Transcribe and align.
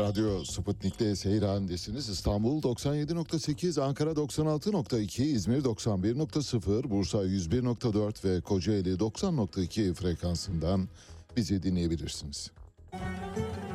Radyo 0.00 0.44
Sputnik'te 0.44 1.16
seyir 1.16 1.42
halindesiniz. 1.42 2.08
İstanbul 2.08 2.62
97.8, 2.62 3.82
Ankara 3.82 4.10
96.2, 4.10 5.22
İzmir 5.22 5.64
91.0, 5.64 6.90
Bursa 6.90 7.18
101.4 7.18 8.24
ve 8.24 8.40
Kocaeli 8.40 8.94
90.2 8.94 9.94
frekansından 9.94 10.88
bizi 11.36 11.62
dinleyebilirsiniz. 11.62 12.50
Dağlar 12.92 13.69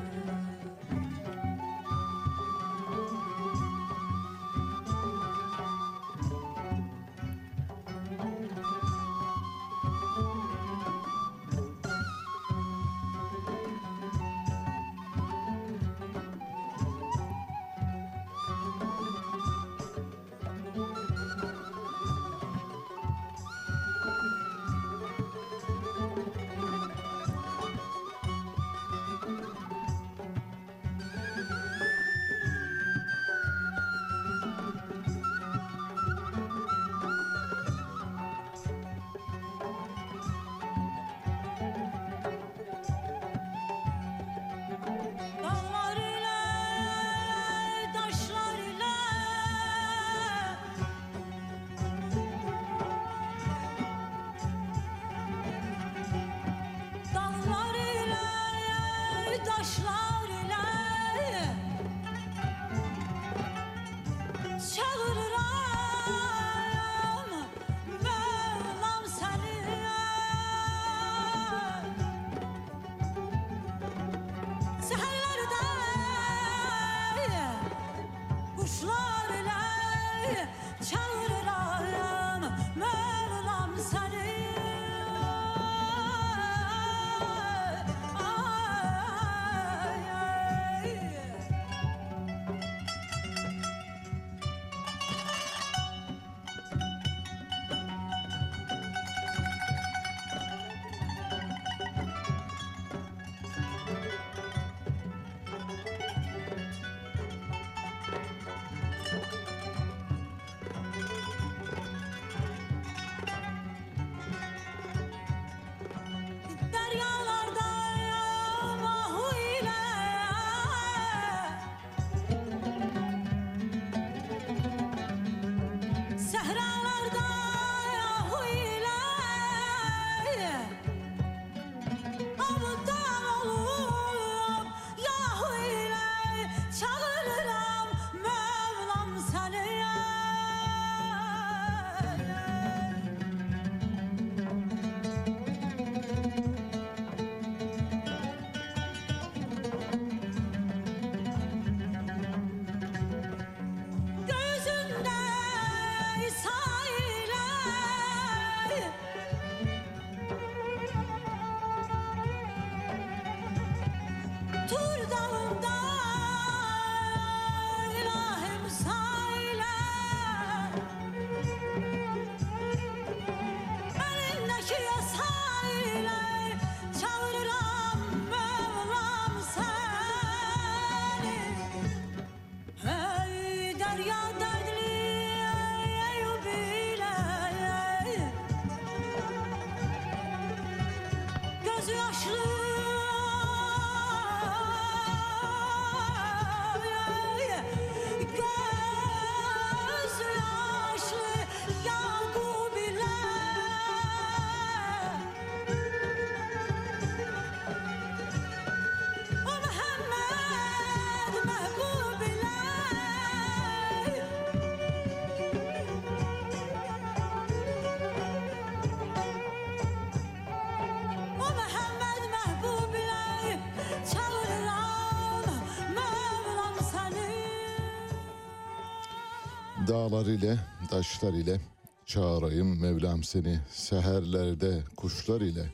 Dağlar 229.96 230.26
ile, 230.26 230.58
taşlar 230.92 231.34
ile 231.34 231.62
çağırayım 232.06 232.82
Mevlam 232.82 233.24
seni. 233.24 233.60
Seherlerde 233.70 234.84
kuşlar 234.98 235.42
ile 235.42 235.66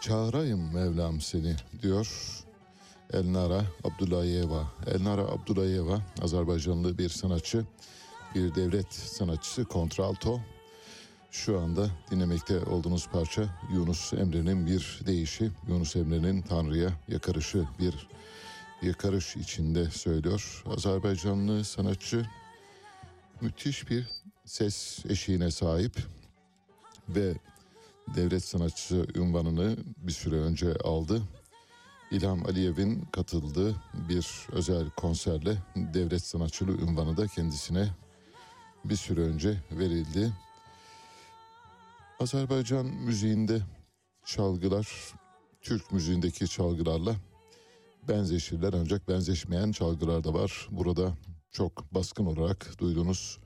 çağırayım 0.00 0.74
Mevlam 0.74 1.20
seni 1.20 1.56
diyor 1.82 2.08
Elnara 3.12 3.62
Abdullayeva. 3.84 4.72
Elnara 4.86 5.22
Abdullayeva 5.22 6.00
Azerbaycanlı 6.22 6.98
bir 6.98 7.08
sanatçı, 7.08 7.64
bir 8.34 8.54
devlet 8.54 8.92
sanatçısı, 8.92 9.64
kontralto. 9.64 10.40
Şu 11.30 11.60
anda 11.60 11.90
dinlemekte 12.10 12.60
olduğunuz 12.60 13.08
parça 13.08 13.42
Yunus 13.72 14.12
Emre'nin 14.12 14.66
bir 14.66 15.00
deyişi, 15.06 15.50
Yunus 15.68 15.96
Emre'nin 15.96 16.42
Tanrı'ya 16.42 16.90
yakarışı 17.08 17.64
bir 17.78 18.08
yakarış 18.82 19.36
içinde 19.36 19.90
söylüyor. 19.90 20.64
Azerbaycanlı 20.66 21.64
sanatçı 21.64 22.26
müthiş 23.42 23.90
bir 23.90 24.06
ses 24.44 25.06
eşiğine 25.08 25.50
sahip. 25.50 26.06
ve 27.08 27.34
devlet 28.16 28.44
sanatçısı 28.44 29.06
ünvanını 29.14 29.76
bir 29.96 30.12
süre 30.12 30.36
önce 30.36 30.74
aldı. 30.74 31.22
İlham 32.10 32.46
Aliyev'in 32.46 33.00
katıldığı 33.12 33.74
bir 34.08 34.46
özel 34.52 34.90
konserle 34.90 35.56
devlet 35.76 36.22
sanatçılığı 36.22 36.78
ünvanı 36.78 37.16
da 37.16 37.26
kendisine 37.26 37.88
bir 38.84 38.96
süre 38.96 39.20
önce 39.20 39.56
verildi. 39.70 40.32
Azerbaycan 42.20 42.86
müziğinde 42.86 43.60
çalgılar 44.24 45.14
Türk 45.60 45.92
müziğindeki 45.92 46.48
çalgılarla 46.48 47.16
benzeşirler 48.08 48.72
ancak 48.72 49.08
benzeşmeyen 49.08 49.72
çalgılar 49.72 50.24
da 50.24 50.34
var. 50.34 50.68
Burada 50.70 51.12
çok 51.50 51.94
baskın 51.94 52.26
olarak 52.26 52.78
duyduğunuz 52.78 53.38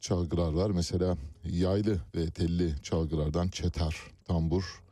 çalgılar 0.00 0.52
var. 0.52 0.70
Mesela 0.70 1.16
yaylı 1.44 2.00
ve 2.14 2.30
telli 2.30 2.82
çalgılardan 2.82 3.48
çetar, 3.48 3.96
tambur, 4.24 4.82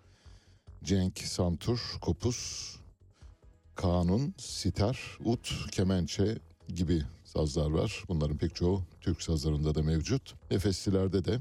cenk, 0.85 1.19
santur, 1.19 1.81
kopuz, 2.01 2.73
kanun, 3.75 4.35
sitar, 4.39 5.19
ut, 5.25 5.71
kemençe 5.71 6.39
gibi 6.69 7.03
sazlar 7.25 7.71
var. 7.71 8.05
Bunların 8.09 8.37
pek 8.37 8.55
çoğu 8.55 8.83
Türk 9.01 9.23
sazlarında 9.23 9.75
da 9.75 9.83
mevcut. 9.83 10.35
Nefeslilerde 10.51 11.25
de 11.25 11.39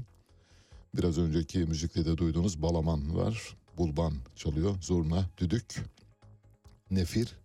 biraz 0.94 1.18
önceki 1.18 1.58
müzikte 1.58 2.04
de 2.04 2.18
duyduğunuz 2.18 2.62
balaman 2.62 3.16
var. 3.16 3.56
Bulban 3.78 4.14
çalıyor, 4.36 4.74
zurna, 4.82 5.26
düdük, 5.38 5.82
nefir, 6.90 7.41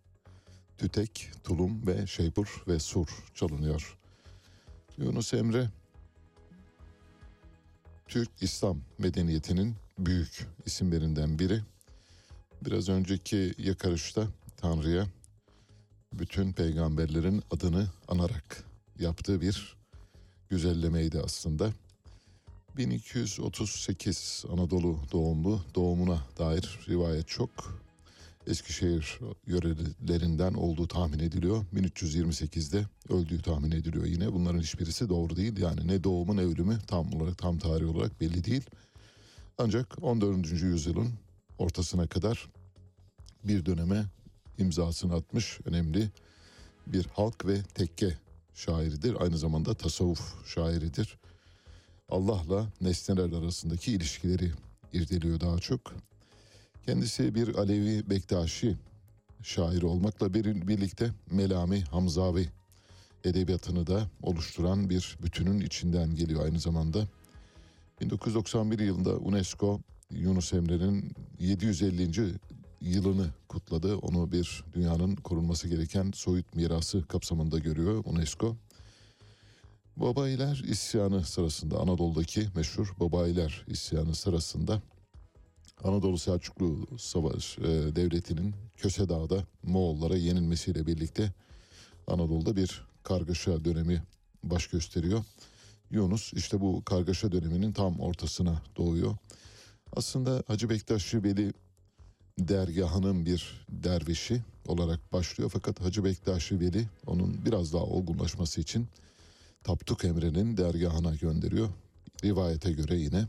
tütek, 0.77 1.31
tulum 1.43 1.87
ve 1.87 2.07
şeypur 2.07 2.63
ve 2.67 2.79
sur 2.79 3.07
çalınıyor. 3.35 3.97
Yunus 4.97 5.33
Emre 5.33 5.69
Türk 8.07 8.29
İslam 8.41 8.81
medeniyetinin 8.97 9.75
büyük 9.99 10.47
isimlerinden 10.65 11.39
biri. 11.39 11.61
Biraz 12.65 12.89
önceki 12.89 13.53
yakarışta 13.57 14.27
Tanrı'ya 14.57 15.07
bütün 16.13 16.53
peygamberlerin 16.53 17.43
adını 17.51 17.87
anarak 18.07 18.63
yaptığı 18.99 19.41
bir 19.41 19.77
güzellemeydi 20.49 21.19
aslında. 21.19 21.73
1238 22.77 24.45
Anadolu 24.53 24.99
doğumlu 25.11 25.61
doğumuna 25.75 26.21
dair 26.37 26.79
rivayet 26.87 27.27
çok. 27.27 27.81
Eskişehir 28.47 29.19
yörelerinden 29.47 30.53
olduğu 30.53 30.87
tahmin 30.87 31.19
ediliyor. 31.19 31.65
1328'de 31.75 32.85
öldüğü 33.09 33.41
tahmin 33.41 33.71
ediliyor 33.71 34.05
yine. 34.05 34.33
Bunların 34.33 34.59
hiçbirisi 34.59 35.09
doğru 35.09 35.35
değil. 35.35 35.57
Yani 35.57 35.87
ne 35.87 36.03
doğumu 36.03 36.35
ne 36.35 36.41
ölümü 36.41 36.79
tam 36.87 37.13
olarak 37.13 37.37
tam 37.37 37.57
tarih 37.57 37.95
olarak 37.95 38.21
belli 38.21 38.43
değil. 38.43 38.63
Ancak 39.57 40.03
14. 40.03 40.51
yüzyılın 40.51 41.09
ortasına 41.57 42.07
kadar 42.07 42.49
bir 43.43 43.65
döneme 43.65 44.05
imzasını 44.57 45.15
atmış 45.15 45.59
önemli 45.65 46.09
bir 46.87 47.05
halk 47.05 47.45
ve 47.45 47.63
tekke 47.63 48.17
şairidir. 48.55 49.21
Aynı 49.21 49.37
zamanda 49.37 49.73
tasavvuf 49.73 50.47
şairidir. 50.47 51.17
Allah'la 52.09 52.67
nesneler 52.81 53.31
arasındaki 53.31 53.91
ilişkileri 53.91 54.51
irdeliyor 54.93 55.39
daha 55.39 55.59
çok. 55.59 55.93
Kendisi 56.91 57.35
bir 57.35 57.55
Alevi 57.55 58.09
Bektaşi 58.09 58.77
şairi 59.43 59.85
olmakla 59.85 60.33
bir- 60.33 60.67
birlikte 60.67 61.11
Melami 61.31 61.81
Hamzavi 61.81 62.49
edebiyatını 63.23 63.87
da 63.87 64.07
oluşturan 64.23 64.89
bir 64.89 65.17
bütünün 65.23 65.59
içinden 65.59 66.15
geliyor 66.15 66.45
aynı 66.45 66.59
zamanda. 66.59 67.07
1991 68.01 68.79
yılında 68.79 69.17
UNESCO 69.17 69.79
Yunus 70.11 70.53
Emre'nin 70.53 71.11
750. 71.39 72.33
yılını 72.81 73.27
kutladı. 73.47 73.95
Onu 73.97 74.31
bir 74.31 74.63
dünyanın 74.73 75.15
korunması 75.15 75.67
gereken 75.67 76.11
soyut 76.15 76.55
mirası 76.55 77.07
kapsamında 77.07 77.59
görüyor 77.59 78.03
UNESCO. 78.05 78.55
Babayiler 79.97 80.63
isyanı 80.67 81.23
sırasında 81.23 81.79
Anadolu'daki 81.79 82.47
meşhur 82.55 82.93
Babayiler 82.99 83.65
isyanı 83.67 84.15
sırasında 84.15 84.81
Anadolu 85.83 86.17
Selçuklu 86.17 86.87
Savaş 86.97 87.57
e, 87.57 87.95
Devleti'nin 87.95 88.55
Köse 88.77 89.09
Dağı'da 89.09 89.43
Moğollara 89.63 90.15
yenilmesiyle 90.15 90.87
birlikte 90.87 91.33
Anadolu'da 92.07 92.55
bir 92.55 92.81
kargaşa 93.03 93.65
dönemi 93.65 94.03
baş 94.43 94.67
gösteriyor. 94.67 95.23
Yunus 95.91 96.33
işte 96.33 96.61
bu 96.61 96.83
kargaşa 96.85 97.31
döneminin 97.31 97.71
tam 97.71 97.99
ortasına 97.99 98.61
doğuyor. 98.77 99.15
Aslında 99.95 100.43
Hacı 100.47 100.69
Bektaşi 100.69 101.23
Veli 101.23 101.53
dergahının 102.39 103.25
bir 103.25 103.65
dervişi 103.69 104.41
olarak 104.67 105.13
başlıyor. 105.13 105.51
Fakat 105.53 105.81
Hacı 105.81 106.03
Bektaşi 106.03 106.59
Veli 106.59 106.87
onun 107.05 107.45
biraz 107.45 107.73
daha 107.73 107.83
olgunlaşması 107.83 108.61
için 108.61 108.87
Tapduk 109.63 110.05
Emre'nin 110.05 110.57
dergahına 110.57 111.15
gönderiyor. 111.15 111.69
Rivayete 112.23 112.71
göre 112.71 112.97
yine 112.97 113.27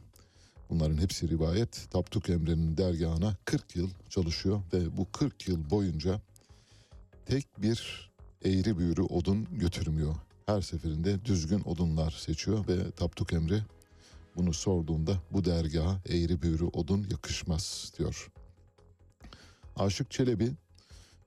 bunların 0.71 0.99
hepsi 0.99 1.29
rivayet. 1.29 1.91
Tapduk 1.91 2.31
Emre'nin 2.31 2.77
dergahına 2.77 3.37
40 3.45 3.77
yıl 3.77 3.91
çalışıyor 4.09 4.63
ve 4.73 4.97
bu 4.97 5.13
40 5.13 5.49
yıl 5.49 5.71
boyunca 5.71 6.21
tek 7.27 7.63
bir 7.63 8.11
eğri 8.45 8.79
büğrü 8.79 9.03
odun 9.03 9.47
götürmüyor. 9.53 10.15
Her 10.47 10.61
seferinde 10.61 11.25
düzgün 11.25 11.63
odunlar 11.65 12.11
seçiyor 12.11 12.69
ve 12.69 12.91
Tapduk 12.91 13.33
Emre 13.33 13.65
bunu 14.37 14.55
sorduğunda 14.55 15.23
bu 15.33 15.45
dergaha 15.45 16.01
eğri 16.09 16.43
büğrü 16.43 16.65
odun 16.65 17.07
yakışmaz 17.11 17.93
diyor. 17.99 18.31
Aşık 19.77 20.11
Çelebi 20.11 20.53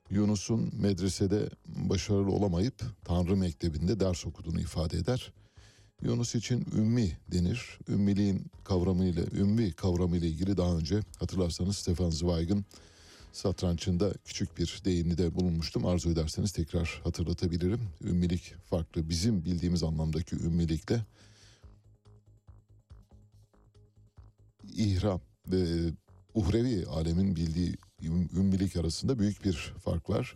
Yunus'un 0.09 0.71
medresede 0.81 1.49
başarılı 1.67 2.31
olamayıp 2.31 2.83
Tanrı 3.03 3.35
Mektebi'nde 3.35 3.99
ders 3.99 4.25
okuduğunu 4.25 4.59
ifade 4.59 4.97
eder. 4.97 5.33
Yunus 6.01 6.35
için 6.35 6.65
ümmi 6.75 7.17
denir. 7.31 7.79
Ümmiliğin 7.89 8.45
kavramıyla, 8.63 9.23
ümmi 9.23 9.71
kavramıyla 9.71 10.27
ilgili 10.27 10.57
daha 10.57 10.77
önce 10.77 10.99
hatırlarsanız 11.19 11.77
Stefan 11.77 12.09
Zweig'ın 12.09 12.65
satrançında 13.33 14.13
küçük 14.25 14.57
bir 14.57 14.81
değinide 14.85 15.35
bulunmuştum. 15.35 15.85
Arzu 15.85 16.09
ederseniz 16.09 16.51
tekrar 16.51 17.01
hatırlatabilirim. 17.03 17.79
Ümmilik 18.03 18.53
farklı. 18.69 19.09
Bizim 19.09 19.45
bildiğimiz 19.45 19.83
anlamdaki 19.83 20.35
ümmilikle 20.35 21.05
ihram 24.73 25.21
ve 25.47 25.91
uhrevi 26.33 26.85
alemin 26.85 27.35
bildiği 27.35 27.77
üm- 28.01 28.37
ümmilik 28.37 28.75
arasında 28.75 29.19
büyük 29.19 29.45
bir 29.45 29.73
fark 29.83 30.09
var. 30.09 30.35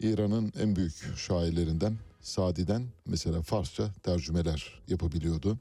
İran'ın 0.00 0.52
en 0.60 0.76
büyük 0.76 1.16
şairlerinden 1.16 1.96
Sadi'den 2.22 2.86
mesela 3.06 3.42
Farsça 3.42 3.92
tercümeler 4.02 4.82
yapabiliyordu. 4.88 5.58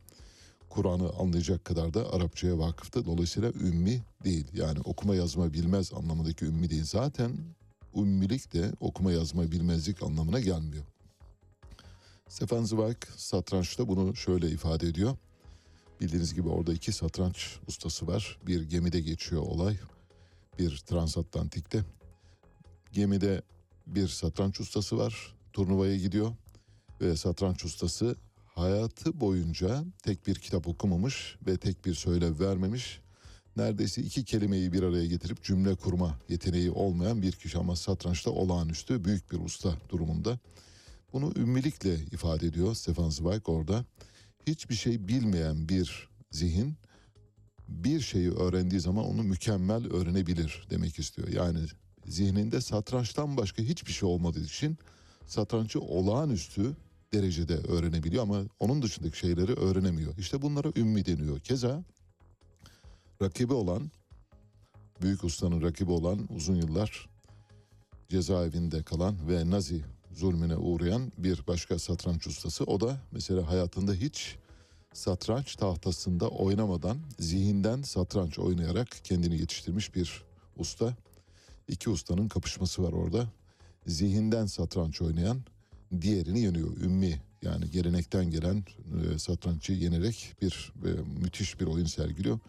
Kur'an'ı 0.70 1.10
anlayacak 1.20 1.66
kadar 1.66 1.94
da 1.94 2.14
Arapçaya 2.14 2.58
vakıftı. 2.60 3.06
Dolayısıyla 3.06 3.52
ümmi 3.52 4.04
değil. 4.24 4.46
Yani 4.54 4.80
okuma 4.84 5.16
yazma 5.16 5.54
bilmez 5.54 5.94
anlamındaki 5.94 6.46
ümmi 6.46 6.70
değil. 6.70 6.84
Zaten 6.84 7.38
ümmilik 7.96 8.54
de 8.54 8.72
okuma 8.80 9.12
yazma 9.12 9.52
bilmezlik 9.52 10.04
anlamına 10.04 10.40
gelmiyor. 10.40 10.84
Stefan 12.30 12.64
Zweig 12.64 12.98
satrançta 13.16 13.88
bunu 13.88 14.16
şöyle 14.16 14.50
ifade 14.50 14.88
ediyor. 14.88 15.16
Bildiğiniz 16.02 16.34
gibi 16.34 16.50
orada 16.50 16.74
iki 16.74 16.92
satranç 16.92 17.58
ustası 17.68 18.08
var. 18.08 18.40
Bir 18.48 18.62
gemide 18.62 19.00
geçiyor 19.00 19.42
olay. 19.42 19.78
Bir 20.60 20.78
transatlantikte. 20.78 21.84
Gemide 22.92 23.42
bir 23.88 24.08
satranç 24.08 24.60
ustası 24.60 24.98
var. 24.98 25.36
Turnuvaya 25.54 25.98
gidiyor. 25.98 26.32
Ve 27.02 27.16
satranç 27.16 27.66
ustası 27.66 28.16
hayatı 28.46 29.22
boyunca 29.22 29.84
tek 30.04 30.28
bir 30.28 30.36
kitap 30.36 30.68
okumamış 30.68 31.36
ve 31.48 31.58
tek 31.58 31.86
bir 31.86 31.94
söylev 31.94 32.40
vermemiş. 32.40 33.02
Neredeyse 33.58 34.02
iki 34.02 34.26
kelimeyi 34.26 34.74
bir 34.74 34.84
araya 34.84 35.06
getirip 35.06 35.44
cümle 35.44 35.76
kurma 35.76 36.20
yeteneği 36.30 36.72
olmayan 36.72 37.22
bir 37.22 37.32
kişi 37.32 37.58
ama 37.58 37.76
satrançta 37.76 38.32
olağanüstü 38.32 39.06
büyük 39.06 39.32
bir 39.32 39.40
usta 39.40 39.74
durumunda. 39.90 40.40
Bunu 41.14 41.34
ümmilikle 41.36 41.96
ifade 41.96 42.48
ediyor 42.48 42.76
Stefan 42.76 43.10
Zweig 43.10 43.50
orada. 43.50 43.86
Hiçbir 44.48 44.76
şey 44.76 45.08
bilmeyen 45.08 45.70
bir 45.70 46.10
zihin 46.32 46.76
bir 47.68 48.00
şeyi 48.00 48.32
öğrendiği 48.32 48.82
zaman 48.82 49.06
onu 49.06 49.24
mükemmel 49.24 49.88
öğrenebilir 49.94 50.68
demek 50.70 51.00
istiyor. 51.00 51.28
Yani 51.28 51.60
zihninde 52.06 52.62
satrançtan 52.62 53.38
başka 53.38 53.64
hiçbir 53.64 53.92
şey 53.92 54.10
olmadığı 54.10 54.44
için 54.44 54.78
satrançı 55.28 55.82
olağanüstü 55.82 56.76
derecede 57.14 57.56
öğrenebiliyor 57.56 58.24
ama 58.24 58.42
onun 58.60 58.82
dışındaki 58.82 59.18
şeyleri 59.18 59.54
öğrenemiyor. 59.54 60.18
İşte 60.18 60.42
bunlara 60.42 60.72
ümmi 60.76 61.06
deniyor. 61.06 61.40
Keza 61.40 61.84
rakibi 63.22 63.54
olan, 63.54 63.92
büyük 65.02 65.24
ustanın 65.24 65.62
rakibi 65.62 65.92
olan 65.92 66.28
uzun 66.36 66.56
yıllar 66.56 67.10
cezaevinde 68.10 68.84
kalan 68.84 69.30
ve 69.30 69.50
Nazi 69.50 69.82
zulmüne 70.14 70.56
uğrayan 70.58 71.12
bir 71.18 71.48
başka 71.48 71.80
satranç 71.80 72.28
ustası. 72.28 72.64
O 72.64 72.80
da 72.80 73.02
mesela 73.12 73.48
hayatında 73.50 73.94
hiç 73.94 74.36
satranç 74.94 75.56
tahtasında 75.56 76.28
oynamadan 76.30 76.98
zihinden 77.20 77.82
satranç 77.82 78.40
oynayarak 78.40 78.88
kendini 79.04 79.38
yetiştirmiş 79.40 79.96
bir 79.96 80.24
usta. 80.58 80.96
İki 81.68 81.90
ustanın 81.90 82.28
kapışması 82.28 82.84
var 82.84 82.94
orada. 82.94 83.28
Zihinden 83.88 84.46
satranç 84.46 85.02
oynayan 85.02 85.42
diğerini 86.02 86.40
yeniyor. 86.40 86.78
Ümmi 86.78 87.22
yani 87.42 87.72
gelenekten 87.72 88.32
gelen 88.32 88.64
e, 89.16 89.20
satrançı 89.20 89.74
yenerek 89.74 90.34
bir 90.42 90.74
e, 90.86 90.90
müthiş 91.24 91.60
bir 91.60 91.66
oyun 91.66 91.86
sergiliyor. 91.86 92.40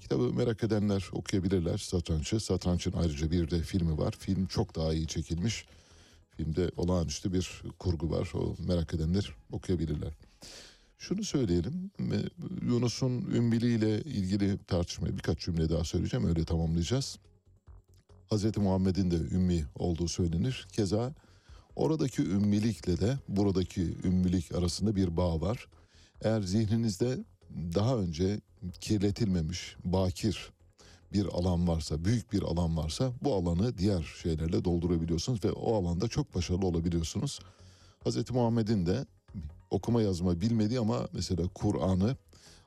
Kitabı 0.00 0.32
merak 0.32 0.64
edenler 0.64 1.04
okuyabilirler 1.12 1.78
satrançı. 1.78 2.40
Satrançın 2.40 2.92
ayrıca 2.92 3.30
bir 3.30 3.50
de 3.50 3.62
filmi 3.62 3.98
var. 3.98 4.14
Film 4.18 4.46
çok 4.46 4.76
daha 4.76 4.94
iyi 4.94 5.06
çekilmiş. 5.06 5.66
Filmde 6.36 6.70
olağanüstü 6.76 7.32
bir 7.32 7.62
kurgu 7.78 8.10
var. 8.10 8.32
O 8.34 8.56
merak 8.68 8.94
edenler 8.94 9.32
okuyabilirler. 9.52 10.12
Şunu 10.98 11.24
söyleyelim. 11.24 11.90
e, 12.00 12.16
Yunus'un 12.66 13.12
ümmiliğiyle 13.12 14.00
ilgili 14.00 14.58
tartışmayı 14.66 15.16
birkaç 15.16 15.38
cümle 15.38 15.68
daha 15.68 15.84
söyleyeceğim. 15.84 16.26
Öyle 16.26 16.44
tamamlayacağız. 16.44 17.18
Hazreti 18.30 18.60
Muhammed'in 18.60 19.10
de 19.10 19.16
ümmi 19.16 19.64
olduğu 19.74 20.08
söylenir. 20.08 20.66
Keza 20.72 21.14
oradaki 21.76 22.22
ümmilikle 22.22 23.00
de 23.00 23.18
buradaki 23.28 23.82
ümmilik 24.04 24.54
arasında 24.54 24.96
bir 24.96 25.16
bağ 25.16 25.40
var. 25.40 25.68
Eğer 26.22 26.40
zihninizde 26.40 27.18
daha 27.74 27.96
önce 27.96 28.40
kirletilmemiş, 28.80 29.76
bakir 29.84 30.50
bir 31.12 31.26
alan 31.26 31.68
varsa, 31.68 32.04
büyük 32.04 32.32
bir 32.32 32.42
alan 32.42 32.76
varsa 32.76 33.12
bu 33.22 33.34
alanı 33.34 33.78
diğer 33.78 34.02
şeylerle 34.22 34.64
doldurabiliyorsunuz 34.64 35.44
ve 35.44 35.52
o 35.52 35.74
alanda 35.74 36.08
çok 36.08 36.34
başarılı 36.34 36.66
olabiliyorsunuz. 36.66 37.40
Hazreti 38.04 38.32
Muhammed'in 38.32 38.86
de 38.86 39.06
okuma 39.70 40.02
yazma 40.02 40.40
bilmediği 40.40 40.80
ama 40.80 41.08
mesela 41.12 41.48
Kur'an'ı 41.54 42.16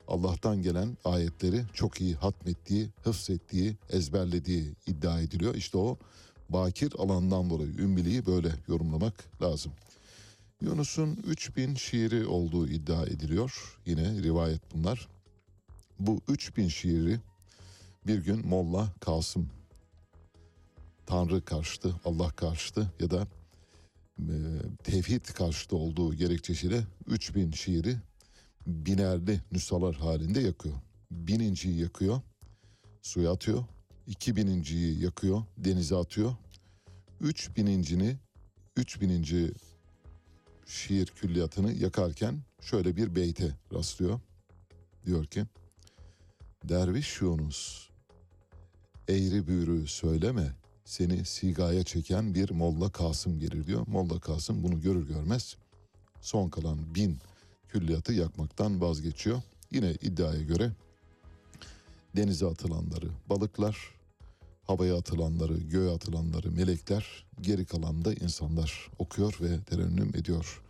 Allah'tan 0.07 0.61
gelen 0.61 0.97
ayetleri 1.05 1.63
çok 1.73 2.01
iyi 2.01 2.15
hatmettiği, 2.15 2.89
hıfzettiği, 3.03 3.77
ezberlediği 3.89 4.75
iddia 4.87 5.21
ediliyor. 5.21 5.55
İşte 5.55 5.77
o 5.77 5.97
bakir 6.49 6.93
alandan 6.97 7.49
dolayı 7.49 7.69
ümmiliği 7.69 8.25
böyle 8.25 8.51
yorumlamak 8.67 9.41
lazım. 9.41 9.71
Yunus'un 10.61 11.15
3000 11.15 11.75
şiiri 11.75 12.27
olduğu 12.27 12.67
iddia 12.67 13.03
ediliyor. 13.05 13.79
Yine 13.85 14.23
rivayet 14.23 14.61
bunlar. 14.73 15.07
Bu 15.99 16.21
3000 16.27 16.67
şiiri 16.67 17.19
bir 18.07 18.17
gün 18.17 18.47
Molla 18.47 18.93
Kasım 18.99 19.49
Tanrı 21.05 21.45
karşıtı, 21.45 21.95
Allah 22.05 22.29
karşıtı 22.29 22.91
ya 22.99 23.09
da 23.09 23.27
e, 24.19 24.33
tevhid 24.83 25.25
karşıtı 25.25 25.75
olduğu 25.75 26.15
gerekçesiyle 26.15 26.83
3000 27.07 27.51
şiiri 27.51 27.97
binerli 28.67 29.41
nüshalar 29.51 29.95
halinde 29.95 30.39
yakıyor. 30.39 30.75
Bininciyi 31.11 31.81
yakıyor, 31.81 32.21
suya 33.01 33.31
atıyor. 33.31 33.63
İki 34.09 34.35
bininciyi 34.35 35.03
yakıyor, 35.03 35.43
denize 35.57 35.95
atıyor. 35.95 36.35
Üç 37.21 37.57
binincini, 37.57 38.17
üç 38.77 39.01
bininci 39.01 39.51
şiir 40.65 41.05
külliyatını 41.05 41.73
yakarken 41.73 42.41
şöyle 42.61 42.95
bir 42.95 43.15
beyte 43.15 43.55
rastlıyor. 43.73 44.19
Diyor 45.05 45.25
ki, 45.25 45.45
Derviş 46.63 47.21
Yunus, 47.21 47.89
eğri 49.07 49.47
büğrü 49.47 49.87
söyleme, 49.87 50.51
seni 50.85 51.25
sigaya 51.25 51.83
çeken 51.83 52.35
bir 52.35 52.49
Molla 52.49 52.89
Kasım 52.89 53.39
gelir 53.39 53.67
diyor. 53.67 53.87
Molla 53.87 54.19
Kasım 54.19 54.63
bunu 54.63 54.81
görür 54.81 55.07
görmez 55.07 55.55
son 56.21 56.49
kalan 56.49 56.95
bin 56.95 57.17
külliyatı 57.67 58.13
yakmaktan 58.13 58.81
vazgeçiyor. 58.81 59.41
Yine 59.71 59.91
iddiaya 59.91 60.41
göre 60.41 60.71
denize 62.15 62.45
atılanları 62.45 63.09
balıklar, 63.29 63.98
havaya 64.69 64.97
atılanları, 64.97 65.57
göğe 65.57 65.91
atılanları 65.91 66.51
melekler, 66.51 67.25
geri 67.41 67.65
kalan 67.65 68.05
da 68.05 68.13
insanlar 68.13 68.89
okuyor 68.99 69.37
ve 69.41 69.63
terennüm 69.63 70.09
ediyor. 70.15 70.61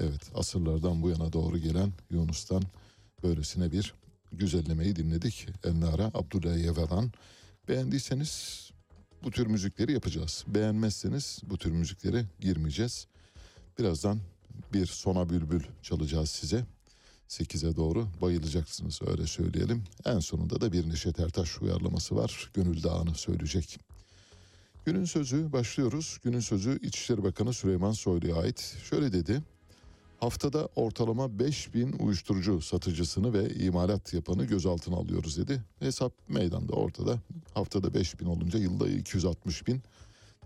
Evet 0.00 0.30
asırlardan 0.34 1.02
bu 1.02 1.10
yana 1.10 1.32
doğru 1.32 1.58
gelen 1.58 1.92
Yunus'tan 2.10 2.62
böylesine 3.22 3.72
bir 3.72 3.94
güzellemeyi 4.32 4.96
dinledik. 4.96 5.48
Ennara 5.64 6.04
Abdullah 6.04 6.56
Yeveran. 6.56 7.12
Beğendiyseniz 7.68 8.70
bu 9.24 9.30
tür 9.30 9.46
müzikleri 9.46 9.92
yapacağız. 9.92 10.44
Beğenmezseniz 10.48 11.40
bu 11.42 11.58
tür 11.58 11.70
müziklere 11.70 12.24
girmeyeceğiz. 12.40 13.06
Birazdan 13.78 14.18
bir 14.72 14.86
sona 14.86 15.30
bülbül 15.30 15.62
çalacağız 15.82 16.30
size. 16.30 16.64
8'e 17.30 17.76
doğru 17.76 18.08
bayılacaksınız 18.22 19.00
öyle 19.06 19.26
söyleyelim. 19.26 19.84
En 20.04 20.18
sonunda 20.18 20.60
da 20.60 20.72
bir 20.72 20.88
Neşet 20.88 21.20
Ertaş 21.20 21.62
uyarlaması 21.62 22.16
var. 22.16 22.50
Gönül 22.54 22.82
Dağı'nı 22.82 23.14
söyleyecek. 23.14 23.78
Günün 24.84 25.04
sözü 25.04 25.52
başlıyoruz. 25.52 26.18
Günün 26.24 26.40
sözü 26.40 26.78
İçişleri 26.82 27.24
Bakanı 27.24 27.52
Süleyman 27.52 27.92
Soylu'ya 27.92 28.36
ait. 28.36 28.76
Şöyle 28.90 29.12
dedi. 29.12 29.42
Haftada 30.20 30.68
ortalama 30.76 31.38
5000 31.38 31.92
uyuşturucu 31.92 32.60
satıcısını 32.60 33.32
ve 33.32 33.54
imalat 33.54 34.14
yapanı 34.14 34.44
gözaltına 34.44 34.96
alıyoruz 34.96 35.38
dedi. 35.38 35.62
Hesap 35.78 36.12
meydanda 36.28 36.72
ortada. 36.72 37.18
Haftada 37.54 37.94
5000 37.94 38.26
olunca 38.26 38.58
yılda 38.58 38.88
260 38.88 39.66
bin. 39.66 39.82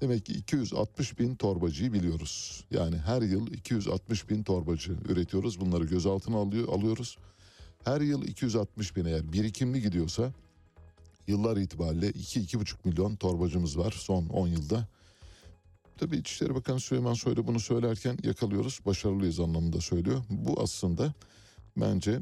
Demek 0.01 0.27
ki 0.27 0.33
260 0.33 1.19
bin 1.19 1.35
torbacıyı 1.35 1.93
biliyoruz. 1.93 2.65
Yani 2.71 2.99
her 2.99 3.23
yıl 3.23 3.47
260 3.47 4.29
bin 4.31 4.43
torbacı 4.43 4.93
üretiyoruz. 5.09 5.61
Bunları 5.61 5.85
gözaltına 5.85 6.37
alıyor, 6.37 6.69
alıyoruz. 6.69 7.19
Her 7.85 8.01
yıl 8.01 8.23
260 8.23 8.97
bin 8.97 9.05
eğer 9.05 9.33
birikimli 9.33 9.83
gidiyorsa 9.83 10.33
yıllar 11.27 11.57
itibariyle 11.57 12.11
2-2,5 12.11 12.75
milyon 12.85 13.17
torbacımız 13.17 13.79
var 13.79 13.95
son 13.99 14.27
10 14.27 14.49
yılda. 14.49 14.89
Tabii 15.99 16.17
İçişleri 16.17 16.55
Bakanı 16.55 16.81
Süleyman 16.81 17.15
Soylu 17.15 17.47
bunu 17.47 17.61
söylerken 17.61 18.19
yakalıyoruz, 18.23 18.81
başarılıyız 18.87 19.41
anlamında 19.41 19.81
söylüyor. 19.81 20.23
Bu 20.31 20.61
aslında 20.61 21.15
bence 21.77 22.21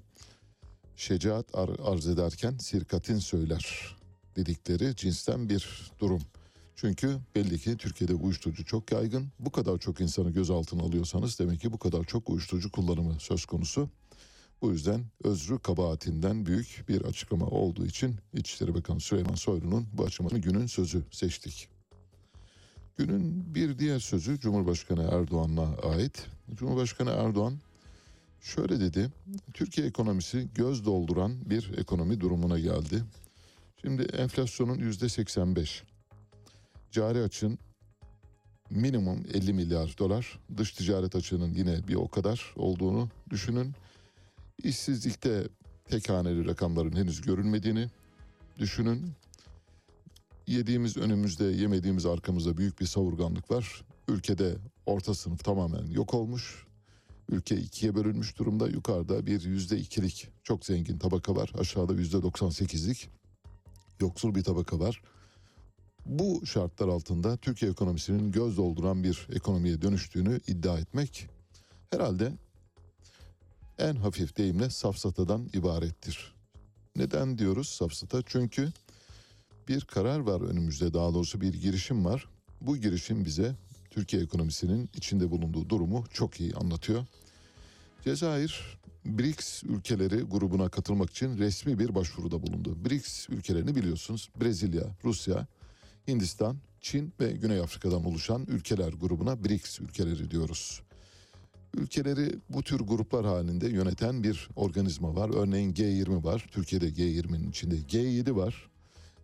şecaat 0.96 1.46
ar- 1.54 1.92
arz 1.92 2.06
ederken 2.06 2.58
sirkatin 2.58 3.18
söyler 3.18 3.96
dedikleri 4.36 4.96
cinsten 4.96 5.48
bir 5.48 5.90
durum. 6.00 6.22
Çünkü 6.76 7.18
belli 7.34 7.58
ki 7.58 7.76
Türkiye'de 7.76 8.14
uyuşturucu 8.14 8.64
çok 8.64 8.92
yaygın. 8.92 9.28
Bu 9.38 9.50
kadar 9.50 9.78
çok 9.78 10.00
insanı 10.00 10.30
gözaltına 10.30 10.82
alıyorsanız 10.82 11.38
demek 11.38 11.60
ki 11.60 11.72
bu 11.72 11.78
kadar 11.78 12.04
çok 12.04 12.30
uyuşturucu 12.30 12.70
kullanımı 12.70 13.20
söz 13.20 13.44
konusu. 13.44 13.88
Bu 14.62 14.70
yüzden 14.70 15.04
özrü 15.24 15.58
kabahatinden 15.58 16.46
büyük 16.46 16.84
bir 16.88 17.00
açıklama 17.00 17.46
olduğu 17.46 17.86
için 17.86 18.16
İçişleri 18.34 18.74
Bakanı 18.74 19.00
Süleyman 19.00 19.34
Soylu'nun 19.34 19.86
bu 19.92 20.04
açıklamasını 20.04 20.38
günün 20.38 20.66
sözü 20.66 21.02
seçtik. 21.10 21.68
Günün 22.96 23.54
bir 23.54 23.78
diğer 23.78 23.98
sözü 23.98 24.40
Cumhurbaşkanı 24.40 25.02
Erdoğan'a 25.02 25.76
ait. 25.76 26.26
Cumhurbaşkanı 26.54 27.10
Erdoğan 27.10 27.58
şöyle 28.40 28.80
dedi. 28.80 29.08
Türkiye 29.54 29.86
ekonomisi 29.86 30.48
göz 30.54 30.84
dolduran 30.84 31.50
bir 31.50 31.78
ekonomi 31.78 32.20
durumuna 32.20 32.58
geldi. 32.58 33.04
Şimdi 33.80 34.02
enflasyonun 34.02 34.78
yüzde 34.78 35.08
85. 35.08 35.82
Cari 36.92 37.22
açın 37.22 37.58
minimum 38.70 39.24
50 39.34 39.52
milyar 39.52 39.94
dolar. 39.98 40.38
Dış 40.56 40.72
ticaret 40.72 41.16
açığının 41.16 41.54
yine 41.54 41.88
bir 41.88 41.94
o 41.94 42.08
kadar 42.08 42.52
olduğunu 42.56 43.08
düşünün. 43.30 43.72
İşsizlikte 44.62 45.48
tek 45.84 46.08
haneli 46.08 46.46
rakamların 46.46 46.96
henüz 46.96 47.20
görülmediğini 47.20 47.88
düşünün. 48.58 49.12
Yediğimiz 50.46 50.96
önümüzde, 50.96 51.44
yemediğimiz 51.44 52.06
arkamızda 52.06 52.56
büyük 52.56 52.80
bir 52.80 52.86
savurganlık 52.86 53.50
var. 53.50 53.84
Ülkede 54.08 54.56
orta 54.86 55.14
sınıf 55.14 55.44
tamamen 55.44 55.86
yok 55.86 56.14
olmuş. 56.14 56.66
Ülke 57.28 57.56
ikiye 57.56 57.94
bölünmüş 57.94 58.38
durumda. 58.38 58.68
Yukarıda 58.68 59.26
bir 59.26 59.40
yüzde 59.42 59.78
ikilik 59.78 60.28
çok 60.42 60.66
zengin 60.66 60.98
tabaka 60.98 61.36
var. 61.36 61.52
Aşağıda 61.58 61.94
yüzde 61.94 62.16
98'lik 62.16 63.08
yoksul 64.00 64.34
bir 64.34 64.44
tabaka 64.44 64.78
var. 64.80 65.02
Bu 66.06 66.46
şartlar 66.46 66.88
altında 66.88 67.36
Türkiye 67.36 67.70
ekonomisinin 67.70 68.32
göz 68.32 68.56
dolduran 68.56 69.04
bir 69.04 69.28
ekonomiye 69.32 69.82
dönüştüğünü 69.82 70.40
iddia 70.46 70.78
etmek 70.78 71.28
herhalde 71.90 72.32
en 73.78 73.94
hafif 73.96 74.36
deyimle 74.36 74.70
safsatadan 74.70 75.48
ibarettir. 75.52 76.34
Neden 76.96 77.38
diyoruz 77.38 77.68
safsata? 77.68 78.22
Çünkü 78.26 78.72
bir 79.68 79.80
karar 79.80 80.18
var 80.18 80.40
önümüzde 80.40 80.94
daha 80.94 81.14
doğrusu 81.14 81.40
bir 81.40 81.54
girişim 81.54 82.04
var. 82.04 82.28
Bu 82.60 82.76
girişim 82.76 83.24
bize 83.24 83.54
Türkiye 83.90 84.22
ekonomisinin 84.22 84.90
içinde 84.94 85.30
bulunduğu 85.30 85.68
durumu 85.68 86.04
çok 86.12 86.40
iyi 86.40 86.54
anlatıyor. 86.54 87.06
Cezayir 88.04 88.78
BRICS 89.04 89.62
ülkeleri 89.64 90.22
grubuna 90.22 90.68
katılmak 90.68 91.10
için 91.10 91.38
resmi 91.38 91.78
bir 91.78 91.94
başvuruda 91.94 92.42
bulundu. 92.42 92.84
BRICS 92.84 93.28
ülkelerini 93.28 93.74
biliyorsunuz. 93.74 94.28
Brezilya, 94.40 94.84
Rusya, 95.04 95.46
Hindistan, 96.08 96.56
Çin 96.80 97.12
ve 97.20 97.32
Güney 97.32 97.60
Afrika'dan 97.60 98.04
oluşan 98.04 98.46
ülkeler 98.48 98.92
grubuna 98.92 99.44
BRICS 99.44 99.80
ülkeleri 99.80 100.30
diyoruz. 100.30 100.82
ülkeleri 101.74 102.38
bu 102.48 102.62
tür 102.62 102.80
gruplar 102.80 103.26
halinde 103.26 103.68
yöneten 103.68 104.22
bir 104.22 104.48
organizma 104.56 105.14
var. 105.16 105.30
Örneğin 105.34 105.72
G20 105.72 106.24
var. 106.24 106.46
Türkiye'de 106.50 106.88
G20'nin 106.88 107.50
içinde 107.50 107.76
G7 107.76 108.36
var. 108.36 108.70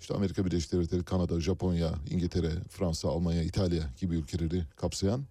İşte 0.01 0.15
Amerika 0.15 0.47
Birleşik 0.47 0.73
Devletleri, 0.73 1.05
Kanada, 1.05 1.41
Japonya, 1.41 1.95
İngiltere, 2.11 2.51
Fransa, 2.69 3.09
Almanya, 3.09 3.43
İtalya 3.43 3.83
gibi 4.01 4.17
ülkeleri 4.17 4.65
kapsayan 4.77 5.25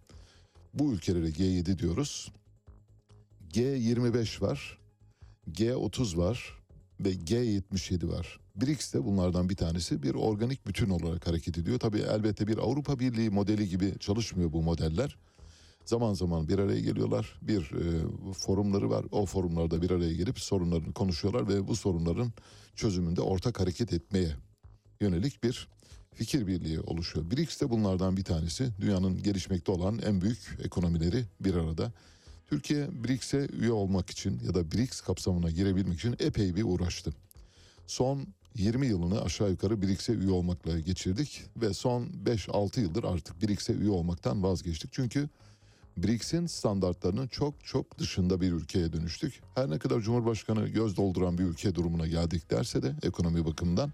bu 0.74 0.94
ülkelere 0.94 1.30
G7 1.30 1.80
diyoruz. 1.80 2.32
G25 3.54 4.42
var. 4.42 4.78
G30 5.52 6.18
var 6.18 6.64
ve 7.00 7.14
G77 7.14 8.08
var. 8.08 8.40
BRICS 8.62 8.94
de 8.94 9.06
bunlardan 9.06 9.50
bir 9.50 9.56
tanesi 9.56 10.04
bir 10.04 10.14
organik 10.16 10.68
bütün 10.68 10.90
olarak 10.90 11.28
hareket 11.28 11.58
ediyor. 11.58 11.80
Tabii 11.80 12.00
elbette 12.00 12.48
bir 12.48 12.58
Avrupa 12.58 13.00
Birliği 13.00 13.30
modeli 13.30 13.70
gibi 13.70 14.00
çalışmıyor 14.00 14.54
bu 14.54 14.62
modeller. 14.62 15.18
Zaman 15.86 16.14
zaman 16.14 16.48
bir 16.48 16.60
araya 16.60 16.80
geliyorlar. 16.80 17.40
Bir 17.42 17.62
e, 17.62 18.34
forumları 18.34 18.90
var. 18.90 19.06
O 19.12 19.26
forumlarda 19.26 19.82
bir 19.82 19.92
araya 19.92 20.14
gelip 20.14 20.40
sorunlarını 20.40 20.94
konuşuyorlar 20.94 21.48
ve 21.48 21.68
bu 21.68 21.76
sorunların 21.76 22.34
çözümünde 22.76 23.22
ortak 23.22 23.60
hareket 23.60 23.94
etmeye 23.94 24.36
yönelik 25.02 25.44
bir 25.44 25.68
fikir 26.14 26.48
birliği 26.48 26.80
oluşuyor. 26.80 27.32
BRICS 27.32 27.62
de 27.62 27.70
bunlardan 27.70 28.18
bir 28.18 28.24
tanesi. 28.24 28.70
Dünyanın 28.82 29.24
gelişmekte 29.24 29.72
olan 29.72 30.00
en 30.00 30.22
büyük 30.22 30.58
ekonomileri 30.64 31.26
bir 31.40 31.56
arada. 31.56 31.92
Türkiye 32.50 33.04
BRICS'e 33.04 33.48
üye 33.60 33.72
olmak 33.72 34.10
için 34.10 34.40
ya 34.40 34.54
da 34.54 34.72
BRICS 34.72 35.02
kapsamına 35.02 35.52
girebilmek 35.52 36.00
için 36.00 36.16
epey 36.20 36.56
bir 36.56 36.64
uğraştı. 36.64 37.14
Son 37.88 38.28
20 38.58 38.88
yılını 38.88 39.22
aşağı 39.22 39.50
yukarı 39.50 39.82
BRICS'e 39.82 40.14
üye 40.14 40.32
olmakla 40.32 40.80
geçirdik 40.80 41.44
ve 41.58 41.74
son 41.74 42.04
5-6 42.26 42.80
yıldır 42.80 43.04
artık 43.04 43.42
BRICS'e 43.42 43.74
üye 43.74 43.90
olmaktan 43.90 44.44
vazgeçtik. 44.44 44.94
Çünkü 44.94 45.30
BRICS'in 45.98 46.46
standartlarının 46.46 47.28
çok 47.28 47.66
çok 47.66 48.00
dışında 48.00 48.42
bir 48.42 48.52
ülkeye 48.52 48.94
dönüştük. 48.94 49.42
Her 49.56 49.70
ne 49.70 49.80
kadar 49.80 50.02
Cumhurbaşkanı 50.02 50.68
göz 50.68 50.98
dolduran 50.98 51.38
bir 51.38 51.44
ülke 51.44 51.76
durumuna 51.76 52.08
geldik 52.08 52.52
derse 52.52 52.82
de 52.82 52.96
ekonomi 53.04 53.46
bakımından 53.46 53.94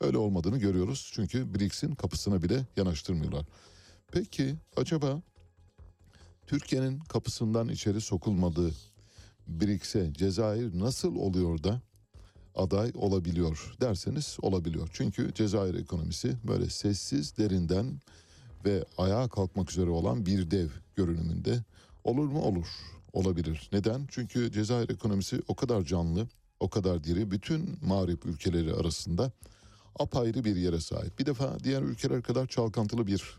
öyle 0.00 0.18
olmadığını 0.18 0.58
görüyoruz. 0.58 1.10
Çünkü 1.14 1.54
BRICS'in 1.54 1.94
kapısına 1.94 2.42
bile 2.42 2.66
yanaştırmıyorlar. 2.76 3.46
Peki 4.12 4.54
acaba 4.76 5.22
Türkiye'nin 6.46 6.98
kapısından 6.98 7.68
içeri 7.68 8.00
sokulmadığı 8.00 8.72
BRICS'e 9.46 10.12
Cezayir 10.12 10.78
nasıl 10.78 11.16
oluyor 11.16 11.62
da 11.62 11.80
aday 12.54 12.92
olabiliyor 12.94 13.76
derseniz 13.80 14.36
olabiliyor. 14.42 14.88
Çünkü 14.92 15.34
Cezayir 15.34 15.74
ekonomisi 15.74 16.36
böyle 16.48 16.70
sessiz 16.70 17.38
derinden 17.38 18.00
ve 18.64 18.84
ayağa 18.98 19.28
kalkmak 19.28 19.70
üzere 19.70 19.90
olan 19.90 20.26
bir 20.26 20.50
dev 20.50 20.68
görünümünde. 20.96 21.64
Olur 22.04 22.26
mu? 22.26 22.42
Olur. 22.42 22.66
Olabilir. 23.12 23.68
Neden? 23.72 24.06
Çünkü 24.10 24.52
Cezayir 24.52 24.90
ekonomisi 24.90 25.42
o 25.48 25.54
kadar 25.54 25.82
canlı, 25.82 26.28
o 26.60 26.70
kadar 26.70 27.04
diri. 27.04 27.30
Bütün 27.30 27.78
mağrip 27.82 28.26
ülkeleri 28.26 28.74
arasında 28.74 29.32
apayrı 29.98 30.44
bir 30.44 30.56
yere 30.56 30.80
sahip. 30.80 31.18
Bir 31.18 31.26
defa 31.26 31.58
diğer 31.64 31.82
ülkeler 31.82 32.22
kadar 32.22 32.46
çalkantılı 32.46 33.06
bir 33.06 33.38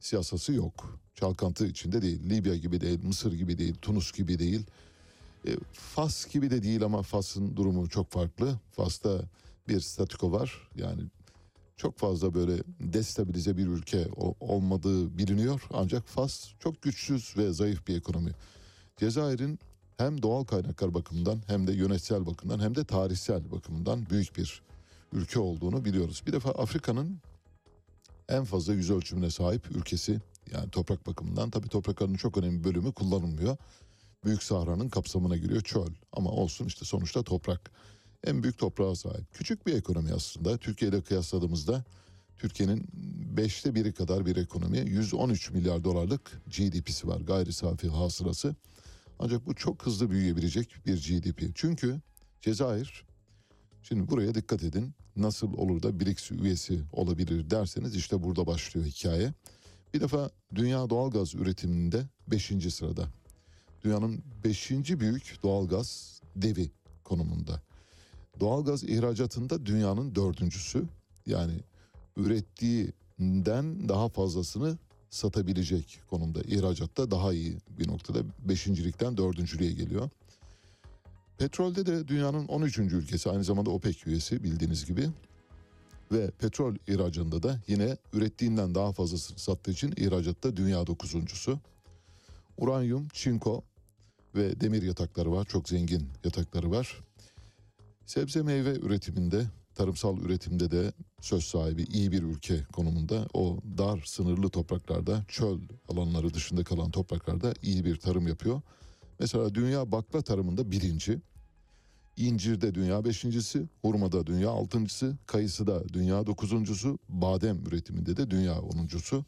siyasası 0.00 0.52
yok. 0.52 1.00
Çalkantı 1.14 1.66
içinde 1.66 2.02
değil. 2.02 2.30
Libya 2.30 2.56
gibi 2.56 2.80
değil, 2.80 3.04
Mısır 3.04 3.32
gibi 3.32 3.58
değil, 3.58 3.74
Tunus 3.82 4.12
gibi 4.12 4.38
değil. 4.38 4.66
E, 5.46 5.56
Fas 5.72 6.26
gibi 6.32 6.50
de 6.50 6.62
değil 6.62 6.84
ama 6.84 7.02
Fas'ın 7.02 7.56
durumu 7.56 7.88
çok 7.88 8.10
farklı. 8.10 8.58
Fas'ta 8.72 9.20
bir 9.68 9.80
statüko 9.80 10.32
var. 10.32 10.68
Yani 10.76 11.02
çok 11.76 11.98
fazla 11.98 12.34
böyle 12.34 12.62
destabilize 12.80 13.56
bir 13.56 13.66
ülke 13.66 14.08
olmadığı 14.40 15.18
biliniyor. 15.18 15.62
Ancak 15.72 16.06
Fas 16.06 16.48
çok 16.58 16.82
güçsüz 16.82 17.36
ve 17.36 17.52
zayıf 17.52 17.86
bir 17.88 17.96
ekonomi. 17.96 18.30
Cezayir'in 18.96 19.58
hem 19.96 20.22
doğal 20.22 20.44
kaynaklar 20.44 20.94
bakımından 20.94 21.38
hem 21.46 21.66
de 21.66 21.72
yönetsel 21.72 22.26
bakımdan 22.26 22.60
hem 22.60 22.74
de 22.74 22.84
tarihsel 22.84 23.52
bakımından 23.52 24.10
büyük 24.10 24.36
bir 24.36 24.62
ülke 25.12 25.38
olduğunu 25.40 25.84
biliyoruz. 25.84 26.22
Bir 26.26 26.32
defa 26.32 26.50
Afrika'nın 26.50 27.18
en 28.28 28.44
fazla 28.44 28.74
yüz 28.74 28.90
ölçümüne 28.90 29.30
sahip 29.30 29.76
ülkesi 29.76 30.20
yani 30.52 30.70
toprak 30.70 31.06
bakımından 31.06 31.50
tabii 31.50 31.68
topraklarının 31.68 32.16
çok 32.16 32.38
önemli 32.38 32.64
bölümü 32.64 32.92
kullanılmıyor. 32.92 33.56
Büyük 34.26 34.42
Sahra'nın 34.42 34.88
kapsamına 34.88 35.36
giriyor 35.36 35.60
çöl 35.60 35.90
ama 36.12 36.30
olsun 36.30 36.66
işte 36.66 36.84
sonuçta 36.84 37.22
toprak 37.22 37.70
en 38.24 38.42
büyük 38.42 38.58
toprağa 38.58 38.94
sahip. 38.94 39.32
Küçük 39.32 39.66
bir 39.66 39.74
ekonomi 39.74 40.12
aslında. 40.12 40.56
Türkiye 40.56 40.90
ile 40.90 41.02
kıyasladığımızda 41.02 41.84
Türkiye'nin 42.38 42.88
beşte 43.36 43.74
biri 43.74 43.92
kadar 43.92 44.26
bir 44.26 44.36
ekonomi. 44.36 44.78
113 44.78 45.50
milyar 45.50 45.84
dolarlık 45.84 46.42
GDP'si 46.46 47.08
var 47.08 47.20
gayri 47.20 47.52
safi 47.52 47.88
hasılası. 47.88 48.54
Ancak 49.18 49.46
bu 49.46 49.54
çok 49.54 49.86
hızlı 49.86 50.10
büyüyebilecek 50.10 50.74
bir 50.86 50.96
GDP. 50.96 51.50
Çünkü 51.54 52.00
Cezayir, 52.40 53.04
şimdi 53.82 54.08
buraya 54.08 54.34
dikkat 54.34 54.62
edin. 54.62 54.94
Nasıl 55.16 55.52
olur 55.52 55.82
da 55.82 56.00
BRICS 56.00 56.30
üyesi 56.30 56.80
olabilir 56.92 57.50
derseniz 57.50 57.96
işte 57.96 58.22
burada 58.22 58.46
başlıyor 58.46 58.86
hikaye. 58.86 59.32
Bir 59.94 60.00
defa 60.00 60.30
dünya 60.54 60.90
doğalgaz 60.90 61.34
üretiminde 61.34 62.02
5. 62.28 62.74
sırada. 62.74 63.08
Dünyanın 63.86 64.22
5. 64.44 64.70
büyük 64.70 65.42
doğalgaz 65.42 66.20
devi 66.36 66.70
konumunda. 67.04 67.60
Doğalgaz 68.40 68.84
ihracatında 68.84 69.66
dünyanın 69.66 70.14
dördüncüsü. 70.14 70.84
Yani 71.26 71.52
ürettiğinden 72.16 73.88
daha 73.88 74.08
fazlasını 74.08 74.78
satabilecek 75.10 76.00
konumda. 76.10 76.40
İhracatta 76.42 77.10
daha 77.10 77.32
iyi 77.32 77.56
bir 77.78 77.88
noktada. 77.88 78.18
Beşincilikten 78.48 79.16
dördüncülüğe 79.16 79.72
geliyor. 79.72 80.10
Petrolde 81.38 81.86
de 81.86 82.08
dünyanın 82.08 82.48
13. 82.48 82.78
ülkesi 82.78 83.30
aynı 83.30 83.44
zamanda 83.44 83.70
OPEC 83.70 84.06
üyesi 84.06 84.44
bildiğiniz 84.44 84.86
gibi. 84.86 85.08
Ve 86.12 86.30
petrol 86.30 86.74
ihracında 86.88 87.42
da 87.42 87.60
yine 87.68 87.96
ürettiğinden 88.12 88.74
daha 88.74 88.92
fazlasını 88.92 89.38
sattığı 89.38 89.70
için 89.70 89.94
ihracatta 89.96 90.56
dünya 90.56 90.86
dokuzuncusu. 90.86 91.58
Uranyum, 92.58 93.08
çinko 93.12 93.62
ve 94.36 94.60
demir 94.60 94.82
yatakları 94.82 95.32
var. 95.32 95.44
Çok 95.44 95.68
zengin 95.68 96.08
yatakları 96.24 96.70
var. 96.70 97.00
Sebze 98.06 98.42
meyve 98.42 98.76
üretiminde, 98.76 99.46
tarımsal 99.74 100.18
üretimde 100.18 100.70
de 100.70 100.92
söz 101.20 101.44
sahibi 101.44 101.82
iyi 101.82 102.12
bir 102.12 102.22
ülke 102.22 102.64
konumunda. 102.72 103.28
O 103.34 103.58
dar 103.78 104.02
sınırlı 104.06 104.48
topraklarda, 104.48 105.24
çöl 105.28 105.58
alanları 105.88 106.34
dışında 106.34 106.64
kalan 106.64 106.90
topraklarda 106.90 107.54
iyi 107.62 107.84
bir 107.84 107.96
tarım 107.96 108.26
yapıyor. 108.26 108.60
Mesela 109.20 109.54
dünya 109.54 109.92
bakla 109.92 110.22
tarımında 110.22 110.70
birinci, 110.70 111.20
incirde 112.16 112.74
dünya 112.74 113.04
beşincisi, 113.04 113.68
hurmada 113.82 114.26
dünya 114.26 114.50
altıncısı, 114.50 115.16
kayısıda 115.26 115.88
dünya 115.88 116.26
dokuzuncusu, 116.26 116.98
badem 117.08 117.66
üretiminde 117.66 118.16
de 118.16 118.30
dünya 118.30 118.60
onuncusu. 118.60 119.24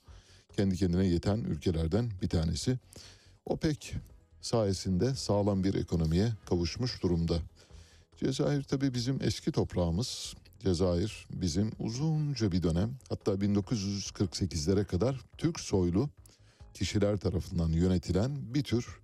Kendi 0.57 0.77
kendine 0.77 1.07
yeten 1.07 1.38
ülkelerden 1.38 2.11
bir 2.23 2.29
tanesi. 2.29 2.79
OPEC 3.47 3.92
sayesinde 4.40 5.14
sağlam 5.14 5.64
bir 5.64 5.74
ekonomiye 5.74 6.33
kavuşmuş 6.48 7.03
durumda. 7.03 7.38
Cezayir 8.16 8.62
tabii 8.62 8.94
bizim 8.94 9.22
eski 9.22 9.53
toprağımız. 9.53 10.35
Cezayir 10.61 11.27
bizim 11.31 11.72
uzunca 11.79 12.53
bir 12.53 12.62
dönem 12.62 12.94
hatta 13.09 13.33
1948'lere 13.33 14.85
kadar 14.85 15.20
Türk 15.38 15.61
soylu 15.61 16.09
kişiler 16.74 17.16
tarafından 17.16 17.68
yönetilen 17.68 18.55
bir 18.55 18.62
tür 18.62 19.01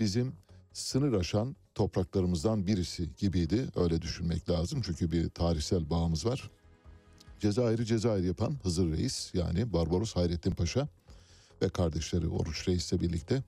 bizim 0.00 0.32
sınır 0.72 1.12
aşan 1.12 1.56
topraklarımızdan 1.74 2.66
birisi 2.66 3.08
gibiydi. 3.16 3.68
Öyle 3.76 4.02
düşünmek 4.02 4.50
lazım 4.50 4.82
çünkü 4.84 5.12
bir 5.12 5.28
tarihsel 5.28 5.90
bağımız 5.90 6.26
var. 6.26 6.50
Cezayir'i 7.40 7.86
Cezayir 7.86 8.24
yapan 8.24 8.56
Hızır 8.62 8.92
Reis 8.92 9.34
yani 9.34 9.72
Barbaros 9.72 10.16
Hayrettin 10.16 10.50
Paşa 10.50 10.88
ve 11.62 11.68
kardeşleri 11.68 12.28
Oruç 12.28 12.68
Reis'le 12.68 12.92
birlikte 12.92 13.42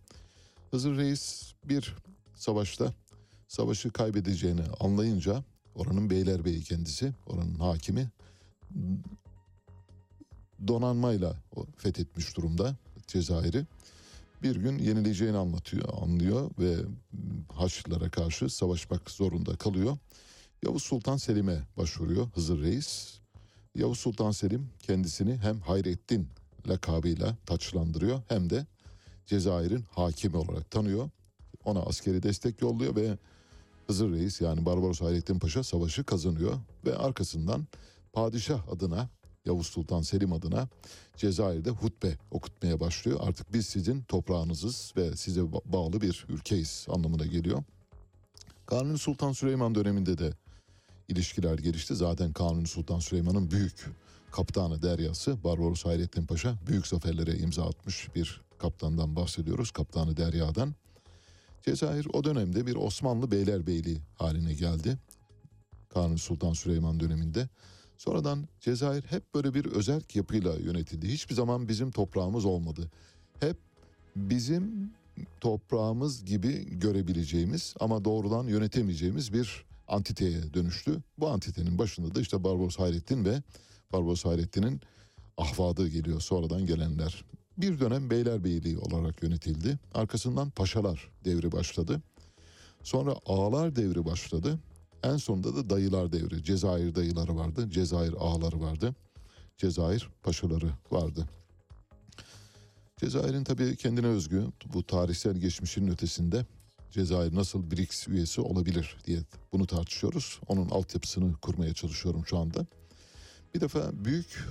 Hızır 0.70 0.96
Reis 0.96 1.52
bir 1.64 1.94
savaşta 2.34 2.94
savaşı 3.48 3.90
kaybedeceğini 3.90 4.62
anlayınca 4.80 5.44
oranın 5.74 6.10
beylerbeyi 6.10 6.62
kendisi, 6.62 7.12
oranın 7.26 7.54
hakimi 7.54 8.10
donanmayla 10.68 11.34
fethetmiş 11.76 12.36
durumda 12.36 12.76
Cezayir'i. 13.06 13.66
Bir 14.42 14.56
gün 14.56 14.78
yenileceğini 14.78 15.36
anlatıyor, 15.36 15.88
anlıyor 16.02 16.50
ve 16.58 16.76
Haçlılara 17.54 18.10
karşı 18.10 18.48
savaşmak 18.48 19.10
zorunda 19.10 19.56
kalıyor. 19.56 19.98
Yavuz 20.64 20.82
Sultan 20.82 21.16
Selim'e 21.16 21.62
başvuruyor 21.76 22.28
Hızır 22.34 22.62
Reis. 22.62 23.18
Yavuz 23.74 23.98
Sultan 23.98 24.30
Selim 24.30 24.70
kendisini 24.78 25.36
hem 25.36 25.60
Hayrettin 25.60 26.28
lakabıyla 26.68 27.36
taçlandırıyor 27.46 28.22
hem 28.28 28.50
de 28.50 28.66
Cezayir'in 29.30 29.84
hakimi 29.90 30.36
olarak 30.36 30.70
tanıyor. 30.70 31.10
Ona 31.64 31.80
askeri 31.80 32.22
destek 32.22 32.62
yolluyor 32.62 32.96
ve 32.96 33.18
Hızır 33.86 34.12
Reis 34.12 34.40
yani 34.40 34.66
Barbaros 34.66 35.00
Hayrettin 35.00 35.38
Paşa 35.38 35.62
savaşı 35.62 36.04
kazanıyor 36.04 36.52
ve 36.86 36.96
arkasından 36.96 37.66
padişah 38.12 38.68
adına 38.68 39.08
Yavuz 39.44 39.66
Sultan 39.66 40.02
Selim 40.02 40.32
adına 40.32 40.68
Cezayir'de 41.16 41.70
hutbe 41.70 42.18
okutmaya 42.30 42.80
başlıyor. 42.80 43.20
Artık 43.22 43.52
biz 43.52 43.66
sizin 43.66 44.02
toprağınızız 44.02 44.92
ve 44.96 45.16
size 45.16 45.40
ba- 45.40 45.72
bağlı 45.72 46.00
bir 46.00 46.26
ülkeyiz 46.28 46.86
anlamına 46.88 47.26
geliyor. 47.26 47.62
Kanuni 48.66 48.98
Sultan 48.98 49.32
Süleyman 49.32 49.74
döneminde 49.74 50.18
de 50.18 50.32
ilişkiler 51.08 51.58
gelişti. 51.58 51.96
Zaten 51.96 52.32
Kanuni 52.32 52.66
Sultan 52.66 52.98
Süleyman'ın 52.98 53.50
büyük 53.50 53.90
kaptanı 54.30 54.82
deryası 54.82 55.44
Barbaros 55.44 55.84
Hayrettin 55.84 56.26
Paşa 56.26 56.54
büyük 56.66 56.86
zaferlere 56.86 57.36
imza 57.36 57.66
atmış 57.66 58.14
bir 58.14 58.49
kaptandan 58.60 59.16
bahsediyoruz. 59.16 59.70
Kaptanı 59.70 60.16
deryadan. 60.16 60.74
Cezayir 61.62 62.06
o 62.12 62.24
dönemde 62.24 62.66
bir 62.66 62.76
Osmanlı 62.76 63.30
Beylerbeyliği 63.30 64.00
haline 64.18 64.54
geldi. 64.54 64.98
Kanuni 65.88 66.18
Sultan 66.18 66.52
Süleyman 66.52 67.00
döneminde. 67.00 67.48
Sonradan 67.98 68.48
Cezayir 68.60 69.02
hep 69.02 69.34
böyle 69.34 69.54
bir 69.54 69.64
özerk 69.64 70.16
yapıyla 70.16 70.54
yönetildi. 70.54 71.08
Hiçbir 71.08 71.34
zaman 71.34 71.68
bizim 71.68 71.90
toprağımız 71.90 72.44
olmadı. 72.44 72.90
Hep 73.40 73.56
bizim 74.16 74.90
toprağımız 75.40 76.24
gibi 76.24 76.78
görebileceğimiz 76.78 77.74
ama 77.80 78.04
doğrudan 78.04 78.44
yönetemeyeceğimiz 78.44 79.32
bir 79.32 79.64
antiteye 79.88 80.54
dönüştü. 80.54 81.02
Bu 81.18 81.28
antitenin 81.28 81.78
başında 81.78 82.14
da 82.14 82.20
işte 82.20 82.44
Barbaros 82.44 82.78
Hayrettin 82.78 83.24
ve 83.24 83.42
Barbaros 83.92 84.24
Hayrettin'in 84.24 84.80
ahvadı 85.36 85.88
geliyor 85.88 86.20
sonradan 86.20 86.66
gelenler. 86.66 87.24
Bir 87.60 87.80
dönem 87.80 88.10
Beylerbeyliği 88.10 88.78
olarak 88.78 89.22
yönetildi. 89.22 89.78
Arkasından 89.94 90.50
Paşalar 90.50 91.10
devri 91.24 91.52
başladı. 91.52 92.02
Sonra 92.82 93.14
Ağalar 93.26 93.76
devri 93.76 94.04
başladı. 94.04 94.58
En 95.02 95.16
sonunda 95.16 95.56
da 95.56 95.70
Dayılar 95.70 96.12
devri. 96.12 96.44
Cezayir 96.44 96.94
dayıları 96.94 97.36
vardı. 97.36 97.70
Cezayir 97.70 98.14
ağaları 98.18 98.60
vardı. 98.60 98.94
Cezayir 99.56 100.08
paşaları 100.22 100.70
vardı. 100.90 101.28
Cezayir'in 102.96 103.44
tabii 103.44 103.76
kendine 103.76 104.06
özgü 104.06 104.46
bu 104.74 104.86
tarihsel 104.86 105.36
geçmişinin 105.36 105.90
ötesinde 105.90 106.46
Cezayir 106.90 107.34
nasıl 107.34 107.70
BRICS 107.70 108.08
üyesi 108.08 108.40
olabilir 108.40 108.96
diye 109.06 109.20
bunu 109.52 109.66
tartışıyoruz. 109.66 110.40
Onun 110.48 110.68
altyapısını 110.68 111.34
kurmaya 111.34 111.74
çalışıyorum 111.74 112.26
şu 112.26 112.38
anda. 112.38 112.66
Bir 113.54 113.60
defa 113.60 113.90
büyük 114.04 114.44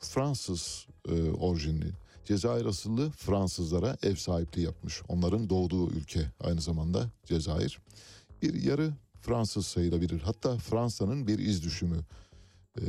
Fransız 0.00 0.86
e, 1.08 1.30
orijinli 1.30 1.92
Cezayir 2.28 2.66
asıllı 2.66 3.10
Fransızlara 3.10 3.96
ev 4.02 4.14
sahipliği 4.14 4.62
yapmış. 4.62 5.02
Onların 5.08 5.50
doğduğu 5.50 5.90
ülke 5.90 6.30
aynı 6.40 6.60
zamanda 6.60 7.10
Cezayir. 7.24 7.78
Bir 8.42 8.62
yarı 8.62 8.92
Fransız 9.20 9.66
sayılabilir. 9.66 10.20
Hatta 10.20 10.56
Fransa'nın 10.56 11.26
bir 11.26 11.38
iz 11.38 11.64
düşümü. 11.64 12.00
E, 12.78 12.82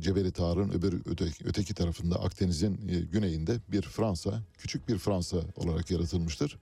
Cebeli 0.00 0.32
Tarık'ın 0.32 0.78
öbür 0.78 1.02
öteki, 1.06 1.44
öteki 1.44 1.74
tarafında 1.74 2.22
Akdeniz'in 2.22 2.88
e, 2.88 3.00
güneyinde 3.00 3.60
bir 3.68 3.82
Fransa, 3.82 4.42
küçük 4.58 4.88
bir 4.88 4.98
Fransa 4.98 5.36
olarak 5.56 5.90
yaratılmıştır. 5.90 6.58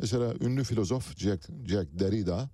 Mesela 0.00 0.34
ünlü 0.40 0.64
filozof 0.64 1.16
Jack, 1.16 1.48
Jack 1.66 1.88
Derrida 1.98 2.50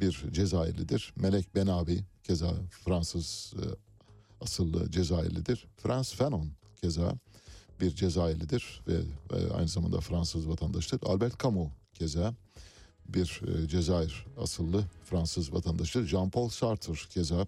bir 0.00 0.24
Cezayirlidir. 0.32 1.12
Melek 1.16 1.54
Benabi 1.54 2.04
keza 2.22 2.54
Fransız 2.84 3.54
e, 3.56 3.64
asıllı 4.40 4.90
Cezayirlidir. 4.90 5.66
Frans 5.76 6.12
Fanon 6.12 6.52
keza 6.82 7.14
bir 7.82 7.94
Cezayirlidir 7.94 8.80
ve, 8.88 8.96
ve 9.32 9.54
aynı 9.54 9.68
zamanda 9.68 10.00
Fransız 10.00 10.48
vatandaştır. 10.48 11.00
Albert 11.06 11.42
Camus 11.42 11.68
keza 11.94 12.34
bir 13.08 13.40
e, 13.46 13.68
Cezayir 13.68 14.26
asıllı 14.38 14.84
Fransız 15.04 15.52
vatandaştır. 15.52 16.08
Jean-Paul 16.08 16.50
Sartre 16.50 16.92
keza 17.10 17.46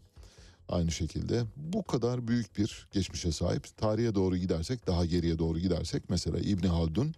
aynı 0.69 0.91
şekilde 0.91 1.45
bu 1.57 1.83
kadar 1.83 2.29
büyük 2.29 2.59
bir 2.59 2.89
geçmişe 2.93 3.33
sahip. 3.33 3.77
Tarihe 3.77 4.15
doğru 4.15 4.37
gidersek, 4.37 4.87
daha 4.87 5.05
geriye 5.05 5.39
doğru 5.39 5.59
gidersek 5.59 6.11
mesela 6.11 6.39
İbni 6.39 6.69
Haldun 6.69 7.15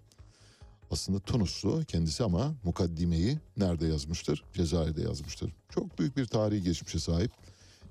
aslında 0.90 1.20
Tunuslu 1.20 1.84
kendisi 1.84 2.24
ama 2.24 2.54
mukaddimeyi 2.64 3.38
nerede 3.56 3.86
yazmıştır? 3.86 4.44
Cezayir'de 4.52 5.02
yazmıştır. 5.02 5.52
Çok 5.70 5.98
büyük 5.98 6.16
bir 6.16 6.24
tarihi 6.24 6.62
geçmişe 6.62 6.98
sahip. 6.98 7.32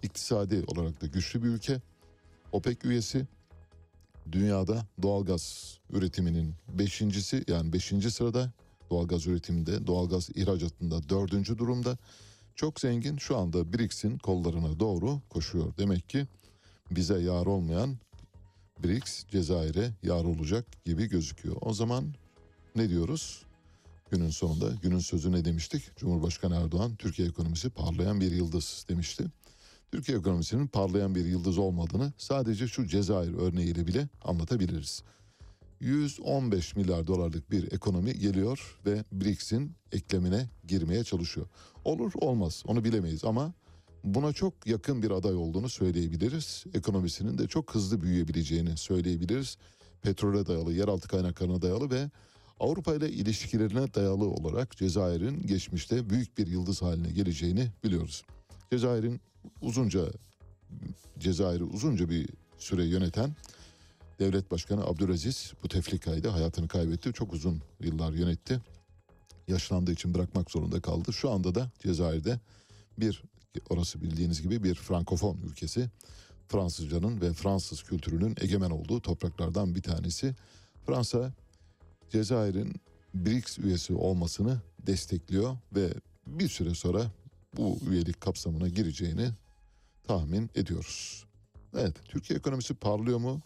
İktisadi 0.03 0.63
olarak 0.67 1.01
da 1.01 1.07
güçlü 1.07 1.43
bir 1.43 1.47
ülke. 1.47 1.81
OPEC 2.51 2.77
üyesi. 2.83 3.27
Dünyada 4.31 4.85
doğalgaz 5.01 5.75
üretiminin 5.89 6.53
beşincisi 6.69 7.43
yani 7.47 7.73
beşinci 7.73 8.11
sırada 8.11 8.51
doğalgaz 8.91 9.27
üretiminde, 9.27 9.87
doğalgaz 9.87 10.29
ihracatında 10.35 11.09
dördüncü 11.09 11.57
durumda. 11.57 11.97
Çok 12.55 12.79
zengin 12.79 13.17
şu 13.17 13.37
anda 13.37 13.73
BRICS'in 13.73 14.17
kollarına 14.17 14.79
doğru 14.79 15.21
koşuyor. 15.29 15.73
Demek 15.77 16.09
ki 16.09 16.27
bize 16.91 17.19
yar 17.19 17.45
olmayan 17.45 17.97
BRICS 18.83 19.25
Cezayir'e 19.27 19.91
yar 20.03 20.23
olacak 20.23 20.65
gibi 20.85 21.05
gözüküyor. 21.05 21.55
O 21.61 21.73
zaman 21.73 22.13
ne 22.75 22.89
diyoruz? 22.89 23.45
Günün 24.11 24.29
sonunda 24.29 24.71
günün 24.81 24.99
sözü 24.99 25.31
ne 25.31 25.45
demiştik? 25.45 25.97
Cumhurbaşkanı 25.97 26.55
Erdoğan 26.55 26.95
Türkiye 26.95 27.27
ekonomisi 27.27 27.69
parlayan 27.69 28.21
bir 28.21 28.31
yıldız 28.31 28.85
demişti. 28.89 29.25
Türkiye 29.91 30.17
ekonomisinin 30.17 30.67
parlayan 30.67 31.15
bir 31.15 31.25
yıldız 31.25 31.57
olmadığını 31.57 32.13
sadece 32.17 32.67
şu 32.67 32.87
Cezayir 32.87 33.33
örneğiyle 33.33 33.87
bile 33.87 34.09
anlatabiliriz. 34.23 35.03
115 35.79 36.75
milyar 36.75 37.07
dolarlık 37.07 37.51
bir 37.51 37.71
ekonomi 37.71 38.19
geliyor 38.19 38.79
ve 38.85 39.03
BRICS'in 39.11 39.71
eklemine 39.91 40.49
girmeye 40.67 41.03
çalışıyor. 41.03 41.47
Olur 41.85 42.11
olmaz 42.15 42.63
onu 42.67 42.83
bilemeyiz 42.83 43.25
ama 43.25 43.53
buna 44.03 44.33
çok 44.33 44.67
yakın 44.67 45.03
bir 45.03 45.11
aday 45.11 45.35
olduğunu 45.35 45.69
söyleyebiliriz. 45.69 46.63
Ekonomisinin 46.73 47.37
de 47.37 47.47
çok 47.47 47.75
hızlı 47.75 48.01
büyüyebileceğini 48.01 48.77
söyleyebiliriz. 48.77 49.57
Petrole 50.01 50.45
dayalı, 50.45 50.73
yeraltı 50.73 51.07
kaynaklarına 51.07 51.61
dayalı 51.61 51.91
ve 51.91 52.09
Avrupa 52.59 52.95
ile 52.95 53.09
ilişkilerine 53.09 53.93
dayalı 53.93 54.25
olarak 54.25 54.77
Cezayir'in 54.77 55.47
geçmişte 55.47 56.09
büyük 56.09 56.37
bir 56.37 56.47
yıldız 56.47 56.81
haline 56.81 57.11
geleceğini 57.11 57.71
biliyoruz. 57.83 58.23
Cezayir'in 58.71 59.21
uzunca 59.61 60.05
Cezayir'i 61.19 61.63
uzunca 61.63 62.09
bir 62.09 62.29
süre 62.57 62.85
yöneten 62.85 63.35
devlet 64.19 64.51
başkanı 64.51 64.83
Abdülaziz 64.83 65.53
Bouteflika'ydı. 65.63 66.27
Hayatını 66.27 66.67
kaybetti. 66.67 67.13
Çok 67.13 67.33
uzun 67.33 67.61
yıllar 67.79 68.13
yönetti. 68.13 68.61
Yaşlandığı 69.47 69.91
için 69.91 70.13
bırakmak 70.13 70.51
zorunda 70.51 70.81
kaldı. 70.81 71.13
Şu 71.13 71.31
anda 71.31 71.55
da 71.55 71.71
Cezayir'de 71.79 72.39
bir 72.97 73.23
orası 73.69 74.01
bildiğiniz 74.01 74.41
gibi 74.41 74.63
bir 74.63 74.75
frankofon 74.75 75.37
ülkesi. 75.37 75.89
Fransızcanın 76.47 77.21
ve 77.21 77.33
Fransız 77.33 77.83
kültürünün 77.83 78.35
egemen 78.41 78.69
olduğu 78.69 79.01
topraklardan 79.01 79.75
bir 79.75 79.81
tanesi. 79.81 80.35
Fransa 80.85 81.33
Cezayir'in 82.09 82.73
BRICS 83.13 83.59
üyesi 83.59 83.93
olmasını 83.93 84.61
destekliyor 84.87 85.57
ve 85.75 85.93
bir 86.27 86.49
süre 86.49 86.75
sonra 86.75 87.11
bu 87.57 87.79
üyelik 87.89 88.21
kapsamına 88.21 88.67
gireceğini 88.67 89.29
tahmin 90.07 90.49
ediyoruz. 90.55 91.25
Evet, 91.73 91.95
Türkiye 92.05 92.39
ekonomisi 92.39 92.73
parlıyor 92.73 93.19
mu 93.19 93.41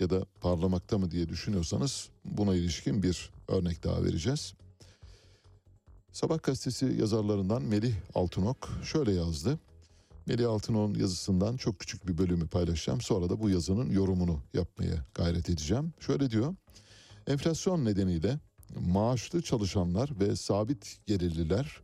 ya 0.00 0.10
da 0.10 0.24
parlamakta 0.40 0.98
mı 0.98 1.10
diye 1.10 1.28
düşünüyorsanız 1.28 2.08
buna 2.24 2.54
ilişkin 2.54 3.02
bir 3.02 3.30
örnek 3.48 3.84
daha 3.84 4.04
vereceğiz. 4.04 4.54
Sabah 6.12 6.42
gazetesi 6.42 6.86
yazarlarından 6.86 7.62
Melih 7.62 7.94
Altınok 8.14 8.70
şöyle 8.84 9.12
yazdı. 9.12 9.58
Melih 10.26 10.50
Altınok'un 10.50 10.94
yazısından 10.94 11.56
çok 11.56 11.78
küçük 11.78 12.08
bir 12.08 12.18
bölümü 12.18 12.48
paylaşacağım. 12.48 13.00
Sonra 13.00 13.30
da 13.30 13.40
bu 13.40 13.50
yazının 13.50 13.90
yorumunu 13.90 14.40
yapmaya 14.54 15.04
gayret 15.14 15.50
edeceğim. 15.50 15.92
Şöyle 16.00 16.30
diyor. 16.30 16.54
Enflasyon 17.26 17.84
nedeniyle 17.84 18.38
maaşlı 18.80 19.42
çalışanlar 19.42 20.10
ve 20.20 20.36
sabit 20.36 20.98
gelirliler 21.06 21.80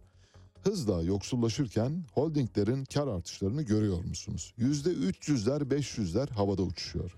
hızla 0.66 1.02
yoksullaşırken 1.02 2.04
holdinglerin 2.12 2.84
kar 2.84 3.06
artışlarını 3.06 3.62
görüyor 3.62 4.04
musunuz? 4.04 4.54
Yüzde 4.56 4.90
300'ler 4.90 5.60
500'ler 5.60 6.30
havada 6.30 6.62
uçuşuyor. 6.62 7.14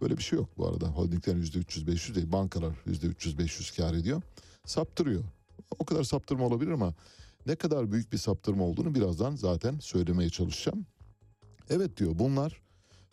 Böyle 0.00 0.16
bir 0.16 0.22
şey 0.22 0.38
yok 0.38 0.48
bu 0.58 0.68
arada. 0.68 0.86
Holdingler 0.86 1.34
yüzde 1.34 1.58
300-500 1.58 2.14
değil. 2.14 2.32
Bankalar 2.32 2.74
yüzde 2.86 3.06
300-500 3.06 3.76
kar 3.76 3.94
ediyor. 3.94 4.22
Saptırıyor. 4.64 5.24
O 5.78 5.84
kadar 5.84 6.04
saptırma 6.04 6.46
olabilir 6.46 6.70
ama 6.70 6.94
ne 7.46 7.56
kadar 7.56 7.92
büyük 7.92 8.12
bir 8.12 8.18
saptırma 8.18 8.64
olduğunu 8.64 8.94
birazdan 8.94 9.36
zaten 9.36 9.78
söylemeye 9.78 10.30
çalışacağım. 10.30 10.86
Evet 11.70 11.96
diyor 11.96 12.18
bunlar 12.18 12.60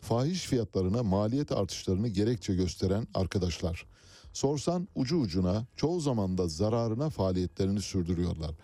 fahiş 0.00 0.46
fiyatlarına 0.46 1.02
maliyet 1.02 1.52
artışlarını 1.52 2.08
gerekçe 2.08 2.54
gösteren 2.54 3.06
arkadaşlar. 3.14 3.86
Sorsan 4.32 4.88
ucu 4.94 5.16
ucuna 5.16 5.66
çoğu 5.76 6.00
zaman 6.00 6.38
da 6.38 6.48
zararına 6.48 7.10
faaliyetlerini 7.10 7.80
sürdürüyorlar. 7.80 8.54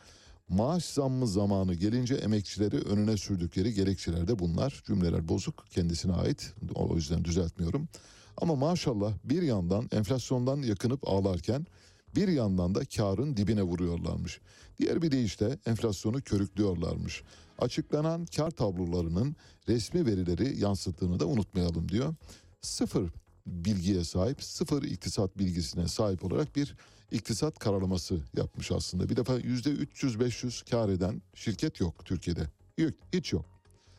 Maaş 0.48 0.84
zammı 0.84 1.28
zamanı 1.28 1.74
gelince 1.74 2.14
emekçileri 2.14 2.76
önüne 2.78 3.16
sürdükleri 3.16 3.74
gerekçeler 3.74 4.28
de 4.28 4.38
bunlar. 4.38 4.82
Cümleler 4.86 5.28
bozuk 5.28 5.64
kendisine 5.70 6.12
ait 6.12 6.54
o 6.74 6.96
yüzden 6.96 7.24
düzeltmiyorum. 7.24 7.88
Ama 8.36 8.54
maşallah 8.54 9.12
bir 9.24 9.42
yandan 9.42 9.88
enflasyondan 9.92 10.62
yakınıp 10.62 11.08
ağlarken 11.08 11.66
bir 12.14 12.28
yandan 12.28 12.74
da 12.74 12.84
karın 12.84 13.36
dibine 13.36 13.62
vuruyorlarmış. 13.62 14.40
Diğer 14.78 15.02
bir 15.02 15.10
deyişle 15.10 15.58
enflasyonu 15.66 16.22
körüklüyorlarmış. 16.22 17.22
açıklanan 17.58 18.26
kar 18.36 18.50
tablolarının 18.50 19.36
resmi 19.68 20.06
verileri 20.06 20.58
yansıttığını 20.58 21.20
da 21.20 21.26
unutmayalım 21.26 21.88
diyor. 21.88 22.14
Sıfır 22.62 23.10
bilgiye 23.46 24.04
sahip, 24.04 24.42
sıfır 24.42 24.82
iktisat 24.82 25.38
bilgisine 25.38 25.88
sahip 25.88 26.24
olarak 26.24 26.56
bir 26.56 26.76
iktisat 27.12 27.58
karalaması 27.58 28.20
yapmış 28.36 28.72
aslında. 28.72 29.08
Bir 29.08 29.16
defa 29.16 29.34
yüzde 29.34 29.70
300-500 29.70 30.70
kar 30.70 30.88
eden 30.88 31.22
şirket 31.34 31.80
yok 31.80 32.04
Türkiye'de. 32.04 32.46
Yok, 32.78 32.94
hiç 33.12 33.32
yok. 33.32 33.44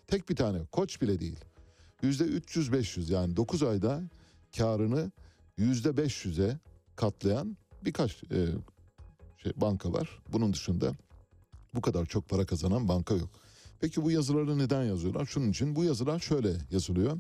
Tek 0.08 0.30
bir 0.30 0.36
tane, 0.36 0.65
koç 0.71 1.02
bile 1.02 1.19
değil. 1.19 1.39
Yüzde 2.02 2.23
300-500 2.23 3.13
yani 3.13 3.36
9 3.36 3.63
ayda 3.63 4.02
karını 4.58 5.12
yüzde 5.58 5.89
500'e 5.89 6.60
katlayan 6.95 7.58
birkaç 7.86 8.23
e, 8.23 8.47
şey, 9.38 9.52
banka 9.56 9.93
var. 9.93 10.19
Bunun 10.34 10.54
dışında 10.54 10.95
bu 11.76 11.82
kadar 11.82 12.06
çok 12.06 12.30
para 12.30 12.45
kazanan 12.45 12.88
banka 12.88 13.15
yok. 13.15 13.30
Peki 13.80 14.04
bu 14.04 14.12
yazıları 14.12 14.58
neden 14.58 14.84
yazıyorlar? 14.84 15.26
Şunun 15.26 15.49
için 15.49 15.76
bu 15.76 15.84
yazılar 15.84 16.19
şöyle 16.19 16.54
yazılıyor. 16.71 17.19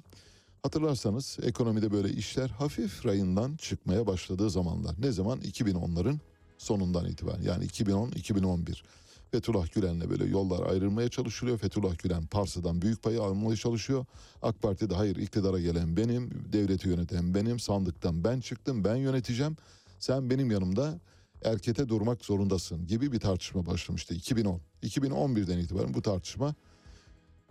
Hatırlarsanız 0.63 1.37
ekonomide 1.41 1.91
böyle 1.91 2.09
işler 2.09 2.49
hafif 2.49 3.05
rayından 3.05 3.55
çıkmaya 3.55 4.07
başladığı 4.07 4.49
zamanlar. 4.49 4.95
Ne 4.99 5.11
zaman? 5.11 5.39
2010'ların 5.39 6.19
sonundan 6.57 7.05
itibaren 7.05 7.41
yani 7.41 7.65
2010-2011. 7.65 8.83
Fethullah 9.31 9.73
Gülen'le 9.73 10.09
böyle 10.09 10.25
yollar 10.25 10.69
ayrılmaya 10.69 11.09
çalışılıyor. 11.09 11.57
Fethullah 11.57 11.97
Gülen 11.97 12.25
Parsa'dan 12.25 12.81
büyük 12.81 13.03
payı 13.03 13.21
almaya 13.21 13.55
çalışıyor. 13.55 14.05
AK 14.41 14.61
Parti'de 14.61 14.95
hayır 14.95 15.15
iktidara 15.15 15.59
gelen 15.59 15.97
benim, 15.97 16.29
devleti 16.53 16.89
yöneten 16.89 17.35
benim, 17.35 17.59
sandıktan 17.59 18.23
ben 18.23 18.39
çıktım, 18.39 18.83
ben 18.83 18.95
yöneteceğim. 18.95 19.57
Sen 19.99 20.29
benim 20.29 20.51
yanımda 20.51 20.99
erkete 21.43 21.89
durmak 21.89 22.25
zorundasın 22.25 22.87
gibi 22.87 23.11
bir 23.11 23.19
tartışma 23.19 23.65
başlamıştı 23.65 24.13
2010. 24.13 24.61
2011'den 24.83 25.57
itibaren 25.57 25.93
bu 25.93 26.01
tartışma 26.01 26.55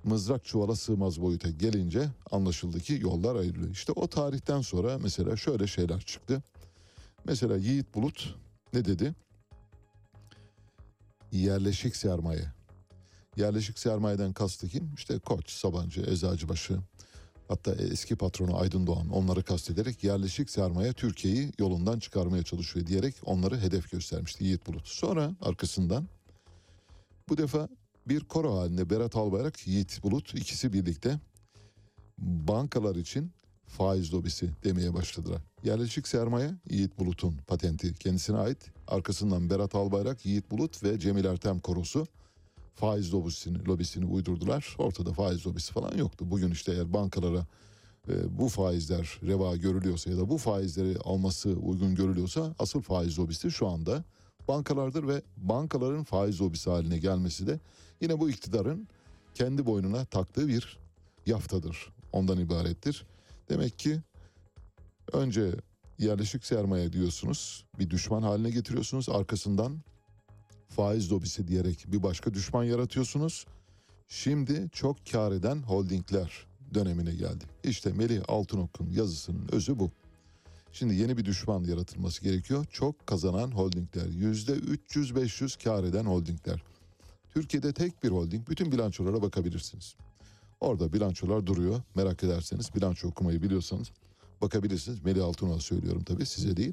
mızrak 0.05 0.45
çuvala 0.45 0.77
sığmaz 0.77 1.21
boyuta 1.21 1.51
gelince 1.51 2.09
anlaşıldı 2.31 2.81
ki 2.81 2.99
yollar 3.01 3.37
ayrılıyor. 3.37 3.71
İşte 3.71 3.93
o 3.93 4.09
tarihten 4.09 4.61
sonra 4.61 4.99
mesela 4.99 5.37
şöyle 5.37 5.67
şeyler 5.67 6.01
çıktı. 6.01 6.43
Mesela 7.25 7.57
Yiğit 7.57 7.95
Bulut 7.95 8.35
ne 8.73 8.85
dedi? 8.85 9.15
Yerleşik 11.33 11.97
sermaye. 11.97 12.45
Yerleşik 13.37 13.79
sermayeden 13.79 14.33
kastı 14.33 14.69
kim? 14.69 14.95
İşte 14.97 15.19
Koç, 15.19 15.51
Sabancı, 15.51 16.01
Eczacıbaşı, 16.01 16.79
hatta 17.49 17.75
eski 17.75 18.17
patronu 18.17 18.59
Aydın 18.59 18.87
Doğan 18.87 19.09
onları 19.09 19.43
kastederek 19.43 20.05
yerleşik 20.05 20.51
sermaye 20.51 20.93
Türkiye'yi 20.93 21.53
yolundan 21.59 21.99
çıkarmaya 21.99 22.43
çalışıyor 22.43 22.87
diyerek 22.87 23.15
onları 23.25 23.61
hedef 23.61 23.91
göstermişti 23.91 24.45
Yiğit 24.45 24.67
Bulut. 24.67 24.89
Sonra 24.89 25.33
arkasından 25.41 26.07
bu 27.29 27.39
defa 27.39 27.69
bir 28.09 28.21
koro 28.21 28.59
halinde 28.59 28.91
Berat 28.91 29.17
Albayrak, 29.17 29.67
Yiğit 29.67 30.03
Bulut 30.03 30.35
ikisi 30.35 30.73
birlikte 30.73 31.21
bankalar 32.19 32.97
için 32.97 33.31
faiz 33.67 34.15
lobisi 34.15 34.51
demeye 34.65 34.95
başladılar. 34.95 35.43
Yerleşik 35.65 36.09
sermaye 36.09 36.55
Yiğit 36.71 36.99
Bulut'un 36.99 37.37
patenti 37.47 37.95
kendisine 37.95 38.37
ait. 38.37 38.59
Arkasından 38.89 39.51
Berat 39.51 39.75
Albayrak, 39.75 40.27
Yiğit 40.27 40.51
Bulut 40.51 40.83
ve 40.85 40.99
Cemil 40.99 41.25
Ertem 41.25 41.61
korosu 41.61 42.07
faiz 42.75 43.15
lobisini, 43.15 43.69
lobisini 43.69 44.07
uydurdular. 44.07 44.77
Ortada 44.79 45.13
faiz 45.13 45.47
lobisi 45.47 45.73
falan 45.73 45.97
yoktu. 45.97 46.25
Bugün 46.31 46.51
işte 46.51 46.73
eğer 46.73 46.93
bankalara 46.93 47.47
e, 48.09 48.39
bu 48.39 48.49
faizler 48.49 49.21
reva 49.23 49.57
görülüyorsa 49.57 50.11
ya 50.11 50.17
da 50.19 50.29
bu 50.29 50.39
faizleri 50.39 50.99
alması 50.99 51.51
uygun 51.51 51.95
görülüyorsa 51.95 52.55
asıl 52.59 52.81
faiz 52.81 53.19
lobisi 53.19 53.51
şu 53.51 53.69
anda 53.69 54.05
bankalardır 54.49 55.09
ve 55.09 55.23
bankaların 55.37 56.05
faiz 56.05 56.41
lobisi 56.41 56.71
haline 56.71 56.99
gelmesi 56.99 57.47
de 57.47 57.61
yine 58.01 58.21
bu 58.21 58.31
iktidarın 58.31 58.89
kendi 59.35 59.67
boynuna 59.67 60.05
taktığı 60.05 60.49
bir 60.49 60.79
yaftadır. 61.27 61.93
Ondan 62.13 62.39
ibarettir. 62.39 63.07
Demek 63.49 63.79
ki 63.79 64.01
önce 65.13 65.55
yerleşik 65.99 66.47
sermaye 66.47 66.93
diyorsunuz, 66.93 67.65
bir 67.79 67.91
düşman 67.91 68.23
haline 68.23 68.51
getiriyorsunuz. 68.51 69.09
Arkasından 69.09 69.79
faiz 70.69 71.13
lobisi 71.13 71.49
diyerek 71.49 71.85
bir 71.89 72.03
başka 72.03 72.35
düşman 72.35 72.65
yaratıyorsunuz. 72.65 73.47
Şimdi 74.09 74.69
çok 74.73 74.97
kar 75.13 75.33
eden 75.33 75.63
holdingler 75.63 76.47
dönemine 76.75 77.15
geldi. 77.15 77.45
İşte 77.65 77.93
Melih 77.93 78.23
Altınok'un 78.29 78.91
yazısının 78.91 79.49
özü 79.53 79.79
bu. 79.79 79.91
Şimdi 80.73 80.95
yeni 80.95 81.17
bir 81.19 81.25
düşman 81.25 81.65
yaratılması 81.65 82.23
gerekiyor. 82.23 82.67
Çok 82.71 83.07
kazanan 83.07 83.51
holdingler. 83.51 84.07
Yüzde 84.07 84.53
300-500 84.53 85.65
kar 85.65 85.85
eden 85.85 86.05
holdingler. 86.05 86.63
Türkiye'de 87.35 87.73
tek 87.73 88.03
bir 88.03 88.11
holding. 88.11 88.49
Bütün 88.49 88.73
bilançolara 88.73 89.23
bakabilirsiniz. 89.23 89.97
Orada 90.61 90.93
bilançolar 90.93 91.47
duruyor. 91.47 91.83
Merak 91.95 92.25
ederseniz 92.25 92.75
bilanço 92.75 93.09
okumayı 93.09 93.43
biliyorsanız 93.43 93.91
bakabilirsiniz. 94.43 95.05
Melih 95.05 95.25
Altınok'a 95.25 95.61
söylüyorum 95.61 96.05
tabii 96.05 96.27
size 96.27 96.57
değil. 96.57 96.73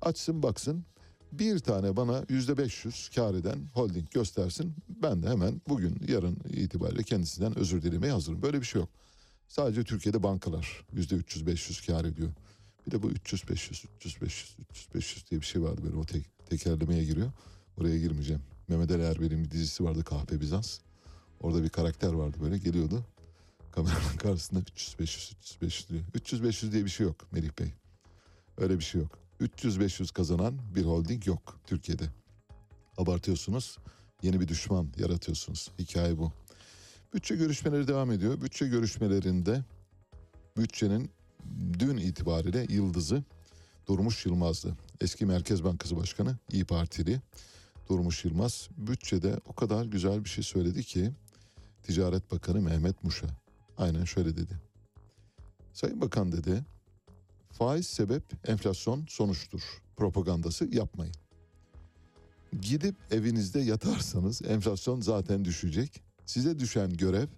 Açsın 0.00 0.42
baksın 0.42 0.84
bir 1.32 1.58
tane 1.58 1.96
bana 1.96 2.24
yüzde 2.28 2.58
500 2.58 3.08
kar 3.14 3.34
eden 3.34 3.58
holding 3.74 4.10
göstersin. 4.10 4.74
Ben 5.02 5.22
de 5.22 5.28
hemen 5.28 5.60
bugün 5.68 6.00
yarın 6.08 6.36
itibariyle 6.48 7.02
kendisinden 7.02 7.58
özür 7.58 7.82
dilemeye 7.82 8.12
hazırım. 8.12 8.42
Böyle 8.42 8.60
bir 8.60 8.66
şey 8.66 8.80
yok. 8.80 8.88
Sadece 9.48 9.84
Türkiye'de 9.84 10.22
bankalar 10.22 10.84
yüzde 10.92 11.14
300-500 11.14 11.86
kar 11.86 12.04
ediyor. 12.04 12.30
Bir 12.86 12.90
de 12.90 13.02
bu 13.02 13.10
300-500, 13.10 13.86
300-500, 14.00 14.56
300-500 14.94 15.30
diye 15.30 15.40
bir 15.40 15.46
şey 15.46 15.62
vardı 15.62 15.80
böyle 15.84 15.96
o 15.96 16.04
tek, 16.04 16.48
tekerlemeye 16.48 17.04
giriyor. 17.04 17.32
Oraya 17.76 17.98
girmeyeceğim. 17.98 18.42
Mehmet 18.68 18.90
Ali 18.90 19.02
Erbil'in 19.02 19.44
bir 19.44 19.50
dizisi 19.50 19.84
vardı 19.84 20.04
Kahpe 20.04 20.40
Bizans. 20.40 20.78
Orada 21.40 21.62
bir 21.62 21.68
karakter 21.68 22.12
vardı 22.12 22.36
böyle 22.40 22.58
geliyordu. 22.58 23.04
Kameranın 23.72 24.16
karşısında 24.18 24.60
300-500, 24.60 25.34
300-500 25.60 25.88
diyor. 25.88 26.02
300-500 26.14 26.72
diye 26.72 26.84
bir 26.84 26.90
şey 26.90 27.06
yok 27.06 27.32
Melih 27.32 27.50
Bey. 27.58 27.72
Öyle 28.58 28.78
bir 28.78 28.84
şey 28.84 29.00
yok. 29.00 29.18
300-500 29.40 30.12
kazanan 30.12 30.58
bir 30.74 30.84
holding 30.84 31.26
yok 31.26 31.60
Türkiye'de. 31.66 32.04
Abartıyorsunuz, 32.96 33.78
yeni 34.22 34.40
bir 34.40 34.48
düşman 34.48 34.88
yaratıyorsunuz. 34.98 35.70
Hikaye 35.78 36.18
bu. 36.18 36.32
Bütçe 37.14 37.36
görüşmeleri 37.36 37.88
devam 37.88 38.10
ediyor. 38.10 38.40
Bütçe 38.40 38.68
görüşmelerinde 38.68 39.64
bütçenin 40.56 41.10
dün 41.78 41.96
itibariyle 41.96 42.66
yıldızı 42.68 43.22
Durmuş 43.88 44.26
Yılmaz'dı. 44.26 44.76
Eski 45.00 45.26
Merkez 45.26 45.64
Bankası 45.64 45.96
Başkanı 45.96 46.36
İyi 46.52 46.64
Partili 46.64 47.20
Durmuş 47.88 48.24
Yılmaz 48.24 48.68
bütçede 48.76 49.40
o 49.46 49.52
kadar 49.52 49.84
güzel 49.84 50.24
bir 50.24 50.28
şey 50.28 50.44
söyledi 50.44 50.84
ki 50.84 51.10
Ticaret 51.82 52.32
Bakanı 52.32 52.60
Mehmet 52.60 53.04
Muş'a 53.04 53.26
aynen 53.78 54.04
şöyle 54.04 54.36
dedi. 54.36 54.60
Sayın 55.72 56.00
Bakan 56.00 56.32
dedi 56.32 56.64
faiz 57.52 57.86
sebep 57.86 58.48
enflasyon 58.48 59.04
sonuçtur 59.08 59.62
propagandası 59.96 60.74
yapmayın. 60.74 61.14
Gidip 62.60 62.96
evinizde 63.10 63.60
yatarsanız 63.60 64.42
enflasyon 64.42 65.00
zaten 65.00 65.44
düşecek. 65.44 66.02
Size 66.26 66.58
düşen 66.58 66.96
görev 66.96 67.28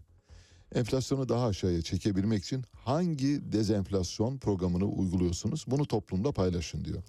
enflasyonu 0.75 1.29
daha 1.29 1.47
aşağıya 1.47 1.83
çekebilmek 1.83 2.45
için 2.45 2.65
hangi 2.85 3.53
dezenflasyon 3.53 4.39
programını 4.39 4.85
uyguluyorsunuz 4.85 5.65
bunu 5.67 5.87
toplumda 5.87 6.33
paylaşın 6.33 6.85
diyor. 6.85 7.03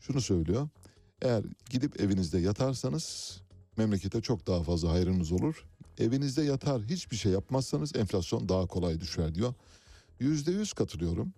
Şunu 0.00 0.20
söylüyor. 0.20 0.68
Eğer 1.22 1.44
gidip 1.70 2.00
evinizde 2.00 2.38
yatarsanız 2.38 3.38
memlekete 3.76 4.20
çok 4.20 4.46
daha 4.46 4.62
fazla 4.62 4.90
hayrınız 4.90 5.32
olur. 5.32 5.64
Evinizde 5.98 6.42
yatar 6.42 6.82
hiçbir 6.82 7.16
şey 7.16 7.32
yapmazsanız 7.32 7.96
enflasyon 7.96 8.48
daha 8.48 8.66
kolay 8.66 9.00
düşer 9.00 9.34
diyor. 9.34 9.54
Yüzde 10.20 10.52
yüz 10.52 10.72
katılıyorum. 10.72 11.32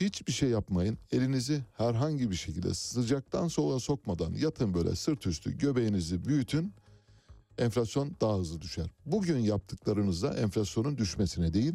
Hiçbir 0.00 0.32
şey 0.32 0.48
yapmayın. 0.48 0.98
Elinizi 1.12 1.62
herhangi 1.76 2.30
bir 2.30 2.36
şekilde 2.36 2.74
sıcaktan 2.74 3.48
soğuğa 3.48 3.80
sokmadan 3.80 4.32
yatın 4.32 4.74
böyle 4.74 4.96
sırt 4.96 5.26
üstü 5.26 5.58
göbeğinizi 5.58 6.24
büyütün. 6.24 6.72
Enflasyon 7.58 8.16
daha 8.20 8.38
hızlı 8.38 8.60
düşer. 8.60 8.86
Bugün 9.06 9.38
yaptıklarınızda 9.38 10.34
enflasyonun 10.34 10.98
düşmesine 10.98 11.54
değil, 11.54 11.74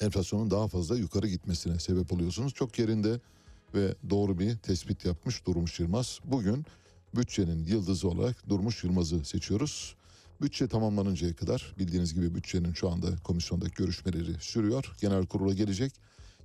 enflasyonun 0.00 0.50
daha 0.50 0.68
fazla 0.68 0.96
yukarı 0.96 1.28
gitmesine 1.28 1.78
sebep 1.78 2.12
oluyorsunuz. 2.12 2.54
Çok 2.54 2.78
yerinde 2.78 3.20
ve 3.74 3.94
doğru 4.10 4.38
bir 4.38 4.56
tespit 4.56 5.04
yapmış 5.04 5.46
Durmuş 5.46 5.80
Yılmaz. 5.80 6.20
Bugün 6.24 6.66
bütçenin 7.16 7.64
yıldızı 7.64 8.08
olarak 8.08 8.48
Durmuş 8.48 8.84
Yılmaz'ı 8.84 9.24
seçiyoruz. 9.24 9.96
Bütçe 10.40 10.68
tamamlanıncaya 10.68 11.36
kadar 11.36 11.74
bildiğiniz 11.78 12.14
gibi 12.14 12.34
bütçenin 12.34 12.72
şu 12.72 12.90
anda 12.90 13.16
komisyondaki 13.24 13.74
görüşmeleri 13.74 14.34
sürüyor. 14.40 14.92
Genel 15.00 15.26
kurula 15.26 15.54
gelecek. 15.54 15.92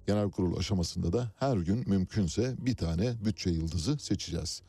Genel 0.08 0.32
kurul 0.32 0.58
aşamasında 0.58 1.14
da 1.14 1.32
her 1.40 1.58
gün 1.58 1.90
mümkünse 1.90 2.56
bir 2.60 2.76
tane 2.76 3.14
bütçe 3.26 3.50
yıldızı 3.50 3.98
seçeceğiz. 4.00 4.62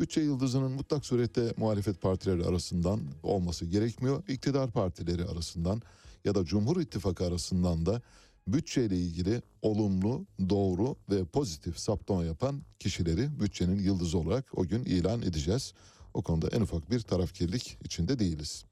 Bütçe 0.00 0.20
yıldızının 0.20 0.72
mutlak 0.72 1.06
surette 1.06 1.54
muhalefet 1.56 2.02
partileri 2.02 2.44
arasından 2.44 3.00
olması 3.22 3.64
gerekmiyor. 3.64 4.22
İktidar 4.28 4.70
partileri 4.70 5.24
arasından 5.24 5.82
ya 6.24 6.34
da 6.34 6.44
Cumhur 6.44 6.80
İttifakı 6.80 7.26
arasından 7.26 7.86
da 7.86 8.02
bütçeyle 8.46 8.96
ilgili 8.96 9.42
olumlu, 9.62 10.26
doğru 10.48 10.96
ve 11.10 11.24
pozitif 11.24 11.78
saptama 11.78 12.24
yapan 12.24 12.62
kişileri 12.78 13.40
bütçenin 13.40 13.78
yıldızı 13.78 14.18
olarak 14.18 14.58
o 14.58 14.66
gün 14.66 14.84
ilan 14.84 15.22
edeceğiz. 15.22 15.72
O 16.14 16.22
konuda 16.22 16.48
en 16.48 16.60
ufak 16.60 16.90
bir 16.90 17.00
tarafkirlik 17.00 17.78
içinde 17.84 18.18
değiliz. 18.18 18.64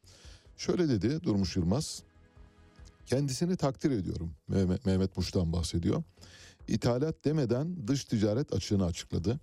Şöyle 0.56 0.88
dedi 0.88 1.22
Durmuş 1.22 1.56
Yılmaz. 1.56 2.02
Kendisini 3.06 3.56
takdir 3.56 3.90
ediyorum. 3.90 4.32
Mehmet, 4.48 4.86
Mehmet 4.86 5.16
Muş'tan 5.16 5.52
bahsediyor. 5.52 6.02
İthalat 6.68 7.24
demeden 7.24 7.88
dış 7.88 8.04
ticaret 8.04 8.52
açığını 8.52 8.84
açıkladı. 8.84 9.40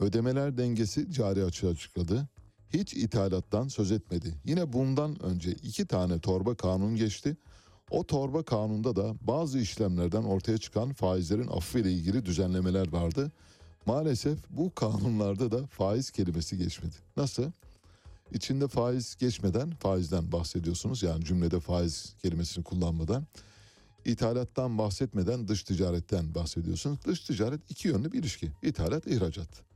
Ödemeler 0.00 0.58
dengesi 0.58 1.12
cari 1.12 1.44
açığı 1.44 1.68
açıkladı. 1.68 2.28
Hiç 2.70 2.94
ithalattan 2.94 3.68
söz 3.68 3.92
etmedi. 3.92 4.34
Yine 4.44 4.72
bundan 4.72 5.22
önce 5.22 5.50
iki 5.50 5.86
tane 5.86 6.20
torba 6.20 6.54
kanun 6.54 6.96
geçti. 6.96 7.36
O 7.90 8.06
torba 8.06 8.42
kanunda 8.42 8.96
da 8.96 9.14
bazı 9.20 9.58
işlemlerden 9.58 10.22
ortaya 10.22 10.58
çıkan 10.58 10.92
faizlerin 10.92 11.48
affı 11.48 11.78
ile 11.78 11.92
ilgili 11.92 12.24
düzenlemeler 12.24 12.92
vardı. 12.92 13.32
Maalesef 13.86 14.38
bu 14.50 14.74
kanunlarda 14.74 15.52
da 15.52 15.66
faiz 15.66 16.10
kelimesi 16.10 16.58
geçmedi. 16.58 16.96
Nasıl? 17.16 17.44
İçinde 18.32 18.68
faiz 18.68 19.16
geçmeden 19.16 19.70
faizden 19.70 20.32
bahsediyorsunuz. 20.32 21.02
Yani 21.02 21.24
cümlede 21.24 21.60
faiz 21.60 22.14
kelimesini 22.22 22.64
kullanmadan. 22.64 23.26
İthalattan 24.04 24.78
bahsetmeden 24.78 25.48
dış 25.48 25.62
ticaretten 25.62 26.34
bahsediyorsunuz. 26.34 26.98
Dış 27.06 27.20
ticaret 27.20 27.70
iki 27.70 27.88
yönlü 27.88 28.12
bir 28.12 28.18
ilişki. 28.18 28.50
İthalat, 28.62 29.06
ihracat. 29.06 29.69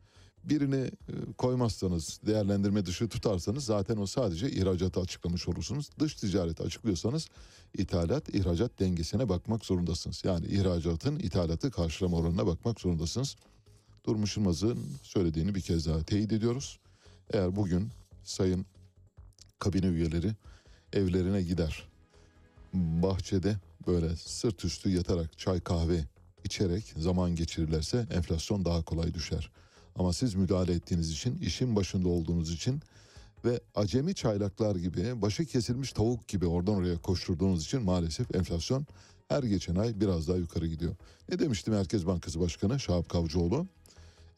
Birini 0.48 0.76
e, 0.84 1.32
koymazsanız, 1.38 2.20
değerlendirme 2.26 2.86
dışı 2.86 3.08
tutarsanız 3.08 3.64
zaten 3.64 3.96
o 3.96 4.06
sadece 4.06 4.50
ihracatı 4.50 5.00
açıklamış 5.00 5.48
olursunuz. 5.48 5.90
Dış 5.98 6.14
ticareti 6.14 6.62
açıklıyorsanız 6.62 7.28
ithalat, 7.78 8.34
ihracat 8.34 8.80
dengesine 8.80 9.28
bakmak 9.28 9.64
zorundasınız. 9.64 10.24
Yani 10.24 10.46
ihracatın 10.46 11.18
ithalatı 11.18 11.70
karşılama 11.70 12.16
oranına 12.16 12.46
bakmak 12.46 12.80
zorundasınız. 12.80 13.36
Durmuş 14.06 14.36
Yılmaz'ın 14.36 14.78
söylediğini 15.02 15.54
bir 15.54 15.60
kez 15.60 15.86
daha 15.86 16.02
teyit 16.02 16.32
ediyoruz. 16.32 16.78
Eğer 17.32 17.56
bugün 17.56 17.88
sayın 18.24 18.66
kabine 19.58 19.86
üyeleri 19.86 20.32
evlerine 20.92 21.42
gider. 21.42 21.88
Bahçede 22.74 23.56
böyle 23.86 24.16
sırt 24.16 24.64
üstü 24.64 24.90
yatarak 24.90 25.38
çay 25.38 25.60
kahve 25.60 26.04
içerek 26.44 26.94
zaman 26.96 27.36
geçirirlerse 27.36 28.06
enflasyon 28.10 28.64
daha 28.64 28.82
kolay 28.82 29.14
düşer. 29.14 29.50
Ama 29.96 30.12
siz 30.12 30.34
müdahale 30.34 30.72
ettiğiniz 30.72 31.10
için, 31.10 31.38
işin 31.38 31.76
başında 31.76 32.08
olduğunuz 32.08 32.52
için 32.52 32.82
ve 33.44 33.60
acemi 33.74 34.14
çaylaklar 34.14 34.76
gibi, 34.76 35.22
başı 35.22 35.44
kesilmiş 35.44 35.92
tavuk 35.92 36.28
gibi 36.28 36.46
oradan 36.46 36.74
oraya 36.74 36.98
koşturduğunuz 36.98 37.64
için 37.64 37.82
maalesef 37.82 38.34
enflasyon 38.34 38.86
her 39.28 39.42
geçen 39.42 39.74
ay 39.74 40.00
biraz 40.00 40.28
daha 40.28 40.36
yukarı 40.36 40.66
gidiyor. 40.66 40.96
Ne 41.30 41.38
demişti 41.38 41.70
Merkez 41.70 42.06
Bankası 42.06 42.40
Başkanı 42.40 42.80
Şahap 42.80 43.08
Kavcıoğlu? 43.08 43.66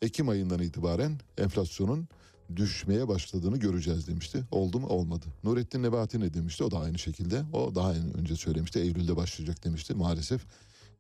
Ekim 0.03 0.29
ayından 0.29 0.63
itibaren 0.63 1.21
enflasyonun 1.39 2.09
düşmeye 2.57 3.09
başladığını 3.09 3.57
göreceğiz 3.57 4.09
demişti. 4.09 4.45
Oldu 4.51 4.81
mu? 4.81 4.87
Olmadı. 4.87 5.27
Nurettin 5.45 5.83
Nebati 5.83 6.21
ne 6.21 6.35
demişti? 6.35 6.65
O 6.65 6.71
da 6.71 6.79
aynı 6.79 6.99
şekilde. 6.99 7.43
O 7.53 7.75
daha 7.75 7.93
önce 7.93 8.37
söylemişti. 8.37 8.79
Eylül'de 8.79 9.17
başlayacak 9.17 9.65
demişti. 9.65 9.95
Maalesef 9.95 10.43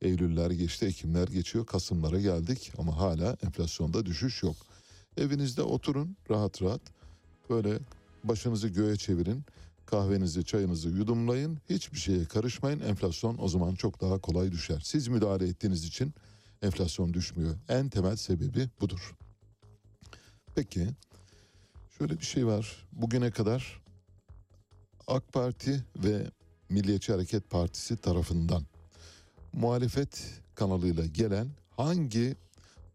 Eylüller 0.02 0.50
geçti, 0.50 0.86
Ekimler 0.86 1.28
geçiyor. 1.28 1.66
Kasımlara 1.66 2.20
geldik 2.20 2.72
ama 2.78 2.96
hala 2.96 3.36
enflasyonda 3.42 4.06
düşüş 4.06 4.42
yok. 4.42 4.56
Evinizde 5.16 5.62
oturun 5.62 6.16
rahat 6.30 6.62
rahat. 6.62 6.80
Böyle 7.50 7.78
başınızı 8.24 8.68
göğe 8.68 8.96
çevirin. 8.96 9.44
Kahvenizi, 9.86 10.44
çayınızı 10.44 10.88
yudumlayın. 10.88 11.58
Hiçbir 11.70 11.98
şeye 11.98 12.24
karışmayın. 12.24 12.80
Enflasyon 12.80 13.36
o 13.38 13.48
zaman 13.48 13.74
çok 13.74 14.00
daha 14.00 14.18
kolay 14.18 14.52
düşer. 14.52 14.80
Siz 14.84 15.08
müdahale 15.08 15.48
ettiğiniz 15.48 15.84
için 15.84 16.14
enflasyon 16.62 17.14
düşmüyor. 17.14 17.54
En 17.68 17.88
temel 17.88 18.16
sebebi 18.16 18.68
budur. 18.80 19.16
Peki 20.54 20.88
şöyle 21.98 22.18
bir 22.20 22.24
şey 22.24 22.46
var. 22.46 22.86
Bugüne 22.92 23.30
kadar 23.30 23.82
AK 25.06 25.32
Parti 25.32 25.84
ve 25.96 26.26
Milliyetçi 26.68 27.12
Hareket 27.12 27.50
Partisi 27.50 27.96
tarafından 27.96 28.62
muhalefet 29.56 30.40
kanalıyla 30.54 31.06
gelen 31.06 31.48
hangi 31.76 32.36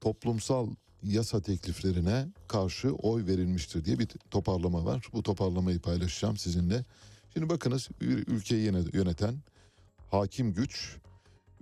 toplumsal 0.01 0.67
yasa 1.03 1.41
tekliflerine 1.41 2.27
karşı 2.47 2.93
oy 2.93 3.25
verilmiştir 3.25 3.85
diye 3.85 3.99
bir 3.99 4.07
toparlama 4.07 4.85
var. 4.85 5.07
Bu 5.13 5.23
toparlamayı 5.23 5.79
paylaşacağım 5.79 6.37
sizinle. 6.37 6.85
Şimdi 7.33 7.49
bakınız 7.49 7.89
bir 8.01 8.27
ülkeyi 8.27 8.63
yöneten 8.93 9.35
hakim 10.11 10.53
güç 10.53 10.97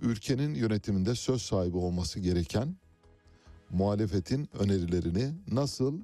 ülkenin 0.00 0.54
yönetiminde 0.54 1.14
söz 1.14 1.42
sahibi 1.42 1.76
olması 1.76 2.20
gereken 2.20 2.76
muhalefetin 3.70 4.48
önerilerini 4.58 5.32
nasıl 5.50 6.00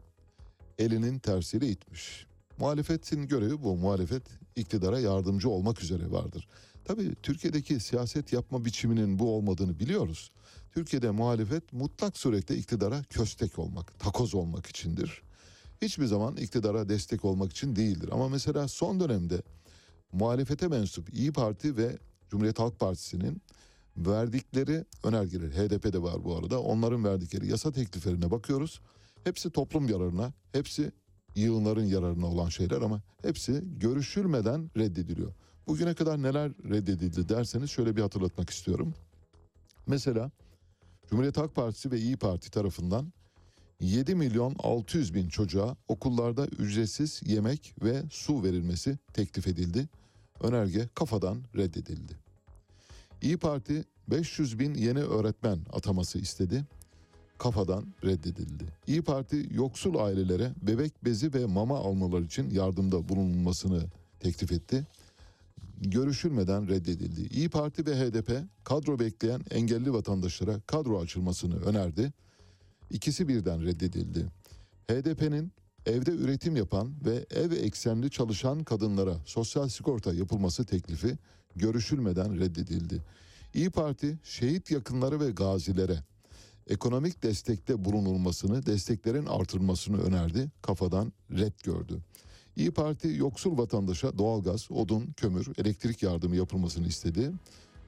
elinin 0.78 1.18
tersiyle 1.18 1.68
itmiş. 1.68 2.26
Muhalefetin 2.58 3.26
görevi 3.26 3.62
bu. 3.62 3.76
Muhalefet 3.76 4.22
iktidara 4.56 5.00
yardımcı 5.00 5.48
olmak 5.48 5.82
üzere 5.82 6.10
vardır. 6.10 6.48
Tabii 6.86 7.14
Türkiye'deki 7.22 7.80
siyaset 7.80 8.32
yapma 8.32 8.64
biçiminin 8.64 9.18
bu 9.18 9.36
olmadığını 9.36 9.78
biliyoruz. 9.78 10.30
Türkiye'de 10.74 11.10
muhalefet 11.10 11.72
mutlak 11.72 12.18
surette 12.18 12.56
iktidara 12.56 13.02
köstek 13.02 13.58
olmak, 13.58 13.98
takoz 13.98 14.34
olmak 14.34 14.66
içindir. 14.66 15.22
Hiçbir 15.82 16.06
zaman 16.06 16.36
iktidara 16.36 16.88
destek 16.88 17.24
olmak 17.24 17.50
için 17.50 17.76
değildir. 17.76 18.08
Ama 18.12 18.28
mesela 18.28 18.68
son 18.68 19.00
dönemde 19.00 19.42
muhalefete 20.12 20.68
mensup 20.68 21.14
İyi 21.14 21.32
Parti 21.32 21.76
ve 21.76 21.98
Cumhuriyet 22.30 22.58
Halk 22.58 22.80
Partisi'nin 22.80 23.42
verdikleri 23.96 24.84
önergeler, 25.04 25.50
HDP'de 25.50 26.02
var 26.02 26.24
bu 26.24 26.36
arada, 26.36 26.60
onların 26.60 27.04
verdikleri 27.04 27.50
yasa 27.50 27.72
tekliflerine 27.72 28.30
bakıyoruz. 28.30 28.80
Hepsi 29.24 29.50
toplum 29.50 29.88
yararına, 29.88 30.32
hepsi 30.52 30.92
yığınların 31.34 31.86
yararına 31.86 32.26
olan 32.26 32.48
şeyler 32.48 32.82
ama 32.82 33.02
hepsi 33.22 33.62
görüşülmeden 33.78 34.70
reddediliyor. 34.76 35.32
Bugüne 35.66 35.94
kadar 35.94 36.22
neler 36.22 36.52
reddedildi 36.70 37.28
derseniz 37.28 37.70
şöyle 37.70 37.96
bir 37.96 38.02
hatırlatmak 38.02 38.50
istiyorum. 38.50 38.94
Mesela 39.86 40.30
Cumhuriyet 41.10 41.36
Halk 41.36 41.54
Partisi 41.54 41.90
ve 41.90 41.98
İyi 41.98 42.16
Parti 42.16 42.50
tarafından 42.50 43.12
7 43.80 44.14
milyon 44.14 44.56
600 44.58 45.14
bin 45.14 45.28
çocuğa 45.28 45.76
okullarda 45.88 46.46
ücretsiz 46.46 47.22
yemek 47.24 47.74
ve 47.82 48.02
su 48.10 48.44
verilmesi 48.44 48.98
teklif 49.12 49.46
edildi. 49.46 49.88
Önerge 50.40 50.88
kafadan 50.94 51.38
reddedildi. 51.56 52.12
İyi 53.22 53.36
Parti 53.36 53.84
500 54.08 54.58
bin 54.58 54.74
yeni 54.74 55.02
öğretmen 55.02 55.58
ataması 55.72 56.18
istedi. 56.18 56.64
Kafadan 57.38 57.86
reddedildi. 58.04 58.64
İyi 58.86 59.02
Parti 59.02 59.48
yoksul 59.50 59.94
ailelere 59.98 60.52
bebek 60.62 61.04
bezi 61.04 61.34
ve 61.34 61.46
mama 61.46 61.78
almaları 61.78 62.24
için 62.24 62.50
yardımda 62.50 63.08
bulunulmasını 63.08 63.82
teklif 64.20 64.52
etti 64.52 64.86
görüşülmeden 65.80 66.68
reddedildi. 66.68 67.34
İyi 67.34 67.48
Parti 67.48 67.86
ve 67.86 67.96
HDP 67.96 68.32
kadro 68.64 68.98
bekleyen 68.98 69.40
engelli 69.50 69.92
vatandaşlara 69.92 70.60
kadro 70.60 71.00
açılmasını 71.00 71.60
önerdi. 71.60 72.12
İkisi 72.90 73.28
birden 73.28 73.64
reddedildi. 73.64 74.26
HDP'nin 74.90 75.52
evde 75.86 76.10
üretim 76.10 76.56
yapan 76.56 76.92
ve 77.04 77.26
ev 77.30 77.52
eksenli 77.52 78.10
çalışan 78.10 78.64
kadınlara 78.64 79.16
sosyal 79.26 79.68
sigorta 79.68 80.14
yapılması 80.14 80.64
teklifi 80.64 81.18
görüşülmeden 81.56 82.40
reddedildi. 82.40 83.02
İyi 83.54 83.70
Parti 83.70 84.18
şehit 84.24 84.70
yakınları 84.70 85.20
ve 85.20 85.30
gazilere 85.30 85.98
ekonomik 86.66 87.22
destekte 87.22 87.84
bulunulmasını, 87.84 88.66
desteklerin 88.66 89.26
artırılmasını 89.26 90.02
önerdi. 90.02 90.50
Kafadan 90.62 91.12
red 91.30 91.52
gördü. 91.64 92.00
İyi 92.56 92.70
Parti 92.70 93.08
yoksul 93.08 93.58
vatandaşa 93.58 94.18
doğalgaz, 94.18 94.70
odun, 94.70 95.06
kömür, 95.16 95.48
elektrik 95.58 96.02
yardımı 96.02 96.36
yapılmasını 96.36 96.86
istedi. 96.86 97.32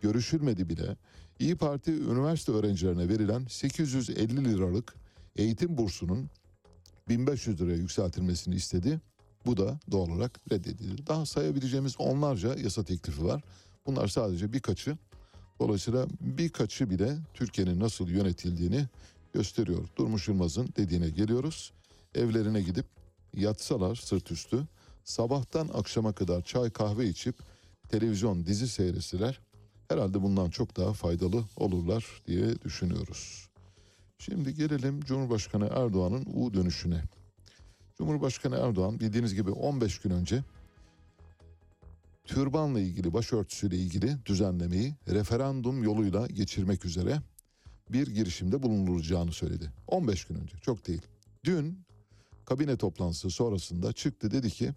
Görüşülmedi 0.00 0.68
bile. 0.68 0.96
İyi 1.38 1.56
Parti 1.56 1.92
üniversite 1.92 2.52
öğrencilerine 2.52 3.08
verilen 3.08 3.46
850 3.48 4.44
liralık 4.44 4.94
eğitim 5.36 5.78
bursunun 5.78 6.30
1500 7.08 7.60
liraya 7.60 7.76
yükseltilmesini 7.76 8.54
istedi. 8.54 9.00
Bu 9.46 9.56
da 9.56 9.80
doğal 9.90 10.08
olarak 10.08 10.40
reddedildi. 10.52 11.06
Daha 11.06 11.26
sayabileceğimiz 11.26 12.00
onlarca 12.00 12.54
yasa 12.56 12.84
teklifi 12.84 13.24
var. 13.24 13.42
Bunlar 13.86 14.08
sadece 14.08 14.52
birkaçı. 14.52 14.96
Dolayısıyla 15.60 16.06
birkaçı 16.20 16.90
bile 16.90 17.16
Türkiye'nin 17.34 17.80
nasıl 17.80 18.08
yönetildiğini 18.08 18.86
gösteriyor. 19.32 19.88
Durmuş 19.96 20.28
Yılmaz'ın 20.28 20.68
dediğine 20.76 21.08
geliyoruz. 21.08 21.72
Evlerine 22.14 22.60
gidip 22.62 22.97
yatsalar 23.34 23.94
sırt 23.94 24.30
üstü 24.30 24.66
sabahtan 25.04 25.68
akşama 25.74 26.12
kadar 26.12 26.42
çay 26.42 26.70
kahve 26.70 27.06
içip 27.06 27.36
televizyon 27.88 28.46
dizi 28.46 28.68
seyretseler 28.68 29.40
herhalde 29.88 30.22
bundan 30.22 30.50
çok 30.50 30.76
daha 30.76 30.92
faydalı 30.92 31.44
olurlar 31.56 32.22
diye 32.26 32.62
düşünüyoruz. 32.62 33.48
Şimdi 34.18 34.54
gelelim 34.54 35.00
Cumhurbaşkanı 35.00 35.68
Erdoğan'ın 35.74 36.26
U 36.34 36.54
dönüşüne. 36.54 37.02
Cumhurbaşkanı 37.98 38.56
Erdoğan 38.56 39.00
bildiğiniz 39.00 39.34
gibi 39.34 39.50
15 39.50 39.98
gün 39.98 40.10
önce 40.10 40.42
türbanla 42.24 42.80
ilgili 42.80 43.12
başörtüsüyle 43.12 43.76
ilgili 43.76 44.26
düzenlemeyi 44.26 44.94
referandum 45.08 45.82
yoluyla 45.82 46.26
geçirmek 46.26 46.84
üzere 46.84 47.18
bir 47.90 48.06
girişimde 48.06 48.62
bulunulacağını 48.62 49.32
söyledi. 49.32 49.72
15 49.86 50.24
gün 50.24 50.34
önce 50.34 50.58
çok 50.58 50.86
değil. 50.86 51.02
Dün 51.44 51.87
kabine 52.48 52.76
toplantısı 52.76 53.30
sonrasında 53.30 53.92
çıktı 53.92 54.30
dedi 54.30 54.50
ki 54.50 54.72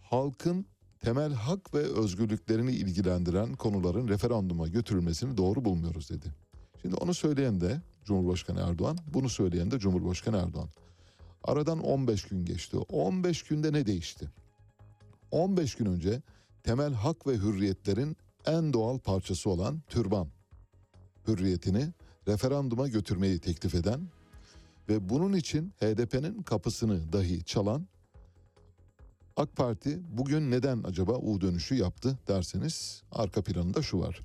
halkın 0.00 0.66
temel 1.00 1.32
hak 1.32 1.74
ve 1.74 1.78
özgürlüklerini 1.78 2.72
ilgilendiren 2.72 3.56
konuların 3.56 4.08
referanduma 4.08 4.68
götürülmesini 4.68 5.36
doğru 5.36 5.64
bulmuyoruz 5.64 6.10
dedi. 6.10 6.26
Şimdi 6.82 6.94
onu 6.94 7.14
söyleyen 7.14 7.60
de 7.60 7.80
Cumhurbaşkanı 8.04 8.60
Erdoğan, 8.60 8.98
bunu 9.14 9.28
söyleyen 9.28 9.70
de 9.70 9.78
Cumhurbaşkanı 9.78 10.36
Erdoğan. 10.36 10.68
Aradan 11.44 11.78
15 11.78 12.24
gün 12.24 12.44
geçti. 12.44 12.76
15 12.76 13.42
günde 13.42 13.72
ne 13.72 13.86
değişti? 13.86 14.30
15 15.30 15.74
gün 15.74 15.86
önce 15.86 16.22
temel 16.62 16.92
hak 16.92 17.26
ve 17.26 17.34
hürriyetlerin 17.36 18.16
en 18.46 18.72
doğal 18.72 18.98
parçası 18.98 19.50
olan 19.50 19.82
türban 19.88 20.28
hürriyetini 21.28 21.92
referanduma 22.28 22.88
götürmeyi 22.88 23.38
teklif 23.38 23.74
eden 23.74 24.00
ve 24.90 25.08
bunun 25.08 25.32
için 25.32 25.72
HDP'nin 25.80 26.42
kapısını 26.42 27.12
dahi 27.12 27.44
çalan 27.44 27.86
AK 29.36 29.56
Parti 29.56 30.00
bugün 30.08 30.50
neden 30.50 30.82
acaba 30.82 31.12
U 31.12 31.40
dönüşü 31.40 31.74
yaptı 31.74 32.18
derseniz 32.28 33.02
arka 33.12 33.42
planında 33.42 33.82
şu 33.82 33.98
var. 33.98 34.20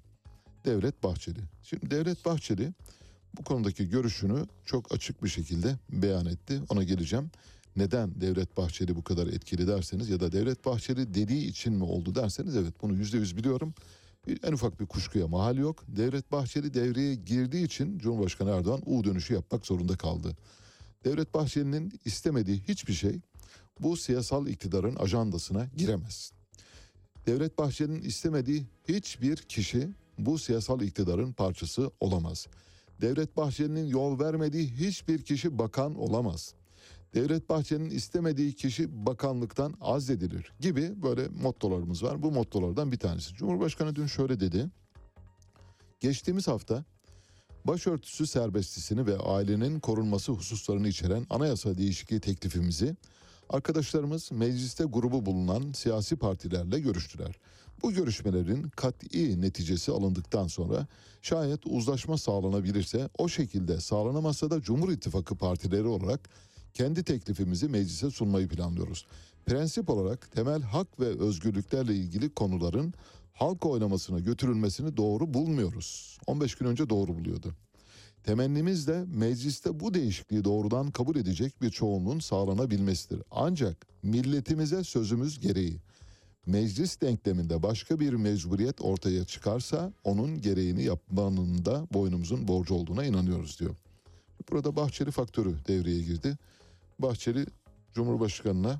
Devlet 0.66 1.04
Bahçeli. 1.04 1.40
Şimdi 1.64 1.92
Devlet 1.92 2.26
Bahçeli 2.26 2.74
bu 3.38 3.44
konudaki 3.44 3.90
görüşünü 3.90 4.46
çok 4.66 4.96
açık 4.96 5.24
bir 5.24 5.30
şekilde 5.30 5.76
beyan 5.90 6.26
etti. 6.26 6.62
Ona 6.70 6.84
geleceğim. 6.84 7.32
Neden 7.76 8.22
Devlet 8.22 8.58
Bahçeli 8.58 8.96
bu 8.96 9.04
kadar 9.04 9.28
etkili 9.28 9.68
derseniz 9.68 10.10
ya 10.10 10.20
da 10.20 10.32
Devlet 10.32 10.66
Bahçeli 10.66 11.14
dediği 11.14 11.48
için 11.48 11.74
mi 11.74 11.84
oldu 11.84 12.16
derseniz 12.16 12.56
evet 12.56 12.74
bunu 12.82 12.94
yüzde 12.94 13.18
yüz 13.18 13.38
biliyorum. 13.38 13.74
En 14.28 14.52
ufak 14.52 14.80
bir 14.80 14.86
kuşkuya 14.86 15.28
mahal 15.28 15.58
yok. 15.58 15.84
Devlet 15.88 16.32
Bahçeli 16.32 16.74
devreye 16.74 17.16
girdiği 17.16 17.66
için 17.66 18.00
Cumhurbaşkanı 18.00 18.50
Erdoğan 18.50 18.82
U 18.86 19.04
dönüşü 19.04 19.34
yapmak 19.34 19.66
zorunda 19.66 19.98
kaldı. 19.98 20.38
Devlet 21.06 21.34
Bahçeli'nin 21.34 21.94
istemediği 22.06 22.62
hiçbir 22.68 22.94
şey 22.94 23.20
bu 23.80 23.98
siyasal 23.98 24.48
iktidarın 24.48 24.96
ajandasına 24.96 25.68
giremez. 25.78 26.32
Devlet 27.28 27.58
Bahçeli'nin 27.58 28.02
istemediği 28.02 28.66
hiçbir 28.90 29.38
kişi 29.38 29.90
bu 30.20 30.40
siyasal 30.40 30.82
iktidarın 30.82 31.34
parçası 31.34 31.92
olamaz. 32.00 32.48
Devlet 33.02 33.38
Bahçeli'nin 33.38 33.86
yol 33.86 34.20
vermediği 34.20 34.72
hiçbir 34.72 35.22
kişi 35.22 35.58
bakan 35.58 35.96
olamaz. 35.96 36.54
Devlet 37.16 37.50
Bahçeli'nin 37.50 37.90
istemediği 37.90 38.54
kişi 38.54 39.06
bakanlıktan 39.06 39.74
azledilir 39.82 40.52
gibi 40.60 41.04
böyle 41.04 41.28
mottolarımız 41.28 42.04
var. 42.04 42.24
Bu 42.24 42.32
mottolardan 42.32 42.92
bir 42.92 42.98
tanesi. 42.98 43.34
Cumhurbaşkanı 43.34 43.96
dün 43.96 44.08
şöyle 44.08 44.40
dedi. 44.40 44.70
Geçtiğimiz 46.00 46.48
hafta 46.48 46.84
başörtüsü 47.66 48.28
serbestisini 48.28 49.08
ve 49.08 49.18
ailenin 49.18 49.80
korunması 49.80 50.32
hususlarını 50.32 50.88
içeren 50.88 51.26
anayasa 51.30 51.78
değişikliği 51.78 52.20
teklifimizi 52.20 52.96
arkadaşlarımız 53.50 54.32
mecliste 54.32 54.84
grubu 54.84 55.26
bulunan 55.26 55.72
siyasi 55.72 56.16
partilerle 56.16 56.80
görüştüler. 56.80 57.40
Bu 57.84 57.92
görüşmelerin 57.92 58.64
kat'i 58.64 59.42
neticesi 59.42 59.92
alındıktan 59.92 60.48
sonra 60.48 60.88
şayet 61.22 61.68
uzlaşma 61.68 62.18
sağlanabilirse 62.18 63.10
o 63.18 63.30
şekilde 63.30 63.80
sağlanamazsa 63.80 64.50
da 64.50 64.62
Cumhur 64.62 64.92
İttifakı 64.92 65.36
partileri 65.36 65.88
olarak 65.88 66.30
kendi 66.76 67.04
teklifimizi 67.04 67.68
meclise 67.68 68.12
sunmayı 68.12 68.48
planlıyoruz. 68.48 69.06
Prensip 69.46 69.90
olarak 69.90 70.32
temel 70.32 70.62
hak 70.62 71.00
ve 71.00 71.06
özgürlüklerle 71.06 71.96
ilgili 71.96 72.30
konuların 72.30 72.94
halk 73.34 73.66
oylamasına 73.66 74.20
götürülmesini 74.20 74.98
doğru 74.98 75.34
bulmuyoruz. 75.34 76.18
15 76.28 76.56
gün 76.56 76.66
önce 76.66 76.90
doğru 76.90 77.16
buluyordu. 77.16 77.54
Temennimiz 78.24 78.88
de 78.88 79.06
mecliste 79.08 79.80
bu 79.80 79.94
değişikliği 79.94 80.44
doğrudan 80.44 80.92
kabul 80.92 81.16
edecek 81.16 81.62
bir 81.62 81.70
çoğunluğun 81.70 82.20
sağlanabilmesidir. 82.20 83.22
Ancak 83.32 83.88
milletimize 84.04 84.84
sözümüz 84.84 85.40
gereği 85.40 85.80
meclis 86.46 87.02
denkleminde 87.02 87.64
başka 87.64 88.00
bir 88.00 88.14
mecburiyet 88.14 88.82
ortaya 88.82 89.26
çıkarsa 89.26 89.94
onun 90.04 90.42
gereğini 90.42 90.84
yapmanın 90.84 91.66
da 91.66 91.88
boynumuzun 91.94 92.48
borcu 92.48 92.74
olduğuna 92.74 93.06
inanıyoruz 93.06 93.60
diyor. 93.60 93.76
Burada 94.52 94.76
Bahçeli 94.76 95.12
faktörü 95.12 95.56
devreye 95.68 96.02
girdi. 96.02 96.38
Bahçeli 97.00 97.46
Cumhurbaşkanı'na 97.94 98.80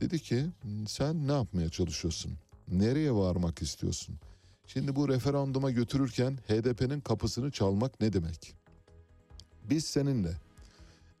dedi 0.00 0.18
ki 0.18 0.46
sen 0.88 1.28
ne 1.28 1.32
yapmaya 1.32 1.68
çalışıyorsun? 1.70 2.32
Nereye 2.68 3.12
varmak 3.12 3.62
istiyorsun? 3.62 4.16
Şimdi 4.66 4.96
bu 4.96 5.08
referanduma 5.08 5.70
götürürken 5.70 6.38
HDP'nin 6.48 7.00
kapısını 7.00 7.50
çalmak 7.50 8.00
ne 8.00 8.12
demek? 8.12 8.54
Biz 9.64 9.84
seninle 9.84 10.32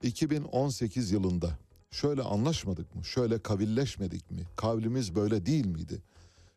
2018 0.02 1.10
yılında 1.10 1.58
şöyle 1.90 2.22
anlaşmadık 2.22 2.94
mı? 2.94 3.04
Şöyle 3.04 3.38
kavilleşmedik 3.38 4.30
mi? 4.30 4.42
Kavlimiz 4.56 5.14
böyle 5.14 5.46
değil 5.46 5.66
miydi? 5.66 6.02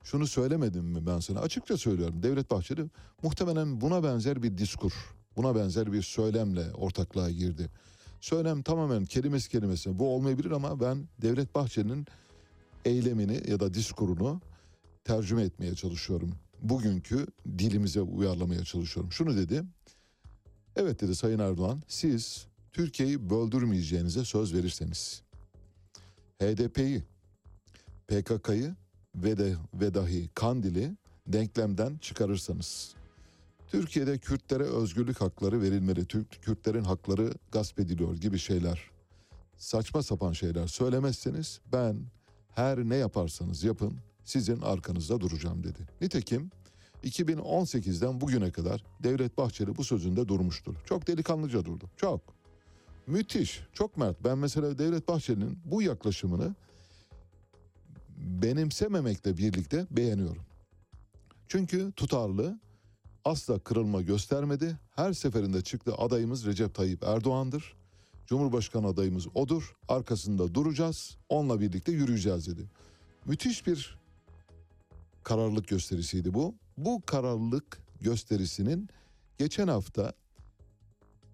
Şunu 0.03 0.27
söylemedim 0.27 0.85
mi 0.85 1.05
ben 1.05 1.19
sana? 1.19 1.39
Açıkça 1.39 1.77
söylüyorum. 1.77 2.23
Devlet 2.23 2.51
Bahçeli 2.51 2.85
muhtemelen 3.23 3.81
buna 3.81 4.03
benzer 4.03 4.43
bir 4.43 4.57
diskur, 4.57 4.93
buna 5.35 5.55
benzer 5.55 5.93
bir 5.93 6.01
söylemle 6.01 6.73
ortaklığa 6.73 7.29
girdi. 7.29 7.69
Söylem 8.21 8.61
tamamen 8.61 9.05
kelimesi 9.05 9.49
kelimesine 9.49 9.99
bu 9.99 10.15
olmayabilir 10.15 10.51
ama 10.51 10.79
ben 10.79 11.07
Devlet 11.21 11.55
Bahçeli'nin 11.55 12.05
eylemini 12.85 13.51
ya 13.51 13.59
da 13.59 13.73
diskurunu 13.73 14.41
tercüme 15.03 15.41
etmeye 15.43 15.75
çalışıyorum. 15.75 16.31
Bugünkü 16.61 17.27
dilimize 17.57 18.01
uyarlamaya 18.01 18.63
çalışıyorum. 18.63 19.11
Şunu 19.11 19.37
dedi. 19.37 19.63
Evet 20.75 21.01
dedi 21.01 21.15
Sayın 21.15 21.39
Erdoğan 21.39 21.83
siz 21.87 22.47
Türkiye'yi 22.71 23.29
böldürmeyeceğinize 23.29 24.25
söz 24.25 24.53
verirseniz 24.53 25.21
HDP'yi, 26.41 27.03
PKK'yı 28.07 28.75
ve 29.15 29.37
de 29.37 29.55
ve 29.73 29.93
dahi 29.93 30.29
Kandil'i 30.35 30.97
denklemden 31.27 31.97
çıkarırsanız 31.97 32.95
Türkiye'de 33.71 34.17
Kürtlere 34.17 34.63
özgürlük 34.63 35.21
hakları 35.21 35.61
verilmeli. 35.61 36.05
Türk 36.05 36.43
Kürtlerin 36.43 36.83
hakları 36.83 37.33
gasp 37.51 37.79
ediliyor 37.79 38.15
gibi 38.15 38.39
şeyler. 38.39 38.89
Saçma 39.57 40.03
sapan 40.03 40.33
şeyler 40.33 40.67
söylemezseniz 40.67 41.59
ben 41.71 41.99
her 42.55 42.77
ne 42.77 42.95
yaparsanız 42.95 43.63
yapın 43.63 43.97
sizin 44.23 44.61
arkanızda 44.61 45.21
duracağım 45.21 45.63
dedi. 45.63 45.79
Nitekim 46.01 46.51
2018'den 47.03 48.21
bugüne 48.21 48.51
kadar 48.51 48.83
Devlet 49.03 49.37
Bahçeli 49.37 49.77
bu 49.77 49.83
sözünde 49.83 50.27
durmuştur. 50.27 50.75
Çok 50.85 51.07
delikanlıca 51.07 51.65
durdu. 51.65 51.89
Çok. 51.97 52.21
Müthiş. 53.07 53.61
Çok 53.73 53.97
mert. 53.97 54.23
Ben 54.23 54.37
mesela 54.37 54.79
Devlet 54.79 55.07
Bahçeli'nin 55.07 55.59
bu 55.65 55.81
yaklaşımını 55.81 56.55
benimsememekle 58.17 59.37
birlikte 59.37 59.87
beğeniyorum. 59.91 60.43
Çünkü 61.47 61.91
tutarlı, 61.91 62.59
asla 63.25 63.59
kırılma 63.59 64.01
göstermedi. 64.01 64.77
Her 64.95 65.13
seferinde 65.13 65.61
çıktı 65.61 65.93
adayımız 65.97 66.45
Recep 66.45 66.75
Tayyip 66.75 67.03
Erdoğan'dır. 67.03 67.75
Cumhurbaşkanı 68.25 68.87
adayımız 68.87 69.27
odur. 69.35 69.75
Arkasında 69.87 70.53
duracağız. 70.53 71.17
Onunla 71.29 71.61
birlikte 71.61 71.91
yürüyeceğiz 71.91 72.47
dedi. 72.47 72.69
Müthiş 73.25 73.67
bir 73.67 73.97
kararlılık 75.23 75.67
gösterisiydi 75.67 76.33
bu. 76.33 76.55
Bu 76.77 77.01
kararlılık 77.05 77.79
gösterisinin 78.01 78.89
geçen 79.37 79.67
hafta 79.67 80.13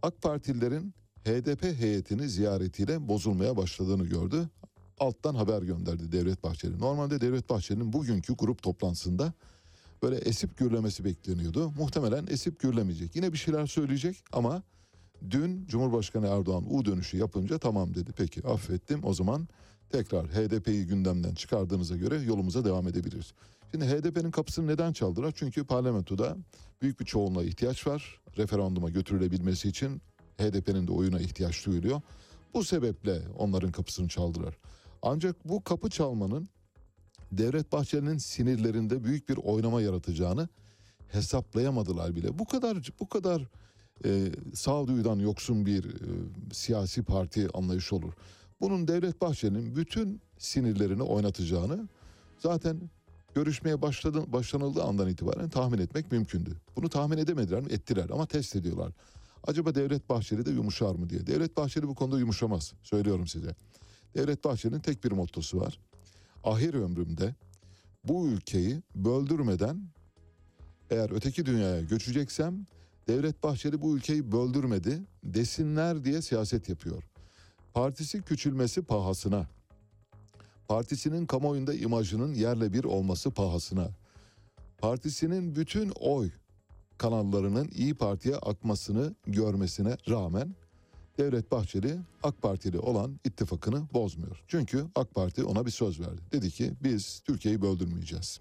AK 0.01 0.21
Partililerin 0.21 0.93
HDP 1.25 1.63
heyetini 1.63 2.29
ziyaretiyle 2.29 3.07
bozulmaya 3.07 3.57
başladığını 3.57 4.05
gördü. 4.05 4.49
Alttan 4.99 5.35
haber 5.35 5.61
gönderdi 5.61 6.11
Devlet 6.11 6.43
Bahçeli. 6.43 6.79
Normalde 6.79 7.21
Devlet 7.21 7.49
Bahçeli'nin 7.49 7.93
bugünkü 7.93 8.33
grup 8.33 8.63
toplantısında 8.63 9.33
böyle 10.05 10.17
esip 10.17 10.57
gürlemesi 10.57 11.05
bekleniyordu. 11.05 11.71
Muhtemelen 11.77 12.27
esip 12.27 12.59
gürlemeyecek. 12.59 13.15
Yine 13.15 13.33
bir 13.33 13.37
şeyler 13.37 13.65
söyleyecek 13.65 14.23
ama 14.33 14.63
dün 15.29 15.67
Cumhurbaşkanı 15.67 16.27
Erdoğan 16.27 16.63
U 16.69 16.85
dönüşü 16.85 17.17
yapınca 17.17 17.57
tamam 17.57 17.93
dedi. 17.95 18.11
Peki 18.17 18.47
affettim 18.47 18.99
o 19.03 19.13
zaman 19.13 19.47
tekrar 19.89 20.27
HDP'yi 20.27 20.85
gündemden 20.85 21.35
çıkardığınıza 21.35 21.95
göre 21.95 22.21
yolumuza 22.21 22.65
devam 22.65 22.87
edebiliriz. 22.87 23.33
Şimdi 23.71 23.85
HDP'nin 23.85 24.31
kapısını 24.31 24.67
neden 24.67 24.93
çaldılar? 24.93 25.33
Çünkü 25.35 25.63
parlamentoda 25.63 26.37
büyük 26.81 26.99
bir 26.99 27.05
çoğunluğa 27.05 27.43
ihtiyaç 27.43 27.87
var. 27.87 28.19
Referanduma 28.37 28.89
götürülebilmesi 28.89 29.69
için 29.69 30.01
HDP'nin 30.37 30.87
de 30.87 30.91
oyuna 30.91 31.19
ihtiyaç 31.19 31.65
duyuluyor. 31.65 32.01
Bu 32.53 32.63
sebeple 32.63 33.21
onların 33.37 33.71
kapısını 33.71 34.07
çaldılar. 34.07 34.57
Ancak 35.01 35.49
bu 35.49 35.63
kapı 35.63 35.89
çalmanın 35.89 36.47
Devlet 37.37 37.71
Bahçeli'nin 37.71 38.17
sinirlerinde 38.17 39.03
büyük 39.03 39.29
bir 39.29 39.37
oynama 39.37 39.81
yaratacağını 39.81 40.49
hesaplayamadılar 41.07 42.15
bile. 42.15 42.39
Bu 42.39 42.45
kadar 42.45 42.77
bu 42.99 43.09
kadar 43.09 43.41
e, 44.05 44.31
sağduyudan 44.53 45.19
yoksun 45.19 45.65
bir 45.65 45.85
e, 45.85 45.97
siyasi 46.53 47.03
parti 47.03 47.47
anlayışı 47.53 47.95
olur. 47.95 48.13
Bunun 48.61 48.87
Devlet 48.87 49.21
Bahçeli'nin 49.21 49.75
bütün 49.75 50.21
sinirlerini 50.37 51.03
oynatacağını 51.03 51.87
zaten 52.39 52.81
görüşmeye 53.35 53.81
başladı, 53.81 54.23
başlanıldığı 54.27 54.83
andan 54.83 55.09
itibaren 55.09 55.49
tahmin 55.49 55.77
etmek 55.77 56.11
mümkündü. 56.11 56.51
Bunu 56.75 56.89
tahmin 56.89 57.17
edemediler 57.17 57.61
mi? 57.61 57.71
Ettiler 57.71 58.09
ama 58.09 58.25
test 58.25 58.55
ediyorlar. 58.55 58.91
Acaba 59.43 59.75
Devlet 59.75 60.09
Bahçeli 60.09 60.45
de 60.45 60.51
yumuşar 60.51 60.95
mı 60.95 61.09
diye. 61.09 61.27
Devlet 61.27 61.57
Bahçeli 61.57 61.87
bu 61.87 61.95
konuda 61.95 62.19
yumuşamaz. 62.19 62.73
Söylüyorum 62.83 63.27
size. 63.27 63.55
Devlet 64.15 64.43
Bahçeli'nin 64.43 64.79
tek 64.79 65.03
bir 65.03 65.11
mottosu 65.11 65.59
var. 65.59 65.79
Ahir 66.45 66.73
ömrümde 66.73 67.35
bu 68.03 68.27
ülkeyi 68.27 68.81
böldürmeden 68.95 69.81
eğer 70.89 71.11
öteki 71.11 71.45
dünyaya 71.45 71.81
göçeceksem 71.81 72.67
Devlet 73.07 73.43
Bahçeli 73.43 73.81
bu 73.81 73.97
ülkeyi 73.97 74.31
böldürmedi 74.31 75.01
desinler 75.23 76.03
diye 76.03 76.21
siyaset 76.21 76.69
yapıyor. 76.69 77.03
Partisi 77.73 78.21
küçülmesi 78.21 78.81
pahasına, 78.81 79.47
partisinin 80.67 81.25
kamuoyunda 81.25 81.73
imajının 81.73 82.33
yerle 82.33 82.73
bir 82.73 82.83
olması 82.83 83.31
pahasına, 83.31 83.89
partisinin 84.77 85.55
bütün 85.55 85.89
oy 85.89 86.29
kanallarının 86.97 87.69
İyi 87.75 87.93
Parti'ye 87.93 88.35
akmasını 88.35 89.15
görmesine 89.27 89.97
rağmen 90.09 90.55
Devlet 91.17 91.51
Bahçeli 91.51 91.97
AK 92.23 92.41
Partili 92.41 92.79
olan 92.79 93.19
ittifakını 93.25 93.83
bozmuyor. 93.93 94.43
Çünkü 94.47 94.85
AK 94.95 95.15
Parti 95.15 95.43
ona 95.43 95.65
bir 95.65 95.71
söz 95.71 95.99
verdi. 95.99 96.21
Dedi 96.31 96.51
ki 96.51 96.73
biz 96.83 97.21
Türkiye'yi 97.25 97.61
böldürmeyeceğiz. 97.61 98.39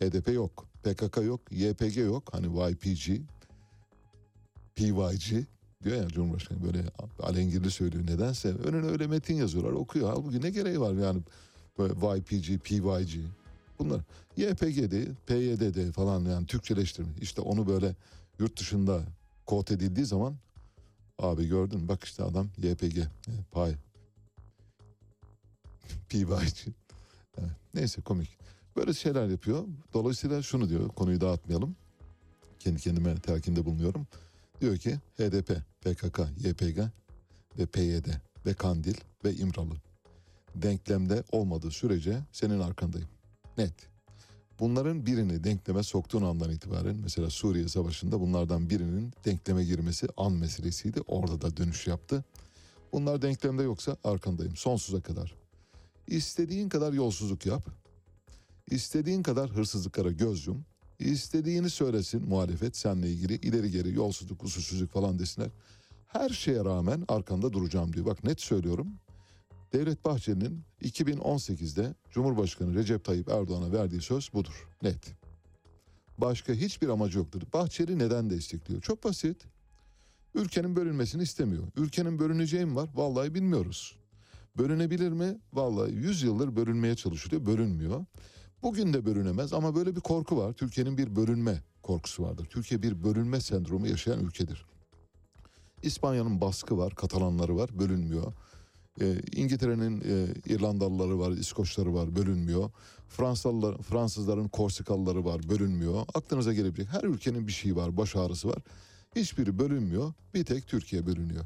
HDP 0.00 0.28
yok, 0.28 0.66
PKK 0.82 1.16
yok, 1.16 1.40
YPG 1.50 1.96
yok. 1.96 2.28
Hani 2.32 2.46
YPG, 2.46 3.20
PYG 4.74 5.46
diyor 5.84 5.96
ya 5.96 6.08
Cumhurbaşkanı 6.08 6.62
böyle 6.64 6.84
alengirli 7.22 7.70
söylüyor. 7.70 8.06
Nedense 8.06 8.48
önüne 8.48 8.86
öyle 8.86 9.06
metin 9.06 9.34
yazıyorlar 9.34 9.72
okuyor. 9.72 10.08
Halbuki 10.08 10.40
ne 10.40 10.50
gereği 10.50 10.80
var 10.80 10.92
yani 10.92 11.20
böyle 11.78 11.92
YPG, 11.92 12.64
PYG 12.64 13.20
bunlar. 13.78 14.00
YPG'de, 14.36 15.06
PYD'de 15.26 15.92
falan 15.92 16.24
yani 16.24 16.46
Türkçeleştirme. 16.46 17.08
İşte 17.20 17.40
onu 17.40 17.66
böyle 17.66 17.94
yurt 18.38 18.60
dışında 18.60 19.02
kod 19.46 19.68
edildiği 19.68 20.06
zaman 20.06 20.34
abi 21.18 21.48
gördün 21.48 21.88
bak 21.88 22.04
işte 22.04 22.22
adam 22.22 22.48
YPG, 22.58 22.98
pay, 23.52 23.72
PYG. 26.08 26.26
Evet, 27.38 27.50
neyse 27.74 28.02
komik. 28.02 28.38
Böyle 28.76 28.94
şeyler 28.94 29.28
yapıyor. 29.28 29.64
Dolayısıyla 29.94 30.42
şunu 30.42 30.68
diyor 30.68 30.88
konuyu 30.88 31.20
dağıtmayalım. 31.20 31.76
Kendi 32.58 32.80
kendime 32.80 33.14
telkinde 33.14 33.64
bulunuyorum. 33.64 34.06
Diyor 34.60 34.76
ki 34.76 34.98
HDP, 35.16 35.60
PKK, 35.80 36.20
YPG 36.36 36.80
ve 37.58 37.66
PYD 37.66 38.06
ve 38.46 38.54
Kandil 38.54 38.96
ve 39.24 39.34
İmralı 39.34 39.74
denklemde 40.54 41.24
olmadığı 41.32 41.70
sürece 41.70 42.18
senin 42.32 42.60
arkandayım. 42.60 43.08
Net. 43.58 43.95
Bunların 44.60 45.06
birini 45.06 45.44
denkleme 45.44 45.82
soktuğun 45.82 46.22
andan 46.22 46.50
itibaren 46.50 46.96
mesela 46.96 47.30
Suriye 47.30 47.68
Savaşı'nda 47.68 48.20
bunlardan 48.20 48.70
birinin 48.70 49.12
denkleme 49.24 49.64
girmesi 49.64 50.06
an 50.16 50.32
meselesiydi. 50.32 51.00
Orada 51.06 51.40
da 51.40 51.56
dönüş 51.56 51.86
yaptı. 51.86 52.24
Bunlar 52.92 53.22
denklemde 53.22 53.62
yoksa 53.62 53.96
arkandayım 54.04 54.56
sonsuza 54.56 55.00
kadar. 55.00 55.34
İstediğin 56.06 56.68
kadar 56.68 56.92
yolsuzluk 56.92 57.46
yap. 57.46 57.68
İstediğin 58.70 59.22
kadar 59.22 59.50
hırsızlıklara 59.50 60.10
göz 60.10 60.46
yum. 60.46 60.64
İstediğini 60.98 61.70
söylesin 61.70 62.28
muhalefet 62.28 62.76
seninle 62.76 63.10
ilgili 63.10 63.34
ileri 63.34 63.70
geri 63.70 63.94
yolsuzluk, 63.94 64.44
usulsüzlük 64.44 64.92
falan 64.92 65.18
desinler. 65.18 65.50
Her 66.06 66.28
şeye 66.28 66.64
rağmen 66.64 67.04
arkanda 67.08 67.52
duracağım 67.52 67.92
diyor. 67.92 68.06
Bak 68.06 68.24
net 68.24 68.40
söylüyorum. 68.40 68.94
Devlet 69.72 70.04
Bahçeli'nin 70.04 70.64
2018'de 70.82 71.94
Cumhurbaşkanı 72.10 72.74
Recep 72.74 73.04
Tayyip 73.04 73.28
Erdoğan'a 73.28 73.72
verdiği 73.72 74.00
söz 74.00 74.32
budur. 74.32 74.68
Net. 74.82 75.14
Başka 76.18 76.52
hiçbir 76.52 76.88
amacı 76.88 77.18
yoktur. 77.18 77.42
Bahçeli 77.52 77.98
neden 77.98 78.30
destekliyor? 78.30 78.82
Çok 78.82 79.04
basit. 79.04 79.46
Ülkenin 80.34 80.76
bölünmesini 80.76 81.22
istemiyor. 81.22 81.64
Ülkenin 81.76 82.18
bölüneceği 82.18 82.66
mi 82.66 82.76
var? 82.76 82.88
Vallahi 82.94 83.34
bilmiyoruz. 83.34 83.96
Bölünebilir 84.58 85.12
mi? 85.12 85.38
Vallahi 85.52 85.92
100 85.92 86.22
yıldır 86.22 86.56
bölünmeye 86.56 86.96
çalışılıyor. 86.96 87.46
Bölünmüyor. 87.46 88.04
Bugün 88.62 88.92
de 88.92 89.06
bölünemez 89.06 89.52
ama 89.52 89.74
böyle 89.74 89.96
bir 89.96 90.00
korku 90.00 90.36
var. 90.36 90.52
Türkiye'nin 90.52 90.98
bir 90.98 91.16
bölünme 91.16 91.62
korkusu 91.82 92.22
vardır. 92.22 92.46
Türkiye 92.50 92.82
bir 92.82 93.04
bölünme 93.04 93.40
sendromu 93.40 93.86
yaşayan 93.86 94.20
ülkedir. 94.20 94.66
İspanya'nın 95.82 96.40
baskı 96.40 96.78
var, 96.78 96.94
Katalanları 96.94 97.56
var, 97.56 97.78
bölünmüyor. 97.78 98.32
Ee, 99.00 99.20
İngiltere'nin 99.32 100.00
e, 100.00 100.34
İrlandalıları 100.46 101.18
var, 101.18 101.30
İskoçları 101.30 101.94
var, 101.94 102.16
bölünmüyor. 102.16 102.70
Fransalılar, 103.08 103.82
Fransızların 103.82 104.48
Korsikalıları 104.48 105.24
var, 105.24 105.48
bölünmüyor. 105.48 106.04
Aklınıza 106.14 106.52
gelebilecek 106.52 106.88
her 106.92 107.02
ülkenin 107.02 107.46
bir 107.46 107.52
şeyi 107.52 107.76
var, 107.76 107.96
baş 107.96 108.16
ağrısı 108.16 108.48
var. 108.48 108.58
Hiçbiri 109.16 109.58
bölünmüyor, 109.58 110.12
bir 110.34 110.44
tek 110.44 110.66
Türkiye 110.66 111.06
bölünüyor. 111.06 111.44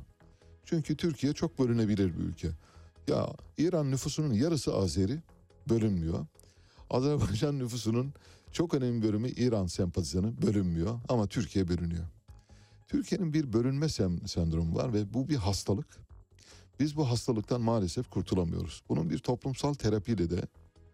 Çünkü 0.65 0.97
Türkiye 0.97 1.33
çok 1.33 1.59
bölünebilir 1.59 2.19
bir 2.19 2.25
ülke. 2.25 2.51
Ya 3.09 3.29
İran 3.59 3.91
nüfusunun 3.91 4.33
yarısı 4.33 4.75
Azeri, 4.75 5.23
bölünmüyor. 5.69 6.27
Azerbaycan 6.91 7.59
nüfusunun 7.59 8.13
çok 8.53 8.75
önemli 8.75 9.03
bölümü 9.03 9.29
İran 9.29 9.67
sempatizanı 9.67 10.43
bölünmüyor 10.43 11.01
ama 11.09 11.27
Türkiye 11.27 11.69
bölünüyor. 11.69 12.05
Türkiye'nin 12.89 13.33
bir 13.33 13.53
bölünme 13.53 13.87
sem- 13.87 14.29
sendromu 14.29 14.75
var 14.77 14.93
ve 14.93 15.15
bu 15.15 15.29
bir 15.29 15.37
hastalık. 15.37 15.87
Biz 16.81 16.97
bu 16.97 17.11
hastalıktan 17.11 17.61
maalesef 17.61 18.11
kurtulamıyoruz. 18.11 18.83
Bunun 18.89 19.11
bir 19.11 19.19
toplumsal 19.19 19.75
terapiyle 19.75 20.31
de 20.31 20.43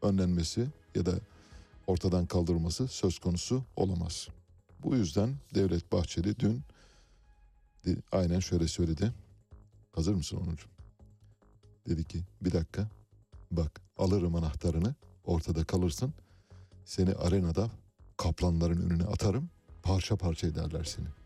önlenmesi 0.03 0.69
ya 0.95 1.07
da 1.07 1.13
ortadan 1.87 2.27
kaldırılması 2.27 2.89
söz 2.89 3.19
konusu 3.19 3.65
olamaz. 3.77 4.29
Bu 4.83 4.97
yüzden 4.97 5.37
Devlet 5.55 5.93
Bahçeli 5.93 6.39
dün 6.41 6.63
aynen 8.13 8.41
şöyle 8.41 8.69
söyledi. 8.69 9.13
Hazır 9.93 10.15
mısın 10.15 10.37
Onurcuğum? 10.37 10.69
Dedi 11.89 12.05
ki 12.05 12.23
bir 12.43 12.53
dakika 12.53 12.89
bak 13.51 13.81
alırım 13.99 14.35
anahtarını 14.35 14.95
ortada 15.25 15.65
kalırsın. 15.65 16.15
Seni 16.85 17.15
arenada 17.15 17.71
kaplanların 18.17 18.91
önüne 18.91 19.05
atarım 19.05 19.51
parça 19.83 20.17
parça 20.17 20.47
ederler 20.47 20.85
seni. 20.85 21.26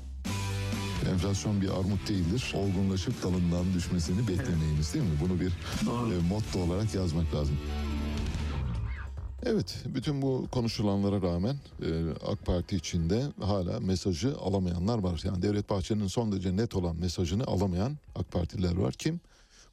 Enflasyon 1.09 1.61
bir 1.61 1.69
armut 1.69 2.09
değildir. 2.09 2.53
Olgunlaşıp 2.55 3.23
dalından 3.23 3.73
düşmesini 3.73 4.27
beklemeyiniz 4.27 4.93
değil 4.93 5.05
mi? 5.05 5.11
Bunu 5.21 5.39
bir 5.39 5.47
e, 5.47 6.27
motto 6.29 6.59
olarak 6.59 6.95
yazmak 6.95 7.35
lazım. 7.35 7.57
Evet, 9.43 9.83
bütün 9.85 10.21
bu 10.21 10.47
konuşulanlara 10.51 11.21
rağmen 11.21 11.55
e, 11.81 11.89
AK 12.27 12.45
Parti 12.45 12.75
içinde 12.75 13.23
hala 13.41 13.79
mesajı 13.79 14.37
alamayanlar 14.37 14.99
var. 14.99 15.21
Yani 15.23 15.41
Devlet 15.41 15.69
Bahçeli'nin 15.69 16.07
son 16.07 16.31
derece 16.31 16.55
net 16.57 16.75
olan 16.75 16.95
mesajını 16.95 17.43
alamayan 17.43 17.97
AK 18.15 18.31
Partililer 18.31 18.77
var. 18.77 18.93
Kim? 18.93 19.19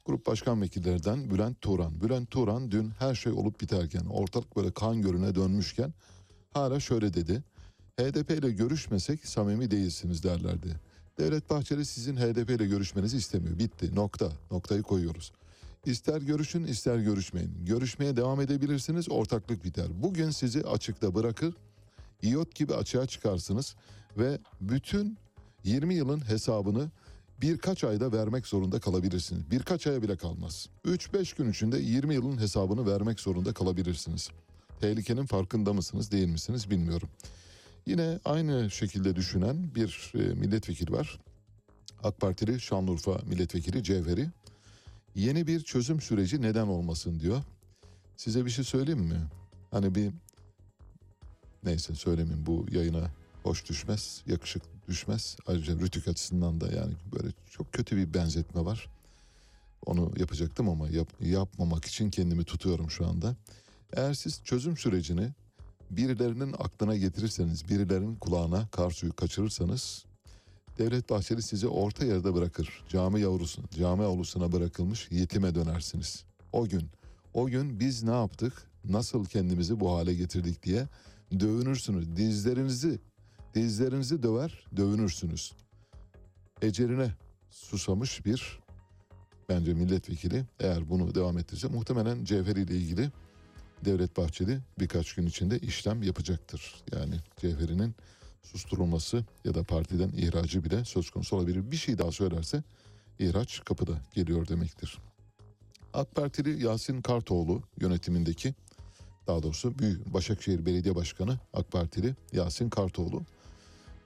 Grup 0.05 0.27
Başkan 0.27 0.61
Vekillerinden 0.61 1.31
Bülent 1.31 1.61
Turan. 1.61 2.01
Bülent 2.01 2.31
Turan 2.31 2.71
dün 2.71 2.91
her 2.99 3.15
şey 3.15 3.31
olup 3.31 3.61
biterken, 3.61 4.05
ortalık 4.05 4.55
böyle 4.55 4.71
kan 4.71 5.01
gölüne 5.01 5.35
dönmüşken 5.35 5.93
hala 6.53 6.79
şöyle 6.79 7.13
dedi. 7.13 7.43
HDP 7.99 8.31
ile 8.31 8.51
görüşmesek 8.51 9.25
samimi 9.25 9.71
değilsiniz 9.71 10.23
derlerdi. 10.23 10.88
Devlet 11.19 11.49
Bahçeli 11.49 11.85
sizin 11.85 12.15
HDP 12.15 12.49
ile 12.49 12.67
görüşmenizi 12.67 13.17
istemiyor. 13.17 13.59
Bitti. 13.59 13.95
Nokta. 13.95 14.31
Noktayı 14.51 14.83
koyuyoruz. 14.83 15.31
İster 15.85 16.21
görüşün 16.21 16.63
ister 16.63 16.97
görüşmeyin. 16.97 17.65
Görüşmeye 17.65 18.15
devam 18.15 18.41
edebilirsiniz 18.41 19.09
ortaklık 19.09 19.63
biter. 19.63 19.85
Bugün 20.03 20.29
sizi 20.29 20.61
açıkta 20.61 21.15
bırakır. 21.15 21.53
İyot 22.21 22.55
gibi 22.55 22.75
açığa 22.75 23.05
çıkarsınız 23.05 23.75
ve 24.17 24.39
bütün 24.61 25.17
20 25.63 25.95
yılın 25.95 26.29
hesabını 26.29 26.91
birkaç 27.41 27.83
ayda 27.83 28.11
vermek 28.11 28.47
zorunda 28.47 28.79
kalabilirsiniz. 28.79 29.51
Birkaç 29.51 29.87
aya 29.87 30.01
bile 30.01 30.17
kalmaz. 30.17 30.69
3-5 30.85 31.37
gün 31.37 31.51
içinde 31.51 31.77
20 31.77 32.13
yılın 32.13 32.37
hesabını 32.37 32.91
vermek 32.91 33.19
zorunda 33.19 33.53
kalabilirsiniz. 33.53 34.29
Tehlikenin 34.81 35.25
farkında 35.25 35.73
mısınız 35.73 36.11
değil 36.11 36.27
misiniz 36.27 36.69
bilmiyorum. 36.69 37.09
Yine 37.85 38.19
aynı 38.25 38.71
şekilde 38.71 39.15
düşünen 39.15 39.75
bir 39.75 40.11
e, 40.15 40.17
milletvekili 40.17 40.91
var. 40.91 41.19
AK 42.03 42.19
Partili 42.19 42.61
Şanlıurfa 42.61 43.21
milletvekili 43.25 43.83
Cevheri. 43.83 44.29
Yeni 45.15 45.47
bir 45.47 45.59
çözüm 45.59 46.01
süreci 46.01 46.41
neden 46.41 46.67
olmasın 46.67 47.19
diyor. 47.19 47.41
Size 48.17 48.45
bir 48.45 48.49
şey 48.49 48.65
söyleyeyim 48.65 49.03
mi? 49.03 49.21
Hani 49.71 49.95
bir 49.95 50.11
neyse 51.63 51.95
söylemeyeyim 51.95 52.45
bu 52.45 52.65
yayına 52.71 53.11
hoş 53.43 53.69
düşmez, 53.69 54.23
yakışık 54.27 54.63
düşmez. 54.87 55.37
Ayrıca 55.47 55.73
rütük 55.73 56.07
açısından 56.07 56.61
da 56.61 56.71
yani 56.71 56.93
böyle 57.15 57.27
çok 57.49 57.73
kötü 57.73 57.97
bir 57.97 58.13
benzetme 58.13 58.65
var. 58.65 58.89
Onu 59.85 60.11
yapacaktım 60.17 60.69
ama 60.69 60.89
yap- 60.89 61.21
yapmamak 61.21 61.85
için 61.85 62.09
kendimi 62.09 62.43
tutuyorum 62.43 62.91
şu 62.91 63.07
anda. 63.07 63.35
Eğer 63.93 64.13
siz 64.13 64.43
çözüm 64.43 64.77
sürecini 64.77 65.29
birilerinin 65.89 66.53
aklına 66.53 66.95
getirirseniz, 66.97 67.69
birilerinin 67.69 68.15
kulağına 68.15 68.67
kar 68.71 68.91
suyu 68.91 69.15
kaçırırsanız 69.15 70.05
Devlet 70.79 71.09
Bahçeli 71.09 71.41
sizi 71.41 71.67
orta 71.67 72.05
yerde 72.05 72.33
bırakır. 72.33 72.83
Cami 72.89 73.21
yavrusu, 73.21 73.61
cami 73.69 74.03
avlusuna 74.03 74.51
bırakılmış 74.51 75.07
yetime 75.11 75.55
dönersiniz. 75.55 76.23
O 76.51 76.67
gün, 76.67 76.89
o 77.33 77.47
gün 77.47 77.79
biz 77.79 78.03
ne 78.03 78.11
yaptık, 78.11 78.53
nasıl 78.85 79.25
kendimizi 79.25 79.79
bu 79.79 79.95
hale 79.95 80.13
getirdik 80.13 80.63
diye 80.63 80.87
dövünürsünüz. 81.39 82.15
Dizlerinizi, 82.15 82.99
dizlerinizi 83.55 84.23
döver, 84.23 84.65
dövünürsünüz. 84.77 85.53
Eceline 86.61 87.11
susamış 87.51 88.25
bir 88.25 88.59
bence 89.49 89.73
milletvekili 89.73 90.45
eğer 90.59 90.89
bunu 90.89 91.15
devam 91.15 91.37
ettirirse 91.37 91.67
muhtemelen 91.67 92.23
Cevheri 92.25 92.61
ile 92.61 92.75
ilgili 92.75 93.11
Devlet 93.85 94.17
Bahçeli 94.17 94.59
birkaç 94.79 95.13
gün 95.13 95.25
içinde 95.25 95.59
işlem 95.59 96.03
yapacaktır. 96.03 96.75
Yani 96.91 97.15
Cevheri'nin 97.37 97.95
susturulması 98.43 99.25
ya 99.45 99.55
da 99.55 99.63
partiden 99.63 100.09
ihracı 100.09 100.63
bile 100.63 100.85
söz 100.85 101.09
konusu 101.09 101.35
olabilir. 101.35 101.71
Bir 101.71 101.77
şey 101.77 101.97
daha 101.97 102.11
söylerse 102.11 102.63
ihraç 103.19 103.61
kapıda 103.65 104.01
geliyor 104.13 104.47
demektir. 104.47 104.97
AK 105.93 106.15
Partili 106.15 106.63
Yasin 106.63 107.01
Kartoğlu 107.01 107.63
yönetimindeki 107.81 108.53
daha 109.27 109.43
doğrusu 109.43 109.79
Büyük 109.79 110.13
Başakşehir 110.13 110.65
Belediye 110.65 110.95
Başkanı 110.95 111.39
AK 111.53 111.71
Partili 111.71 112.15
Yasin 112.33 112.69
Kartoğlu 112.69 113.23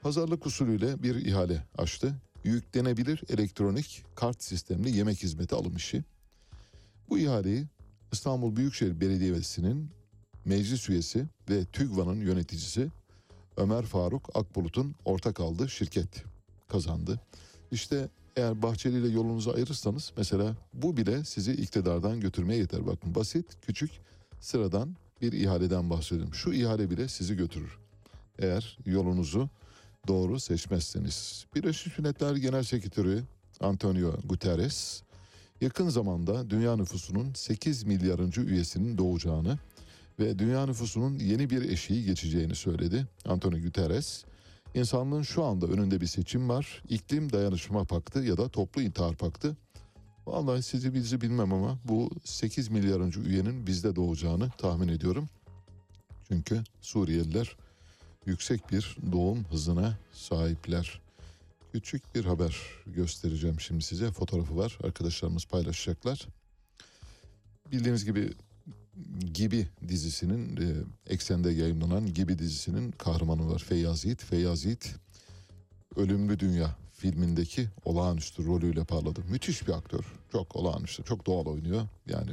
pazarlık 0.01 0.45
usulüyle 0.45 1.03
bir 1.03 1.15
ihale 1.15 1.63
açtı. 1.77 2.15
Yüklenebilir 2.43 3.23
elektronik 3.29 4.03
kart 4.15 4.43
sistemli 4.43 4.97
yemek 4.97 5.23
hizmeti 5.23 5.55
alım 5.55 5.75
işi. 5.75 6.03
Bu 7.09 7.19
ihaleyi 7.19 7.65
İstanbul 8.13 8.55
Büyükşehir 8.55 9.01
Belediyesi'nin 9.01 9.89
meclis 10.45 10.89
üyesi 10.89 11.25
ve 11.49 11.65
TÜGVA'nın 11.65 12.21
yöneticisi 12.21 12.91
Ömer 13.57 13.83
Faruk 13.83 14.29
Akbulut'un 14.33 14.95
ortak 15.05 15.39
aldığı 15.39 15.69
şirket 15.69 16.23
kazandı. 16.67 17.19
İşte 17.71 18.09
eğer 18.35 18.61
Bahçeli 18.61 18.99
ile 18.99 19.07
yolunuzu 19.07 19.51
ayırırsanız 19.51 20.11
mesela 20.17 20.55
bu 20.73 20.97
bile 20.97 21.23
sizi 21.23 21.53
iktidardan 21.53 22.19
götürmeye 22.19 22.59
yeter. 22.59 22.87
Bakın 22.87 23.15
basit, 23.15 23.45
küçük, 23.61 23.91
sıradan 24.39 24.95
bir 25.21 25.33
ihaleden 25.33 25.89
bahsediyorum. 25.89 26.33
Şu 26.33 26.53
ihale 26.53 26.89
bile 26.89 27.07
sizi 27.07 27.35
götürür. 27.35 27.77
Eğer 28.39 28.77
yolunuzu 28.85 29.49
doğru 30.07 30.39
seçmezseniz. 30.39 31.45
Birleşmiş 31.55 31.99
Milletler 31.99 32.35
Genel 32.35 32.63
Sekreteri 32.63 33.21
Antonio 33.59 34.15
Guterres 34.25 35.03
yakın 35.63 35.89
zamanda 35.89 36.49
dünya 36.49 36.75
nüfusunun 36.75 37.33
8 37.33 37.83
milyarıncı 37.83 38.41
üyesinin 38.41 38.97
doğacağını 38.97 39.59
ve 40.19 40.39
dünya 40.39 40.65
nüfusunun 40.65 41.19
yeni 41.19 41.49
bir 41.49 41.61
eşiği 41.61 42.05
geçeceğini 42.05 42.55
söyledi. 42.55 43.07
Antonio 43.25 43.59
Guterres, 43.59 44.23
insanlığın 44.75 45.21
şu 45.21 45.43
anda 45.43 45.67
önünde 45.67 46.01
bir 46.01 46.05
seçim 46.05 46.49
var. 46.49 46.83
İklim 46.89 47.31
Dayanışma 47.31 47.83
Paktı 47.83 48.19
ya 48.19 48.37
da 48.37 48.49
Toplu 48.49 48.81
İntihar 48.81 49.15
Paktı. 49.15 49.57
Vallahi 50.27 50.63
sizi 50.63 50.93
bizi 50.93 51.21
bilmem 51.21 51.53
ama 51.53 51.79
bu 51.85 52.09
8 52.23 52.69
milyarıncı 52.69 53.19
üyenin 53.19 53.67
bizde 53.67 53.95
doğacağını 53.95 54.49
tahmin 54.57 54.87
ediyorum. 54.87 55.29
Çünkü 56.27 56.63
Suriyeliler 56.81 57.55
yüksek 58.25 58.71
bir 58.71 58.97
doğum 59.11 59.43
hızına 59.43 59.97
sahipler. 60.11 61.01
Küçük 61.73 62.15
bir 62.15 62.25
haber 62.25 62.57
göstereceğim 62.85 63.59
şimdi 63.59 63.83
size. 63.83 64.11
Fotoğrafı 64.11 64.57
var. 64.57 64.77
Arkadaşlarımız 64.83 65.45
paylaşacaklar. 65.45 66.27
Bildiğiniz 67.71 68.05
gibi 68.05 68.33
Gibi 69.33 69.67
dizisinin 69.87 70.57
e, 70.57 70.83
eksende 71.07 71.49
yayınlanan 71.49 72.13
Gibi 72.13 72.39
dizisinin 72.39 72.91
kahramanı 72.91 73.49
var 73.53 73.59
Feyyaz 73.59 74.05
Yiğit. 74.05 74.23
Feyyaz 74.23 74.65
Yiğit 74.65 74.95
Ölümlü 75.95 76.39
Dünya 76.39 76.75
filmindeki 76.91 77.67
olağanüstü 77.85 78.45
rolüyle 78.45 78.83
parladı. 78.83 79.21
Müthiş 79.29 79.67
bir 79.67 79.73
aktör. 79.73 80.03
Çok 80.31 80.55
olağanüstü. 80.55 81.03
Çok 81.03 81.25
doğal 81.25 81.45
oynuyor. 81.45 81.87
Yani 82.07 82.31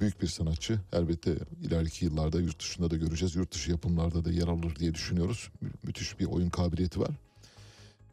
büyük 0.00 0.22
bir 0.22 0.26
sanatçı. 0.26 0.80
Elbette 0.92 1.36
ileriki 1.62 2.04
yıllarda 2.04 2.40
yurt 2.40 2.60
dışında 2.60 2.90
da 2.90 2.96
göreceğiz. 2.96 3.36
Yurt 3.36 3.54
dışı 3.54 3.70
yapımlarda 3.70 4.24
da 4.24 4.30
yer 4.30 4.48
alır 4.48 4.76
diye 4.76 4.94
düşünüyoruz. 4.94 5.50
Mü- 5.60 5.70
müthiş 5.82 6.20
bir 6.20 6.24
oyun 6.24 6.50
kabiliyeti 6.50 7.00
var. 7.00 7.10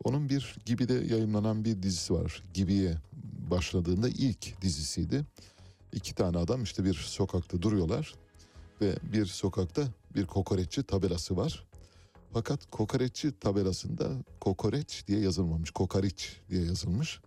Onun 0.03 0.29
bir 0.29 0.55
Gibi'de 0.65 0.93
yayınlanan 0.93 1.65
bir 1.65 1.83
dizisi 1.83 2.13
var. 2.13 2.43
Gibi'ye 2.53 2.97
başladığında 3.51 4.09
ilk 4.09 4.61
dizisiydi. 4.61 5.25
İki 5.93 6.15
tane 6.15 6.37
adam 6.37 6.63
işte 6.63 6.83
bir 6.83 6.93
sokakta 6.93 7.61
duruyorlar 7.61 8.13
ve 8.81 8.95
bir 9.13 9.25
sokakta 9.25 9.83
bir 10.15 10.25
kokoreççi 10.25 10.83
tabelası 10.83 11.37
var. 11.37 11.67
Fakat 12.33 12.71
kokoreççi 12.71 13.39
tabelasında 13.39 14.11
kokoreç 14.39 15.03
diye 15.07 15.19
yazılmamış, 15.19 15.71
kokariç 15.71 16.41
diye 16.49 16.65
yazılmış. 16.65 17.19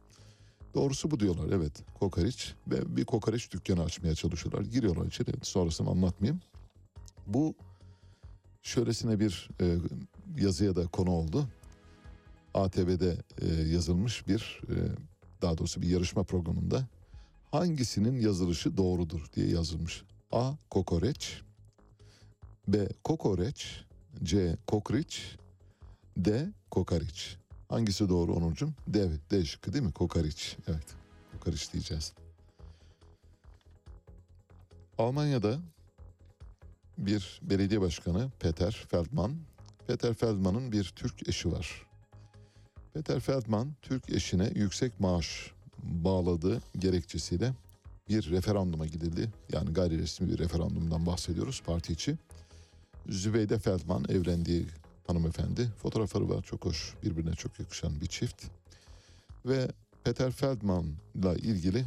Doğrusu 0.74 1.10
bu 1.10 1.20
diyorlar 1.20 1.48
evet 1.52 1.72
kokoreç 2.00 2.54
ve 2.66 2.96
bir 2.96 3.04
kokoreç 3.04 3.52
dükkanı 3.52 3.82
açmaya 3.82 4.14
çalışıyorlar. 4.14 4.62
Giriyorlar 4.62 5.06
içeri 5.06 5.32
sonrasını 5.42 5.90
anlatmayayım. 5.90 6.40
Bu 7.26 7.54
şöylesine 8.62 9.20
bir 9.20 9.48
e, 9.60 9.76
yazıya 10.38 10.76
da 10.76 10.86
konu 10.86 11.10
oldu. 11.10 11.48
ATV'de 12.56 13.16
e, 13.40 13.46
yazılmış 13.46 14.28
bir 14.28 14.60
e, 14.68 14.74
daha 15.42 15.58
doğrusu 15.58 15.82
bir 15.82 15.88
yarışma 15.88 16.24
programında 16.24 16.86
hangisinin 17.50 18.20
yazılışı 18.20 18.76
doğrudur 18.76 19.26
diye 19.34 19.48
yazılmış. 19.48 20.02
A. 20.32 20.52
Kokoreç 20.70 21.42
B. 22.68 22.88
Kokoreç 23.04 23.84
C. 24.22 24.56
Kokriç 24.66 25.36
D. 26.16 26.52
Kokariç. 26.70 27.36
Hangisi 27.68 28.08
doğru 28.08 28.34
Onurcuğum? 28.34 28.72
D. 28.88 29.10
D 29.30 29.44
şıkkı 29.44 29.72
değil 29.72 29.84
mi? 29.84 29.92
Kokariç. 29.92 30.56
Evet. 30.68 30.86
Kokariç 31.32 31.72
diyeceğiz. 31.72 32.12
Almanya'da 34.98 35.58
bir 36.98 37.40
belediye 37.42 37.80
başkanı 37.80 38.30
Peter 38.40 38.86
Feldman. 38.90 39.36
Peter 39.86 40.14
Feldman'ın 40.14 40.72
bir 40.72 40.92
Türk 40.96 41.28
eşi 41.28 41.52
var. 41.52 41.85
Peter 42.96 43.20
Feldman 43.20 43.72
Türk 43.82 44.10
eşine 44.10 44.52
yüksek 44.54 45.00
maaş 45.00 45.52
bağladığı 45.82 46.62
gerekçesiyle 46.78 47.52
bir 48.08 48.30
referanduma 48.30 48.86
gidildi. 48.86 49.30
Yani 49.52 49.72
gayri 49.72 49.98
resmi 49.98 50.28
bir 50.28 50.38
referandumdan 50.38 51.06
bahsediyoruz 51.06 51.62
parti 51.66 51.92
içi. 51.92 52.16
Zübeyde 53.08 53.58
Feldman 53.58 54.04
evlendiği 54.08 54.66
hanımefendi. 55.06 55.68
Fotoğrafları 55.82 56.28
var 56.28 56.42
çok 56.42 56.64
hoş 56.64 56.94
birbirine 57.02 57.34
çok 57.34 57.60
yakışan 57.60 58.00
bir 58.00 58.06
çift. 58.06 58.44
Ve 59.46 59.68
Peter 60.04 60.32
Feldman'la 60.32 61.34
ilgili 61.34 61.84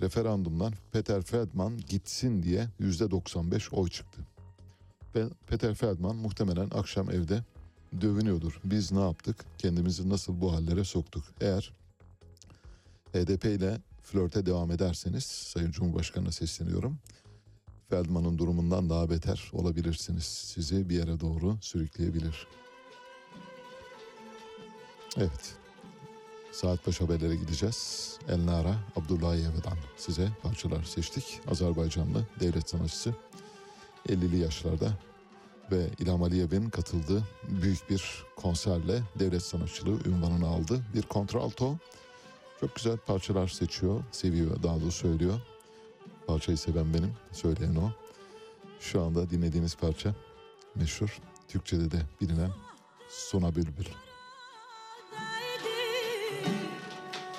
referandumdan 0.00 0.72
Peter 0.92 1.22
Feldman 1.22 1.78
gitsin 1.88 2.42
diye 2.42 2.68
yüzde 2.78 3.10
95 3.10 3.72
oy 3.72 3.88
çıktı. 3.88 4.20
Ve 5.14 5.24
Peter 5.46 5.74
Feldman 5.74 6.16
muhtemelen 6.16 6.70
akşam 6.70 7.10
evde 7.10 7.44
dövünüyordur. 8.00 8.60
Biz 8.64 8.92
ne 8.92 9.00
yaptık? 9.00 9.44
Kendimizi 9.58 10.08
nasıl 10.08 10.40
bu 10.40 10.52
hallere 10.52 10.84
soktuk? 10.84 11.24
Eğer 11.40 11.72
HDP 13.12 13.44
ile 13.44 13.80
flörte 14.02 14.46
devam 14.46 14.70
ederseniz 14.70 15.24
Sayın 15.24 15.70
Cumhurbaşkanı'na 15.70 16.32
sesleniyorum. 16.32 16.98
Feldman'ın 17.90 18.38
durumundan 18.38 18.90
daha 18.90 19.10
beter 19.10 19.50
olabilirsiniz. 19.52 20.24
Sizi 20.24 20.88
bir 20.88 20.96
yere 20.96 21.20
doğru 21.20 21.58
sürükleyebilir. 21.60 22.46
Evet. 25.16 25.54
Saat 26.52 26.86
baş 26.86 27.00
haberlere 27.00 27.36
gideceğiz. 27.36 28.18
Elnara 28.28 28.76
Abdullayev'den 28.96 29.78
size 29.96 30.28
parçalar 30.42 30.82
seçtik. 30.82 31.40
Azerbaycanlı 31.50 32.26
devlet 32.40 32.70
sanatçısı 32.70 33.14
50'li 34.08 34.38
yaşlarda 34.38 34.92
ve 35.72 35.86
İlham 35.98 36.22
Aliyev'in 36.22 36.70
katıldığı 36.70 37.22
büyük 37.48 37.90
bir 37.90 38.24
konserle 38.36 39.02
devlet 39.18 39.42
sanatçılığı 39.42 40.08
ünvanını 40.08 40.46
aldı. 40.46 40.84
Bir 40.94 41.02
kontralto 41.02 41.76
çok 42.60 42.76
güzel 42.76 42.96
parçalar 42.96 43.48
seçiyor, 43.48 44.04
seviyor 44.12 44.62
daha 44.62 44.80
doğrusu 44.80 44.98
söylüyor. 44.98 45.40
Parçayı 46.26 46.58
seven 46.58 46.94
benim, 46.94 47.12
söyleyen 47.32 47.74
o. 47.74 47.90
Şu 48.80 49.02
anda 49.02 49.30
dinlediğiniz 49.30 49.76
parça 49.76 50.14
meşhur, 50.74 51.18
Türkçe'de 51.48 51.90
de 51.90 52.02
bilinen 52.20 52.50
Sona 53.08 53.54
Bülbül. 53.54 53.86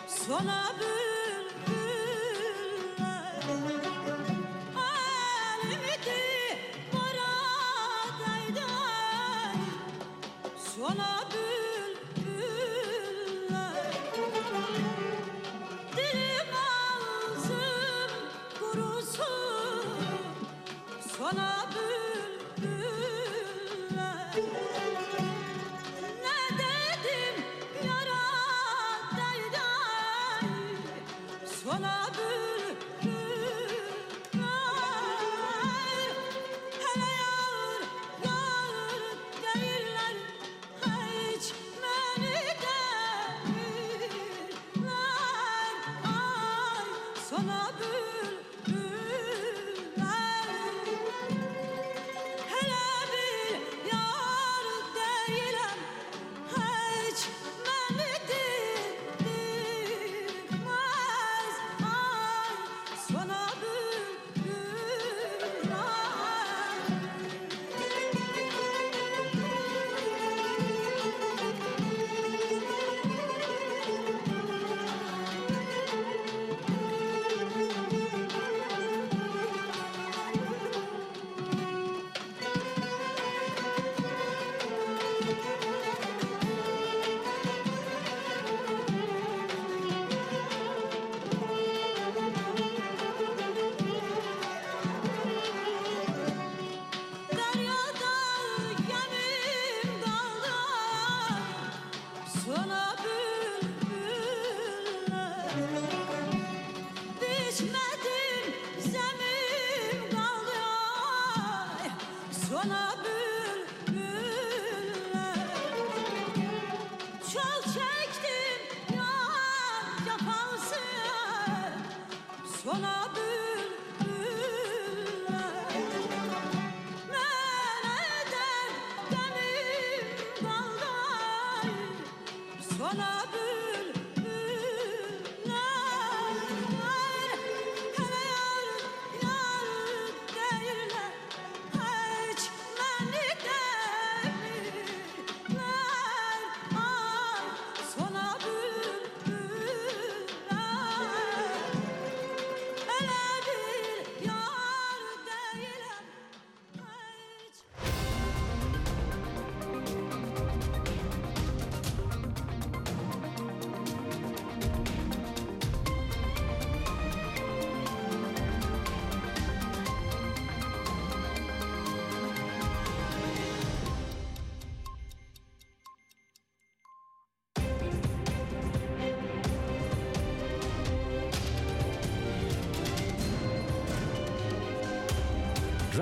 Sona 0.07 0.73
bülbüller 0.79 0.98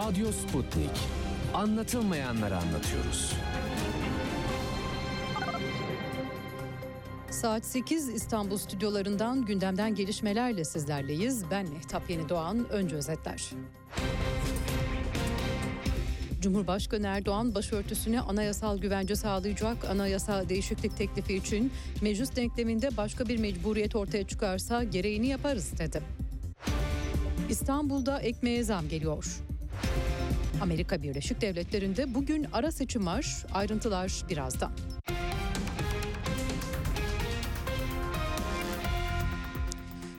Radyo 0.08 0.32
Sputnik. 0.32 0.90
Anlatılmayanları 1.54 2.58
anlatıyoruz. 2.58 3.34
Saat 7.30 7.66
8 7.66 8.10
İstanbul 8.10 8.58
stüdyolarından 8.58 9.46
gündemden 9.46 9.96
gelişmelerle 9.96 10.66
sizlerleyiz. 10.66 11.44
Ben 11.52 11.70
Mehtap 11.70 12.10
Yeni 12.10 12.30
Doğan. 12.30 12.70
Önce 12.70 12.96
özetler. 12.96 13.50
Cumhurbaşkanı 16.42 17.08
Erdoğan 17.08 17.56
başörtüsüne 17.56 18.22
anayasal 18.22 18.78
güvence 18.78 19.16
sağlayacak 19.16 19.86
anayasa 19.86 20.50
değişiklik 20.50 20.98
teklifi 20.98 21.34
için 21.34 21.72
meclis 22.02 22.36
denkleminde 22.36 22.98
başka 22.98 23.26
bir 23.28 23.38
mecburiyet 23.40 23.96
ortaya 23.96 24.28
çıkarsa 24.28 24.84
gereğini 24.84 25.28
yaparız 25.28 25.80
dedi. 25.80 26.02
İstanbul'da 27.50 28.20
ekmeğe 28.20 28.64
zam 28.64 28.90
geliyor. 28.90 29.47
Amerika 30.62 31.04
Birleşik 31.04 31.42
Devletleri'nde 31.42 32.16
bugün 32.16 32.48
ara 32.54 32.72
seçim 32.72 33.06
var. 33.06 33.46
Ayrıntılar 33.54 34.24
birazdan. 34.30 34.72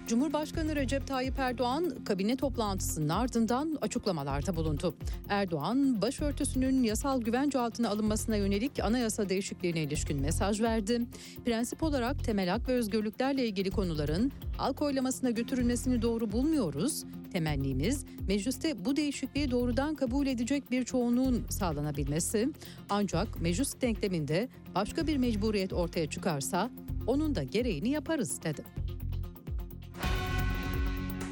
Cumhurbaşkanı 0.09 0.77
Recep 0.77 1.07
Tayyip 1.07 1.39
Erdoğan 1.39 1.91
kabine 2.05 2.37
toplantısının 2.37 3.09
ardından 3.09 3.79
açıklamalarda 3.81 4.57
bulundu. 4.57 4.95
Erdoğan 5.29 6.03
başörtüsünün 6.03 6.83
yasal 6.83 7.21
güvence 7.21 7.59
altına 7.59 7.89
alınmasına 7.89 8.37
yönelik 8.37 8.81
anayasa 8.81 9.29
değişikliğine 9.29 9.83
ilişkin 9.83 10.21
mesaj 10.21 10.61
verdi. 10.61 11.03
Prensip 11.45 11.83
olarak 11.83 12.25
temel 12.25 12.49
hak 12.49 12.69
ve 12.69 12.73
özgürlüklerle 12.73 13.47
ilgili 13.47 13.71
konuların 13.71 14.33
halk 14.57 14.83
oylamasına 14.83 15.31
götürülmesini 15.31 16.03
doğru 16.03 16.33
bulmuyoruz. 16.33 17.05
Temennimiz 17.33 18.05
mecliste 18.29 18.85
bu 18.85 18.97
değişikliği 18.97 19.51
doğrudan 19.51 19.95
kabul 19.95 20.27
edecek 20.27 20.71
bir 20.71 20.85
çoğunluğun 20.85 21.45
sağlanabilmesi. 21.49 22.49
Ancak 22.91 23.41
meclis 23.41 23.81
denkleminde 23.81 24.49
başka 24.75 25.07
bir 25.07 25.17
mecburiyet 25.17 25.73
ortaya 25.73 26.07
çıkarsa 26.07 26.71
onun 27.07 27.35
da 27.35 27.43
gereğini 27.43 27.89
yaparız 27.89 28.43
dedi. 28.43 28.65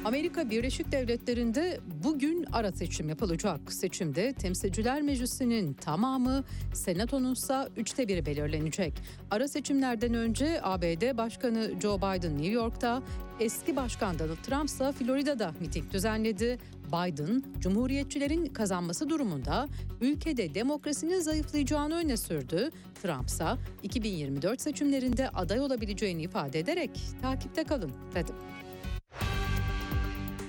Amerika 0.07 0.49
Birleşik 0.49 0.91
Devletleri'nde 0.91 1.79
bugün 2.03 2.45
ara 2.53 2.71
seçim 2.71 3.09
yapılacak. 3.09 3.73
Seçimde 3.73 4.33
Temsilciler 4.33 5.01
Meclisi'nin 5.01 5.73
tamamı, 5.73 6.43
Senato'nun 6.73 7.33
ise 7.33 7.69
üçte 7.77 8.07
biri 8.07 8.25
belirlenecek. 8.25 8.93
Ara 9.31 9.47
seçimlerden 9.47 10.13
önce 10.13 10.59
ABD 10.63 11.17
Başkanı 11.17 11.71
Joe 11.81 11.97
Biden 11.97 12.37
New 12.37 12.51
York'ta, 12.51 13.03
eski 13.39 13.75
Başkan 13.75 14.19
Donald 14.19 14.43
Trump 14.43 14.69
ise 14.69 14.91
Florida'da 14.91 15.53
miting 15.59 15.93
düzenledi. 15.93 16.57
Biden, 16.87 17.43
Cumhuriyetçilerin 17.59 18.45
kazanması 18.45 19.09
durumunda 19.09 19.67
ülkede 20.01 20.53
demokrasinin 20.53 21.19
zayıflayacağını 21.19 21.95
öne 21.95 22.17
sürdü. 22.17 22.69
Trump 23.03 23.27
ise 23.27 23.45
2024 23.83 24.61
seçimlerinde 24.61 25.29
aday 25.29 25.59
olabileceğini 25.59 26.21
ifade 26.21 26.59
ederek 26.59 26.91
takipte 27.21 27.63
kalın 27.63 27.91
dedi. 28.15 28.31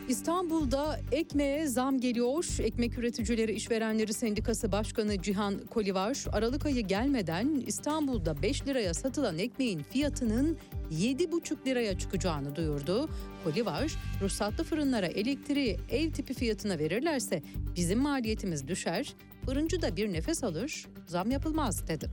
İstanbul'da 0.09 1.01
ekmeğe 1.13 1.67
zam 1.67 2.01
geliyor. 2.01 2.45
Ekmek 2.61 2.99
Üreticileri 2.99 3.53
İşverenleri 3.53 4.13
Sendikası 4.13 4.73
Başkanı 4.73 5.23
Cihan 5.23 5.59
Kolivar, 5.59 6.25
Aralık 6.33 6.67
ayı 6.67 6.87
gelmeden 6.87 7.63
İstanbul'da 7.67 8.43
5 8.43 8.67
liraya 8.67 8.95
satılan 8.95 9.39
ekmeğin 9.39 9.83
fiyatının 9.83 10.59
7,5 10.91 11.67
liraya 11.67 11.99
çıkacağını 11.99 12.57
duyurdu. 12.57 13.09
Kolivar, 13.45 13.93
ruhsatlı 14.21 14.65
fırınlara 14.65 15.07
elektriği 15.07 15.79
ev 15.91 16.11
tipi 16.11 16.35
fiyatına 16.35 16.79
verirlerse 16.79 17.43
bizim 17.77 17.99
maliyetimiz 17.99 18.69
düşer, 18.69 19.15
fırıncı 19.45 19.83
da 19.83 19.97
bir 19.97 20.13
nefes 20.13 20.45
alır, 20.45 20.87
zam 21.07 21.31
yapılmaz 21.31 21.89
dedi. 21.89 22.11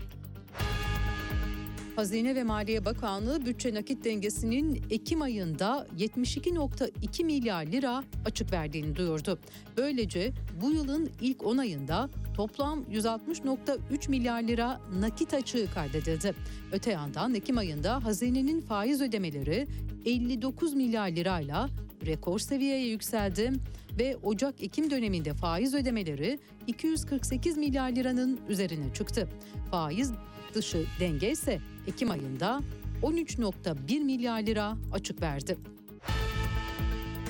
Hazine 1.95 2.35
ve 2.35 2.43
Maliye 2.43 2.85
Bakanlığı 2.85 3.45
bütçe 3.45 3.73
nakit 3.73 4.05
dengesinin 4.05 4.83
Ekim 4.89 5.21
ayında 5.21 5.87
72.2 5.97 7.23
milyar 7.23 7.65
lira 7.65 8.03
açık 8.25 8.51
verdiğini 8.51 8.95
duyurdu. 8.95 9.39
Böylece 9.77 10.31
bu 10.61 10.71
yılın 10.71 11.09
ilk 11.21 11.45
10 11.45 11.57
ayında 11.57 12.09
toplam 12.35 12.83
160.3 12.83 14.09
milyar 14.09 14.43
lira 14.43 14.81
nakit 14.99 15.33
açığı 15.33 15.67
kaydedildi. 15.73 16.33
Öte 16.71 16.91
yandan 16.91 17.35
Ekim 17.35 17.57
ayında 17.57 18.03
hazinenin 18.03 18.61
faiz 18.61 19.01
ödemeleri 19.01 19.67
59 20.05 20.73
milyar 20.73 21.07
lirayla 21.07 21.69
rekor 22.05 22.39
seviyeye 22.39 22.87
yükseldi 22.87 23.51
ve 23.99 24.17
Ocak-Ekim 24.23 24.89
döneminde 24.89 25.33
faiz 25.33 25.73
ödemeleri 25.73 26.39
248 26.67 27.57
milyar 27.57 27.91
liranın 27.91 28.39
üzerine 28.49 28.93
çıktı. 28.93 29.29
Faiz 29.71 30.11
dışı 30.55 30.85
denge 30.99 31.31
ise 31.31 31.59
Ekim 31.87 32.11
ayında 32.11 32.61
13.1 33.01 33.99
milyar 33.99 34.41
lira 34.41 34.77
açık 34.93 35.21
verdi. 35.21 35.57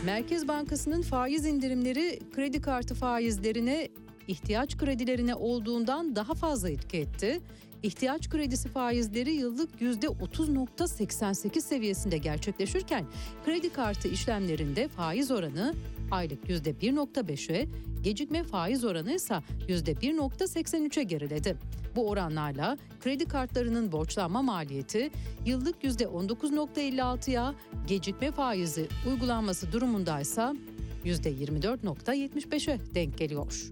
Merkez 0.06 0.48
Bankası'nın 0.48 1.02
faiz 1.02 1.46
indirimleri 1.46 2.20
kredi 2.36 2.62
kartı 2.62 2.96
faizlerine 2.96 3.90
ihtiyaç 4.28 4.78
kredilerine 4.78 5.36
olduğundan 5.36 6.16
daha 6.16 6.34
fazla 6.34 6.70
etki 6.70 6.98
etti. 6.98 7.42
İhtiyaç 7.86 8.30
kredisi 8.30 8.70
faizleri 8.70 9.34
yıllık 9.34 9.82
%30.88 9.82 11.62
seviyesinde 11.62 12.18
gerçekleşirken 12.18 13.06
kredi 13.46 13.70
kartı 13.70 14.08
işlemlerinde 14.08 14.88
faiz 14.88 15.32
oranı 15.32 15.76
aylık 16.12 16.50
%1.5'e, 16.50 17.68
gecikme 18.04 18.44
faiz 18.44 18.86
oranı 18.86 19.12
ise 19.12 19.36
%1.83'e 19.68 21.04
geriledi. 21.04 21.58
Bu 21.96 22.10
oranlarla 22.10 22.78
kredi 23.04 23.26
kartlarının 23.26 23.92
borçlanma 23.92 24.42
maliyeti 24.42 25.12
yıllık 25.46 25.84
%19.56'ya, 25.84 27.56
gecikme 27.88 28.32
faizi 28.32 28.88
uygulanması 29.08 29.72
durumundaysa 29.72 30.56
%24.75'e 31.06 32.80
denk 32.96 33.18
geliyor. 33.18 33.72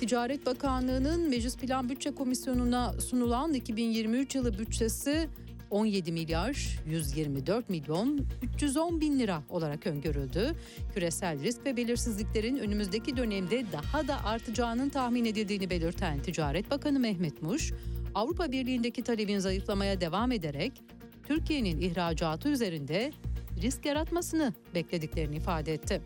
Ticaret 0.00 0.46
Bakanlığı'nın 0.46 1.28
Meclis 1.30 1.56
Plan 1.56 1.88
Bütçe 1.88 2.14
Komisyonu'na 2.14 2.92
sunulan 2.92 3.54
2023 3.54 4.34
yılı 4.34 4.58
bütçesi 4.58 5.28
17 5.70 6.12
milyar 6.12 6.78
124 6.86 7.70
milyon 7.70 8.26
310 8.42 9.00
bin 9.00 9.18
lira 9.18 9.42
olarak 9.50 9.86
öngörüldü. 9.86 10.52
Küresel 10.94 11.42
risk 11.42 11.66
ve 11.66 11.76
belirsizliklerin 11.76 12.56
önümüzdeki 12.56 13.16
dönemde 13.16 13.64
daha 13.72 14.08
da 14.08 14.24
artacağının 14.24 14.88
tahmin 14.88 15.24
edildiğini 15.24 15.70
belirten 15.70 16.22
Ticaret 16.22 16.70
Bakanı 16.70 17.00
Mehmet 17.00 17.42
Muş, 17.42 17.72
Avrupa 18.14 18.52
Birliği'ndeki 18.52 19.02
talebin 19.02 19.38
zayıflamaya 19.38 20.00
devam 20.00 20.32
ederek 20.32 20.72
Türkiye'nin 21.28 21.80
ihracatı 21.80 22.48
üzerinde 22.48 23.12
risk 23.62 23.86
yaratmasını 23.86 24.52
beklediklerini 24.74 25.36
ifade 25.36 25.74
etti. 25.74 26.02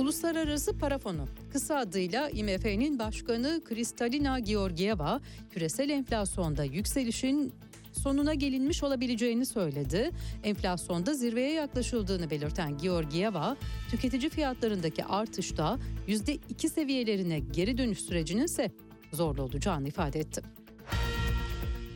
Uluslararası 0.00 0.78
Para 0.78 0.98
Fonu, 0.98 1.26
kısa 1.52 1.76
adıyla 1.76 2.30
IMF'nin 2.30 2.98
başkanı 2.98 3.60
Kristalina 3.64 4.38
Georgieva, 4.38 5.20
küresel 5.50 5.90
enflasyonda 5.90 6.64
yükselişin 6.64 7.52
sonuna 7.92 8.34
gelinmiş 8.34 8.82
olabileceğini 8.82 9.46
söyledi. 9.46 10.10
Enflasyonda 10.42 11.14
zirveye 11.14 11.52
yaklaşıldığını 11.52 12.30
belirten 12.30 12.78
Georgieva, 12.78 13.56
tüketici 13.90 14.30
fiyatlarındaki 14.30 15.04
artışta 15.04 15.78
%2 16.08 16.68
seviyelerine 16.68 17.38
geri 17.38 17.78
dönüş 17.78 18.00
sürecinin 18.00 18.44
ise 18.44 18.70
zorlu 19.12 19.42
olacağını 19.42 19.88
ifade 19.88 20.20
etti. 20.20 20.42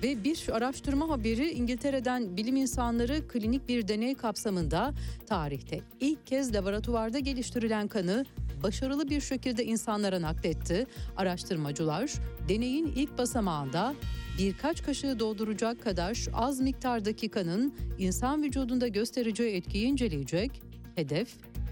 Ve 0.04 0.24
bir 0.24 0.48
araştırma 0.52 1.08
haberi 1.08 1.50
İngiltere'den 1.50 2.36
bilim 2.36 2.56
insanları 2.56 3.28
klinik 3.28 3.68
bir 3.68 3.88
deney 3.88 4.14
kapsamında 4.14 4.94
tarihte 5.26 5.80
ilk 6.00 6.26
kez 6.26 6.54
laboratuvarda 6.54 7.18
geliştirilen 7.18 7.88
kanı 7.88 8.24
başarılı 8.62 9.10
bir 9.10 9.20
şekilde 9.20 9.64
insanlara 9.64 10.22
nakletti. 10.22 10.86
Araştırmacılar 11.16 12.12
deneyin 12.48 12.86
ilk 12.86 13.18
basamağında 13.18 13.94
birkaç 14.38 14.82
kaşığı 14.82 15.18
dolduracak 15.18 15.82
kadar 15.82 16.26
az 16.34 16.60
miktardaki 16.60 17.28
kanın 17.28 17.74
insan 17.98 18.42
vücudunda 18.42 18.88
göstereceği 18.88 19.56
etkiyi 19.56 19.86
inceleyecek. 19.86 20.62
Hedef 20.94 21.28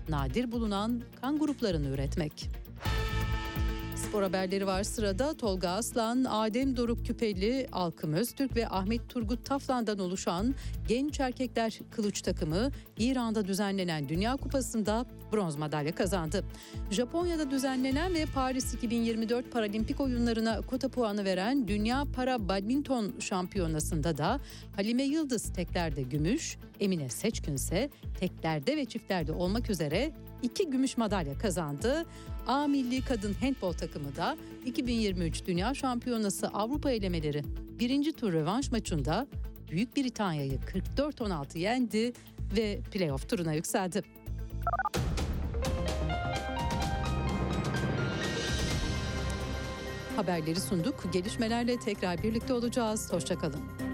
nadir 0.09 0.53
bulunan 0.53 1.03
kan 1.21 1.39
gruplarını 1.39 1.89
üretmek. 1.89 2.49
Spor 4.13 4.23
haberleri 4.23 4.67
var 4.67 4.83
sırada. 4.83 5.35
Tolga 5.35 5.69
Aslan, 5.69 6.25
Adem 6.25 6.77
Doruk 6.77 7.07
Küpeli, 7.07 7.69
Alkım 7.73 8.13
Öztürk 8.13 8.57
ve 8.57 8.69
Ahmet 8.69 9.09
Turgut 9.09 9.45
Taflan'dan 9.45 9.99
oluşan 9.99 10.55
genç 10.89 11.21
erkekler 11.21 11.81
kılıç 11.91 12.23
takımı 12.23 12.71
İran'da 12.99 13.45
düzenlenen 13.45 14.09
Dünya 14.09 14.37
Kupası'nda 14.37 15.07
bronz 15.33 15.57
madalya 15.57 15.95
kazandı. 15.95 16.45
Japonya'da 16.91 17.51
düzenlenen 17.51 18.15
ve 18.15 18.27
Paris 18.35 18.75
2024 18.75 19.53
Paralimpik 19.53 20.01
oyunlarına 20.01 20.61
kota 20.61 20.89
puanı 20.89 21.25
veren 21.25 21.69
Dünya 21.69 22.05
Para 22.17 22.49
Badminton 22.49 23.13
Şampiyonası'nda 23.21 24.19
da 24.19 24.41
Halime 24.77 25.03
Yıldız 25.03 25.53
teklerde 25.53 26.03
gümüş, 26.03 26.59
Emine 26.81 27.09
Seçkün 27.09 27.55
ise 27.55 27.91
teklerde 28.21 28.77
ve 28.77 28.85
çiftlerde 28.85 29.33
olmak 29.33 29.71
üzere 29.71 30.13
iki 30.43 30.71
gümüş 30.71 30.97
madalya 30.97 31.39
kazandı. 31.39 32.07
A 32.47 32.67
Milli 32.67 33.03
Kadın 33.03 33.35
Handbol 33.41 33.73
takımı 33.73 34.17
da 34.17 34.37
2023 34.65 35.47
Dünya 35.47 35.75
Şampiyonası 35.75 36.49
Avrupa 36.49 36.91
elemeleri 36.91 37.43
birinci 37.79 38.13
tur 38.13 38.33
rövanş 38.33 38.73
maçında 38.73 39.27
Büyük 39.71 39.97
Britanya'yı 39.97 40.59
44-16 40.97 41.59
yendi 41.59 42.13
ve 42.57 42.81
playoff 42.93 43.29
turuna 43.29 43.53
yükseldi. 43.53 44.03
Haberleri 50.17 50.61
sunduk. 50.61 51.13
Gelişmelerle 51.13 51.79
tekrar 51.79 52.23
birlikte 52.23 52.55
olacağız. 52.55 53.13
Hoşçakalın. 53.13 53.92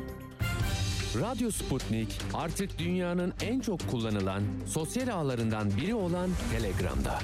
Radyo 1.14 1.50
Sputnik 1.50 2.20
artık 2.34 2.78
dünyanın 2.78 3.34
en 3.42 3.60
çok 3.60 3.90
kullanılan 3.90 4.42
sosyal 4.66 5.08
ağlarından 5.08 5.76
biri 5.76 5.94
olan 5.94 6.30
Telegram'da. 6.52 7.18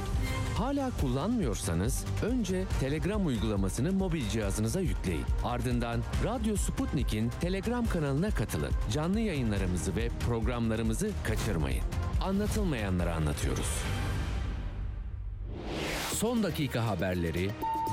Hala 0.56 0.90
kullanmıyorsanız 1.00 2.04
önce 2.22 2.64
Telegram 2.80 3.26
uygulamasını 3.26 3.92
mobil 3.92 4.28
cihazınıza 4.28 4.80
yükleyin. 4.80 5.24
Ardından 5.44 6.00
Radyo 6.24 6.56
Sputnik'in 6.56 7.30
Telegram 7.40 7.86
kanalına 7.86 8.30
katılın. 8.30 8.72
Canlı 8.92 9.20
yayınlarımızı 9.20 9.96
ve 9.96 10.08
programlarımızı 10.26 11.10
kaçırmayın. 11.24 11.82
Anlatılmayanları 12.22 13.14
anlatıyoruz. 13.14 13.68
Son 16.12 16.42
dakika 16.42 16.86
haberleri, 16.86 17.50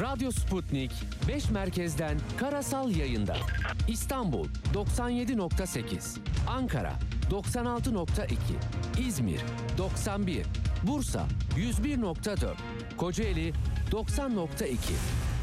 Radyo 0.00 0.30
Sputnik 0.30 0.92
5 1.28 1.50
merkezden 1.50 2.18
karasal 2.36 2.90
yayında. 2.90 3.36
İstanbul 3.88 4.48
97.8, 4.74 6.18
Ankara 6.48 6.92
96.2, 7.30 8.34
İzmir 9.08 9.40
91, 9.78 10.46
Bursa 10.82 11.26
101.4, 11.56 12.54
Kocaeli 12.96 13.52
90.2. 13.90 14.76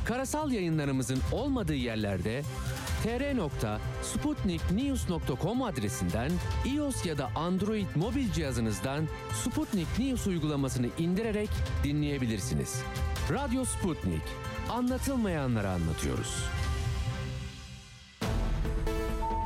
Karasal 0.05 0.51
yayınlarımızın 0.51 1.19
olmadığı 1.31 1.75
yerlerde 1.75 2.43
tr.sputniknews.com 3.03 5.63
adresinden 5.63 6.31
iOS 6.65 7.05
ya 7.05 7.17
da 7.17 7.29
Android 7.35 7.87
mobil 7.95 8.31
cihazınızdan 8.31 9.07
Sputnik 9.43 9.99
News 9.99 10.27
uygulamasını 10.27 10.87
indirerek 10.97 11.49
dinleyebilirsiniz. 11.83 12.83
Radyo 13.31 13.65
Sputnik. 13.65 14.21
Anlatılmayanları 14.69 15.69
anlatıyoruz. 15.69 16.45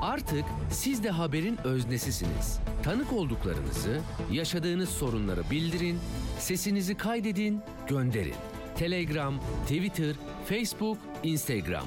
Artık 0.02 0.46
siz 0.70 1.04
de 1.04 1.10
haberin 1.10 1.58
öznesisiniz. 1.64 2.60
Tanık 2.84 3.14
olduklarınızı, 3.14 4.02
yaşadığınız 4.32 4.90
sorunları 4.90 5.42
bildirin, 5.52 6.00
sesinizi 6.40 6.98
kaydedin, 6.98 7.62
gönderin. 7.88 8.36
Telegram, 8.78 9.40
Twitter, 9.68 10.16
Facebook, 10.50 10.98
Instagram 11.24 11.86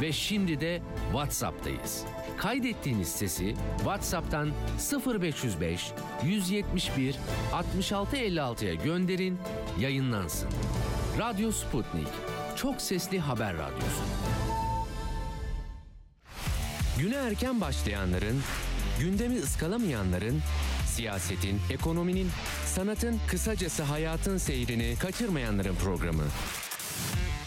ve 0.00 0.12
şimdi 0.12 0.60
de 0.60 0.82
WhatsApp'tayız. 1.12 2.04
Kaydettiğiniz 2.36 3.08
sesi 3.08 3.54
WhatsApp'tan 3.76 4.50
0505 5.06 5.92
171 6.24 7.16
6656'ya 7.52 8.74
gönderin, 8.74 9.38
yayınlansın. 9.80 10.48
Radyo 11.18 11.52
Sputnik. 11.52 12.08
Çok 12.56 12.80
sesli 12.80 13.20
haber 13.20 13.54
radyosu. 13.54 14.02
Güne 16.98 17.16
erken 17.16 17.60
başlayanların, 17.60 18.42
gündemi 19.00 19.38
ıskalamayanların, 19.38 20.40
siyasetin, 20.86 21.60
ekonominin, 21.70 22.28
sanatın, 22.70 23.20
kısacası 23.28 23.82
hayatın 23.82 24.38
seyrini 24.38 24.94
kaçırmayanların 24.98 25.74
programı. 25.74 26.22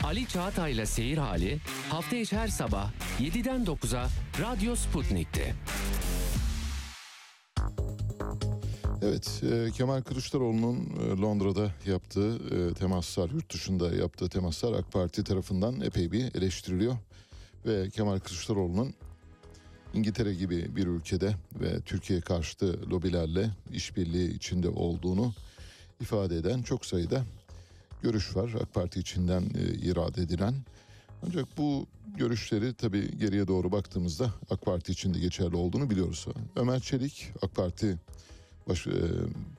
Ali 0.03 0.27
Çağatay'la 0.27 0.85
Seyir 0.85 1.17
Hali 1.17 1.59
hafta 1.89 2.15
içi 2.15 2.37
her 2.37 2.47
sabah 2.47 2.91
7'den 3.19 3.63
9'a 3.65 4.07
Radyo 4.41 4.75
Sputnik'te. 4.75 5.53
Evet, 9.01 9.43
e, 9.51 9.71
Kemal 9.71 10.01
Kılıçdaroğlu'nun 10.01 10.77
e, 10.77 11.21
Londra'da 11.21 11.71
yaptığı 11.85 12.35
e, 12.35 12.73
temaslar, 12.73 13.29
yurt 13.29 13.53
dışında 13.53 13.95
yaptığı 13.95 14.29
temaslar 14.29 14.73
AK 14.73 14.91
Parti 14.91 15.23
tarafından 15.23 15.81
epey 15.81 16.11
bir 16.11 16.35
eleştiriliyor. 16.35 16.93
Ve 17.65 17.89
Kemal 17.89 18.19
Kılıçdaroğlu'nun 18.19 18.93
İngiltere 19.93 20.33
gibi 20.33 20.75
bir 20.75 20.87
ülkede 20.87 21.35
ve 21.59 21.81
Türkiye 21.81 22.21
karşıtı 22.21 22.89
lobilerle 22.89 23.49
işbirliği 23.71 24.35
içinde 24.35 24.69
olduğunu 24.69 25.33
ifade 26.01 26.37
eden 26.37 26.61
çok 26.61 26.85
sayıda 26.85 27.25
görüş 28.01 28.35
var 28.35 28.55
AK 28.61 28.73
Parti 28.73 28.99
içinden 28.99 29.41
e, 29.41 29.73
irade 29.73 30.21
edilen. 30.21 30.55
Ancak 31.27 31.57
bu 31.57 31.87
görüşleri 32.17 32.73
tabii 32.73 33.17
geriye 33.17 33.47
doğru 33.47 33.71
baktığımızda 33.71 34.33
AK 34.49 34.61
Parti 34.61 34.91
içinde 34.91 35.19
geçerli 35.19 35.55
olduğunu 35.55 35.89
biliyoruz. 35.89 36.27
Ömer 36.55 36.79
Çelik 36.79 37.31
AK 37.41 37.55
Parti 37.55 37.97
baş, 38.69 38.87
e, 38.87 38.91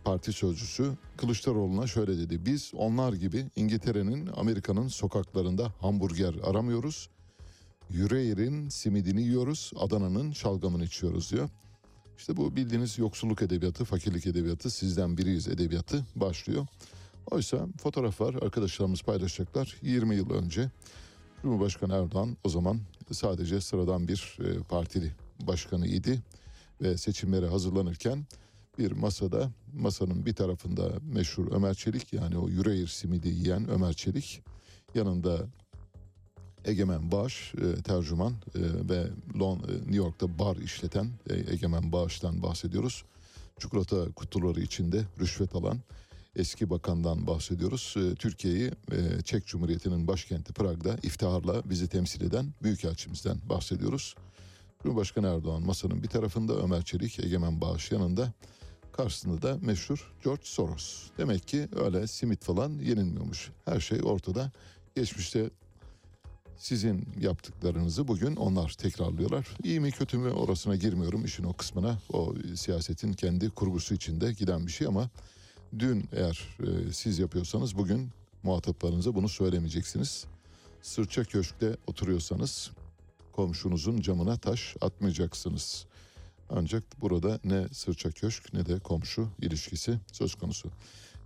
parti 0.05 0.33
sözcüsü 0.33 0.93
Kılıçdaroğlu'na 1.17 1.87
şöyle 1.87 2.19
dedi. 2.19 2.47
Biz 2.47 2.73
onlar 2.77 3.13
gibi 3.13 3.47
İngiltere'nin, 3.57 4.31
Amerika'nın 4.37 4.89
sokaklarında 4.89 5.73
hamburger 5.81 6.35
aramıyoruz. 6.43 7.09
Yüreğir'in 7.91 8.69
simidini 8.69 9.23
yiyoruz, 9.23 9.73
Adana'nın 9.77 10.33
şalgamını 10.33 10.85
içiyoruz 10.85 11.33
diyor. 11.33 11.49
İşte 12.19 12.37
bu 12.37 12.57
bildiğiniz 12.57 12.99
yoksulluk 12.99 13.43
edebiyatı, 13.43 13.85
fakirlik 13.85 14.27
edebiyatı, 14.27 14.71
sizden 14.71 15.19
biriyiz 15.19 15.49
edebiyatı 15.49 16.05
başlıyor. 16.17 16.67
Oysa 17.31 17.67
fotoğraf 17.83 18.21
var, 18.21 18.35
arkadaşlarımız 18.35 19.03
paylaşacaklar. 19.03 19.77
20 19.83 20.17
yıl 20.17 20.31
önce 20.31 20.71
Cumhurbaşkanı 21.43 21.95
Erdoğan 21.95 22.37
o 22.45 22.49
zaman 22.49 22.81
sadece 23.13 23.61
sıradan 23.61 24.09
bir 24.09 24.39
e, 24.41 24.59
partili 24.63 25.13
başkanı 25.41 25.87
idi 25.87 26.23
ve 26.83 26.97
seçimlere 26.97 27.47
hazırlanırken 27.49 28.27
bir 28.79 28.93
masada 28.93 29.51
masanın 29.73 30.27
bir 30.27 30.35
tarafında 30.35 30.93
meşhur 31.03 31.53
Ömer 31.53 31.75
Çelik 31.75 32.13
yani 32.13 32.39
o 32.39 32.49
yüreğir 32.49 32.87
simidi 32.87 33.29
yiyen 33.29 33.71
Ömer 33.71 33.93
Çelik 33.93 34.43
yanında 34.95 35.47
Egemen 36.65 37.13
Bağış 37.13 37.55
e, 37.55 37.83
tercüman 37.83 38.33
e, 38.33 38.61
ve 38.91 39.07
Lon, 39.39 39.59
e, 39.59 39.73
New 39.73 39.97
York'ta 39.97 40.39
bar 40.39 40.57
işleten 40.57 41.11
e, 41.31 41.53
Egemen 41.53 41.93
Bağış'tan 41.93 42.43
bahsediyoruz. 42.43 43.05
Çikolata 43.59 44.13
kutuları 44.13 44.61
içinde 44.61 45.03
rüşvet 45.21 45.55
alan 45.55 45.79
eski 46.37 46.71
bakandan 46.71 47.27
bahsediyoruz. 47.27 47.95
E, 47.97 48.15
Türkiye'yi 48.15 48.71
e, 48.93 49.23
Çek 49.25 49.47
Cumhuriyeti'nin 49.47 50.07
başkenti 50.07 50.53
Prag'da 50.53 50.97
iftiharla 51.03 51.63
bizi 51.71 51.89
temsil 51.89 52.21
eden 52.21 52.55
Büyükelçimizden 52.63 53.37
bahsediyoruz. 53.49 54.15
Cumhurbaşkanı 54.83 55.27
Erdoğan 55.27 55.63
masanın 55.63 56.03
bir 56.03 56.09
tarafında 56.09 56.57
Ömer 56.57 56.83
Çelik, 56.83 57.25
Egemen 57.25 57.61
Bağış 57.61 57.93
yanında. 57.93 58.33
Karşısında 58.93 59.43
da 59.43 59.59
meşhur 59.61 60.13
George 60.25 60.43
Soros. 60.45 61.03
Demek 61.19 61.49
ki 61.49 61.69
öyle 61.77 62.07
simit 62.07 62.45
falan 62.45 62.71
yenilmiyormuş. 62.71 63.51
Her 63.65 63.81
şey 63.81 64.01
ortada. 64.03 64.53
Geçmişte 64.95 65.51
sizin 66.59 67.09
yaptıklarınızı 67.21 68.09
bugün 68.09 68.37
onlar 68.37 68.71
tekrarlıyorlar. 68.71 69.47
İyi 69.65 69.81
mi 69.81 69.91
kötü 69.91 70.19
mü 70.19 70.31
orasına 70.31 70.77
girmiyorum 70.77 71.25
işin 71.25 71.45
o 71.45 71.53
kısmına. 71.53 71.99
O 72.13 72.35
siyasetin 72.55 73.13
kendi 73.13 73.51
kurgusu 73.51 73.95
içinde 73.95 74.33
giden 74.33 74.67
bir 74.67 74.73
şey 74.73 74.87
ama 74.87 75.11
dün 75.79 76.09
eğer 76.13 76.49
e, 76.61 76.93
siz 76.93 77.19
yapıyorsanız 77.19 77.77
bugün 77.77 78.11
muhataplarınıza 78.43 79.15
bunu 79.15 79.29
söylemeyeceksiniz. 79.29 80.25
Sırça 80.83 81.25
köşkte 81.25 81.77
oturuyorsanız 81.87 82.71
komşunuzun 83.33 84.01
camına 84.01 84.37
taş 84.37 84.77
atmayacaksınız. 84.81 85.87
Ancak 86.51 86.85
burada 87.01 87.41
ne 87.45 87.69
sırça 87.69 88.11
köşk 88.11 88.55
ne 88.55 88.67
de 88.67 88.79
komşu 88.79 89.29
ilişkisi 89.39 89.99
söz 90.13 90.35
konusu. 90.35 90.71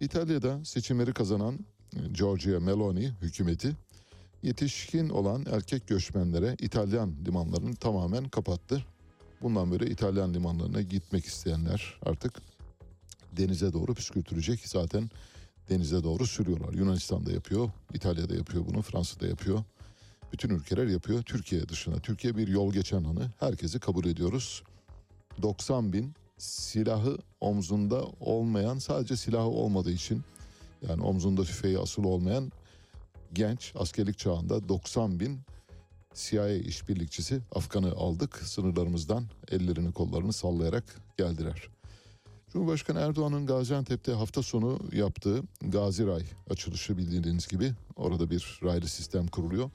İtalya'da 0.01 0.64
seçimleri 0.64 1.12
kazanan 1.12 1.59
e, 1.97 2.09
Giorgia 2.12 2.61
Meloni 2.61 3.12
hükümeti 3.22 3.76
yetişkin 4.43 5.09
olan 5.09 5.47
erkek 5.53 5.86
göçmenlere 5.86 6.57
İtalyan 6.61 7.14
limanlarını 7.26 7.76
tamamen 7.76 8.28
kapattı. 8.28 8.84
Bundan 9.43 9.70
böyle 9.70 9.91
İtalyan 9.91 10.34
limanlarına 10.34 10.82
gitmek 10.82 11.24
isteyenler 11.24 12.01
artık 12.03 12.32
denize 13.32 13.72
doğru 13.72 13.95
püskürtülecek. 13.95 14.68
Zaten 14.68 15.11
denize 15.68 16.05
doğru 16.05 16.26
sürüyorlar. 16.26 16.72
Yunanistan'da 16.72 17.32
yapıyor, 17.32 17.70
İtalya'da 17.95 18.34
yapıyor 18.34 18.64
bunu, 18.66 18.82
Fransa'da 18.82 19.26
yapıyor. 19.26 19.64
Bütün 20.32 20.51
ülkeler 20.51 20.86
yapıyor. 20.86 21.22
Türkiye 21.22 21.68
dışına. 21.68 21.99
Türkiye 21.99 22.36
bir 22.36 22.49
yol 22.49 22.72
geçen 22.72 23.05
hanı. 23.05 23.30
Herkesi 23.41 23.80
kabul 23.80 24.05
ediyoruz. 24.05 24.62
90 25.43 25.93
bin 25.93 26.14
silahı 26.39 27.18
omzunda 27.41 28.05
olmayan 28.20 28.78
sadece 28.78 29.16
silahı 29.16 29.47
olmadığı 29.47 29.91
için 29.91 30.22
yani 30.89 31.03
omzunda 31.03 31.45
tüfeği 31.45 31.78
asıl 31.78 32.05
olmayan 32.05 32.53
genç 33.33 33.72
askerlik 33.76 34.18
çağında 34.18 34.68
90 34.68 35.20
bin 35.20 35.41
CIA 36.14 36.49
işbirlikçisi 36.49 37.41
Afgan'ı 37.55 37.93
aldık. 37.93 38.37
Sınırlarımızdan 38.37 39.24
ellerini 39.51 39.93
kollarını 39.93 40.33
sallayarak 40.33 40.85
geldiler. 41.16 41.68
Cumhurbaşkanı 42.53 43.01
Erdoğan'ın 43.01 43.47
Gaziantep'te 43.47 44.12
hafta 44.12 44.43
sonu 44.43 44.79
yaptığı 44.93 45.43
Gazi 45.62 46.07
Ray 46.07 46.22
açılışı 46.51 46.97
bildiğiniz 46.99 47.49
gibi 47.49 47.72
orada 47.97 48.31
bir 48.31 48.61
raylı 48.64 48.89
sistem 48.89 49.26
kuruluyor. 49.26 49.70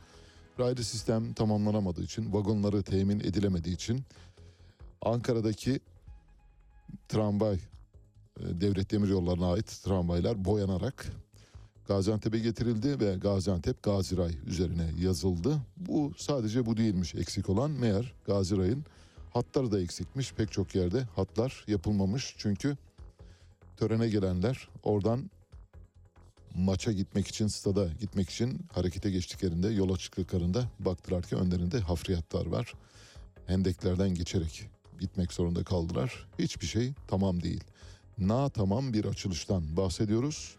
Raylı 0.60 0.84
sistem 0.84 1.34
tamamlanamadığı 1.34 2.04
için, 2.04 2.34
vagonları 2.34 2.84
temin 2.84 3.20
edilemediği 3.20 3.76
için 3.76 4.01
Ankara'daki 5.01 5.80
tramvay, 7.08 7.56
e, 7.56 7.62
devlet 8.62 8.91
demiryollarına 8.91 9.51
ait 9.51 9.68
tramvaylar 9.84 10.45
boyanarak 10.45 11.06
Gaziantep'e 11.88 12.39
getirildi 12.39 12.99
ve 12.99 13.15
Gaziantep 13.15 13.84
Gaziray 13.84 14.31
üzerine 14.47 14.89
yazıldı. 14.99 15.57
Bu 15.77 16.11
sadece 16.17 16.65
bu 16.65 16.77
değilmiş 16.77 17.15
eksik 17.15 17.49
olan. 17.49 17.71
Meğer 17.71 18.13
Gaziray'ın 18.25 18.86
hatları 19.34 19.71
da 19.71 19.79
eksikmiş. 19.79 20.34
Pek 20.34 20.51
çok 20.51 20.75
yerde 20.75 21.01
hatlar 21.15 21.65
yapılmamış. 21.67 22.36
Çünkü 22.38 22.77
törene 23.77 24.09
gelenler 24.09 24.69
oradan 24.84 25.29
maça 26.55 26.91
gitmek 26.91 27.27
için, 27.27 27.47
stada 27.47 27.88
gitmek 27.99 28.29
için 28.29 28.65
harekete 28.73 29.11
geçtiklerinde, 29.11 29.67
yola 29.67 29.97
çıktıklarında 29.97 30.63
baktılar 30.79 31.23
ki 31.23 31.36
önlerinde 31.36 31.79
hafriyatlar 31.79 32.45
var. 32.45 32.73
Hendeklerden 33.45 34.15
geçerek 34.15 34.69
gitmek 34.99 35.34
zorunda 35.34 35.63
kaldılar. 35.63 36.27
Hiçbir 36.39 36.67
şey 36.67 36.93
tamam 37.07 37.43
değil. 37.43 37.63
Na 38.17 38.49
tamam 38.49 38.93
bir 38.93 39.05
açılıştan 39.05 39.77
bahsediyoruz. 39.77 40.55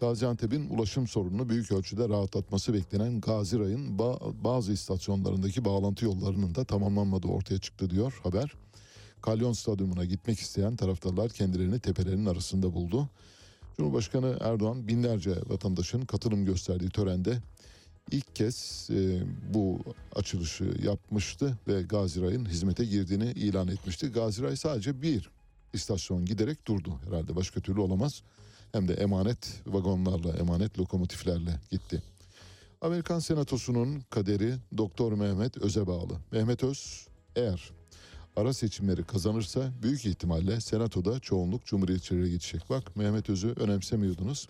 Gaziantep'in 0.00 0.68
ulaşım 0.68 1.08
sorununu 1.08 1.48
büyük 1.48 1.72
ölçüde 1.72 2.08
rahatlatması 2.08 2.74
beklenen 2.74 3.20
Gazi 3.20 3.58
Ray'ın 3.58 3.98
ba- 3.98 4.44
bazı 4.44 4.72
istasyonlarındaki 4.72 5.64
bağlantı 5.64 6.04
yollarının 6.04 6.54
da 6.54 6.64
tamamlanmadığı 6.64 7.28
ortaya 7.28 7.58
çıktı 7.58 7.90
diyor 7.90 8.20
haber. 8.22 8.54
Kalyon 9.22 9.52
Stadyumuna 9.52 10.04
gitmek 10.04 10.38
isteyen 10.40 10.76
taraftarlar 10.76 11.30
kendilerini 11.30 11.80
tepelerin 11.80 12.26
arasında 12.26 12.74
buldu. 12.74 13.08
Cumhurbaşkanı 13.76 14.38
Erdoğan 14.40 14.88
binlerce 14.88 15.34
vatandaşın 15.46 16.00
katılım 16.00 16.44
gösterdiği 16.44 16.90
törende 16.90 17.38
ilk 18.10 18.36
kez 18.36 18.88
e, 18.90 19.22
bu 19.54 19.78
açılışı 20.14 20.74
yapmıştı 20.82 21.58
ve 21.68 21.82
Gazi 21.82 22.22
Ray'ın 22.22 22.44
hizmete 22.48 22.84
girdiğini 22.84 23.30
ilan 23.30 23.68
etmişti. 23.68 24.08
Gazi 24.08 24.42
Ray 24.42 24.56
sadece 24.56 25.02
bir 25.02 25.30
istasyon 25.72 26.24
giderek 26.24 26.66
durdu 26.66 27.00
herhalde 27.06 27.36
başka 27.36 27.60
türlü 27.60 27.80
olamaz 27.80 28.22
hem 28.72 28.88
de 28.88 28.94
emanet 28.94 29.62
vagonlarla, 29.66 30.32
emanet 30.32 30.78
lokomotiflerle 30.78 31.60
gitti. 31.70 32.02
Amerikan 32.80 33.18
Senatosu'nun 33.18 34.00
kaderi 34.10 34.54
Doktor 34.76 35.12
Mehmet 35.12 35.56
Öz'e 35.56 35.86
bağlı. 35.86 36.12
Mehmet 36.32 36.64
Öz 36.64 37.06
eğer 37.36 37.70
ara 38.36 38.52
seçimleri 38.52 39.04
kazanırsa 39.04 39.72
büyük 39.82 40.06
ihtimalle 40.06 40.60
Senato'da 40.60 41.20
çoğunluk 41.20 41.64
Cumhuriyetçilere 41.64 42.28
geçecek. 42.28 42.70
Bak 42.70 42.96
Mehmet 42.96 43.30
Öz'ü 43.30 43.48
önemsemiyordunuz. 43.48 44.48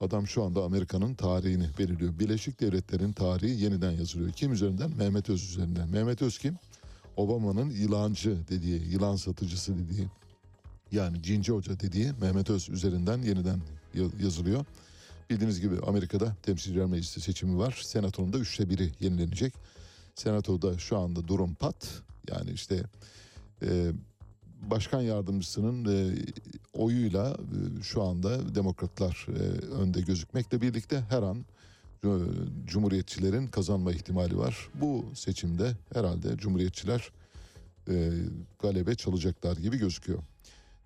Adam 0.00 0.26
şu 0.26 0.44
anda 0.44 0.62
Amerika'nın 0.64 1.14
tarihini 1.14 1.68
belirliyor. 1.78 2.18
Birleşik 2.18 2.60
Devletler'in 2.60 3.12
tarihi 3.12 3.62
yeniden 3.62 3.90
yazılıyor. 3.90 4.32
Kim 4.32 4.52
üzerinden? 4.52 4.90
Mehmet 4.96 5.30
Öz 5.30 5.42
üzerinden. 5.50 5.88
Mehmet 5.88 6.22
Öz 6.22 6.38
kim? 6.38 6.58
Obama'nın 7.16 7.70
yılancı 7.70 8.48
dediği, 8.48 8.92
yılan 8.92 9.16
satıcısı 9.16 9.78
dediği 9.78 10.08
yani 10.92 11.22
Cinci 11.22 11.52
Hoca 11.52 11.80
dediği 11.80 12.12
Mehmet 12.20 12.50
Öz 12.50 12.68
üzerinden 12.68 13.22
yeniden 13.22 13.60
yazılıyor. 14.20 14.64
Bildiğiniz 15.30 15.60
gibi 15.60 15.78
Amerika'da 15.86 16.36
Temsilciler 16.42 16.86
Meclisi 16.86 17.20
seçimi 17.20 17.58
var. 17.58 17.80
Senatonun 17.82 18.32
da 18.32 18.38
üçte 18.38 18.70
biri 18.70 18.90
yenilenecek. 19.00 19.54
Senatoda 20.14 20.78
şu 20.78 20.98
anda 20.98 21.28
durum 21.28 21.54
pat. 21.54 22.02
Yani 22.30 22.50
işte 22.50 22.82
e, 23.62 23.92
başkan 24.62 25.00
yardımcısının 25.00 25.84
e, 25.84 26.18
oyuyla 26.72 27.30
e, 27.30 27.82
şu 27.82 28.02
anda 28.02 28.54
demokratlar 28.54 29.26
e, 29.28 29.42
önde 29.66 30.00
gözükmekle 30.00 30.60
birlikte 30.60 31.00
her 31.08 31.22
an 31.22 31.44
e, 32.04 32.08
cumhuriyetçilerin 32.66 33.46
kazanma 33.46 33.92
ihtimali 33.92 34.38
var. 34.38 34.68
Bu 34.74 35.04
seçimde 35.14 35.76
herhalde 35.94 36.36
cumhuriyetçiler 36.36 37.10
e, 37.88 38.10
galebe 38.58 38.94
çalacaklar 38.94 39.56
gibi 39.56 39.78
gözüküyor. 39.78 40.22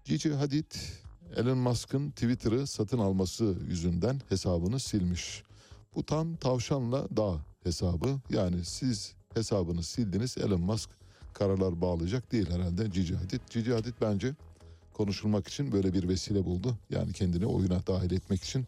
Gigi 0.05 0.31
Hadid 0.31 0.73
Elon 1.37 1.59
Musk'ın 1.59 2.11
Twitter'ı 2.11 2.67
satın 2.67 2.99
alması 2.99 3.55
yüzünden 3.69 4.21
hesabını 4.29 4.81
silmiş. 4.81 5.43
Bu 5.95 6.07
tam 6.07 6.37
tavşanla 6.37 7.17
dağ 7.17 7.39
hesabı. 7.63 8.21
Yani 8.31 8.65
siz 8.65 9.15
hesabını 9.35 9.83
sildiniz 9.83 10.39
Elon 10.39 10.61
Musk 10.61 10.91
kararlar 11.33 11.81
bağlayacak 11.81 12.33
değil 12.33 12.51
herhalde 12.51 12.87
Gigi 12.89 13.15
Hadid. 13.15 13.41
Gigi 13.51 13.73
Hadid 13.73 13.95
bence 14.01 14.35
konuşulmak 14.93 15.49
için 15.49 15.73
böyle 15.73 15.93
bir 15.93 16.09
vesile 16.09 16.45
buldu. 16.45 16.77
Yani 16.91 17.13
kendini 17.13 17.47
oyuna 17.47 17.87
dahil 17.87 18.11
etmek 18.11 18.45
için 18.45 18.67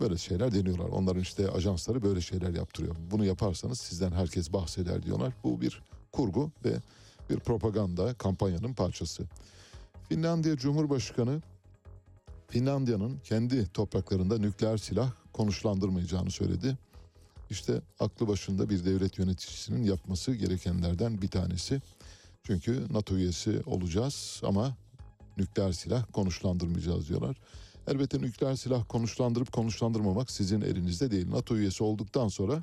böyle 0.00 0.18
şeyler 0.18 0.54
deniyorlar. 0.54 0.88
Onların 0.88 1.22
işte 1.22 1.50
ajansları 1.50 2.02
böyle 2.02 2.20
şeyler 2.20 2.54
yaptırıyor. 2.54 2.96
Bunu 3.10 3.24
yaparsanız 3.24 3.80
sizden 3.80 4.12
herkes 4.12 4.52
bahseder 4.52 5.02
diyorlar. 5.02 5.32
Bu 5.44 5.60
bir 5.60 5.82
kurgu 6.12 6.50
ve 6.64 6.76
bir 7.30 7.38
propaganda 7.38 8.14
kampanyanın 8.14 8.74
parçası. 8.74 9.24
Finlandiya 10.08 10.56
Cumhurbaşkanı 10.56 11.42
Finlandiya'nın 12.48 13.18
kendi 13.24 13.66
topraklarında 13.72 14.38
nükleer 14.38 14.76
silah 14.76 15.12
konuşlandırmayacağını 15.32 16.30
söyledi. 16.30 16.78
İşte 17.50 17.80
aklı 18.00 18.28
başında 18.28 18.70
bir 18.70 18.84
devlet 18.84 19.18
yöneticisinin 19.18 19.82
yapması 19.82 20.34
gerekenlerden 20.34 21.22
bir 21.22 21.28
tanesi. 21.28 21.82
Çünkü 22.42 22.86
NATO 22.90 23.16
üyesi 23.16 23.62
olacağız 23.66 24.40
ama 24.44 24.76
nükleer 25.36 25.72
silah 25.72 26.04
konuşlandırmayacağız 26.12 27.08
diyorlar. 27.08 27.36
Elbette 27.88 28.18
nükleer 28.18 28.54
silah 28.54 28.84
konuşlandırıp 28.88 29.52
konuşlandırmamak 29.52 30.30
sizin 30.30 30.60
elinizde 30.60 31.10
değil. 31.10 31.30
NATO 31.30 31.56
üyesi 31.56 31.84
olduktan 31.84 32.28
sonra 32.28 32.62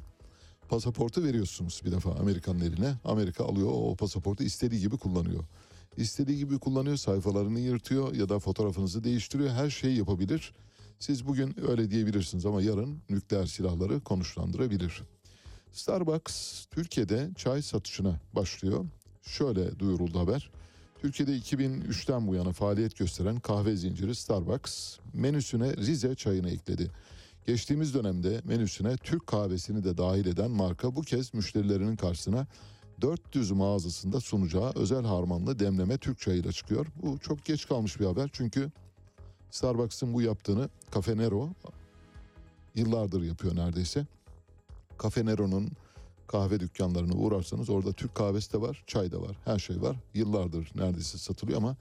pasaportu 0.69 1.23
veriyorsunuz 1.23 1.81
bir 1.85 1.91
defa 1.91 2.11
Amerikan'ın 2.11 2.59
eline. 2.59 2.93
Amerika 3.05 3.45
alıyor 3.45 3.69
o 3.73 3.95
pasaportu 3.95 4.43
istediği 4.43 4.81
gibi 4.81 4.97
kullanıyor. 4.97 5.43
İstediği 5.97 6.37
gibi 6.37 6.59
kullanıyor, 6.59 6.97
sayfalarını 6.97 7.59
yırtıyor 7.59 8.15
ya 8.15 8.29
da 8.29 8.39
fotoğrafınızı 8.39 9.03
değiştiriyor. 9.03 9.49
Her 9.49 9.69
şeyi 9.69 9.97
yapabilir. 9.97 10.53
Siz 10.99 11.27
bugün 11.27 11.55
öyle 11.69 11.91
diyebilirsiniz 11.91 12.45
ama 12.45 12.61
yarın 12.61 13.01
nükleer 13.09 13.45
silahları 13.45 14.01
konuşlandırabilir. 14.01 15.03
Starbucks 15.71 16.65
Türkiye'de 16.65 17.29
çay 17.37 17.61
satışına 17.61 18.19
başlıyor. 18.33 18.85
Şöyle 19.21 19.79
duyuruldu 19.79 20.19
haber. 20.19 20.51
Türkiye'de 21.01 21.37
2003'ten 21.37 22.27
bu 22.27 22.35
yana 22.35 22.51
faaliyet 22.51 22.97
gösteren 22.97 23.39
kahve 23.39 23.75
zinciri 23.75 24.15
Starbucks 24.15 24.97
menüsüne 25.13 25.77
Rize 25.77 26.15
çayını 26.15 26.49
ekledi. 26.49 26.91
Geçtiğimiz 27.47 27.93
dönemde 27.93 28.41
menüsüne 28.43 28.97
Türk 28.97 29.27
kahvesini 29.27 29.83
de 29.83 29.97
dahil 29.97 30.25
eden 30.25 30.51
marka 30.51 30.95
bu 30.95 31.01
kez 31.01 31.33
müşterilerinin 31.33 31.95
karşısına 31.95 32.47
400 33.03 33.51
mağazasında 33.51 34.19
sunacağı 34.19 34.71
özel 34.75 35.03
harmanlı 35.03 35.59
demleme 35.59 35.97
Türk 35.97 36.19
çayıyla 36.19 36.51
çıkıyor. 36.51 36.85
Bu 37.03 37.19
çok 37.19 37.45
geç 37.45 37.67
kalmış 37.67 37.99
bir 37.99 38.05
haber 38.05 38.29
çünkü 38.33 38.71
Starbucks'ın 39.51 40.13
bu 40.13 40.21
yaptığını 40.21 40.69
Cafe 40.93 41.17
Nero 41.17 41.49
yıllardır 42.75 43.21
yapıyor 43.21 43.55
neredeyse. 43.55 44.05
Cafe 45.03 45.25
Nero'nun 45.25 45.71
kahve 46.27 46.59
dükkanlarına 46.59 47.13
uğrarsanız 47.13 47.69
orada 47.69 47.93
Türk 47.93 48.15
kahvesi 48.15 48.53
de 48.53 48.61
var, 48.61 48.83
çay 48.87 49.11
da 49.11 49.21
var, 49.21 49.37
her 49.45 49.59
şey 49.59 49.81
var. 49.81 49.97
Yıllardır 50.13 50.71
neredeyse 50.75 51.17
satılıyor 51.17 51.57
ama 51.57 51.75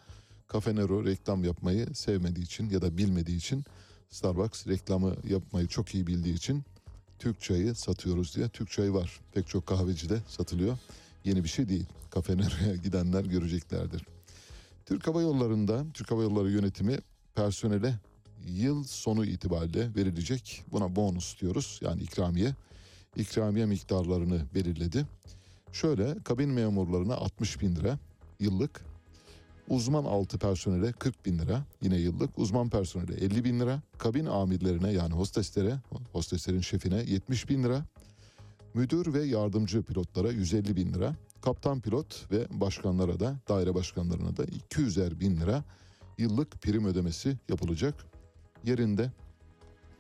Cafe 0.53 0.75
Nero 0.75 1.05
reklam 1.05 1.45
yapmayı 1.45 1.95
sevmediği 1.95 2.45
için 2.45 2.71
ya 2.71 2.83
da 2.83 2.97
bilmediği 2.97 3.37
için 3.37 3.65
Starbucks 4.11 4.67
reklamı 4.67 5.17
yapmayı 5.29 5.67
çok 5.69 5.95
iyi 5.95 6.07
bildiği 6.07 6.35
için 6.35 6.63
Türk 7.19 7.41
çayı 7.41 7.75
satıyoruz 7.75 8.37
diye 8.37 8.49
Türk 8.49 8.71
çayı 8.71 8.93
var. 8.93 9.21
Pek 9.33 9.49
çok 9.49 9.67
kahvecide 9.67 10.21
satılıyor. 10.29 10.79
Yeni 11.25 11.45
bir 11.45 11.49
şey 11.49 11.69
değil. 11.69 11.87
Cafe 12.15 12.37
Nero'ya 12.37 12.77
gidenler 12.85 13.25
göreceklerdir. 13.25 14.07
Türk 14.87 15.07
Hava 15.07 15.23
Yolları'nda 15.23 15.85
Türk 15.95 16.11
Hava 16.11 16.23
Yolları 16.23 16.51
yönetimi 16.51 16.99
personele 17.35 17.95
yıl 18.47 18.85
sonu 18.85 19.25
itibariyle 19.25 19.95
verilecek 19.95 20.65
buna 20.73 20.97
bonus 20.97 21.41
diyoruz 21.41 21.81
yani 21.83 22.03
ikramiye 22.03 22.55
ikramiye 23.17 23.67
miktarlarını 23.67 24.43
belirledi. 24.55 25.07
Şöyle 25.73 26.15
kabin 26.25 26.51
memurlarına 26.51 27.15
60 27.15 27.61
bin 27.61 27.77
lira 27.77 27.99
yıllık, 28.41 28.85
uzman 29.69 30.05
altı 30.05 30.39
personele 30.39 30.93
40 30.93 31.27
bin 31.27 31.39
lira 31.39 31.65
yine 31.83 31.97
yıllık, 31.97 32.39
uzman 32.39 32.71
personele 32.71 33.15
50 33.15 33.45
bin 33.45 33.61
lira, 33.61 33.83
kabin 33.99 34.27
amirlerine 34.27 34.93
yani 34.93 35.15
hosteslere, 35.15 35.77
hosteslerin 36.13 36.61
şefine 36.61 36.97
70 36.97 37.49
bin 37.49 37.63
lira, 37.63 37.85
müdür 38.75 39.15
ve 39.15 39.25
yardımcı 39.25 39.83
pilotlara 39.83 40.31
150 40.31 40.77
bin 40.77 40.95
lira, 40.95 41.15
kaptan 41.41 41.81
pilot 41.81 42.31
ve 42.33 42.47
başkanlara 42.51 43.21
da 43.21 43.37
daire 43.49 43.75
başkanlarına 43.75 44.37
da 44.37 44.45
200'er 44.45 45.21
bin 45.21 45.37
lira 45.37 45.65
yıllık 46.19 46.63
prim 46.63 46.87
ödemesi 46.87 47.39
yapılacak. 47.49 47.95
Yerinde 48.65 49.11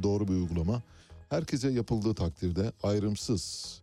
doğru 0.03 0.29
bir 0.29 0.33
uygulama 0.33 0.83
herkese 1.29 1.71
yapıldığı 1.71 2.15
takdirde 2.15 2.73
ayrımsız 2.83 3.83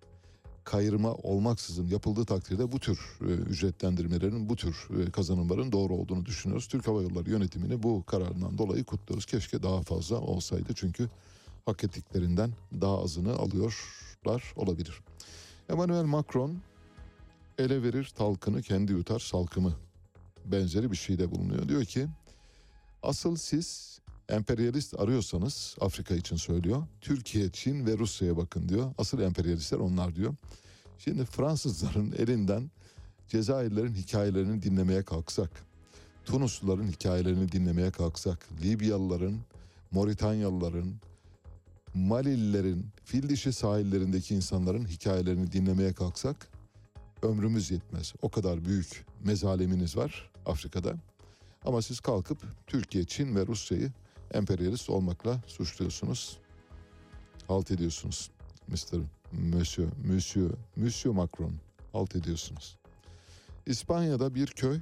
kayırma 0.63 1.13
olmaksızın 1.13 1.87
yapıldığı 1.87 2.25
takdirde 2.25 2.71
bu 2.71 2.79
tür 2.79 2.99
e, 3.21 3.25
ücretlendirmelerin 3.25 4.49
bu 4.49 4.55
tür 4.55 4.87
e, 4.99 5.11
kazanımların 5.11 5.71
doğru 5.71 5.93
olduğunu 5.93 6.25
düşünüyoruz. 6.25 6.67
Türk 6.67 6.87
Hava 6.87 7.01
Yolları 7.01 7.29
yönetimini 7.29 7.83
bu 7.83 8.03
kararından 8.05 8.57
dolayı 8.57 8.83
kutluyoruz. 8.83 9.25
Keşke 9.25 9.63
daha 9.63 9.81
fazla 9.81 10.17
olsaydı 10.17 10.73
çünkü 10.75 11.09
hak 11.65 11.83
ettiklerinden 11.83 12.51
daha 12.81 13.03
azını 13.03 13.37
alıyorlar 14.25 14.53
olabilir. 14.55 15.01
Emmanuel 15.69 16.03
Macron 16.03 16.57
ele 17.57 17.83
verir 17.83 18.11
talkını 18.15 18.61
kendi 18.61 18.91
yutar 18.91 19.19
salkımı 19.19 19.73
benzeri 20.45 20.91
bir 20.91 20.95
şeyde 20.95 21.31
bulunuyor. 21.31 21.69
Diyor 21.69 21.85
ki 21.85 22.07
asıl 23.03 23.35
siz 23.35 23.99
emperyalist 24.29 24.99
arıyorsanız 24.99 25.75
Afrika 25.81 26.15
için 26.15 26.35
söylüyor. 26.35 26.83
Türkiye, 27.01 27.49
Çin 27.51 27.85
ve 27.85 27.97
Rusya'ya 27.97 28.37
bakın 28.37 28.69
diyor. 28.69 28.93
Asıl 28.97 29.19
emperyalistler 29.19 29.77
onlar 29.77 30.15
diyor. 30.15 30.35
Şimdi 30.97 31.25
Fransızların 31.25 32.11
elinden 32.17 32.71
Cezayirlerin 33.27 33.93
hikayelerini 33.93 34.61
dinlemeye 34.61 35.03
kalksak, 35.03 35.49
Tunusluların 36.25 36.87
hikayelerini 36.87 37.51
dinlemeye 37.51 37.91
kalksak, 37.91 38.47
Libyalıların, 38.63 39.37
Moritanyalıların, 39.91 40.93
Malililerin, 41.99 42.85
fil 43.03 43.29
dişi 43.29 43.53
sahillerindeki 43.53 44.35
insanların 44.35 44.85
hikayelerini 44.85 45.51
dinlemeye 45.51 45.93
kalksak 45.93 46.47
ömrümüz 47.21 47.71
yetmez. 47.71 48.13
O 48.21 48.29
kadar 48.29 48.65
büyük 48.65 49.05
mezaleminiz 49.23 49.97
var 49.97 50.31
Afrika'da. 50.45 50.95
Ama 51.65 51.81
siz 51.81 51.99
kalkıp 51.99 52.37
Türkiye, 52.67 53.03
Çin 53.03 53.35
ve 53.35 53.47
Rusya'yı 53.47 53.91
emperyalist 54.33 54.89
olmakla 54.89 55.41
suçluyorsunuz. 55.47 56.37
Halt 57.47 57.71
ediyorsunuz. 57.71 58.31
Mr. 58.67 58.99
Monsieur, 59.31 59.89
Monsieur, 60.05 60.51
Monsieur 60.75 61.15
Macron 61.15 61.53
halt 61.91 62.15
ediyorsunuz. 62.15 62.77
İspanya'da 63.65 64.35
bir 64.35 64.47
köy 64.47 64.79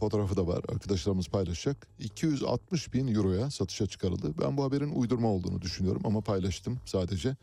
fotoğrafı 0.00 0.36
da 0.36 0.46
var 0.46 0.62
arkadaşlarımız 0.68 1.28
paylaşacak. 1.28 1.86
260 1.98 2.94
bin 2.94 3.14
euroya 3.14 3.50
satışa 3.50 3.86
çıkarıldı. 3.86 4.34
Ben 4.42 4.56
bu 4.56 4.64
haberin 4.64 4.90
uydurma 4.94 5.28
olduğunu 5.28 5.62
düşünüyorum 5.62 6.02
ama 6.04 6.20
paylaştım 6.20 6.78
sadece. 6.84 7.36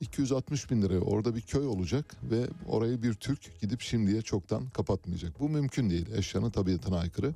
260 0.00 0.70
bin 0.70 0.82
liraya 0.82 1.00
orada 1.00 1.36
bir 1.36 1.40
köy 1.40 1.66
olacak 1.66 2.16
ve 2.30 2.46
orayı 2.68 3.02
bir 3.02 3.14
Türk 3.14 3.60
gidip 3.60 3.80
şimdiye 3.80 4.22
çoktan 4.22 4.68
kapatmayacak. 4.68 5.40
Bu 5.40 5.48
mümkün 5.48 5.90
değil. 5.90 6.06
Eşyanın 6.14 6.50
tabiatına 6.50 6.98
aykırı. 6.98 7.34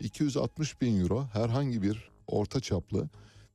260 0.00 0.80
bin 0.80 1.00
euro 1.00 1.24
herhangi 1.32 1.82
bir 1.82 2.10
orta 2.26 2.60
çaplı 2.60 3.08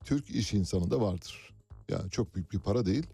Türk 0.05 0.29
iş 0.29 0.53
insanında 0.53 1.01
vardır. 1.01 1.53
Yani 1.89 2.11
çok 2.11 2.35
büyük 2.35 2.53
bir 2.53 2.59
para 2.59 2.85
değil. 2.85 3.07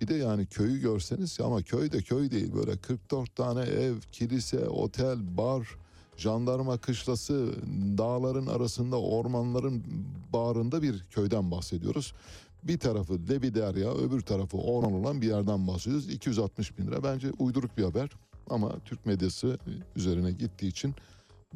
Bir 0.00 0.08
de 0.08 0.14
yani 0.14 0.46
köyü 0.46 0.80
görseniz 0.80 1.40
ama 1.40 1.62
köy 1.62 1.92
de 1.92 2.02
köy 2.02 2.30
değil. 2.30 2.54
Böyle 2.54 2.76
44 2.76 3.36
tane 3.36 3.60
ev, 3.60 3.94
kilise, 4.12 4.68
otel, 4.68 5.36
bar, 5.36 5.68
jandarma 6.16 6.78
kışlası, 6.78 7.54
dağların 7.98 8.46
arasında 8.46 9.00
ormanların 9.00 9.84
bağrında 10.32 10.82
bir 10.82 11.04
köyden 11.10 11.50
bahsediyoruz. 11.50 12.14
Bir 12.62 12.78
tarafı 12.78 13.12
Lebiderya, 13.28 13.94
öbür 13.94 14.20
tarafı 14.20 14.56
orman 14.56 14.92
olan 14.92 15.22
bir 15.22 15.26
yerden 15.26 15.68
bahsediyoruz. 15.68 16.10
260 16.10 16.78
bin 16.78 16.86
lira 16.86 17.02
bence 17.02 17.30
uyduruk 17.38 17.78
bir 17.78 17.84
haber. 17.84 18.10
Ama 18.50 18.72
Türk 18.84 19.06
medyası 19.06 19.58
üzerine 19.96 20.32
gittiği 20.32 20.68
için 20.68 20.94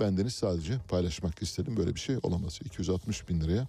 bendeniz 0.00 0.32
sadece 0.32 0.78
paylaşmak 0.88 1.42
istedim. 1.42 1.76
Böyle 1.76 1.94
bir 1.94 2.00
şey 2.00 2.16
olamaz. 2.22 2.60
260 2.64 3.28
bin 3.28 3.40
liraya 3.40 3.68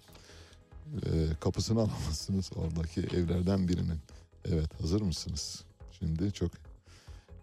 e, 1.06 1.10
kapısını 1.40 1.80
alamazsınız 1.80 2.50
oradaki 2.56 3.00
evlerden 3.00 3.68
birinin. 3.68 3.98
Evet 4.44 4.80
hazır 4.80 5.02
mısınız? 5.02 5.64
Şimdi 5.98 6.32
çok 6.32 6.50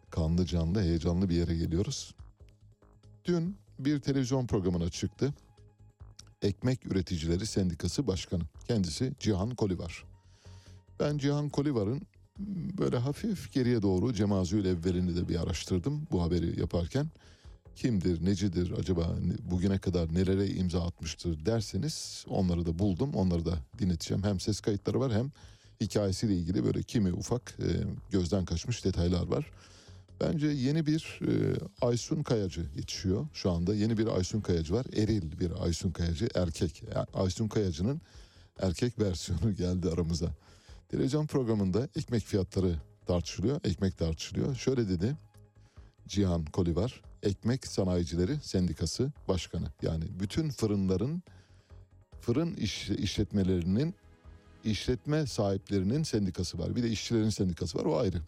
kanlı 0.10 0.46
canlı 0.46 0.82
heyecanlı 0.82 1.30
bir 1.30 1.36
yere 1.36 1.56
geliyoruz. 1.56 2.16
Dün 3.28 3.58
bir 3.80 4.00
televizyon 4.00 4.48
programına 4.48 4.90
çıktı. 4.90 5.34
Ekmek 6.42 6.86
Üreticileri 6.86 7.46
Sendikası 7.46 8.08
Başkanı. 8.08 8.44
Kendisi 8.68 9.14
Cihan 9.20 9.56
Kolivar. 9.56 10.04
Ben 11.00 11.18
Cihan 11.18 11.50
Kolivar'ın 11.50 12.02
böyle 12.78 12.98
hafif 12.98 13.52
geriye 13.54 13.82
doğru 13.82 14.14
Cemazül 14.14 14.66
Evvel'ini 14.66 15.16
de 15.16 15.30
bir 15.30 15.44
araştırdım 15.44 16.08
bu 16.12 16.22
haberi 16.24 16.60
yaparken. 16.60 17.08
Kimdir, 17.76 18.26
necidir, 18.26 18.72
acaba 18.72 19.16
bugüne 19.52 19.80
kadar 19.80 20.14
nelere 20.14 20.48
imza 20.48 20.84
atmıştır 20.84 21.46
derseniz 21.46 22.26
onları 22.30 22.66
da 22.66 22.80
buldum. 22.80 23.14
Onları 23.14 23.46
da 23.46 23.58
dinleteceğim. 23.80 24.24
Hem 24.24 24.40
ses 24.40 24.60
kayıtları 24.60 25.00
var 25.00 25.14
hem 25.14 25.32
hikayesiyle 25.82 26.36
ilgili 26.36 26.66
böyle 26.66 26.84
kimi 26.84 27.14
ufak 27.14 27.58
e, 27.60 27.68
gözden 28.12 28.46
kaçmış 28.46 28.86
detaylar 28.86 29.28
var. 29.28 29.52
Bence 30.22 30.48
yeni 30.48 30.86
bir 30.86 31.20
e, 31.28 31.58
Aysun 31.82 32.24
Kayacı 32.24 32.62
yetişiyor 32.76 33.28
şu 33.34 33.52
anda. 33.52 33.76
Yeni 33.76 33.98
bir 33.98 34.08
Aysun 34.08 34.42
Kayacı 34.42 34.74
var. 34.74 34.86
Eril 34.96 35.40
bir 35.40 35.64
Aysun 35.64 35.92
Kayacı 35.92 36.28
erkek. 36.36 36.84
Aysun 37.14 37.48
Kayacı'nın 37.48 38.02
erkek 38.60 39.00
versiyonu 39.00 39.56
geldi 39.56 39.90
aramıza. 39.90 40.32
Televizyon 40.90 41.28
programında 41.28 41.90
ekmek 41.96 42.24
fiyatları 42.24 42.76
tartışılıyor. 43.06 43.60
Ekmek 43.64 43.98
tartışılıyor. 43.98 44.56
Şöyle 44.56 44.90
dedi 44.90 45.16
Cihan 46.08 46.46
Kolivar. 46.46 47.02
Ekmek 47.24 47.68
Sanayicileri 47.68 48.40
Sendikası 48.42 49.12
Başkanı. 49.28 49.68
Yani 49.82 50.04
bütün 50.20 50.50
fırınların 50.50 51.24
fırın 52.22 52.54
iş, 52.54 52.90
işletmelerinin 52.90 53.96
işletme 54.64 55.26
sahiplerinin 55.26 56.04
sendikası 56.04 56.60
var. 56.60 56.76
Bir 56.76 56.84
de 56.84 56.90
işçilerin 56.90 57.30
sendikası 57.30 57.78
var 57.78 57.86
o 57.86 57.98
ayrı. 58.00 58.22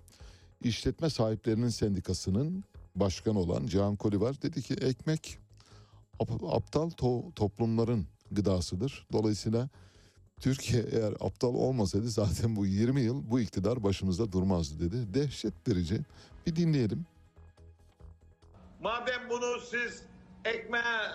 İşletme 0.70 1.10
sahiplerinin 1.10 1.70
sendikasının 1.70 2.64
başkanı 2.96 3.40
olan 3.40 3.66
Cihan 3.68 3.96
Kolivar 3.96 4.42
dedi 4.42 4.62
ki 4.62 4.74
ekmek 4.74 5.40
ap- 6.20 6.44
aptal 6.44 6.90
to- 6.90 7.34
toplumların 7.34 8.08
gıdasıdır. 8.32 9.08
Dolayısıyla 9.12 9.70
Türkiye 10.40 10.82
eğer 10.92 11.14
aptal 11.20 11.54
olmasaydı 11.56 12.10
zaten 12.10 12.56
bu 12.56 12.66
20 12.66 13.02
yıl 13.02 13.32
bu 13.32 13.40
iktidar 13.40 13.84
başımızda 13.84 14.32
durmazdı 14.32 14.80
dedi. 14.92 15.14
Dehşet 15.14 15.54
verici. 15.68 16.00
Bir 16.48 16.56
dinleyelim. 16.56 17.06
madem 18.82 19.30
bunu 19.30 19.60
siz 19.62 20.04
ekmeğe 20.46 21.08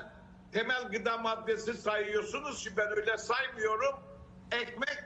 temel 0.53 0.83
gıda 0.93 1.19
maddesi 1.19 1.75
sayıyorsunuz 1.75 2.65
ki 2.65 2.71
ben 2.77 2.89
öyle 2.97 3.19
saymıyorum. 3.19 3.95
Ekmek 4.53 4.99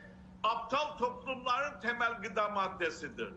aptal 0.42 0.98
toplumların 0.98 1.80
temel 1.80 2.12
gıda 2.22 2.48
maddesidir. 2.48 3.28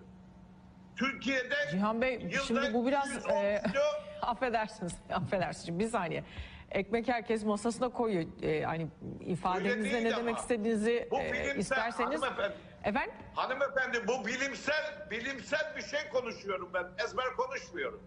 Türkiye'de 1.02 1.56
Cihan 1.72 2.02
Bey 2.02 2.32
şimdi 2.48 2.73
bu 2.73 2.88
biraz 2.88 3.15
110 3.15 3.32
e, 3.32 3.61
affedersiniz 4.22 4.94
affedersiniz 5.14 5.80
bir 5.80 5.88
saniye. 5.88 6.23
Ekmek 6.72 7.07
herkes 7.07 7.44
masasına 7.45 7.90
koyuyor. 7.90 8.26
E, 8.44 8.64
hani 8.64 8.88
ifadenizle 9.19 10.03
ne 10.03 10.07
ama. 10.07 10.18
demek 10.18 10.38
istediğinizi 10.38 11.07
Bu 11.11 11.19
e, 11.19 11.56
isterseniz. 11.57 12.22
hanımefendi. 12.22 12.56
Efendim? 12.84 13.14
Hanımefendi 13.36 14.07
bu 14.07 14.26
bilimsel 14.26 15.07
bilimsel 15.11 15.73
bir 15.78 15.82
şey 15.82 16.10
konuşuyorum 16.14 16.69
ben. 16.73 17.06
Ezber 17.06 17.26
konuşmuyorum. 17.38 18.03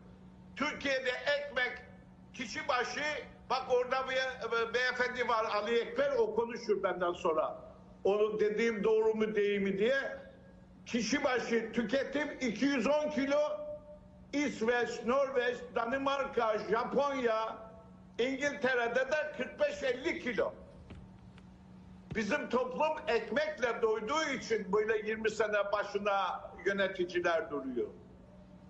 Türkiye'de 0.57 1.11
ekmek 1.39 1.73
kişi 2.35 2.69
başı 2.69 3.03
bak 3.51 3.63
orada 3.69 3.97
bir 4.09 4.75
beyefendi 4.75 5.29
var 5.29 5.45
Ali 5.55 5.79
Ekber 5.79 6.13
o 6.19 6.35
konuşur 6.35 6.83
benden 6.83 7.13
sonra. 7.13 7.59
Onu 8.05 8.41
dediğim 8.41 8.85
doğru 8.85 9.15
mu 9.15 9.35
değil 9.35 9.61
mi 9.61 9.79
diye. 9.79 10.24
Kişi 10.87 11.25
başı 11.25 11.73
tüketim 11.73 12.31
210 12.41 13.11
kilo 13.11 13.41
İsveç, 14.33 14.89
Norveç, 15.07 15.57
Danimarka, 15.75 16.59
Japonya, 16.71 17.59
İngiltere'de 18.19 18.95
de 19.13 19.45
45-50 19.59 20.19
kilo. 20.21 20.53
Bizim 22.15 22.49
toplum 22.49 22.93
ekmekle 23.09 23.83
doyduğu 23.83 24.25
için 24.39 24.73
böyle 24.73 25.09
20 25.09 25.31
sene 25.31 25.73
başına 25.73 26.41
yöneticiler 26.67 27.51
duruyor. 27.51 27.89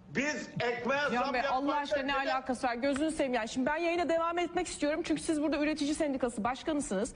Biz 0.08 0.48
ekmeğe 0.60 1.00
zam 1.10 1.34
Bey 1.34 1.40
Allah 1.50 1.76
aşkına 1.76 2.02
ne 2.02 2.16
alakası 2.16 2.66
var? 2.66 2.74
Gözünü 2.74 3.10
seveyim. 3.10 3.34
Yani 3.34 3.48
şimdi 3.48 3.66
ben 3.66 3.76
yayına 3.76 4.08
devam 4.08 4.38
etmek 4.38 4.66
istiyorum. 4.66 5.00
Çünkü 5.04 5.22
siz 5.22 5.42
burada 5.42 5.58
üretici 5.58 5.94
sendikası 5.94 6.44
başkanısınız. 6.44 7.14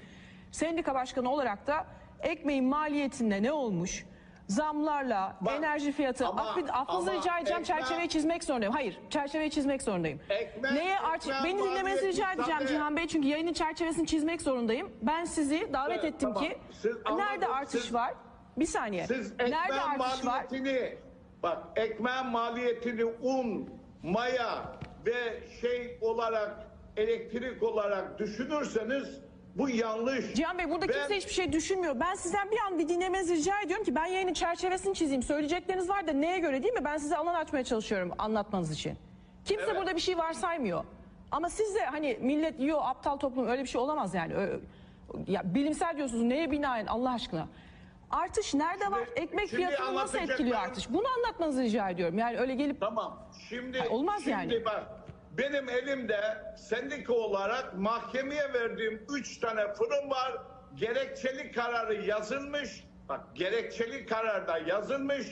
Sendika 0.52 0.94
başkanı 0.94 1.30
olarak 1.32 1.66
da 1.66 1.86
ekmeğin 2.20 2.64
maliyetinde 2.64 3.42
ne 3.42 3.52
olmuş? 3.52 4.04
Zamlarla, 4.48 5.36
Bak, 5.40 5.54
enerji 5.58 5.92
fiyatı, 5.92 6.26
ama- 6.26 6.42
affı- 6.42 6.72
affınızı 6.72 7.10
ama 7.10 7.20
rica 7.20 7.38
edeceğim 7.38 7.62
ekmeğ- 7.62 7.66
çerçeveyi 7.66 8.08
çizmek 8.08 8.44
zorundayım. 8.44 8.74
Hayır, 8.74 8.98
çerçeveyi 9.10 9.50
çizmek 9.50 9.82
zorundayım. 9.82 10.20
Ekmeğ- 10.30 10.74
Neye 10.74 10.98
artık 10.98 11.34
beni 11.44 11.58
dinlemenizi 11.62 12.08
rica 12.08 12.32
edeceğim 12.32 12.58
tabii. 12.60 12.68
Cihan 12.68 12.96
Bey 12.96 13.06
çünkü 13.06 13.28
yayının 13.28 13.52
çerçevesini 13.52 14.06
çizmek 14.06 14.42
zorundayım. 14.42 14.90
Ben 15.02 15.24
sizi 15.24 15.72
davet 15.72 15.98
Evet, 16.04 16.14
ettim 16.14 16.34
tamam. 16.34 16.42
ki 16.50 16.58
Siz 16.72 16.84
nerede 16.96 17.10
anladım, 17.24 17.52
artış 17.52 17.82
siz- 17.82 17.94
var? 17.94 18.14
Bir 18.56 18.66
saniye. 18.66 19.06
Siz 19.06 19.38
nerede 19.38 19.80
artış 19.80 20.26
var? 20.26 20.46
bak 21.42 21.58
ekmeğin 21.76 22.26
maliyetini 22.26 23.04
un, 23.04 23.70
maya 24.02 24.72
ve 25.06 25.42
şey 25.60 25.98
olarak 26.00 26.66
elektrik 26.96 27.62
olarak 27.62 28.18
düşünürseniz 28.18 29.20
bu 29.56 29.68
yanlış. 29.68 30.34
Cihan 30.34 30.58
Bey 30.58 30.70
burada 30.70 30.88
Ben- 30.88 30.94
kimse 30.94 31.16
hiçbir 31.16 31.32
şey 31.32 31.52
düşünmüyor. 31.52 32.00
Ben 32.00 32.14
sizden 32.14 32.50
bir 32.50 32.58
an 32.66 32.78
bir 32.78 32.88
dinlemenizi 32.88 33.34
rica 33.36 33.60
ediyorum 33.60 33.84
ki 33.84 33.94
ben 33.94 34.06
yayının 34.06 34.32
çerçevesini 34.32 34.94
çizeyim. 34.94 35.22
Söyleyecekleriniz 35.22 35.88
var 35.88 36.06
da 36.08 36.12
neye 36.12 36.38
göre 36.38 36.62
değil 36.62 36.74
mi? 36.74 36.84
Ben 36.84 36.96
size 36.96 37.16
alan 37.16 37.34
açmaya 37.34 37.64
çalışıyorum 37.64 38.12
anlatmanız 38.18 38.72
için. 38.72 38.96
Kimse 39.44 39.64
Evet. 39.64 39.76
burada 39.76 39.94
bir 39.96 40.00
şey 40.00 40.18
varsaymıyor. 40.18 40.84
Ama 41.30 41.48
siz 41.50 41.74
de 41.74 41.84
hani 41.86 42.18
millet 42.20 42.60
yiyor 42.60 42.78
aptal 42.82 43.16
toplum 43.16 43.48
öyle 43.48 43.62
bir 43.62 43.68
şey 43.68 43.80
olamaz 43.80 44.14
yani. 44.14 44.34
Ö- 44.34 44.60
ya 45.26 45.42
bilimsel 45.54 45.96
diyorsunuz 45.96 46.22
neye 46.22 46.50
binaen 46.50 46.86
Allah 46.86 47.10
aşkına. 47.12 47.48
Artış 48.10 48.54
nerede 48.54 48.90
var? 48.90 49.00
Ekmek 49.16 49.50
şimdi 49.50 49.56
fiyatını 49.66 49.94
nasıl 49.94 50.18
etkiliyor 50.18 50.56
artış? 50.58 50.90
Bunu 50.90 51.04
anlatmanızı 51.16 51.62
rica 51.62 51.88
ediyorum. 51.90 52.18
Yani 52.18 52.38
öyle 52.38 52.54
gelip 52.54 52.80
Tamam. 52.80 53.18
Şimdi 53.48 53.80
Ay, 53.82 53.88
olmaz 53.88 54.16
şimdi 54.18 54.30
yani. 54.30 54.64
bak 54.64 54.86
benim 55.38 55.68
elimde 55.68 56.20
sendika 56.56 57.12
olarak 57.12 57.74
mahkemeye 57.74 58.52
verdiğim 58.52 59.06
üç 59.10 59.40
tane 59.40 59.74
fırın 59.74 60.10
var. 60.10 60.38
Gerekçeli 60.74 61.52
kararı 61.52 61.94
yazılmış. 62.06 62.84
Bak 63.08 63.20
gerekçeli 63.34 64.06
kararda 64.06 64.58
yazılmış. 64.58 65.26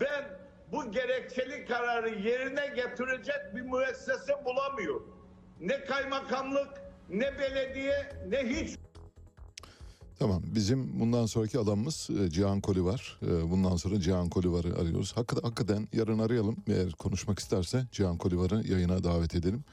Ben 0.00 0.24
bu 0.72 0.90
gerekçeli 0.90 1.66
kararı 1.66 2.08
yerine 2.08 2.66
getirecek 2.66 3.54
bir 3.54 3.60
müessese 3.60 4.44
bulamıyorum. 4.44 5.28
Ne 5.60 5.84
kaymakamlık, 5.84 6.82
ne 7.08 7.38
belediye, 7.38 8.12
ne 8.28 8.38
hiç 8.38 8.78
Tamam 10.18 10.42
bizim 10.54 11.00
bundan 11.00 11.26
sonraki 11.26 11.58
adamımız 11.58 12.08
e, 12.10 12.30
Cihan 12.30 12.60
Koli 12.60 12.84
var. 12.84 13.18
E, 13.22 13.50
Bundan 13.50 13.76
sonra 13.76 14.00
Cihan 14.00 14.28
Kolivar'ı 14.28 14.76
arıyoruz. 14.80 15.12
Hakikaten, 15.42 15.88
yarın 15.92 16.18
arayalım. 16.18 16.56
Eğer 16.66 16.92
konuşmak 16.92 17.38
isterse 17.38 17.86
Cihan 17.92 18.16
Kolivar'ı 18.18 18.66
yayına 18.68 19.04
davet 19.04 19.34
edelim. 19.34 19.64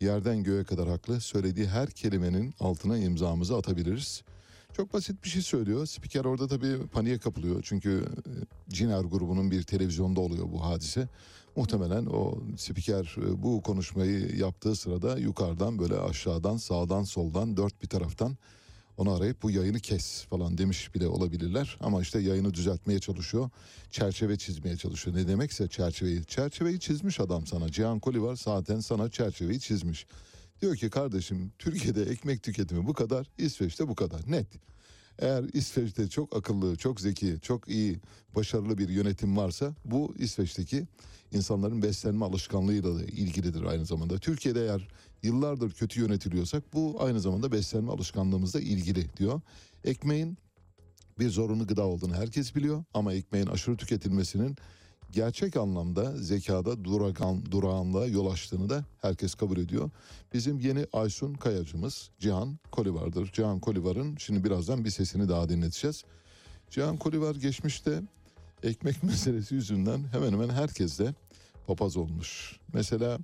Yerden 0.00 0.42
göğe 0.42 0.64
kadar 0.64 0.88
haklı. 0.88 1.20
Söylediği 1.20 1.66
her 1.66 1.90
kelimenin 1.90 2.54
altına 2.60 2.98
imzamızı 2.98 3.56
atabiliriz. 3.56 4.22
Çok 4.76 4.92
basit 4.92 5.24
bir 5.24 5.28
şey 5.28 5.42
söylüyor. 5.42 5.86
Spiker 5.86 6.24
orada 6.24 6.48
tabii 6.48 6.86
paniğe 6.92 7.18
kapılıyor. 7.18 7.60
Çünkü 7.62 8.04
e, 8.26 8.30
Ciner 8.68 9.04
grubunun 9.04 9.50
bir 9.50 9.62
televizyonda 9.62 10.20
oluyor 10.20 10.52
bu 10.52 10.64
hadise. 10.64 11.08
Muhtemelen 11.56 12.06
o 12.06 12.38
spiker 12.56 13.16
bu 13.36 13.62
konuşmayı 13.62 14.36
yaptığı 14.36 14.76
sırada 14.76 15.18
yukarıdan 15.18 15.78
böyle 15.78 15.98
aşağıdan 15.98 16.56
sağdan 16.56 17.02
soldan 17.02 17.56
dört 17.56 17.82
bir 17.82 17.88
taraftan 17.88 18.36
onu 18.96 19.12
arayıp 19.12 19.42
bu 19.42 19.50
yayını 19.50 19.80
kes 19.80 20.24
falan 20.24 20.58
demiş 20.58 20.94
bile 20.94 21.08
olabilirler. 21.08 21.76
Ama 21.80 22.02
işte 22.02 22.18
yayını 22.18 22.54
düzeltmeye 22.54 22.98
çalışıyor. 22.98 23.50
Çerçeve 23.90 24.36
çizmeye 24.36 24.76
çalışıyor. 24.76 25.16
Ne 25.16 25.28
demekse 25.28 25.68
çerçeveyi. 25.68 26.24
Çerçeveyi 26.24 26.80
çizmiş 26.80 27.20
adam 27.20 27.46
sana. 27.46 27.72
Cihan 27.72 27.98
Koli 27.98 28.22
var 28.22 28.36
zaten 28.36 28.80
sana 28.80 29.10
çerçeveyi 29.10 29.60
çizmiş. 29.60 30.06
Diyor 30.60 30.76
ki 30.76 30.90
kardeşim 30.90 31.52
Türkiye'de 31.58 32.02
ekmek 32.02 32.42
tüketimi 32.42 32.86
bu 32.86 32.92
kadar, 32.92 33.26
İsveç'te 33.38 33.88
bu 33.88 33.94
kadar. 33.94 34.20
Net. 34.30 34.46
Eğer 35.18 35.44
İsveç'te 35.52 36.08
çok 36.08 36.36
akıllı, 36.36 36.76
çok 36.76 37.00
zeki, 37.00 37.38
çok 37.42 37.68
iyi, 37.68 38.00
başarılı 38.36 38.78
bir 38.78 38.88
yönetim 38.88 39.36
varsa 39.36 39.74
bu 39.84 40.14
İsveç'teki 40.18 40.86
insanların 41.32 41.82
beslenme 41.82 42.24
alışkanlığıyla 42.24 42.98
da 42.98 43.04
ilgilidir 43.04 43.62
aynı 43.62 43.86
zamanda. 43.86 44.18
Türkiye'de 44.18 44.60
eğer 44.60 44.88
yıllardır 45.22 45.72
kötü 45.72 46.00
yönetiliyorsak 46.00 46.72
bu 46.72 46.96
aynı 46.98 47.20
zamanda 47.20 47.52
beslenme 47.52 47.92
alışkanlığımızla 47.92 48.60
ilgili 48.60 49.16
diyor. 49.16 49.40
Ekmeğin 49.84 50.38
bir 51.18 51.30
zorunlu 51.30 51.66
gıda 51.66 51.86
olduğunu 51.86 52.14
herkes 52.14 52.54
biliyor 52.54 52.84
ama 52.94 53.12
ekmeğin 53.12 53.46
aşırı 53.46 53.76
tüketilmesinin 53.76 54.56
gerçek 55.12 55.56
anlamda 55.56 56.16
zekada 56.16 56.84
duragan, 56.84 57.50
durağanlığa 57.50 58.06
yol 58.06 58.32
açtığını 58.32 58.70
da 58.70 58.84
herkes 59.02 59.34
kabul 59.34 59.56
ediyor. 59.56 59.90
Bizim 60.34 60.60
yeni 60.60 60.86
Aysun 60.92 61.34
Kayacımız 61.34 62.10
Cihan 62.18 62.58
Kolivar'dır. 62.72 63.32
Cihan 63.32 63.60
Kolivar'ın 63.60 64.16
şimdi 64.16 64.44
birazdan 64.44 64.84
bir 64.84 64.90
sesini 64.90 65.28
daha 65.28 65.48
dinleteceğiz. 65.48 66.04
Cihan 66.70 66.96
Kolivar 66.96 67.34
geçmişte 67.34 68.02
ekmek 68.62 69.02
meselesi 69.02 69.54
yüzünden 69.54 70.04
hemen 70.12 70.32
hemen 70.32 70.48
herkes 70.48 70.98
de 70.98 71.14
papaz 71.66 71.96
olmuş. 71.96 72.56
Mesela 72.72 73.18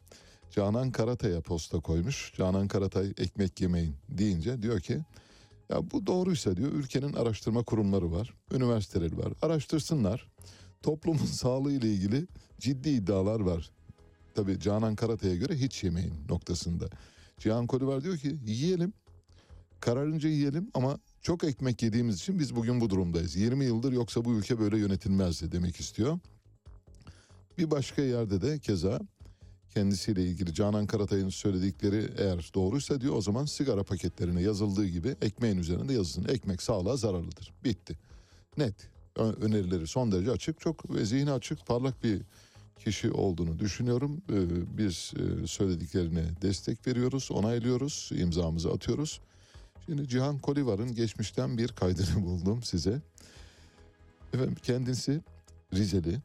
Canan 0.51 0.91
Karatay'a 0.91 1.41
posta 1.41 1.81
koymuş. 1.81 2.33
Canan 2.37 2.69
Karatay 2.69 3.13
ekmek 3.19 3.61
yemeyin 3.61 3.95
deyince 4.09 4.63
diyor 4.63 4.81
ki 4.81 5.01
ya 5.71 5.91
bu 5.91 6.07
doğruysa 6.07 6.57
diyor 6.57 6.73
ülkenin 6.73 7.13
araştırma 7.13 7.63
kurumları 7.63 8.13
var, 8.13 8.35
üniversiteleri 8.53 9.19
var. 9.19 9.33
Araştırsınlar. 9.43 10.29
Toplumun 10.83 11.27
sağlığı 11.27 11.73
ile 11.73 11.93
ilgili 11.93 12.27
ciddi 12.59 12.91
iddialar 12.91 13.41
var. 13.41 13.71
Tabii 14.35 14.61
Canan 14.61 14.95
Karatay'a 14.95 15.37
göre 15.37 15.55
hiç 15.55 15.85
yemeyin 15.85 16.15
noktasında. 16.29 16.89
Cihan 17.39 17.67
Kolivar 17.67 18.05
diyor 18.05 18.17
ki 18.17 18.37
yiyelim, 18.47 18.93
kararınca 19.81 20.29
yiyelim 20.29 20.71
ama 20.75 20.99
çok 21.23 21.45
ekmek 21.45 21.83
yediğimiz 21.83 22.17
için 22.17 22.39
biz 22.39 22.57
bugün 22.57 22.81
bu 22.81 22.91
durumdayız. 22.91 23.37
20 23.37 23.65
yıldır 23.65 23.93
yoksa 23.93 24.25
bu 24.25 24.35
ülke 24.35 24.59
böyle 24.59 24.79
yönetilmezdi 24.79 25.53
demek 25.53 25.81
istiyor. 25.81 26.19
Bir 27.59 27.71
başka 27.71 28.03
yerde 28.03 28.43
de 28.43 28.59
keza 28.59 29.01
kendisiyle 29.75 30.25
ilgili 30.25 30.55
Canan 30.55 30.87
Karatay'ın 30.87 31.29
söyledikleri 31.29 32.11
eğer 32.19 32.51
doğruysa 32.55 33.01
diyor 33.01 33.17
o 33.17 33.21
zaman 33.21 33.45
sigara 33.45 33.83
paketlerine 33.83 34.43
yazıldığı 34.43 34.87
gibi 34.87 35.17
ekmeğin 35.23 35.59
üzerinde 35.59 35.93
yazılsın. 35.93 36.29
Ekmek 36.29 36.63
sağlığa 36.63 36.97
zararlıdır. 36.97 37.53
Bitti. 37.65 37.99
Net. 38.57 38.92
Önerileri 39.17 39.87
son 39.87 40.13
derece 40.13 40.31
açık. 40.31 40.61
Çok 40.61 40.95
ve 40.95 41.05
zihni 41.05 41.33
açık, 41.33 41.67
parlak 41.67 42.05
bir 42.05 42.23
kişi 42.85 43.11
olduğunu 43.11 43.59
düşünüyorum. 43.59 44.23
Ee, 44.31 44.79
Biz 44.79 45.13
e, 45.17 45.47
söylediklerine 45.47 46.25
destek 46.43 46.87
veriyoruz, 46.87 47.31
onaylıyoruz, 47.31 48.11
imzamızı 48.15 48.71
atıyoruz. 48.71 49.21
Şimdi 49.87 50.09
Cihan 50.09 50.39
Kolivar'ın 50.39 50.95
geçmişten 50.95 51.59
bir 51.59 51.69
kaydını 51.69 52.25
buldum 52.25 52.63
size. 52.63 53.01
Efendim 54.35 54.57
kendisi 54.63 55.21
Rizeli. 55.75 56.19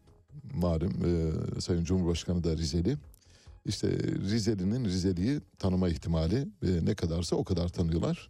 Malum 0.53 0.93
e, 1.05 1.31
Sayın 1.61 1.83
Cumhurbaşkanı 1.83 2.43
da 2.43 2.57
Rizeli. 2.57 2.97
İşte 3.65 3.89
Rizeli'nin 4.03 4.85
Rizeli'yi 4.85 5.41
tanıma 5.59 5.89
ihtimali 5.89 6.35
e, 6.37 6.85
ne 6.85 6.95
kadarsa 6.95 7.35
o 7.35 7.43
kadar 7.43 7.69
tanıyorlar. 7.69 8.29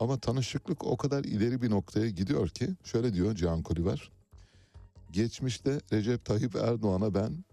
Ama 0.00 0.18
tanışıklık 0.18 0.84
o 0.84 0.96
kadar 0.96 1.24
ileri 1.24 1.62
bir 1.62 1.70
noktaya 1.70 2.08
gidiyor 2.08 2.48
ki 2.48 2.68
şöyle 2.84 3.14
diyor 3.14 3.34
Cihan 3.34 3.62
Kolivar. 3.62 4.10
Geçmişte 5.10 5.80
Recep 5.92 6.24
Tayyip 6.24 6.56
Erdoğan'a 6.56 7.14
ben 7.14 7.44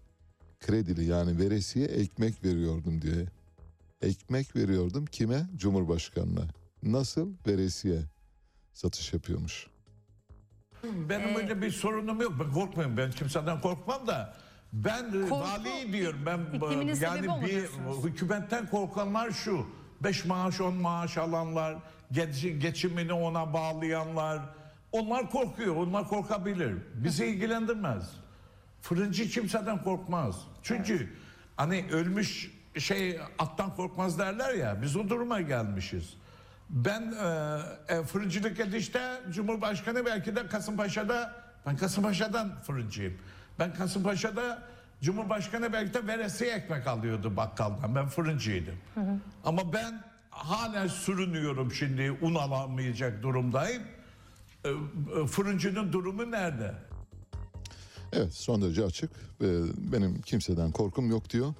kredili 0.60 1.04
yani 1.04 1.38
veresiye 1.38 1.86
ekmek 1.86 2.44
veriyordum 2.44 3.02
diye. 3.02 3.26
Ekmek 4.02 4.56
veriyordum 4.56 5.06
kime? 5.06 5.46
Cumhurbaşkanına. 5.56 6.46
Nasıl? 6.82 7.32
Veresiye 7.46 7.98
satış 8.72 9.12
yapıyormuş. 9.12 9.66
Benim 10.84 11.36
öyle 11.36 11.62
bir 11.62 11.70
sorunum 11.70 12.20
yok. 12.20 12.32
Ben 12.40 12.52
korkmuyorum. 12.52 12.96
Ben 12.96 13.10
kimseden 13.10 13.60
korkmam 13.60 14.06
da. 14.06 14.36
Ben 14.72 15.04
e, 15.08 15.28
Korku 15.28 15.40
vali 15.40 15.92
diyorum. 15.92 16.20
Ben 16.26 16.38
e, 16.38 16.96
yani 17.00 17.46
bir 17.46 17.62
hükümetten 18.08 18.70
korkanlar 18.70 19.30
şu. 19.30 19.66
Beş 20.00 20.24
maaş 20.24 20.60
on 20.60 20.74
maaş 20.74 21.18
alanlar, 21.18 21.78
geçimini 22.58 23.12
ona 23.12 23.52
bağlayanlar. 23.52 24.40
Onlar 24.92 25.30
korkuyor. 25.30 25.76
Onlar 25.76 26.08
korkabilir. 26.08 26.74
Bizi 26.94 27.26
ilgilendirmez. 27.26 28.10
Fırıncı 28.82 29.28
kimseden 29.28 29.82
korkmaz. 29.82 30.36
Çünkü 30.62 31.12
hani 31.56 31.86
ölmüş 31.92 32.50
şey 32.78 33.20
attan 33.38 33.76
korkmaz 33.76 34.18
derler 34.18 34.54
ya. 34.54 34.82
Biz 34.82 34.96
o 34.96 35.08
duruma 35.08 35.40
gelmişiz. 35.40 36.14
Ben 36.70 37.02
e, 37.12 37.94
e, 37.94 38.02
fırıncılık 38.02 38.60
edişte 38.60 39.20
Cumhurbaşkanı 39.30 40.06
belki 40.06 40.36
de 40.36 40.46
Kasımpaşa'da 40.46 41.32
ben 41.66 41.76
Kasımpaşa'dan 41.76 42.60
fırıncıyım. 42.62 43.18
Ben 43.58 43.74
Kasımpaşa'da 43.74 44.62
Cumhurbaşkanı 45.02 45.72
belki 45.72 45.94
de 45.94 46.06
veresiye 46.06 46.50
ekmek 46.54 46.86
alıyordu 46.86 47.36
bakkaldan. 47.36 47.94
Ben 47.94 48.06
fırıncıydım. 48.06 48.74
Ama 49.44 49.72
ben 49.72 50.02
hala 50.36 50.88
sürünüyorum 50.88 51.72
şimdi 51.72 52.18
un 52.22 52.34
alamayacak 52.34 53.22
durumdayım. 53.22 53.82
E, 54.64 54.68
e, 54.68 55.26
fırıncının 55.26 55.92
durumu 55.92 56.30
nerede? 56.30 56.74
Evet 58.12 58.34
son 58.34 58.62
derece 58.62 58.84
açık. 58.84 59.10
Ee, 59.42 59.46
benim 59.92 60.22
kimseden 60.22 60.70
korkum 60.72 61.10
yok 61.10 61.30
diyor. 61.30 61.54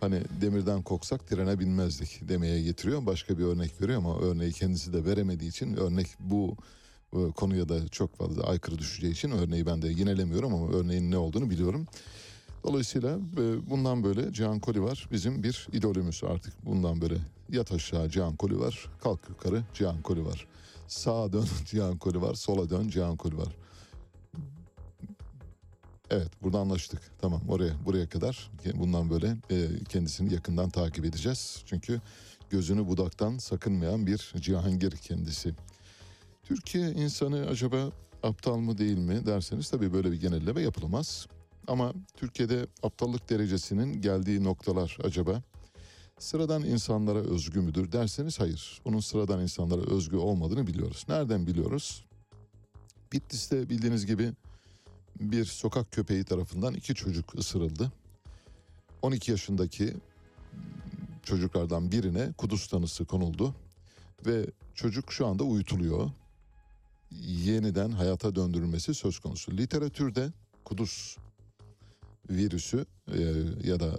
Hani 0.00 0.22
demirden 0.40 0.82
korksak 0.82 1.26
trene 1.28 1.58
binmezdik 1.58 2.28
demeye 2.28 2.62
getiriyor. 2.62 3.06
Başka 3.06 3.38
bir 3.38 3.44
örnek 3.44 3.80
veriyor 3.80 3.98
ama 3.98 4.18
örneği 4.20 4.52
kendisi 4.52 4.92
de 4.92 5.04
veremediği 5.04 5.50
için 5.50 5.76
örnek 5.76 6.06
bu 6.20 6.56
e, 7.12 7.32
konuya 7.36 7.68
da 7.68 7.88
çok 7.88 8.16
fazla 8.16 8.42
aykırı 8.42 8.78
düşeceği 8.78 9.12
için 9.12 9.30
örneği 9.30 9.66
ben 9.66 9.82
de 9.82 9.88
yinelemiyorum 9.88 10.54
ama 10.54 10.72
örneğin 10.72 11.10
ne 11.10 11.16
olduğunu 11.16 11.50
biliyorum. 11.50 11.86
Dolayısıyla 12.64 13.18
e, 13.36 13.70
bundan 13.70 14.04
böyle 14.04 14.32
Cihan 14.32 14.58
Koli 14.58 14.82
var. 14.82 15.08
Bizim 15.12 15.42
bir 15.42 15.68
idolümüz 15.72 16.24
artık. 16.24 16.66
Bundan 16.66 17.00
böyle 17.00 17.16
yat 17.48 17.72
aşağı 17.72 18.08
Cihan 18.10 18.36
Koli 18.36 18.60
var. 18.60 18.88
Kalk 19.02 19.20
yukarı 19.28 19.62
Cihan 19.74 20.02
Koli 20.02 20.26
var. 20.26 20.46
Sağa 20.88 21.32
dön 21.32 21.46
Cihan 21.66 21.98
Koli 21.98 22.22
var. 22.22 22.34
Sola 22.34 22.70
dön 22.70 22.88
Cihan 22.88 23.16
Koli 23.16 23.38
var. 23.38 23.56
Evet 26.10 26.28
burada 26.42 26.58
anlaştık. 26.58 27.00
Tamam 27.20 27.40
oraya 27.48 27.72
buraya 27.84 28.08
kadar 28.08 28.50
bundan 28.74 29.10
böyle 29.10 29.36
e, 29.50 29.84
kendisini 29.88 30.34
yakından 30.34 30.70
takip 30.70 31.04
edeceğiz. 31.04 31.62
Çünkü 31.66 32.00
gözünü 32.50 32.88
budaktan 32.88 33.38
sakınmayan 33.38 34.06
bir 34.06 34.32
Cihangir 34.36 34.90
kendisi. 34.90 35.54
Türkiye 36.42 36.90
insanı 36.90 37.46
acaba 37.46 37.90
aptal 38.22 38.56
mı 38.56 38.78
değil 38.78 38.98
mi 38.98 39.26
derseniz 39.26 39.70
tabii 39.70 39.92
böyle 39.92 40.12
bir 40.12 40.20
genelleme 40.20 40.62
yapılamaz. 40.62 41.26
Ama 41.66 41.92
Türkiye'de 42.16 42.66
aptallık 42.82 43.30
derecesinin 43.30 44.00
geldiği 44.00 44.44
noktalar 44.44 44.98
acaba 45.04 45.42
sıradan 46.18 46.62
insanlara 46.64 47.18
özgü 47.18 47.60
müdür 47.60 47.92
derseniz 47.92 48.40
hayır. 48.40 48.80
Bunun 48.84 49.00
sıradan 49.00 49.40
insanlara 49.40 49.80
özgü 49.80 50.16
olmadığını 50.16 50.66
biliyoruz. 50.66 51.04
Nereden 51.08 51.46
biliyoruz? 51.46 52.04
Bitlis'te 53.12 53.68
bildiğiniz 53.68 54.06
gibi 54.06 54.32
bir 55.20 55.44
sokak 55.44 55.92
köpeği 55.92 56.24
tarafından 56.24 56.74
iki 56.74 56.94
çocuk 56.94 57.34
ısırıldı. 57.34 57.92
12 59.02 59.30
yaşındaki 59.30 59.94
çocuklardan 61.22 61.92
birine 61.92 62.32
kuduz 62.32 62.66
tanısı 62.66 63.04
konuldu 63.04 63.54
ve 64.26 64.46
çocuk 64.74 65.12
şu 65.12 65.26
anda 65.26 65.44
uyutuluyor. 65.44 66.10
Yeniden 67.20 67.90
hayata 67.90 68.34
döndürülmesi 68.34 68.94
söz 68.94 69.18
konusu. 69.18 69.52
Literatürde 69.52 70.32
kuduz 70.64 71.16
virüsü 72.30 72.86
e, 73.08 73.20
ya 73.64 73.80
da 73.80 73.90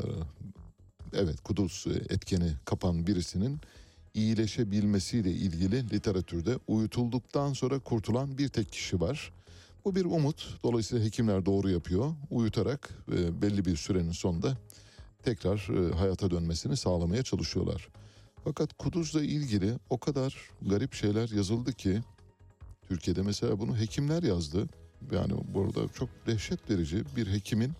evet 1.13 1.41
kuduz 1.43 1.85
etkeni 2.09 2.51
kapan 2.65 3.07
birisinin 3.07 3.59
iyileşebilmesiyle 4.13 5.31
ilgili 5.31 5.89
literatürde 5.89 6.57
uyutulduktan 6.67 7.53
sonra 7.53 7.79
kurtulan 7.79 8.37
bir 8.37 8.47
tek 8.47 8.71
kişi 8.71 9.01
var. 9.01 9.31
Bu 9.85 9.95
bir 9.95 10.05
umut. 10.05 10.59
Dolayısıyla 10.63 11.05
hekimler 11.05 11.45
doğru 11.45 11.69
yapıyor. 11.69 12.13
Uyutarak 12.29 12.89
e, 13.11 13.41
belli 13.41 13.65
bir 13.65 13.75
sürenin 13.75 14.11
sonunda 14.11 14.57
tekrar 15.23 15.69
e, 15.69 15.95
hayata 15.95 16.31
dönmesini 16.31 16.77
sağlamaya 16.77 17.23
çalışıyorlar. 17.23 17.89
Fakat 18.43 18.77
kuduzla 18.77 19.21
ilgili 19.23 19.73
o 19.89 19.97
kadar 19.97 20.49
garip 20.61 20.93
şeyler 20.93 21.29
yazıldı 21.29 21.73
ki 21.73 22.01
Türkiye'de 22.89 23.21
mesela 23.21 23.59
bunu 23.59 23.77
hekimler 23.77 24.23
yazdı. 24.23 24.67
Yani 25.11 25.33
burada 25.53 25.87
çok 25.93 26.09
dehşet 26.27 26.69
verici 26.69 27.03
bir 27.15 27.27
hekimin 27.27 27.73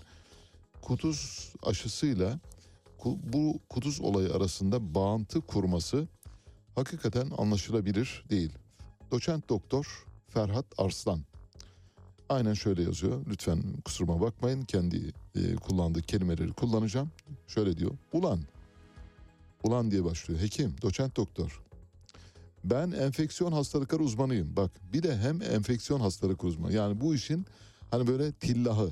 kuduz 0.85 1.53
aşısıyla 1.63 2.39
bu 3.05 3.59
kuduz 3.69 4.01
olayı 4.01 4.33
arasında 4.33 4.95
bağıntı 4.95 5.41
kurması 5.41 6.07
hakikaten 6.75 7.31
anlaşılabilir 7.37 8.25
değil. 8.29 8.53
Doçent 9.11 9.49
doktor 9.49 10.05
Ferhat 10.29 10.65
Arslan 10.77 11.19
Aynen 12.29 12.53
şöyle 12.53 12.83
yazıyor. 12.83 13.25
Lütfen 13.27 13.63
kusuruma 13.85 14.21
bakmayın. 14.21 14.61
Kendi 14.61 15.13
e, 15.35 15.55
kullandığı 15.55 16.01
kelimeleri 16.01 16.53
kullanacağım. 16.53 17.11
Şöyle 17.47 17.77
diyor. 17.77 17.91
Ulan. 18.13 18.39
Ulan 19.63 19.91
diye 19.91 20.03
başlıyor. 20.03 20.41
Hekim, 20.41 20.75
doçent 20.81 21.17
doktor. 21.17 21.63
Ben 22.63 22.91
enfeksiyon 22.91 23.51
hastalıkları 23.51 24.03
uzmanıyım. 24.03 24.55
Bak 24.55 24.71
bir 24.93 25.03
de 25.03 25.17
hem 25.17 25.41
enfeksiyon 25.41 25.99
hastalık 25.99 26.43
uzmanı. 26.43 26.73
Yani 26.73 27.01
bu 27.01 27.15
işin 27.15 27.45
hani 27.91 28.07
böyle 28.07 28.31
tillahı. 28.31 28.91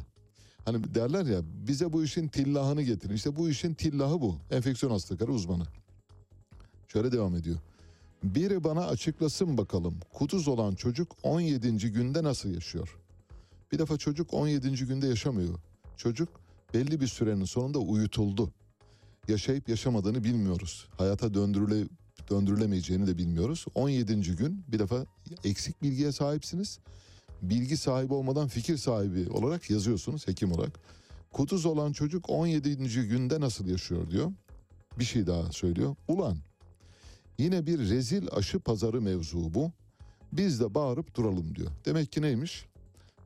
Hani 0.66 0.96
derler 0.96 1.26
ya 1.26 1.42
bize 1.68 1.94
bu 1.94 2.04
işin 2.04 2.28
tillahını 2.28 2.82
getirin. 2.82 3.14
İşte 3.16 3.36
bu 3.36 3.50
işin 3.50 3.74
tillahı 3.74 4.22
bu. 4.22 4.38
Enfeksiyon 4.52 4.92
hastalıkları 4.92 5.32
uzmanı. 5.32 5.64
Şöyle 6.88 7.12
devam 7.12 7.36
ediyor. 7.36 7.58
Biri 8.24 8.64
bana 8.64 8.88
açıklasın 8.88 9.58
bakalım. 9.58 10.00
Kuduz 10.14 10.48
olan 10.48 10.76
çocuk 10.76 11.16
17. 11.24 11.92
günde 11.92 12.24
nasıl 12.24 12.50
yaşıyor? 12.50 12.98
Bir 13.72 13.80
defa 13.80 13.98
çocuk 13.98 14.34
17. 14.34 14.86
günde 14.86 15.08
yaşamıyor. 15.08 15.60
Çocuk 15.98 16.30
belli 16.74 17.02
bir 17.02 17.08
sürenin 17.08 17.46
sonunda 17.46 17.80
uyutuldu. 17.80 18.52
Yaşayıp 19.28 19.70
yaşamadığını 19.70 20.24
bilmiyoruz. 20.24 20.88
Hayata 20.98 21.34
döndürüle, 21.34 21.88
döndürülemeyeceğini 22.30 23.08
de 23.08 23.18
bilmiyoruz. 23.18 23.66
17. 23.76 24.36
gün 24.36 24.66
bir 24.68 24.80
defa 24.80 25.06
eksik 25.44 25.82
bilgiye 25.82 26.12
sahipsiniz. 26.12 26.80
Bilgi 27.44 27.78
sahibi 27.78 28.14
olmadan 28.14 28.48
fikir 28.48 28.78
sahibi 28.78 29.30
olarak 29.30 29.70
yazıyorsunuz 29.70 30.28
hekim 30.28 30.52
olarak. 30.52 30.80
Kuduz 31.32 31.66
olan 31.66 31.92
çocuk 31.92 32.30
17. 32.30 33.08
günde 33.08 33.42
nasıl 33.42 33.68
yaşıyor 33.68 34.10
diyor. 34.10 34.32
Bir 35.00 35.04
şey 35.04 35.28
daha 35.28 35.52
söylüyor. 35.52 35.96
Ulan 36.08 36.38
yine 37.38 37.66
bir 37.66 37.80
rezil 37.80 38.28
aşı 38.32 38.60
pazarı 38.60 39.02
mevzu 39.02 39.54
bu. 39.54 39.72
Biz 40.34 40.60
de 40.60 40.76
bağırıp 40.76 41.16
duralım 41.16 41.56
diyor. 41.56 41.72
Demek 41.86 42.12
ki 42.12 42.22
neymiş? 42.22 42.66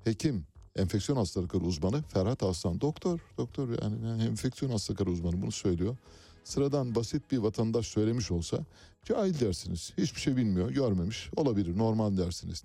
hekim, 0.07 0.45
enfeksiyon 0.75 1.17
hastalıkları 1.17 1.63
uzmanı 1.63 2.03
Ferhat 2.03 2.43
Aslan 2.43 2.81
doktor, 2.81 3.19
doktor 3.37 3.69
yani, 3.81 4.07
yani 4.07 4.23
enfeksiyon 4.23 4.71
hastalıkları 4.71 5.09
uzmanı 5.09 5.41
bunu 5.41 5.51
söylüyor. 5.51 5.97
Sıradan 6.43 6.95
basit 6.95 7.31
bir 7.31 7.37
vatandaş 7.37 7.87
söylemiş 7.87 8.31
olsa 8.31 8.65
cahil 9.05 9.39
dersiniz. 9.39 9.93
Hiçbir 9.97 10.19
şey 10.19 10.37
bilmiyor, 10.37 10.71
görmemiş. 10.71 11.29
Olabilir, 11.35 11.77
normal 11.77 12.17
dersiniz. 12.17 12.63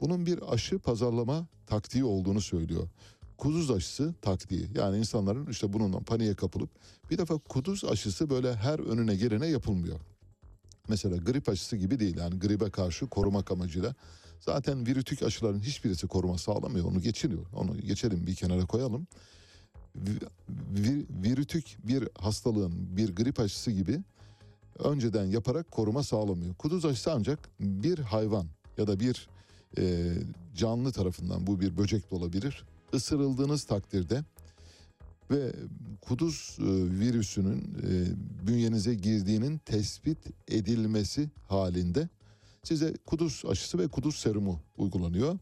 Bunun 0.00 0.26
bir 0.26 0.52
aşı 0.52 0.78
pazarlama 0.78 1.46
taktiği 1.66 2.04
olduğunu 2.04 2.40
söylüyor. 2.40 2.88
Kuduz 3.38 3.70
aşısı 3.70 4.14
taktiği. 4.22 4.68
Yani 4.74 4.98
insanların 4.98 5.46
işte 5.50 5.72
bununla 5.72 6.00
paniğe 6.00 6.34
kapılıp 6.34 6.70
bir 7.10 7.18
defa 7.18 7.38
kuduz 7.38 7.84
aşısı 7.84 8.30
böyle 8.30 8.54
her 8.54 8.78
önüne 8.78 9.16
gelene 9.16 9.46
yapılmıyor. 9.46 10.00
Mesela 10.88 11.16
grip 11.16 11.48
aşısı 11.48 11.76
gibi 11.76 12.00
değil 12.00 12.16
yani 12.16 12.38
gribe 12.38 12.70
karşı 12.70 13.06
korumak 13.06 13.50
amacıyla 13.50 13.94
Zaten 14.44 14.86
virütük 14.86 15.22
aşıların 15.22 15.60
hiçbirisi 15.60 16.06
koruma 16.06 16.38
sağlamıyor. 16.38 16.86
Onu 16.86 17.00
geçiriyor. 17.00 17.46
Onu 17.52 17.80
geçelim 17.80 18.26
bir 18.26 18.34
kenara 18.34 18.66
koyalım. 18.66 19.06
Vi- 19.98 20.28
vi- 20.74 21.06
Virütük 21.22 21.76
bir 21.84 22.08
hastalığın 22.18 22.96
bir 22.96 23.16
grip 23.16 23.40
aşısı 23.40 23.70
gibi 23.70 24.00
önceden 24.78 25.24
yaparak 25.24 25.70
koruma 25.70 26.02
sağlamıyor. 26.02 26.54
Kuduz 26.54 26.84
aşısı 26.84 27.12
ancak 27.12 27.50
bir 27.60 27.98
hayvan 27.98 28.46
ya 28.78 28.86
da 28.86 29.00
bir 29.00 29.28
e, 29.78 30.14
canlı 30.54 30.92
tarafından 30.92 31.46
bu 31.46 31.60
bir 31.60 31.76
böcek 31.76 32.10
de 32.10 32.14
olabilir. 32.14 32.64
Isırıldığınız 32.92 33.64
takdirde 33.64 34.24
ve 35.30 35.52
kuduz 36.00 36.56
e, 36.60 36.64
virüsünün 37.00 37.58
e, 37.58 38.06
bünyenize 38.46 38.94
girdiğinin 38.94 39.58
tespit 39.58 40.18
edilmesi 40.48 41.30
halinde 41.48 42.08
size 42.62 42.94
kuduz 43.06 43.42
aşısı 43.48 43.78
ve 43.78 43.88
kuduz 43.88 44.16
serumu 44.16 44.60
uygulanıyor. 44.76 45.38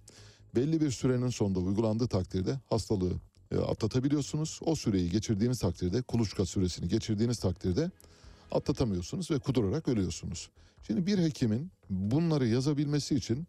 Belli 0.54 0.80
bir 0.80 0.90
sürenin 0.90 1.28
sonunda 1.28 1.60
uygulandığı 1.60 2.08
takdirde 2.08 2.60
hastalığı 2.70 3.12
e, 3.50 3.58
atlatabiliyorsunuz. 3.58 4.60
O 4.64 4.74
süreyi 4.74 5.10
geçirdiğiniz 5.10 5.58
takdirde 5.58 6.02
kuluçka 6.02 6.46
süresini 6.46 6.88
geçirdiğiniz 6.88 7.38
takdirde 7.38 7.90
atlatamıyorsunuz 8.52 9.30
ve 9.30 9.38
kudurarak 9.38 9.88
ölüyorsunuz. 9.88 10.50
Şimdi 10.86 11.06
bir 11.06 11.18
hekimin 11.18 11.70
bunları 11.90 12.46
yazabilmesi 12.46 13.14
için 13.14 13.46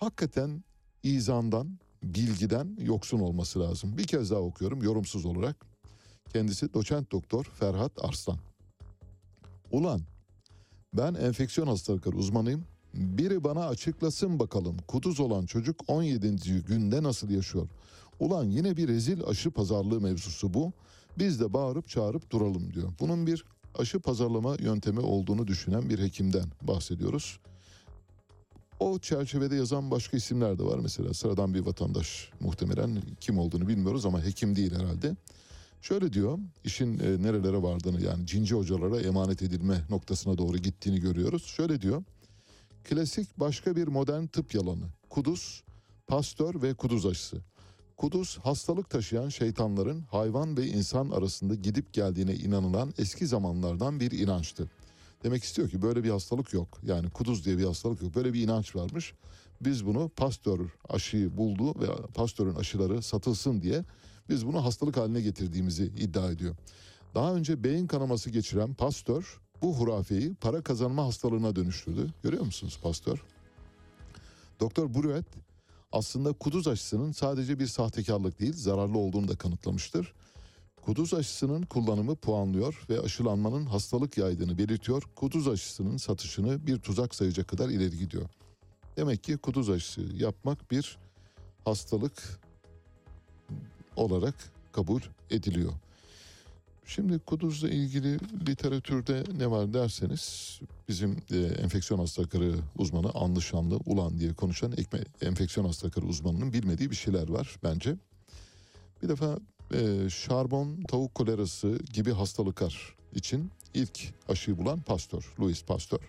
hakikaten 0.00 0.64
izandan, 1.02 1.78
bilgiden 2.02 2.76
yoksun 2.80 3.20
olması 3.20 3.60
lazım. 3.60 3.98
Bir 3.98 4.04
kez 4.04 4.30
daha 4.30 4.40
okuyorum 4.40 4.82
yorumsuz 4.82 5.26
olarak. 5.26 5.66
Kendisi 6.32 6.74
doçent 6.74 7.12
doktor 7.12 7.44
Ferhat 7.44 8.04
Arslan. 8.04 8.38
Ulan 9.70 10.00
ben 10.94 11.14
enfeksiyon 11.14 11.66
hastalıkları 11.66 12.16
uzmanıyım. 12.16 12.64
Biri 12.94 13.44
bana 13.44 13.66
açıklasın 13.66 14.38
bakalım 14.38 14.76
kuduz 14.88 15.20
olan 15.20 15.46
çocuk 15.46 15.80
17. 15.88 16.62
günde 16.68 17.02
nasıl 17.02 17.30
yaşıyor? 17.30 17.68
Ulan 18.20 18.44
yine 18.44 18.76
bir 18.76 18.88
rezil 18.88 19.24
aşı 19.24 19.50
pazarlığı 19.50 20.00
mevzusu 20.00 20.54
bu. 20.54 20.72
Biz 21.18 21.40
de 21.40 21.52
bağırıp 21.52 21.88
çağırıp 21.88 22.30
duralım 22.30 22.74
diyor. 22.74 22.92
Bunun 23.00 23.26
bir 23.26 23.44
aşı 23.78 24.00
pazarlama 24.00 24.56
yöntemi 24.58 25.00
olduğunu 25.00 25.46
düşünen 25.46 25.90
bir 25.90 25.98
hekimden 25.98 26.46
bahsediyoruz. 26.62 27.40
O 28.80 28.98
çerçevede 28.98 29.56
yazan 29.56 29.90
başka 29.90 30.16
isimler 30.16 30.58
de 30.58 30.62
var. 30.62 30.78
Mesela 30.78 31.14
sıradan 31.14 31.54
bir 31.54 31.60
vatandaş 31.60 32.30
muhtemelen 32.40 33.02
kim 33.20 33.38
olduğunu 33.38 33.68
bilmiyoruz 33.68 34.06
ama 34.06 34.24
hekim 34.24 34.56
değil 34.56 34.74
herhalde. 34.74 35.16
Şöyle 35.82 36.12
diyor, 36.12 36.38
işin 36.64 36.98
e, 36.98 37.22
nerelere 37.22 37.62
vardığını 37.62 38.02
yani 38.02 38.26
cinci 38.26 38.54
hocalara 38.54 39.00
emanet 39.00 39.42
edilme 39.42 39.84
noktasına 39.90 40.38
doğru 40.38 40.58
gittiğini 40.58 41.00
görüyoruz. 41.00 41.44
Şöyle 41.44 41.80
diyor, 41.80 42.02
klasik 42.84 43.40
başka 43.40 43.76
bir 43.76 43.88
modern 43.88 44.26
tıp 44.26 44.54
yalanı. 44.54 44.84
Kuduz, 45.10 45.64
pastör 46.06 46.62
ve 46.62 46.74
kuduz 46.74 47.06
aşısı. 47.06 47.36
Kuduz 47.96 48.38
hastalık 48.42 48.90
taşıyan 48.90 49.28
şeytanların 49.28 50.00
hayvan 50.00 50.56
ve 50.56 50.66
insan 50.66 51.10
arasında 51.10 51.54
gidip 51.54 51.92
geldiğine 51.92 52.34
inanılan 52.34 52.94
eski 52.98 53.26
zamanlardan 53.26 54.00
bir 54.00 54.10
inançtı. 54.10 54.70
Demek 55.22 55.44
istiyor 55.44 55.68
ki 55.68 55.82
böyle 55.82 56.04
bir 56.04 56.10
hastalık 56.10 56.52
yok. 56.52 56.80
Yani 56.82 57.10
kuduz 57.10 57.44
diye 57.44 57.58
bir 57.58 57.64
hastalık 57.64 58.02
yok. 58.02 58.14
Böyle 58.14 58.32
bir 58.32 58.42
inanç 58.42 58.76
varmış. 58.76 59.14
Biz 59.60 59.86
bunu 59.86 60.08
pastör 60.08 60.60
aşıyı 60.88 61.36
buldu 61.36 61.80
ve 61.80 61.86
pastörün 62.14 62.54
aşıları 62.54 63.02
satılsın 63.02 63.62
diye 63.62 63.84
biz 64.28 64.46
bunu 64.46 64.64
hastalık 64.64 64.96
haline 64.96 65.20
getirdiğimizi 65.20 65.84
iddia 65.84 66.30
ediyor. 66.30 66.56
Daha 67.14 67.34
önce 67.34 67.64
beyin 67.64 67.86
kanaması 67.86 68.30
geçiren 68.30 68.74
pastör 68.74 69.40
bu 69.62 69.74
hurafeyi 69.76 70.34
para 70.34 70.62
kazanma 70.62 71.06
hastalığına 71.06 71.56
dönüştürdü. 71.56 72.10
Görüyor 72.22 72.44
musunuz 72.44 72.78
pastör? 72.82 73.24
Doktor 74.60 74.94
Bruet 74.94 75.26
aslında 75.92 76.32
kuduz 76.32 76.68
aşısının 76.68 77.12
sadece 77.12 77.58
bir 77.58 77.66
sahtekarlık 77.66 78.40
değil 78.40 78.52
zararlı 78.56 78.98
olduğunu 78.98 79.28
da 79.28 79.36
kanıtlamıştır. 79.36 80.14
Kuduz 80.82 81.14
aşısının 81.14 81.62
kullanımı 81.62 82.16
puanlıyor 82.16 82.84
ve 82.90 83.00
aşılanmanın 83.00 83.66
hastalık 83.66 84.18
yaydığını 84.18 84.58
belirtiyor. 84.58 85.02
Kuduz 85.16 85.48
aşısının 85.48 85.96
satışını 85.96 86.66
bir 86.66 86.78
tuzak 86.78 87.14
sayacak 87.14 87.48
kadar 87.48 87.68
ileri 87.68 87.98
gidiyor. 87.98 88.28
Demek 88.96 89.24
ki 89.24 89.36
kuduz 89.36 89.70
aşısı 89.70 90.00
yapmak 90.00 90.70
bir 90.70 90.98
hastalık 91.64 92.40
olarak 93.96 94.34
kabul 94.72 95.00
ediliyor. 95.30 95.72
Şimdi 96.86 97.18
kuduzla 97.18 97.68
ilgili 97.68 98.18
literatürde 98.48 99.24
ne 99.38 99.50
var 99.50 99.72
derseniz 99.74 100.60
bizim 100.88 101.22
e, 101.30 101.36
enfeksiyon 101.36 102.00
hastalıkları 102.00 102.54
uzmanı 102.78 103.10
Anlı 103.14 103.42
Şanlı 103.42 103.76
Ulan 103.86 104.18
diye 104.18 104.34
konuşan 104.34 104.72
ekme, 104.72 105.00
enfeksiyon 105.20 105.66
hastalıkları 105.66 106.06
uzmanının 106.06 106.52
bilmediği 106.52 106.90
bir 106.90 106.96
şeyler 106.96 107.28
var 107.28 107.56
bence. 107.62 107.96
Bir 109.02 109.08
defa 109.08 109.38
e, 109.74 110.10
şarbon 110.10 110.82
tavuk 110.82 111.14
kolerası 111.14 111.78
gibi 111.92 112.12
hastalıklar 112.12 112.96
için 113.14 113.50
ilk 113.74 114.14
aşıyı 114.28 114.58
bulan 114.58 114.80
Pasteur, 114.80 115.34
Louis 115.40 115.64
Pasteur 115.64 116.00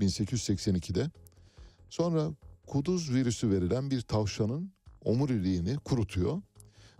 1882'de. 0.00 1.10
Sonra 1.90 2.30
kuduz 2.66 3.14
virüsü 3.14 3.50
verilen 3.50 3.90
bir 3.90 4.00
tavşanın 4.00 4.72
omuriliğini 5.04 5.76
kurutuyor 5.76 6.42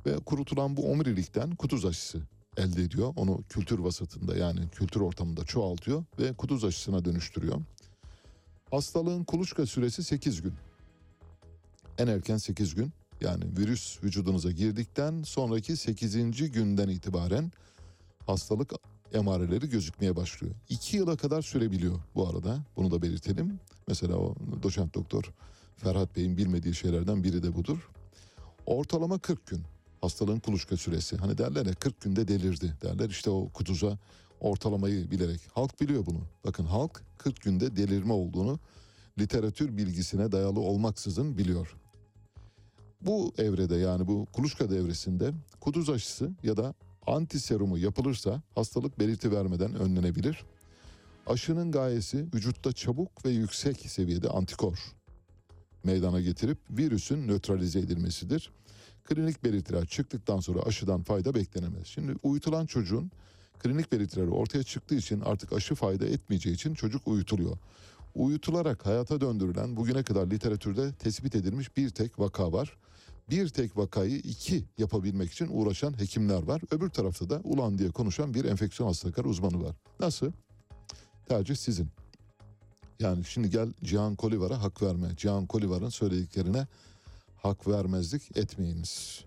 ve 0.06 0.16
kurutulan 0.16 0.76
bu 0.76 0.92
omurilikten 0.92 1.50
kuduz 1.50 1.84
aşısı 1.84 2.22
elde 2.56 2.82
ediyor. 2.82 3.12
Onu 3.16 3.42
kültür 3.48 3.78
vasatında 3.78 4.36
yani 4.36 4.68
kültür 4.70 5.00
ortamında 5.00 5.44
çoğaltıyor 5.44 6.04
ve 6.18 6.32
kuduz 6.32 6.64
aşısına 6.64 7.04
dönüştürüyor. 7.04 7.56
Hastalığın 8.70 9.24
kuluçka 9.24 9.66
süresi 9.66 10.04
8 10.04 10.42
gün. 10.42 10.54
En 11.98 12.06
erken 12.06 12.36
8 12.36 12.74
gün 12.74 12.92
yani 13.20 13.44
virüs 13.58 14.02
vücudunuza 14.04 14.50
girdikten 14.50 15.22
sonraki 15.22 15.76
8. 15.76 16.52
günden 16.52 16.88
itibaren 16.88 17.52
hastalık 18.26 18.72
emareleri 19.12 19.68
gözükmeye 19.68 20.16
başlıyor. 20.16 20.54
2 20.68 20.96
yıla 20.96 21.16
kadar 21.16 21.42
sürebiliyor 21.42 21.98
bu 22.14 22.28
arada. 22.28 22.64
Bunu 22.76 22.90
da 22.90 23.02
belirtelim. 23.02 23.60
Mesela 23.88 24.16
o 24.16 24.34
doçent 24.62 24.94
doktor 24.94 25.32
Ferhat 25.76 26.16
Bey'in 26.16 26.36
bilmediği 26.36 26.74
şeylerden 26.74 27.24
biri 27.24 27.42
de 27.42 27.54
budur. 27.54 27.90
Ortalama 28.66 29.18
40 29.18 29.46
gün 29.46 29.62
hastalığın 30.00 30.38
kuluçka 30.38 30.76
süresi. 30.76 31.16
Hani 31.16 31.38
derler 31.38 31.66
ya 31.66 31.74
40 31.74 32.00
günde 32.00 32.28
delirdi 32.28 32.76
derler. 32.82 33.10
İşte 33.10 33.30
o 33.30 33.48
kutuza 33.48 33.98
ortalamayı 34.40 35.10
bilerek. 35.10 35.40
Halk 35.52 35.80
biliyor 35.80 36.06
bunu. 36.06 36.20
Bakın 36.44 36.64
halk 36.64 37.02
40 37.18 37.40
günde 37.40 37.76
delirme 37.76 38.12
olduğunu 38.12 38.58
literatür 39.18 39.76
bilgisine 39.76 40.32
dayalı 40.32 40.60
olmaksızın 40.60 41.38
biliyor. 41.38 41.76
Bu 43.00 43.32
evrede 43.38 43.76
yani 43.76 44.06
bu 44.06 44.26
kuluçka 44.32 44.70
devresinde 44.70 45.32
kuduz 45.60 45.90
aşısı 45.90 46.30
ya 46.42 46.56
da 46.56 46.74
antiserumu 47.06 47.78
yapılırsa 47.78 48.42
hastalık 48.54 48.98
belirti 48.98 49.32
vermeden 49.32 49.74
önlenebilir. 49.74 50.44
Aşının 51.26 51.72
gayesi 51.72 52.26
vücutta 52.34 52.72
çabuk 52.72 53.24
ve 53.24 53.30
yüksek 53.30 53.76
seviyede 53.80 54.28
antikor 54.28 54.78
meydana 55.84 56.20
getirip 56.20 56.58
virüsün 56.70 57.28
nötralize 57.28 57.78
edilmesidir. 57.78 58.50
Klinik 59.04 59.44
belirtiler 59.44 59.86
çıktıktan 59.86 60.40
sonra 60.40 60.62
aşıdan 60.62 61.02
fayda 61.02 61.34
beklenemez. 61.34 61.86
Şimdi 61.86 62.14
uyutulan 62.22 62.66
çocuğun 62.66 63.10
klinik 63.58 63.92
belirtileri 63.92 64.30
ortaya 64.30 64.62
çıktığı 64.62 64.94
için 64.94 65.20
artık 65.20 65.52
aşı 65.52 65.74
fayda 65.74 66.06
etmeyeceği 66.06 66.54
için 66.54 66.74
çocuk 66.74 67.08
uyutuluyor. 67.08 67.58
Uyutularak 68.14 68.86
hayata 68.86 69.20
döndürülen 69.20 69.76
bugüne 69.76 70.02
kadar 70.02 70.30
literatürde 70.30 70.92
tespit 70.92 71.34
edilmiş 71.34 71.76
bir 71.76 71.90
tek 71.90 72.18
vaka 72.18 72.52
var. 72.52 72.76
Bir 73.30 73.48
tek 73.48 73.76
vakayı 73.76 74.16
iki 74.16 74.64
yapabilmek 74.78 75.32
için 75.32 75.48
uğraşan 75.50 76.00
hekimler 76.00 76.42
var. 76.42 76.62
Öbür 76.70 76.90
tarafta 76.90 77.30
da 77.30 77.40
ulan 77.44 77.78
diye 77.78 77.90
konuşan 77.90 78.34
bir 78.34 78.44
enfeksiyon 78.44 78.88
hastalıkları 78.88 79.28
uzmanı 79.28 79.64
var. 79.64 79.76
Nasıl? 80.00 80.32
Tercih 81.28 81.56
sizin. 81.56 81.88
Yani 83.00 83.24
şimdi 83.24 83.50
gel 83.50 83.68
Cihan 83.84 84.14
Kolivar'a 84.14 84.62
hak 84.62 84.82
verme. 84.82 85.08
Cihan 85.16 85.46
Kolivar'ın 85.46 85.88
söylediklerine 85.88 86.66
hak 87.42 87.68
vermezlik 87.68 88.36
etmeyiniz. 88.36 89.24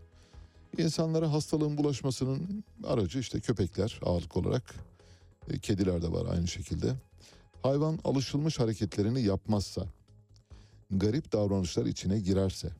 İnsanlara 0.78 1.34
hastalığın 1.34 1.78
bulaşmasının 1.78 2.64
aracı 2.84 3.19
işte 3.19 3.40
köpekler 3.40 3.99
ağırlık 4.06 4.38
olarak. 4.38 4.76
E, 5.49 5.60
Kediler 5.60 6.02
de 6.02 6.11
var 6.11 6.26
aynı 6.34 6.48
şekilde. 6.48 6.94
Hayvan 7.64 7.99
alışılmış 8.03 8.60
hareketlerini 8.60 9.22
yapmazsa, 9.22 9.86
garip 10.91 11.32
davranışlar 11.32 11.86
içine 11.86 12.19
girerse, 12.19 12.72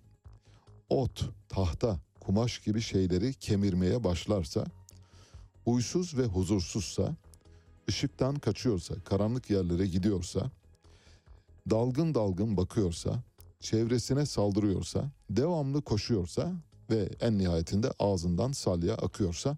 ot, 0.92 1.30
tahta, 1.50 2.00
kumaş 2.20 2.60
gibi 2.60 2.82
şeyleri 2.82 3.34
kemirmeye 3.34 4.04
başlarsa, 4.04 4.66
huysuz 5.66 6.18
ve 6.18 6.26
huzursuzsa, 6.26 7.16
ışıktan 7.90 8.36
kaçıyorsa, 8.36 8.96
karanlık 9.06 9.50
yerlere 9.50 9.88
gidiyorsa, 9.88 10.52
dalgın 11.70 12.16
dalgın 12.16 12.58
bakıyorsa, 12.58 13.24
çevresine 13.60 14.26
saldırıyorsa, 14.26 15.12
devamlı 15.30 15.82
koşuyorsa 15.82 16.54
ve 16.90 17.10
en 17.22 17.38
nihayetinde 17.38 17.92
ağzından 18.00 18.52
salya 18.52 18.94
akıyorsa 18.94 19.58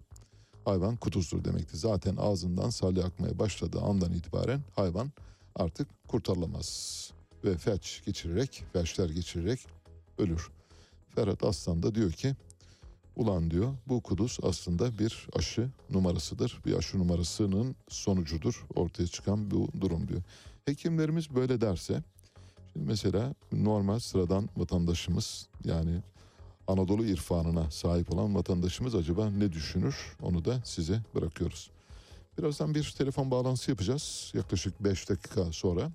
hayvan 0.66 0.96
kuduzdur 0.96 1.44
demektir. 1.44 1.78
Zaten 1.78 2.16
ağzından 2.16 2.70
salya 2.70 3.04
akmaya 3.04 3.40
başladığı 3.40 3.82
andan 3.82 4.14
itibaren 4.14 4.62
hayvan 4.76 5.12
artık 5.56 5.88
kurtarılamaz 6.08 7.12
ve 7.44 7.58
felç 7.58 8.02
geçirerek, 8.06 8.64
felçler 8.74 9.10
geçirerek 9.10 9.60
ölür. 10.18 10.52
Ferhat 11.16 11.44
Aslan 11.44 11.84
da 11.84 11.96
diyor 11.96 12.12
ki 12.12 12.36
ulan 13.16 13.52
diyor 13.52 13.74
bu 13.88 14.02
kuduz 14.02 14.38
aslında 14.44 15.00
bir 15.00 15.28
aşı 15.36 15.70
numarasıdır. 15.90 16.60
Bir 16.66 16.74
aşı 16.74 17.00
numarasının 17.00 17.76
sonucudur 17.90 18.66
ortaya 18.76 19.08
çıkan 19.08 19.52
bu 19.52 19.68
durum 19.82 20.08
diyor. 20.08 20.22
Hekimlerimiz 20.66 21.36
böyle 21.36 21.62
derse 21.62 22.04
Şimdi 22.74 22.86
mesela 22.86 23.36
normal 23.52 24.00
sıradan 24.00 24.50
vatandaşımız 24.58 25.48
yani 25.66 26.02
Anadolu 26.68 27.06
irfanına 27.06 27.72
sahip 27.72 28.14
olan 28.14 28.36
vatandaşımız 28.36 28.96
acaba 28.96 29.30
ne 29.30 29.52
düşünür 29.52 30.16
onu 30.22 30.46
da 30.46 30.62
size 30.66 31.02
bırakıyoruz. 31.16 31.70
Birazdan 32.38 32.76
bir 32.76 32.94
telefon 32.98 33.32
bağlantısı 33.32 33.72
yapacağız 33.72 34.32
yaklaşık 34.36 34.84
5 34.84 35.10
dakika 35.10 35.52
sonra. 35.52 35.92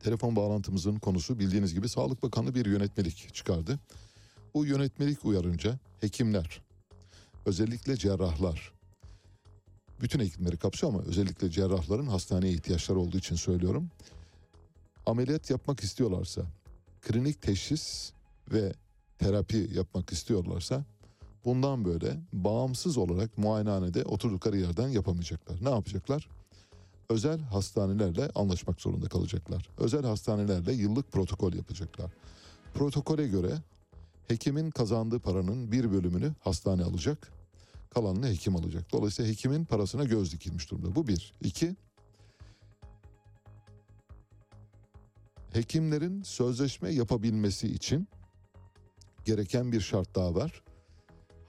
Telefon 0.00 0.36
bağlantımızın 0.36 0.96
konusu 0.96 1.38
bildiğiniz 1.38 1.74
gibi 1.74 1.88
Sağlık 1.88 2.22
Bakanlığı 2.22 2.54
bir 2.54 2.66
yönetmelik 2.66 3.34
çıkardı. 3.34 3.78
Bu 4.54 4.66
yönetmelik 4.66 5.24
uyarınca 5.24 5.78
hekimler 6.00 6.62
özellikle 7.46 7.96
cerrahlar 7.96 8.72
bütün 10.00 10.20
hekimleri 10.20 10.56
kapsıyor 10.56 10.92
ama 10.92 11.02
özellikle 11.02 11.50
cerrahların 11.50 12.06
hastaneye 12.06 12.52
ihtiyaçları 12.52 12.98
olduğu 12.98 13.18
için 13.18 13.36
söylüyorum. 13.36 13.90
Ameliyat 15.06 15.50
yapmak 15.50 15.80
istiyorlarsa, 15.80 16.42
klinik 17.00 17.42
teşhis 17.42 18.12
ve 18.52 18.72
terapi 19.18 19.70
yapmak 19.74 20.12
istiyorlarsa 20.12 20.84
bundan 21.44 21.84
böyle 21.84 22.16
bağımsız 22.32 22.96
olarak 22.96 23.38
muayenehanede 23.38 24.04
oturdukları 24.04 24.56
yerden 24.56 24.88
yapamayacaklar. 24.88 25.64
Ne 25.64 25.70
yapacaklar? 25.70 26.28
Özel 27.10 27.40
hastanelerle 27.40 28.30
anlaşmak 28.34 28.80
zorunda 28.80 29.08
kalacaklar. 29.08 29.68
Özel 29.78 30.02
hastanelerle 30.02 30.72
yıllık 30.72 31.12
protokol 31.12 31.52
yapacaklar. 31.52 32.10
Protokole 32.74 33.28
göre 33.28 33.52
hekimin 34.28 34.70
kazandığı 34.70 35.18
paranın 35.18 35.72
bir 35.72 35.92
bölümünü 35.92 36.34
hastane 36.40 36.82
alacak, 36.82 37.32
kalanını 37.90 38.28
hekim 38.28 38.56
alacak. 38.56 38.92
Dolayısıyla 38.92 39.30
hekimin 39.30 39.64
parasına 39.64 40.04
göz 40.04 40.32
dikilmiş 40.32 40.70
durumda. 40.70 40.94
Bu 40.94 41.08
bir. 41.08 41.34
İki, 41.40 41.76
hekimlerin 45.52 46.22
sözleşme 46.22 46.90
yapabilmesi 46.90 47.68
için 47.68 48.08
gereken 49.24 49.72
bir 49.72 49.80
şart 49.80 50.14
daha 50.14 50.34
var. 50.34 50.62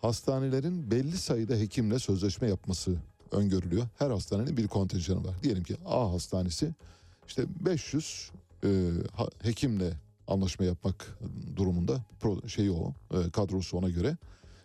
Hastanelerin 0.01 0.91
belli 0.91 1.17
sayıda 1.17 1.55
hekimle 1.55 1.99
sözleşme 1.99 2.49
yapması 2.49 2.95
öngörülüyor. 3.31 3.87
Her 3.97 4.09
hastanenin 4.09 4.57
bir 4.57 4.67
kontenjanı 4.67 5.27
var. 5.27 5.35
Diyelim 5.43 5.63
ki 5.63 5.75
A 5.85 6.13
hastanesi 6.13 6.73
işte 7.27 7.45
500 7.65 8.31
e, 8.63 8.91
hekimle 9.41 9.93
anlaşma 10.29 10.65
yapmak 10.65 11.19
durumunda 11.55 12.01
şeyi 12.47 12.71
o 12.71 12.93
e, 13.11 13.29
kadrosu 13.29 13.77
ona 13.77 13.89
göre 13.89 14.17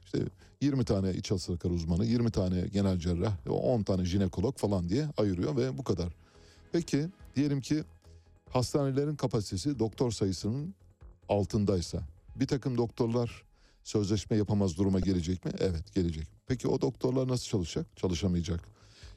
işte 0.05 0.19
20 0.61 0.85
tane 0.85 1.15
iç 1.15 1.31
hastalıkları 1.31 1.73
uzmanı 1.73 2.05
20 2.07 2.31
tane 2.31 2.61
genel 2.73 2.99
cerrah 2.99 3.37
10 3.49 3.83
tane 3.83 4.05
jinekolog 4.05 4.57
falan 4.57 4.89
diye 4.89 5.09
ayırıyor 5.17 5.57
ve 5.57 5.79
bu 5.79 5.85
kadar. 5.85 6.09
Peki 6.73 7.09
diyelim 7.37 7.61
ki 7.61 7.85
hastanelerin 8.51 9.17
kapasitesi 9.17 9.79
doktor 9.79 10.11
sayısının 10.11 10.75
altındaysa 11.29 11.99
bir 12.37 12.47
takım 12.47 12.79
doktorlar 12.79 13.43
sözleşme 13.85 14.37
yapamaz 14.37 14.77
duruma 14.77 15.01
gelecek 15.01 15.45
mi? 15.45 15.53
Evet 15.59 15.95
gelecek. 15.95 16.27
Peki 16.47 16.69
o 16.69 16.81
doktorlar 16.81 17.29
nasıl 17.29 17.47
çalışacak? 17.47 17.87
Çalışamayacak. 17.97 18.61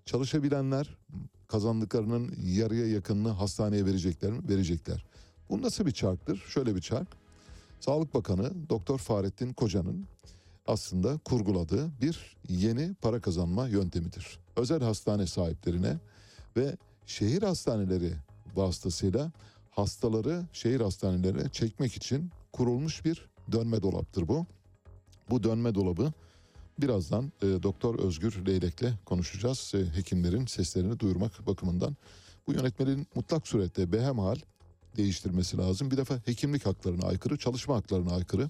Çalışabilenler 0.06 0.98
kazandıklarının 1.48 2.34
yarıya 2.44 2.88
yakınını 2.88 3.30
hastaneye 3.30 3.86
verecekler 3.86 4.32
mi? 4.32 4.50
Verecekler. 4.50 5.06
Bu 5.50 5.62
nasıl 5.62 5.86
bir 5.86 5.92
çarktır? 5.92 6.44
Şöyle 6.48 6.76
bir 6.76 6.82
çark. 6.82 7.08
Sağlık 7.80 8.14
Bakanı 8.14 8.70
Doktor 8.70 8.98
Fahrettin 8.98 9.54
Koca'nın 9.54 10.06
aslında 10.68 11.18
kurguladığı 11.18 11.90
bir 12.02 12.38
yeni 12.50 12.94
para 12.94 13.22
kazanma 13.22 13.68
yöntemidir. 13.68 14.40
Özel 14.56 14.82
hastane 14.82 15.28
sahiplerine 15.28 15.98
ve 16.58 16.78
şehir 17.06 17.44
hastaneleri 17.44 18.14
vasıtasıyla 18.56 19.32
hastaları 19.72 20.44
şehir 20.54 20.82
hastanelerine 20.82 21.50
çekmek 21.50 21.96
için 21.96 22.32
kurulmuş 22.54 23.06
bir 23.06 23.30
dönme 23.52 23.82
dolaptır 23.82 24.28
bu. 24.28 24.46
Bu 25.30 25.44
dönme 25.44 25.76
dolabı 25.76 26.12
birazdan 26.80 27.32
e, 27.42 27.64
Doktor 27.64 28.00
Özgür 28.00 28.46
Leylek'le 28.46 29.06
konuşacağız. 29.06 29.74
E, 29.76 29.98
hekimlerin 29.98 30.46
seslerini 30.46 31.00
duyurmak 31.00 31.48
bakımından. 31.48 31.96
Bu 32.48 32.54
yönetmenin 32.54 33.08
mutlak 33.16 33.48
surette 33.48 33.92
behemhal 33.92 34.36
değiştirmesi 34.98 35.58
lazım. 35.58 35.92
Bir 35.92 35.98
defa 35.98 36.16
hekimlik 36.26 36.66
haklarına 36.66 37.08
aykırı, 37.08 37.38
çalışma 37.38 37.76
haklarına 37.76 38.14
aykırı, 38.14 38.50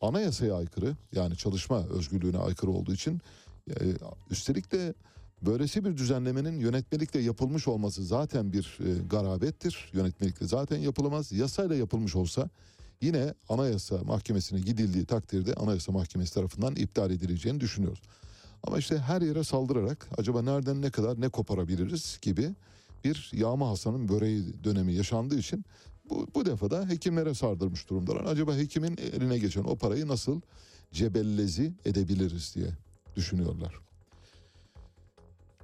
anayasaya 0.00 0.54
aykırı 0.54 0.96
yani 1.12 1.36
çalışma 1.36 1.86
özgürlüğüne 1.86 2.38
aykırı 2.38 2.70
olduğu 2.70 2.92
için 2.92 3.20
e, 3.70 3.74
üstelik 4.30 4.72
de 4.72 4.94
böylesi 5.42 5.84
bir 5.84 5.96
düzenlemenin 5.96 6.60
yönetmelikle 6.60 7.20
yapılmış 7.20 7.68
olması 7.68 8.04
zaten 8.04 8.52
bir 8.52 8.78
e, 8.80 9.08
garabettir. 9.10 9.90
Yönetmelikle 9.92 10.46
zaten 10.46 10.78
yapılamaz. 10.78 11.32
Yasayla 11.32 11.76
yapılmış 11.76 12.16
olsa 12.16 12.48
yine 13.00 13.34
anayasa 13.48 13.98
mahkemesine 13.98 14.60
gidildiği 14.60 15.04
takdirde 15.04 15.54
anayasa 15.54 15.92
mahkemesi 15.92 16.34
tarafından 16.34 16.76
iptal 16.76 17.10
edileceğini 17.10 17.60
düşünüyoruz. 17.60 18.02
Ama 18.62 18.78
işte 18.78 18.98
her 18.98 19.22
yere 19.22 19.44
saldırarak 19.44 20.08
acaba 20.18 20.42
nereden 20.42 20.82
ne 20.82 20.90
kadar 20.90 21.20
ne 21.20 21.28
koparabiliriz 21.28 22.18
gibi 22.22 22.50
bir 23.04 23.30
yağma 23.32 23.68
Hasan'ın 23.68 24.08
böreği 24.08 24.64
dönemi 24.64 24.92
yaşandığı 24.92 25.38
için 25.38 25.64
bu, 26.10 26.26
bu 26.34 26.46
defa 26.46 26.70
da 26.70 26.88
hekimlere 26.88 27.34
sardırmış 27.34 27.90
durumdalar. 27.90 28.24
Acaba 28.24 28.56
hekimin 28.56 28.96
eline 28.96 29.38
geçen 29.38 29.64
o 29.64 29.76
parayı 29.76 30.08
nasıl 30.08 30.40
cebellezi 30.92 31.72
edebiliriz 31.84 32.54
diye 32.54 32.68
düşünüyorlar. 33.16 33.74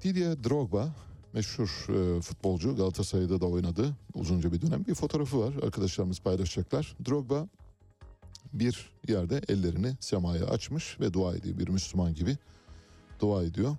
Didier 0.02 0.44
Drogba 0.44 0.94
meşhur 1.32 1.86
e, 1.89 2.20
futbolcu 2.20 2.77
Galatasaray'da 2.77 3.40
da 3.40 3.47
oynadı 3.47 3.97
uzunca 4.15 4.52
bir 4.52 4.61
dönem. 4.61 4.86
Bir 4.86 4.94
fotoğrafı 4.94 5.40
var 5.40 5.55
arkadaşlarımız 5.62 6.20
paylaşacaklar. 6.20 6.97
Drogba 7.09 7.48
bir 8.52 8.90
yerde 9.09 9.43
ellerini 9.48 9.97
semaya 10.01 10.47
açmış 10.47 11.01
ve 11.01 11.12
dua 11.12 11.36
ediyor 11.36 11.59
bir 11.59 11.69
Müslüman 11.69 12.15
gibi 12.15 12.36
dua 13.20 13.43
ediyor. 13.43 13.77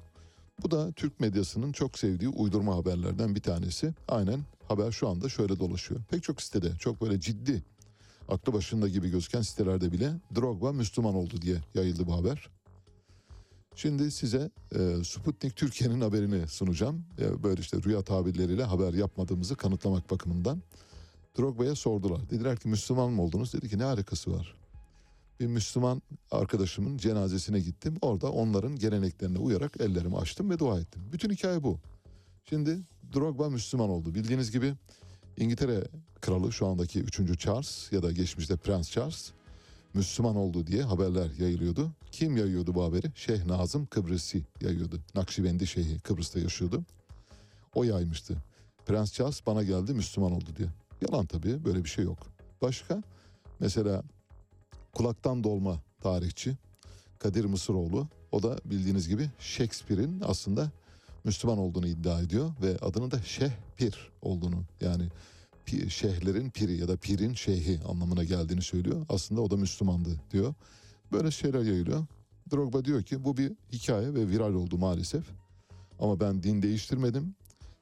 Bu 0.64 0.72
da 0.72 0.92
Türk 0.92 1.20
medyasının 1.20 1.72
çok 1.72 2.00
sevdiği 2.00 2.30
uydurma 2.30 2.76
haberlerden 2.76 3.36
bir 3.36 3.42
tanesi. 3.42 3.94
Aynen 4.08 4.40
haber 4.68 4.92
şu 4.92 5.10
anda 5.10 5.30
şöyle 5.30 5.60
dolaşıyor. 5.60 6.02
Pek 6.10 6.24
çok 6.24 6.42
sitede 6.42 6.78
çok 6.80 7.02
böyle 7.02 7.20
ciddi 7.20 7.64
aklı 8.30 8.54
başında 8.54 8.88
gibi 8.88 9.10
gözüken 9.10 9.42
sitelerde 9.42 9.92
bile 9.92 10.14
Drogba 10.36 10.72
Müslüman 10.72 11.16
oldu 11.16 11.42
diye 11.42 11.58
yayıldı 11.76 12.08
bu 12.08 12.14
haber. 12.14 12.50
Şimdi 13.76 14.12
size 14.12 14.52
e, 14.76 15.04
Sputnik 15.04 15.56
Türkiye'nin 15.56 16.02
haberini 16.02 16.48
sunacağım. 16.48 17.06
E, 17.20 17.44
böyle 17.44 17.62
işte 17.62 17.78
rüya 17.84 18.02
tabirleriyle 18.02 18.64
haber 18.64 18.94
yapmadığımızı 18.94 19.56
kanıtlamak 19.56 20.12
bakımından. 20.12 20.62
Drogba'ya 21.38 21.76
sordular. 21.76 22.30
Dediler 22.30 22.58
ki 22.58 22.68
Müslüman 22.68 23.12
mı 23.12 23.22
oldunuz? 23.22 23.54
Dedi 23.54 23.70
ki 23.70 23.78
ne 23.78 23.86
alakası 23.86 24.34
var? 24.34 24.56
Bir 25.40 25.48
Müslüman 25.48 26.02
arkadaşımın 26.32 26.98
cenazesine 26.98 27.60
gittim. 27.60 27.98
Orada 28.02 28.32
onların 28.32 28.76
geleneklerine 28.76 29.38
uyarak 29.38 29.82
ellerimi 29.82 30.18
açtım 30.18 30.50
ve 30.50 30.60
dua 30.60 30.80
ettim. 30.80 31.02
Bütün 31.12 31.30
hikaye 31.30 31.64
bu. 31.64 31.80
Şimdi 32.50 32.80
Drogba 33.14 33.50
Müslüman 33.50 33.90
oldu. 33.90 34.16
Bildiğiniz 34.16 34.52
gibi 34.52 34.74
İngiltere 35.38 35.84
kralı 36.22 36.52
şu 36.52 36.68
andaki 36.68 37.00
3. 37.00 37.40
Charles 37.40 37.92
ya 37.92 38.04
da 38.04 38.12
geçmişte 38.12 38.56
Prens 38.56 38.92
Charles 38.92 39.32
Müslüman 39.94 40.36
oldu 40.36 40.68
diye 40.68 40.84
haberler 40.84 41.30
yayılıyordu. 41.40 41.92
Kim 42.12 42.38
yayıyordu 42.38 42.76
bu 42.76 42.84
haberi? 42.84 43.12
Şeyh 43.16 43.46
Nazım 43.46 43.86
Kıbrısi 43.86 44.44
yayıyordu. 44.62 45.00
Nakşibendi 45.16 45.68
Şeyhi 45.68 46.00
Kıbrıs'ta 46.00 46.40
yaşıyordu. 46.40 46.84
O 47.74 47.84
yaymıştı. 47.84 48.38
Prens 48.86 49.14
Charles 49.14 49.42
bana 49.46 49.64
geldi 49.64 49.94
Müslüman 49.94 50.32
oldu 50.32 50.50
diye. 50.58 50.68
Yalan 51.02 51.26
tabii 51.26 51.66
böyle 51.66 51.84
bir 51.84 51.90
şey 51.90 52.06
yok. 52.06 52.28
Başka? 52.62 53.04
Mesela 53.60 54.04
kulaktan 54.96 55.44
dolma 55.44 55.80
tarihçi 56.02 56.58
Kadir 57.20 57.46
Mısıroğlu. 57.46 58.08
O 58.32 58.44
da 58.44 58.58
bildiğiniz 58.66 59.10
gibi 59.10 59.30
Shakespeare'in 59.40 60.22
aslında 60.26 60.72
Müslüman 61.24 61.58
olduğunu 61.58 61.88
iddia 61.88 62.22
ediyor 62.22 62.52
ve 62.62 62.78
adının 62.78 63.12
da 63.12 63.22
Şeyh 63.22 63.52
Pir 63.78 64.12
olduğunu 64.22 64.64
yani 64.82 65.04
şeyhlerin 65.90 66.50
piri 66.50 66.78
ya 66.78 66.88
da 66.88 66.98
pirin 66.98 67.34
şeyhi 67.34 67.80
anlamına 67.90 68.24
geldiğini 68.24 68.62
söylüyor. 68.62 69.06
Aslında 69.10 69.42
o 69.42 69.52
da 69.52 69.58
Müslümandı 69.58 70.10
diyor. 70.32 70.54
Böyle 71.12 71.32
şeyler 71.32 71.62
yayılıyor. 71.62 72.06
Drogba 72.52 72.86
diyor 72.86 73.04
ki 73.04 73.24
bu 73.24 73.38
bir 73.38 73.52
hikaye 73.74 74.14
ve 74.14 74.30
viral 74.30 74.54
oldu 74.54 74.78
maalesef. 74.78 75.24
Ama 76.00 76.20
ben 76.20 76.44
din 76.44 76.62
değiştirmedim. 76.62 77.36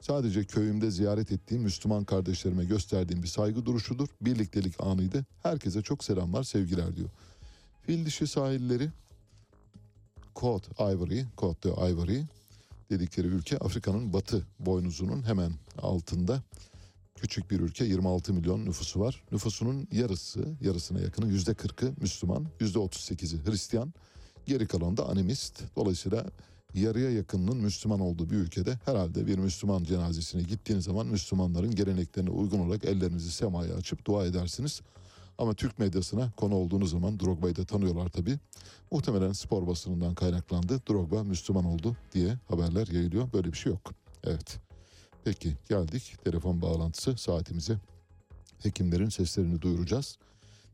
Sadece 0.03 0.43
köyümde 0.43 0.91
ziyaret 0.91 1.31
ettiğim 1.31 1.63
Müslüman 1.63 2.03
kardeşlerime 2.03 2.65
gösterdiğim 2.65 3.23
bir 3.23 3.27
saygı 3.27 3.65
duruşudur. 3.65 4.07
Birliktelik 4.21 4.83
anıydı. 4.83 5.25
Herkese 5.43 5.81
çok 5.81 6.03
selamlar, 6.03 6.43
sevgiler 6.43 6.95
diyor. 6.95 7.09
Fil 7.81 8.05
dişi 8.05 8.27
sahilleri 8.27 8.89
Côte 10.35 10.93
Ivory, 10.93 11.25
Côte 11.37 11.63
d'Ivory 11.63 12.23
dedikleri 12.89 13.27
ülke 13.27 13.57
Afrika'nın 13.57 14.13
batı 14.13 14.47
boynuzunun 14.59 15.23
hemen 15.27 15.51
altında 15.77 16.43
küçük 17.15 17.51
bir 17.51 17.59
ülke 17.59 17.85
26 17.85 18.33
milyon 18.33 18.65
nüfusu 18.65 18.99
var. 18.99 19.23
Nüfusunun 19.31 19.87
yarısı, 19.91 20.45
yarısına 20.61 20.99
yakını 20.99 21.27
yüzde 21.27 21.51
40'ı 21.51 21.93
Müslüman, 22.01 22.47
yüzde 22.59 22.79
38'i 22.79 23.45
Hristiyan, 23.45 23.93
geri 24.45 24.67
kalan 24.67 24.97
da 24.97 25.09
animist. 25.09 25.63
Dolayısıyla 25.75 26.25
yarıya 26.73 27.11
yakınının 27.11 27.57
Müslüman 27.57 27.99
olduğu 27.99 28.29
bir 28.29 28.35
ülkede 28.35 28.79
herhalde 28.85 29.27
bir 29.27 29.37
Müslüman 29.37 29.83
cenazesine 29.83 30.41
gittiğiniz 30.41 30.85
zaman 30.85 31.07
Müslümanların 31.07 31.75
geleneklerine 31.75 32.29
uygun 32.29 32.59
olarak 32.59 32.85
ellerinizi 32.85 33.31
semaya 33.31 33.75
açıp 33.75 34.05
dua 34.05 34.25
edersiniz. 34.25 34.81
Ama 35.37 35.53
Türk 35.53 35.79
medyasına 35.79 36.31
konu 36.37 36.55
olduğunuz 36.55 36.91
zaman 36.91 37.19
Drogba'yı 37.19 37.55
da 37.55 37.65
tanıyorlar 37.65 38.09
tabii. 38.09 38.39
Muhtemelen 38.91 39.31
spor 39.31 39.67
basınından 39.67 40.15
kaynaklandı. 40.15 40.81
Drogba 40.89 41.23
Müslüman 41.23 41.65
oldu 41.65 41.95
diye 42.13 42.37
haberler 42.47 42.87
yayılıyor. 42.87 43.33
Böyle 43.33 43.51
bir 43.51 43.57
şey 43.57 43.71
yok. 43.71 43.91
Evet. 44.23 44.59
Peki 45.23 45.53
geldik 45.69 46.15
telefon 46.23 46.61
bağlantısı 46.61 47.17
saatimize. 47.17 47.77
Hekimlerin 48.59 49.09
seslerini 49.09 49.61
duyuracağız. 49.61 50.17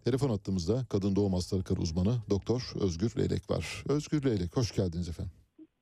Telefon 0.05 0.30
attığımızda 0.30 0.85
kadın 0.89 1.15
doğum 1.15 1.34
hastalıkları 1.34 1.81
uzmanı 1.81 2.17
Doktor 2.30 2.71
Özgür 2.80 3.11
Leylek 3.17 3.49
var. 3.49 3.84
Özgür 3.89 4.23
Leylek 4.23 4.57
hoş 4.57 4.76
geldiniz 4.76 5.09
efendim. 5.09 5.39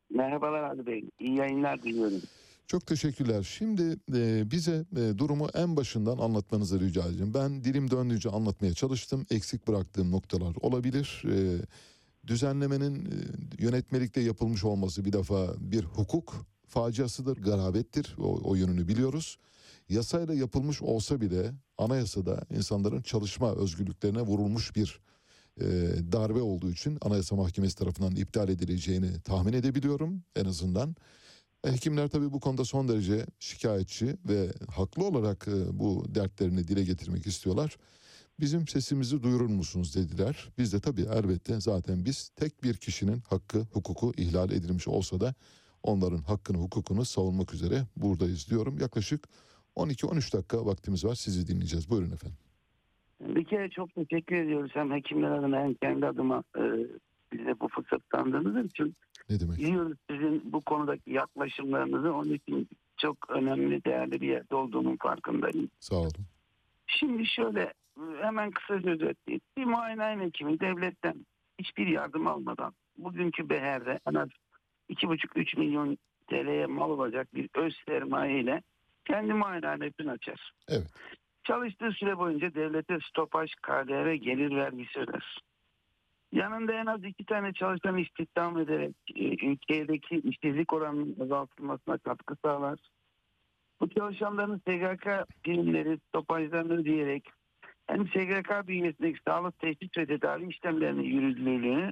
Merhabalar 0.10 0.64
Ali 0.64 0.86
Bey. 0.86 1.10
İyi 1.20 1.38
yayınlar 1.38 1.84
diliyorum. 1.84 2.22
Çok 2.68 2.86
teşekkürler. 2.86 3.44
Şimdi 3.44 4.00
e, 4.16 4.52
bize 4.52 4.86
e, 4.98 5.18
durumu 5.18 5.48
en 5.54 5.76
başından 5.76 6.18
anlatmanızı 6.18 6.80
rica 6.80 7.04
edeceğim. 7.04 7.34
Ben 7.34 7.64
dilim 7.64 7.92
döndüğünce 7.92 8.30
anlatmaya 8.30 8.74
çalıştım. 8.74 9.26
Eksik 9.32 9.68
bıraktığım 9.68 10.12
noktalar 10.12 10.56
olabilir. 10.62 11.24
E, 11.26 11.62
düzenlemenin 12.28 13.06
e, 13.06 13.16
yönetmelikte 13.60 14.22
yapılmış 14.22 14.64
olması 14.64 15.06
bir 15.06 15.14
defa 15.14 15.48
bir 15.60 15.84
hukuk 15.84 16.34
faciasıdır, 16.68 17.38
garabettir. 17.38 18.16
O, 18.20 18.40
o 18.44 18.56
yönünü 18.56 18.88
biliyoruz. 18.88 19.38
Yasayla 19.90 20.34
yapılmış 20.34 20.82
olsa 20.82 21.22
bile 21.22 21.52
anayasada 21.78 22.46
insanların 22.50 23.02
çalışma 23.02 23.56
özgürlüklerine 23.56 24.22
vurulmuş 24.22 24.76
bir 24.76 25.00
e, 25.62 25.66
darbe 26.12 26.42
olduğu 26.42 26.72
için 26.72 26.98
Anayasa 27.02 27.36
Mahkemesi 27.36 27.76
tarafından 27.76 28.16
iptal 28.16 28.50
edileceğini 28.50 29.22
tahmin 29.22 29.54
edebiliyorum 29.54 30.24
en 30.36 30.46
azından. 30.46 30.96
Hekimler 31.66 32.08
tabii 32.08 32.34
bu 32.34 32.40
konuda 32.40 32.66
son 32.66 32.88
derece 32.88 33.26
şikayetçi 33.40 34.18
ve 34.30 34.52
haklı 34.72 35.06
olarak 35.06 35.48
e, 35.48 35.80
bu 35.80 36.06
dertlerini 36.16 36.68
dile 36.68 36.84
getirmek 36.84 37.28
istiyorlar. 37.28 37.78
Bizim 38.40 38.68
sesimizi 38.68 39.24
duyurur 39.24 39.50
musunuz 39.50 39.96
dediler. 39.96 40.50
Biz 40.58 40.74
de 40.74 40.80
tabii 40.80 41.02
elbette 41.02 41.62
zaten 41.62 42.06
biz 42.06 42.30
tek 42.36 42.64
bir 42.64 42.78
kişinin 42.78 43.20
hakkı, 43.20 43.60
hukuku 43.60 44.14
ihlal 44.18 44.52
edilmiş 44.52 44.88
olsa 44.88 45.20
da 45.20 45.36
onların 45.84 46.22
hakkını, 46.22 46.58
hukukunu 46.58 47.06
savunmak 47.06 47.54
üzere 47.54 47.88
buradayız 47.96 48.50
diyorum. 48.50 48.80
Yaklaşık 48.80 49.28
12-13 49.76 50.34
dakika 50.34 50.66
vaktimiz 50.66 51.06
var. 51.06 51.16
Sizi 51.16 51.48
dinleyeceğiz. 51.48 51.90
Buyurun 51.90 52.12
efendim. 52.12 52.38
Bir 53.20 53.44
kere 53.44 53.70
çok 53.70 53.96
teşekkür 53.96 54.36
ediyoruz 54.36 54.72
hem 54.74 54.92
hekimler 54.92 55.32
adına 55.32 55.60
hem 55.60 55.74
kendi 55.74 56.06
adıma 56.06 56.44
e, 56.58 56.62
bize 57.34 57.60
bu 57.60 57.68
fırsat 57.68 58.10
tanıdığınız 58.10 58.66
için. 58.66 58.96
Ne 59.30 59.40
demek? 59.40 59.58
Biliyoruz 59.58 59.98
sizin 60.10 60.54
bu 60.54 60.62
konudaki 60.62 61.12
yaklaşımlarınızı 61.12 62.14
onun 62.14 62.34
için 62.34 62.70
çok 62.98 63.30
önemli, 63.30 63.84
değerli 63.86 64.22
bir 64.22 64.28
yerde 64.28 64.56
olduğunun 64.56 64.98
farkındayım. 64.98 65.70
Sağ 65.80 65.96
olun. 65.96 66.12
Şimdi 66.88 67.26
şöyle 67.26 67.62
e, 67.98 68.02
hemen 68.22 68.52
kısaca 68.52 68.92
özetleyeyim. 68.92 69.42
Bir 69.58 69.66
muayene 69.66 70.26
hekimi 70.26 70.60
devletten 70.60 71.26
hiçbir 71.60 71.88
yardım 71.88 72.28
almadan 72.28 72.74
bugünkü 72.98 73.50
beherde 73.50 74.00
en 74.10 74.14
az 74.14 74.30
2,5-3 74.90 75.60
milyon 75.60 75.98
TL'ye 76.28 76.66
mal 76.66 76.90
olacak 76.90 77.36
bir 77.36 77.50
öz 77.56 77.76
sermaye 77.86 78.40
ile 78.40 78.62
kendi 79.06 79.34
muayenehanesini 79.34 80.12
açar. 80.12 80.54
Evet. 80.68 80.88
Çalıştığı 81.48 81.92
süre 81.92 82.18
boyunca 82.18 82.54
devlete 82.54 82.98
stopaj, 83.10 83.52
KDV, 83.62 84.14
gelir 84.14 84.56
vergisi 84.56 85.00
öder. 85.00 85.38
Yanında 86.32 86.74
en 86.74 86.86
az 86.86 87.04
iki 87.04 87.26
tane 87.26 87.54
çalışan 87.54 87.98
istihdam 87.98 88.60
ederek 88.60 88.96
e, 89.16 89.48
ülkedeki 89.48 90.16
işsizlik 90.16 90.74
oranının 90.74 91.16
azaltılmasına 91.20 91.98
katkı 91.98 92.36
sağlar. 92.46 92.80
Bu 93.80 93.90
çalışanların 93.90 94.58
SGK 94.58 95.06
primleri, 95.44 96.00
stopajlarını 96.08 96.74
ödeyerek 96.74 97.30
hem 97.88 98.08
SGK 98.08 98.68
bünyesindeki 98.68 99.20
sağlık 99.28 99.60
teşvik 99.60 99.98
ve 99.98 100.06
tedavi 100.06 100.50
işlemlerinin 100.50 101.04
yürürlülüğünü 101.04 101.92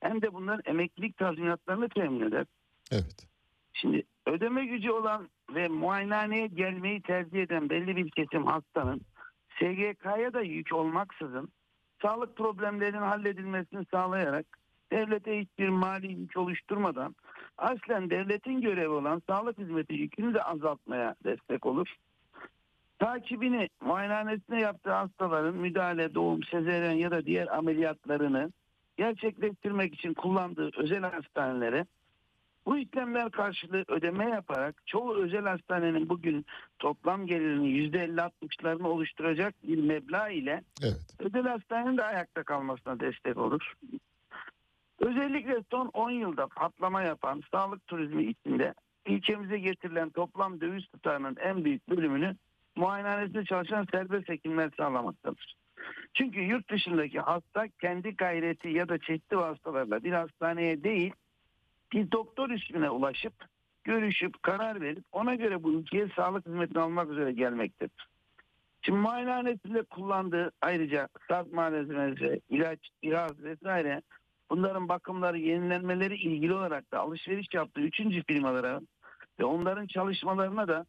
hem 0.00 0.22
de 0.22 0.34
bunların 0.34 0.62
emeklilik 0.64 1.16
tazminatlarını 1.16 1.88
temin 1.88 2.20
eder. 2.20 2.46
Evet. 2.92 3.26
Şimdi 3.72 4.02
ödeme 4.26 4.66
gücü 4.66 4.90
olan 4.90 5.28
ve 5.54 5.68
muayenehaneye 5.68 6.46
gelmeyi 6.46 7.02
tercih 7.02 7.42
eden 7.42 7.70
belli 7.70 7.96
bir 7.96 8.10
kesim 8.10 8.46
hastanın 8.46 9.00
SGK'ya 9.58 10.32
da 10.32 10.40
yük 10.40 10.72
olmaksızın 10.72 11.48
sağlık 12.02 12.36
problemlerinin 12.36 13.02
halledilmesini 13.02 13.84
sağlayarak 13.90 14.46
devlete 14.92 15.40
hiçbir 15.40 15.68
mali 15.68 16.12
yük 16.12 16.36
oluşturmadan 16.36 17.14
aslen 17.58 18.10
devletin 18.10 18.60
görevi 18.60 18.88
olan 18.88 19.22
sağlık 19.28 19.58
hizmeti 19.58 19.94
yükünü 19.94 20.34
de 20.34 20.42
azaltmaya 20.42 21.14
destek 21.24 21.66
olur. 21.66 21.88
Takibini 22.98 23.68
muayenehanesine 23.80 24.60
yaptığı 24.60 24.92
hastaların 24.92 25.56
müdahale, 25.56 26.14
doğum, 26.14 26.42
sezeryen 26.42 26.92
ya 26.92 27.10
da 27.10 27.26
diğer 27.26 27.56
ameliyatlarını 27.56 28.52
gerçekleştirmek 28.96 29.94
için 29.94 30.14
kullandığı 30.14 30.70
özel 30.76 31.02
hastanelere 31.02 31.86
bu 32.66 32.78
işlemler 32.78 33.30
karşılığı 33.30 33.84
ödeme 33.88 34.30
yaparak 34.30 34.82
çoğu 34.86 35.14
özel 35.16 35.44
hastanenin 35.44 36.08
bugün 36.08 36.46
toplam 36.78 37.26
gelirinin 37.26 37.90
%50-60'larını 37.92 38.86
oluşturacak 38.86 39.54
bir 39.62 39.78
meblağ 39.78 40.28
ile 40.28 40.62
Evet. 40.82 41.00
özel 41.18 41.42
hastanenin 41.42 41.96
de 41.96 42.04
ayakta 42.04 42.42
kalmasına 42.42 43.00
destek 43.00 43.36
olur. 43.36 43.72
Özellikle 45.00 45.62
son 45.70 45.86
10 45.86 46.10
yılda 46.10 46.46
patlama 46.46 47.02
yapan 47.02 47.42
sağlık 47.50 47.86
turizmi 47.86 48.24
içinde 48.24 48.74
ülkemize 49.06 49.58
getirilen 49.58 50.10
toplam 50.10 50.60
döviz 50.60 50.86
tutarının 50.86 51.36
en 51.40 51.64
büyük 51.64 51.88
bölümünü 51.88 52.36
muayenehanesinde 52.76 53.44
çalışan 53.44 53.86
serbest 53.92 54.28
hekimler 54.28 54.70
sağlamaktadır. 54.76 55.56
Çünkü 56.14 56.40
yurt 56.40 56.70
dışındaki 56.70 57.20
hasta 57.20 57.68
kendi 57.80 58.16
gayreti 58.16 58.68
ya 58.68 58.88
da 58.88 58.98
çeşitli 58.98 59.36
vasıtalarla 59.36 60.04
bir 60.04 60.12
hastaneye 60.12 60.84
değil 60.84 61.12
bir 61.92 62.10
doktor 62.10 62.50
ismine 62.50 62.90
ulaşıp 62.90 63.32
görüşüp 63.84 64.42
karar 64.42 64.80
verip 64.80 65.04
ona 65.12 65.34
göre 65.34 65.62
bu 65.62 65.72
ülkeye 65.72 66.08
sağlık 66.16 66.46
hizmetini 66.46 66.82
almak 66.82 67.10
üzere 67.10 67.32
gelmektedir. 67.32 68.08
Şimdi 68.82 68.98
muayenehanesinde 68.98 69.82
kullandığı 69.82 70.50
ayrıca 70.60 71.08
sarf 71.28 71.52
malzemesi, 71.52 72.40
ilaç, 72.48 72.78
cihaz 73.02 73.42
vesaire 73.42 74.02
bunların 74.50 74.88
bakımları, 74.88 75.38
yenilenmeleri 75.38 76.16
ilgili 76.16 76.54
olarak 76.54 76.92
da 76.92 77.00
alışveriş 77.00 77.46
yaptığı 77.54 77.80
üçüncü 77.80 78.22
firmalara 78.22 78.80
ve 79.40 79.44
onların 79.44 79.86
çalışmalarına 79.86 80.68
da 80.68 80.86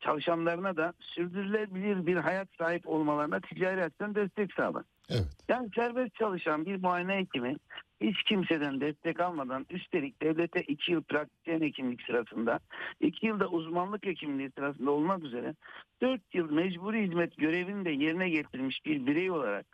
çalışanlarına 0.00 0.76
da 0.76 0.92
sürdürülebilir 1.00 2.06
bir 2.06 2.16
hayat 2.16 2.48
sahip 2.58 2.88
olmalarına 2.88 3.40
ticari 3.40 3.84
açıdan 3.84 4.14
destek 4.14 4.52
sağlar. 4.52 4.84
Evet. 5.10 5.26
Yani 5.48 5.70
serbest 5.74 6.14
çalışan 6.14 6.66
bir 6.66 6.82
muayene 6.82 7.16
hekimi 7.16 7.56
hiç 8.00 8.22
kimseden 8.22 8.80
destek 8.80 9.20
almadan 9.20 9.66
üstelik 9.70 10.22
devlete 10.22 10.62
2 10.62 10.92
yıl 10.92 11.02
pratisyen 11.02 11.60
hekimlik 11.60 12.02
sırasında 12.02 12.60
2 13.00 13.26
yılda 13.26 13.48
uzmanlık 13.48 14.06
hekimliği 14.06 14.50
sırasında 14.50 14.90
olmak 14.90 15.24
üzere 15.24 15.54
4 16.02 16.34
yıl 16.34 16.50
mecburi 16.50 17.06
hizmet 17.06 17.36
görevini 17.36 17.84
de 17.84 17.90
yerine 17.90 18.28
getirmiş 18.28 18.86
bir 18.86 19.06
birey 19.06 19.30
olarak 19.30 19.66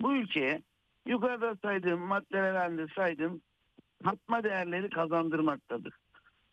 bu 0.00 0.14
ülkeye 0.14 0.62
yukarıda 1.06 1.56
saydığım 1.62 2.00
maddeler 2.00 2.54
halinde 2.54 2.86
saydığım 2.96 3.40
katma 4.04 4.44
değerleri 4.44 4.90
kazandırmaktadır. 4.90 5.94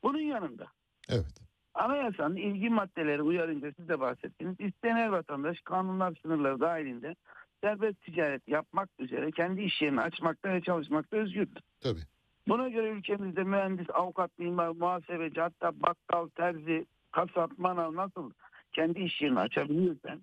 Bunun 0.03 0.22
yanında 0.22 0.68
Evet. 1.10 1.44
Anayasanın 1.74 2.36
ilgi 2.36 2.70
maddeleri 2.70 3.22
uyarınca 3.22 3.72
siz 3.78 3.90
de 3.90 3.99
bahsettiniz. 3.99 4.56
İsteyen 4.60 4.95
her 4.95 5.07
vatandaş 5.07 5.61
kanunlar 5.61 6.14
sınırları 6.22 6.60
dahilinde 6.60 7.15
serbest 7.64 8.02
ticaret 8.02 8.48
yapmak 8.48 8.90
üzere 8.99 9.31
kendi 9.31 9.61
iş 9.61 9.81
yerini 9.81 10.02
açmakta 10.02 10.53
ve 10.53 10.61
çalışmakta 10.61 11.18
özgürdür. 11.18 11.61
Tabii. 11.81 11.99
Buna 12.48 12.69
göre 12.69 12.90
ülkemizde 12.90 13.44
mühendis, 13.44 13.88
avukat, 13.94 14.40
mimar, 14.40 14.69
muhasebeci 14.69 15.41
hatta 15.41 15.72
bakkal, 15.81 16.27
terzi, 16.27 16.85
kasap, 17.11 17.57
manav 17.57 17.95
nasıl 17.95 18.31
kendi 18.73 18.99
iş 18.99 19.22
yerini 19.22 19.40
açabiliyorsan 19.40 20.22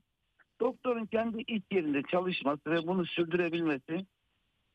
doktorun 0.60 1.06
kendi 1.06 1.42
iş 1.42 1.62
yerinde 1.72 2.02
çalışması 2.02 2.70
ve 2.70 2.86
bunu 2.86 3.06
sürdürebilmesi 3.06 4.06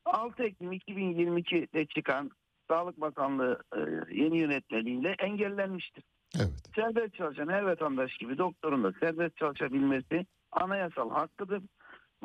6 0.06 0.44
Ekim 0.44 0.74
2022'de 0.74 1.86
çıkan 1.86 2.32
Sağlık 2.68 3.02
Bakanlığı 3.02 3.64
e, 3.76 3.80
yeni 4.12 4.38
yönetmeliğiyle 4.38 5.16
engellenmiştir. 5.20 6.04
Evet. 6.36 6.54
Serbest 6.76 7.16
çalışan 7.16 7.48
her 7.48 7.62
vatandaş 7.62 8.18
gibi 8.18 8.38
doktorun 8.38 8.84
da 8.84 8.94
serbest 9.00 9.38
çalışabilmesi 9.38 10.26
anayasal 10.52 11.10
hakkıdır. 11.10 11.62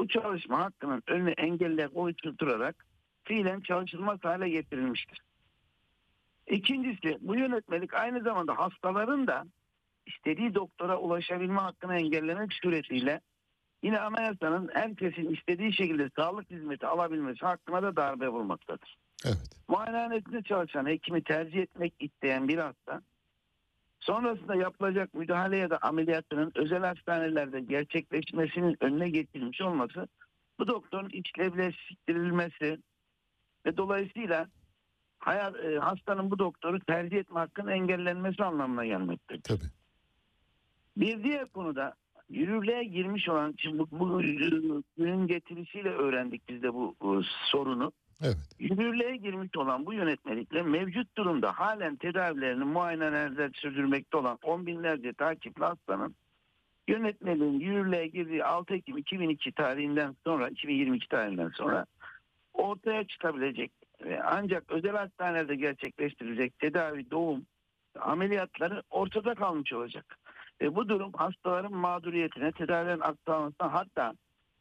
Bu 0.01 0.09
çalışma 0.09 0.59
hakkının 0.59 1.03
önüne 1.07 1.31
engeller 1.31 1.89
oluşturarak 1.95 2.87
fiilen 3.25 3.61
çalışılmaz 3.61 4.19
hale 4.23 4.49
getirilmiştir. 4.49 5.19
İkincisi 6.47 7.19
bu 7.21 7.37
yönetmelik 7.37 7.95
aynı 7.95 8.23
zamanda 8.23 8.59
hastaların 8.59 9.27
da 9.27 9.45
istediği 10.07 10.55
doktora 10.55 10.99
ulaşabilme 10.99 11.61
hakkını 11.61 11.97
engellemek 11.97 12.53
suretiyle 12.53 13.21
yine 13.83 14.01
anayasanın 14.01 14.71
herkesin 14.73 15.35
istediği 15.35 15.73
şekilde 15.73 16.11
sağlık 16.17 16.51
hizmeti 16.51 16.87
alabilmesi 16.87 17.47
hakkına 17.47 17.83
da 17.83 17.97
darbe 17.97 18.29
vurmaktadır. 18.29 18.97
Evet. 19.27 19.51
Muayenehanesinde 19.69 20.43
çalışan 20.43 20.87
hekimi 20.87 21.23
tercih 21.23 21.63
etmek 21.63 21.95
isteyen 22.01 22.49
bir 22.49 22.59
hasta 22.59 23.03
sonrasında 24.01 24.55
yapılacak 24.55 25.15
müdahale 25.15 25.57
ya 25.57 25.71
da 25.71 25.79
ameliyatının 25.83 26.53
özel 26.55 26.83
hastanelerde 26.83 27.61
gerçekleşmesinin 27.61 28.77
önüne 28.81 29.11
getirilmiş 29.11 29.61
olması 29.61 30.09
bu 30.59 30.69
doktorun 30.69 31.09
işlevleştirilmesi 31.09 32.79
ve 33.67 33.77
dolayısıyla 33.77 34.47
hayat, 35.19 35.57
e, 35.65 35.79
hastanın 35.79 36.31
bu 36.31 36.39
doktoru 36.39 36.81
tercih 36.81 37.17
etme 37.17 37.39
hakkının 37.39 37.71
engellenmesi 37.71 38.45
anlamına 38.45 38.87
gelmektedir. 38.87 39.43
Tabii. 39.43 39.71
Bir 40.97 41.25
diğer 41.25 41.49
konuda 41.49 41.95
yürürlüğe 42.29 42.85
girmiş 42.85 43.29
olan 43.29 43.55
şimdi 43.59 43.79
bu, 43.79 44.01
bu 44.01 44.23
günün 44.97 45.27
getirisiyle 45.27 45.89
öğrendik 45.89 46.49
biz 46.49 46.63
de 46.63 46.75
bu, 46.75 46.95
bu 47.01 47.23
sorunu. 47.45 47.93
Evet. 48.23 48.37
Yürürlüğe 48.59 49.17
girmiş 49.17 49.57
olan 49.57 49.87
bu 49.87 49.93
yönetmelikle 49.93 50.63
mevcut 50.63 51.17
durumda 51.17 51.53
halen 51.53 51.97
tedavilerini 51.97 52.65
muayenelerden 52.65 53.51
sürdürmekte 53.55 54.17
olan 54.17 54.39
on 54.43 54.67
binlerce 54.67 55.13
takipli 55.13 55.65
hastanın 55.65 56.15
yönetmeliğin 56.89 57.61
yürürlüğe 57.61 58.07
girdiği 58.07 58.45
6 58.45 58.75
Ekim 58.75 58.97
2002 58.97 59.53
tarihinden 59.53 60.17
sonra 60.25 60.49
2022 60.49 61.09
tarihinden 61.09 61.49
sonra 61.49 61.87
ortaya 62.53 63.07
çıkabilecek 63.07 63.73
ancak 64.25 64.71
özel 64.71 64.97
hastanelerde 64.97 65.57
gerçekleştirilecek 65.57 66.59
tedavi, 66.59 67.11
doğum, 67.11 67.47
ameliyatları 68.01 68.83
ortada 68.91 69.35
kalmış 69.35 69.73
olacak. 69.73 70.19
Ve 70.61 70.75
bu 70.75 70.89
durum 70.89 71.13
hastaların 71.13 71.73
mağduriyetine, 71.73 72.53
tedavilerin 72.53 73.01
aktarılmasına 73.01 73.73
hatta 73.73 74.15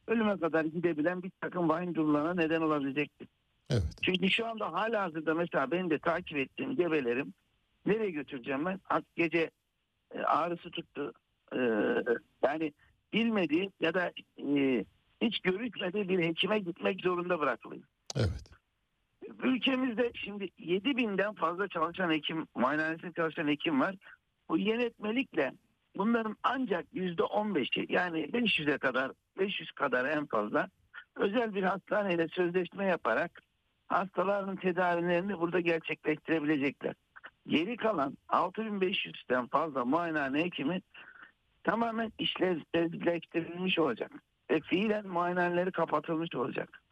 ölüme 0.06 0.38
kadar 0.38 0.64
gidebilen 0.64 1.22
bir 1.22 1.30
takım 1.40 1.68
vahim 1.68 1.94
durumlarına 1.94 2.34
neden 2.34 2.60
olabilecektir. 2.60 3.28
Evet. 3.70 3.82
Çünkü 4.02 4.30
şu 4.30 4.46
anda 4.46 4.72
hala 4.72 5.02
hazırda 5.02 5.34
mesela 5.34 5.70
benim 5.70 5.90
de 5.90 5.98
takip 5.98 6.38
ettiğim 6.38 6.76
gebelerim 6.76 7.34
nereye 7.86 8.10
götüreceğim 8.10 8.64
ben? 8.66 8.80
Ak- 8.90 9.16
Gece 9.16 9.50
e, 10.14 10.20
ağrısı 10.22 10.70
tuttu. 10.70 11.12
E, 11.52 11.58
yani 12.42 12.72
bilmediği 13.12 13.70
ya 13.80 13.94
da 13.94 14.12
e, 14.38 14.84
hiç 15.22 15.40
görüşmediği 15.40 16.08
bir 16.08 16.18
hekime 16.18 16.58
gitmek 16.58 17.00
zorunda 17.00 17.40
bırakılıyor. 17.40 17.82
Evet. 18.16 18.50
Ülkemizde 19.42 20.10
şimdi 20.14 20.48
7 20.58 20.96
binden 20.96 21.34
fazla 21.34 21.68
çalışan 21.68 22.10
hekim, 22.10 22.46
muayenehanesinde 22.54 23.12
çalışan 23.12 23.48
hekim 23.48 23.80
var. 23.80 23.94
Bu 24.48 24.58
yönetmelikle 24.58 25.52
bunların 25.96 26.36
ancak 26.42 26.86
yüzde 26.92 27.22
15'i 27.22 27.92
yani 27.92 28.18
500'e 28.24 28.78
kadar 28.78 29.12
500 29.38 29.72
kadar 29.72 30.04
en 30.04 30.26
fazla 30.26 30.68
özel 31.16 31.54
bir 31.54 31.62
hastaneyle 31.62 32.28
sözleşme 32.28 32.86
yaparak 32.86 33.42
hastaların 33.90 34.56
tedavilerini 34.56 35.40
burada 35.40 35.60
gerçekleştirebilecekler. 35.60 36.94
Geri 37.46 37.76
kalan 37.76 38.16
6500'den 38.28 39.46
fazla 39.46 39.84
muayenehane 39.84 40.44
hekimi 40.44 40.80
tamamen 41.64 42.12
işlevsizleştirilmiş 42.18 43.78
olacak. 43.78 44.12
Ve 44.50 44.60
fiilen 44.60 45.06
muayenehaneleri 45.06 45.72
kapatılmış 45.72 46.34
olacak. 46.34 46.82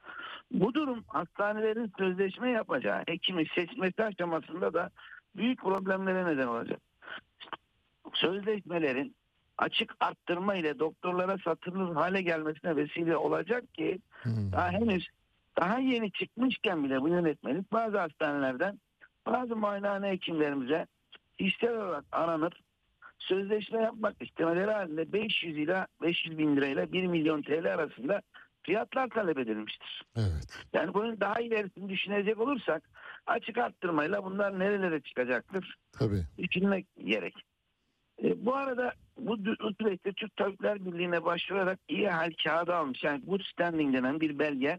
Bu 0.50 0.74
durum 0.74 1.04
hastanelerin 1.06 1.92
sözleşme 1.98 2.50
yapacağı 2.50 3.02
hekimi 3.06 3.46
seçmesi 3.54 4.04
aşamasında 4.04 4.74
da 4.74 4.90
büyük 5.36 5.60
problemlere 5.60 6.26
neden 6.26 6.46
olacak. 6.46 6.80
Sözleşmelerin 8.14 9.14
açık 9.58 9.94
arttırma 10.00 10.54
ile 10.54 10.78
doktorlara 10.78 11.38
satılır 11.38 11.94
hale 11.94 12.22
gelmesine 12.22 12.76
vesile 12.76 13.16
olacak 13.16 13.74
ki 13.74 13.98
Hmm. 14.22 14.52
daha 14.52 14.70
henüz 14.70 15.08
daha 15.60 15.78
yeni 15.78 16.12
çıkmışken 16.12 16.84
bile 16.84 17.00
bu 17.00 17.08
yönetmelik 17.08 17.72
bazı 17.72 17.98
hastanelerden 17.98 18.80
bazı 19.26 19.56
muayenehane 19.56 20.08
hekimlerimize 20.08 20.86
kişisel 21.38 21.76
olarak 21.76 22.04
aranıp 22.12 22.52
sözleşme 23.18 23.82
yapmak 23.82 24.22
istemeleri 24.22 24.70
halinde 24.70 25.12
500 25.12 25.58
ila 25.58 25.86
500 26.02 26.38
bin 26.38 26.56
lirayla 26.56 26.92
1 26.92 27.06
milyon 27.06 27.42
TL 27.42 27.74
arasında 27.74 28.22
fiyatlar 28.62 29.08
talep 29.08 29.38
edilmiştir. 29.38 30.02
Evet. 30.16 30.64
Yani 30.72 30.94
bunun 30.94 31.20
daha 31.20 31.40
ilerisini 31.40 31.88
düşünecek 31.88 32.40
olursak 32.40 32.82
açık 33.26 33.58
arttırmayla 33.58 34.24
bunlar 34.24 34.58
nerelere 34.58 35.00
çıkacaktır 35.00 35.76
Tabii. 35.92 36.22
düşünmek 36.38 36.86
gerek. 37.04 37.34
E, 38.22 38.46
bu 38.46 38.54
arada 38.54 38.92
bu, 39.18 39.44
bu 39.44 39.72
süreçte 39.80 40.12
Türk 40.12 40.36
Tabipler 40.36 40.84
Birliği'ne 40.84 41.24
başvurarak 41.24 41.78
iyi 41.88 42.08
hal 42.08 42.32
kağıdı 42.44 42.74
almış. 42.74 43.04
Yani 43.04 43.24
good 43.24 43.40
standing 43.52 43.94
denen 43.94 44.20
bir 44.20 44.38
belge 44.38 44.78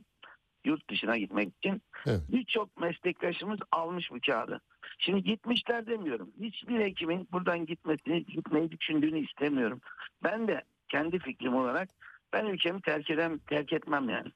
yurt 0.65 0.89
dışına 0.89 1.17
gitmek 1.17 1.49
için 1.57 1.81
Evet. 2.05 2.21
birçok 2.29 2.81
meslektaşımız 2.81 3.59
almış 3.71 4.11
bu 4.11 4.17
kağıdı. 4.25 4.61
Şimdi 4.99 5.23
gitmişler 5.23 5.87
demiyorum. 5.87 6.31
Hiçbir 6.41 6.79
hekimin 6.79 7.27
buradan 7.31 7.65
gitmesini, 7.65 8.25
gitmeyi 8.25 8.71
düşündüğünü 8.71 9.19
istemiyorum. 9.19 9.81
Ben 10.23 10.47
de 10.47 10.61
kendi 10.89 11.19
fikrim 11.19 11.55
olarak 11.55 11.89
ben 12.33 12.45
ülkemi 12.45 12.81
terk 12.81 13.09
eden, 13.09 13.37
terk 13.37 13.73
etmem 13.73 14.09
yani. 14.09 14.29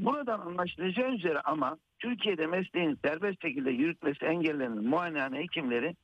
Buradan 0.00 0.40
anlaşılacağı 0.40 1.14
üzere 1.14 1.40
ama 1.40 1.78
Türkiye'de 1.98 2.46
mesleğini 2.46 2.96
serbest 3.04 3.42
şekilde 3.42 3.70
yürütmesi 3.70 4.24
engellenen 4.24 4.84
muayenehane 4.84 5.38
hekimleri 5.38 5.96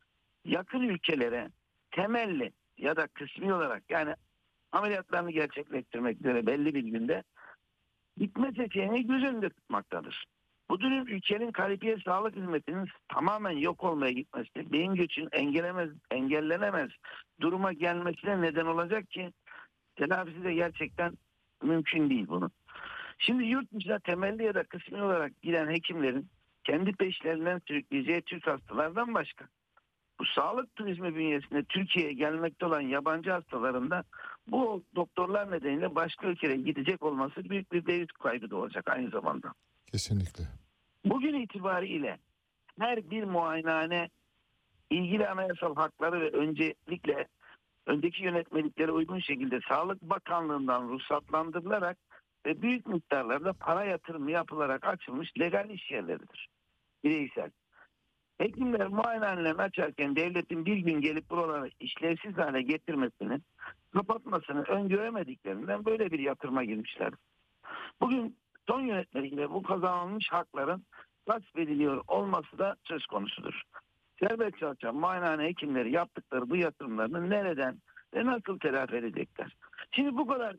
yakın 0.45 0.81
ülkelere 0.81 1.51
temelli 1.91 2.53
ya 2.79 2.97
da 2.97 3.07
kısmi 3.07 3.55
olarak 3.55 3.83
yani 3.91 4.15
ameliyatlarını 4.73 5.31
gerçekleştirmek 5.31 6.21
üzere 6.21 6.47
belli 6.47 6.75
bir 6.75 6.85
günde 6.85 7.23
gitme 8.21 8.53
seçeneğini 8.53 9.07
göz 9.07 9.25
önünde 9.25 9.51
tutmaktadır. 9.51 10.25
Bu 10.71 10.81
durum 10.81 11.09
ülkenin 11.09 11.53
kalifiye 11.53 11.97
sağlık 12.05 12.37
hizmetinin 12.37 12.89
tamamen 13.09 13.57
yok 13.57 13.85
olmaya 13.85 14.13
gitmesi, 14.13 14.73
beyin 14.73 14.95
göçün 14.95 15.29
engellemez, 15.33 15.91
engellenemez 16.11 16.91
duruma 17.41 17.73
gelmesine 17.73 18.43
neden 18.43 18.67
olacak 18.67 19.11
ki 19.11 19.33
telafisi 19.97 20.45
de 20.45 20.55
gerçekten 20.55 21.13
mümkün 21.63 22.11
değil 22.11 22.29
bunu. 22.29 22.51
Şimdi 23.19 23.45
yurt 23.45 23.73
dışına 23.73 23.99
temelli 23.99 24.45
ya 24.45 24.55
da 24.55 24.63
kısmi 24.63 25.03
olarak 25.03 25.43
giden 25.43 25.71
hekimlerin 25.71 26.29
kendi 26.65 26.93
peşlerinden 26.93 27.61
sürükleyeceği 27.69 28.23
Türk 28.23 28.47
hastalardan 28.47 29.15
başka. 29.15 29.49
Bu 30.21 30.25
sağlık 30.27 30.77
turizmi 30.77 31.15
bünyesinde 31.15 31.65
Türkiye'ye 31.65 32.13
gelmekte 32.13 32.67
olan 32.67 32.81
yabancı 32.81 33.31
hastalarında 33.31 34.05
bu 34.47 34.85
doktorlar 34.95 35.51
nedeniyle 35.51 35.95
başka 35.95 36.27
ülkelere 36.27 36.57
gidecek 36.57 37.03
olması 37.03 37.45
büyük 37.51 37.73
bir 37.73 37.87
devlet 37.87 38.13
kaybı 38.13 38.51
da 38.51 38.57
olacak 38.57 38.89
aynı 38.89 39.11
zamanda. 39.11 39.53
Kesinlikle. 39.93 40.45
Bugün 41.05 41.35
itibariyle 41.35 42.19
her 42.79 43.11
bir 43.11 43.25
muayenehane 43.25 44.09
ilgili 44.91 45.29
anayasal 45.29 45.75
hakları 45.75 46.21
ve 46.21 46.31
öncelikle 46.31 47.29
öndeki 47.87 48.25
yönetmeliklere 48.25 48.93
uygun 48.93 49.19
şekilde 49.19 49.61
Sağlık 49.69 50.03
Bakanlığı'ndan 50.03 50.89
ruhsatlandırılarak 50.89 51.99
ve 52.47 52.63
büyük 52.63 52.87
miktarlarda 52.87 53.53
para 53.53 53.85
yatırımı 53.85 54.31
yapılarak 54.31 54.87
açılmış 54.87 55.31
legal 55.39 55.71
iş 55.71 55.91
yerleridir. 55.91 56.49
Bireysel. 57.05 57.51
Hekimler 58.41 58.89
muayenehanelerini 58.89 59.63
açarken 59.63 60.17
devletin 60.17 60.67
bir 60.67 60.77
gün 60.77 61.01
gelip 61.01 61.31
buraları 61.31 61.71
işlevsiz 61.81 62.39
hale 62.39 62.63
getirmesini, 62.63 63.41
kapatmasını 63.93 64.63
öngöremediklerinden 64.63 65.85
böyle 65.85 66.11
bir 66.11 66.19
yatırıma 66.19 66.65
girmişler. 66.65 67.13
Bugün 68.01 68.37
son 68.69 68.81
yönetmeliğiyle 68.81 69.51
bu 69.51 69.63
kazanılmış 69.63 70.29
hakların 70.31 70.85
gasp 71.27 71.59
ediliyor 71.59 72.05
olması 72.09 72.59
da 72.59 72.77
söz 72.85 73.07
konusudur. 73.07 73.63
Serbest 74.21 74.59
çalışan 74.59 74.95
muayenehane 74.95 75.45
hekimleri 75.45 75.93
yaptıkları 75.93 76.51
bu 76.51 76.57
yatırımlarını 76.57 77.31
nereden 77.31 77.79
ve 78.15 78.27
nasıl 78.27 78.59
telafi 78.59 78.97
edecekler? 78.97 79.57
Şimdi 79.93 80.17
bu 80.17 80.27
kadar 80.27 80.57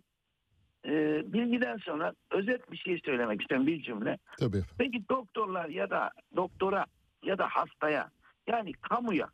e, 0.86 1.24
bilgiden 1.34 1.78
sonra 1.78 2.14
özet 2.32 2.72
bir 2.72 2.78
şey 2.78 3.00
söylemek 3.06 3.42
istiyorum 3.42 3.68
bir 3.68 3.82
cümle. 3.82 4.18
Tabii. 4.40 4.64
Peki 4.78 5.10
doktorlar 5.10 5.70
ya 5.70 5.90
da 5.90 6.12
doktora 6.36 6.86
ya 7.24 7.38
da 7.38 7.48
hastaya 7.48 8.12
yani 8.48 8.74
kamuya 8.74 9.30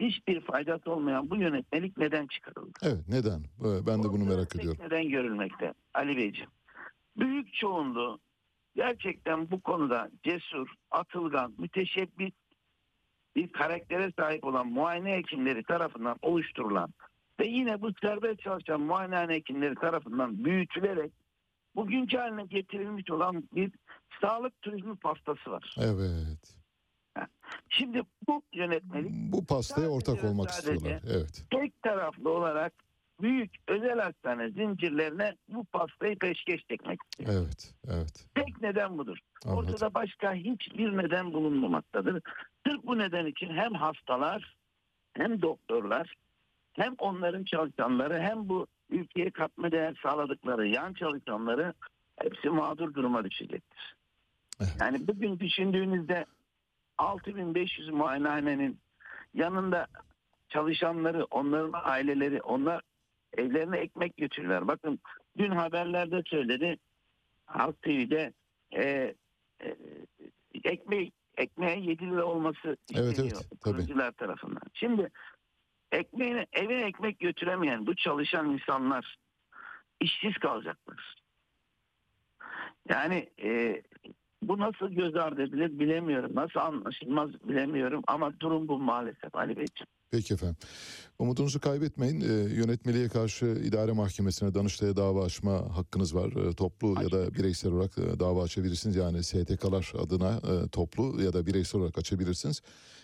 hiçbir 0.00 0.40
faydası 0.40 0.90
olmayan 0.90 1.30
bu 1.30 1.36
yönetmelik 1.36 1.98
neden 1.98 2.26
çıkarıldı? 2.26 2.78
Evet 2.82 3.08
neden? 3.08 3.38
Ee, 3.40 3.86
Ben 3.86 4.02
de 4.02 4.08
bunu 4.08 4.20
Bu 4.20 4.24
merak 4.28 4.56
ediyorum. 4.56 4.84
Neden 4.84 5.08
görülmekte 5.08 5.74
Ali 5.94 6.16
Beyciğim? 6.16 6.50
Büyük 7.16 7.54
çoğunluğu 7.54 8.18
gerçekten 8.76 9.50
bu 9.50 9.60
konuda 9.60 10.10
cesur, 10.22 10.68
atılgan, 10.90 11.54
müteşebbis 11.58 12.32
bir 13.36 13.52
karaktere 13.52 14.12
sahip 14.18 14.44
olan 14.44 14.66
muayene 14.66 15.16
hekimleri 15.16 15.62
tarafından 15.62 16.16
oluşturulan 16.22 16.94
ve 17.40 17.46
yine 17.46 17.80
bu 17.80 17.90
serbest 18.02 18.40
çalışan 18.40 18.80
muayenehane 18.80 19.34
hekimleri 19.34 19.74
tarafından 19.74 20.44
büyütülerek 20.44 21.12
bugünkü 21.76 22.16
haline 22.16 22.44
getirilmiş 22.44 23.10
olan 23.10 23.44
bir 23.54 23.72
sağlık 24.20 24.62
turizmi 24.62 24.96
pastası 24.96 25.50
var. 25.50 25.76
Evet. 25.78 26.57
Şimdi 27.68 28.02
bu 28.28 28.42
yönetmelik 28.52 29.12
Bu 29.32 29.46
pastaya 29.46 29.88
ortak 29.88 30.24
olmak 30.24 30.50
sadece- 30.50 30.72
istiyorlar. 30.74 31.02
Evet. 31.16 31.44
tek 31.50 31.82
taraflı 31.82 32.30
olarak 32.30 32.72
büyük 33.20 33.50
özel 33.68 33.98
hastane 34.00 34.50
zincirlerine 34.50 35.36
bu 35.48 35.64
pastayı 35.64 36.18
peşkeş 36.18 36.64
çekmek 36.70 36.98
istiyor. 37.04 37.42
Evet. 37.42 37.74
Evet. 37.88 38.26
Tek 38.34 38.62
neden 38.62 38.98
budur. 38.98 39.18
Anladım. 39.44 39.64
Ortada 39.64 39.94
başka 39.94 40.34
hiçbir 40.34 40.96
neden 40.96 41.32
bulunmamaktadır. 41.32 42.22
Sırf 42.66 42.82
bu 42.84 42.98
neden 42.98 43.26
için 43.26 43.48
hem 43.50 43.74
hastalar 43.74 44.56
hem 45.12 45.42
doktorlar 45.42 46.14
hem 46.72 46.94
onların 46.98 47.44
çalışanları 47.44 48.20
hem 48.20 48.48
bu 48.48 48.66
ülkeye 48.90 49.30
katma 49.30 49.72
değer 49.72 50.00
sağladıkları 50.02 50.66
yan 50.68 50.92
çalışanları 50.94 51.74
hepsi 52.16 52.50
mağdur 52.50 52.94
duruma 52.94 53.24
düşecektir. 53.24 53.96
Evet. 54.60 54.76
Yani 54.80 55.08
bugün 55.08 55.38
düşündüğünüzde 55.38 56.24
6500 56.98 57.88
muayenehanenin 57.88 58.78
yanında 59.34 59.86
çalışanları, 60.48 61.24
onların 61.24 61.80
aileleri, 61.84 62.42
onlar 62.42 62.82
Evlerine 63.36 63.78
ekmek 63.78 64.16
götürüyorlar. 64.16 64.68
Bakın 64.68 65.00
dün 65.38 65.50
haberlerde 65.50 66.22
söyledi. 66.26 66.78
Halk 67.46 67.82
TV'de 67.82 68.32
e, 68.76 69.14
e, 69.62 69.76
ekmek 70.64 71.12
ekmeğe 71.36 71.80
7 71.80 72.10
lira 72.10 72.24
olması 72.24 72.76
Evet, 72.94 73.18
evet, 73.18 73.48
tabii. 73.60 74.12
tarafından. 74.12 74.62
Şimdi 74.74 75.10
ekmeğine, 75.92 76.46
evine 76.52 76.82
ekmek 76.82 77.18
götüremeyen 77.18 77.86
bu 77.86 77.96
çalışan 77.96 78.50
insanlar 78.50 79.18
işsiz 80.00 80.34
kalacaklar. 80.34 81.16
Yani 82.88 83.28
e, 83.42 83.82
bu 84.42 84.58
nasıl 84.58 84.88
göz 84.88 85.16
ardı 85.16 85.42
edilir 85.42 85.78
bilemiyorum. 85.78 86.30
Nasıl 86.34 86.60
anlaşılmaz 86.60 87.30
bilemiyorum 87.48 88.02
ama 88.06 88.40
durum 88.40 88.68
bu 88.68 88.78
maalesef 88.78 89.34
Ali 89.34 89.56
Beyciğim. 89.56 89.86
Peki 90.10 90.34
efendim. 90.34 90.56
Umudunuzu 91.18 91.60
kaybetmeyin. 91.60 92.20
Ee, 92.20 92.54
yönetmeliğe 92.54 93.08
karşı 93.08 93.46
idare 93.46 93.92
mahkemesine 93.92 94.54
Danıştay'a 94.54 94.96
dava 94.96 95.24
açma 95.24 95.76
hakkınız 95.76 96.14
var. 96.14 96.32
Ee, 96.36 96.54
toplu 96.54 97.02
ya 97.02 97.12
da 97.12 97.34
bireysel 97.34 97.72
olarak 97.72 97.98
e, 97.98 98.20
dava 98.20 98.42
açabilirsiniz. 98.42 98.96
Yani 98.96 99.22
STK'lar 99.22 99.92
adına 99.98 100.30
e, 100.36 100.68
toplu 100.68 101.22
ya 101.22 101.32
da 101.32 101.46
bireysel 101.46 101.80
olarak 101.80 101.98
açabilirsiniz. 101.98 102.62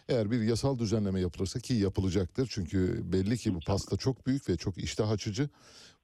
Eğer 0.08 0.30
bir 0.30 0.40
yasal 0.40 0.78
düzenleme 0.78 1.20
yapılırsa 1.20 1.60
ki 1.60 1.74
yapılacaktır. 1.74 2.48
Çünkü 2.50 3.02
belli 3.12 3.38
ki 3.38 3.54
bu 3.54 3.60
pasta 3.60 3.96
çok 3.96 4.26
büyük 4.26 4.48
ve 4.48 4.56
çok 4.56 4.78
iştah 4.78 5.10
açıcı. 5.10 5.48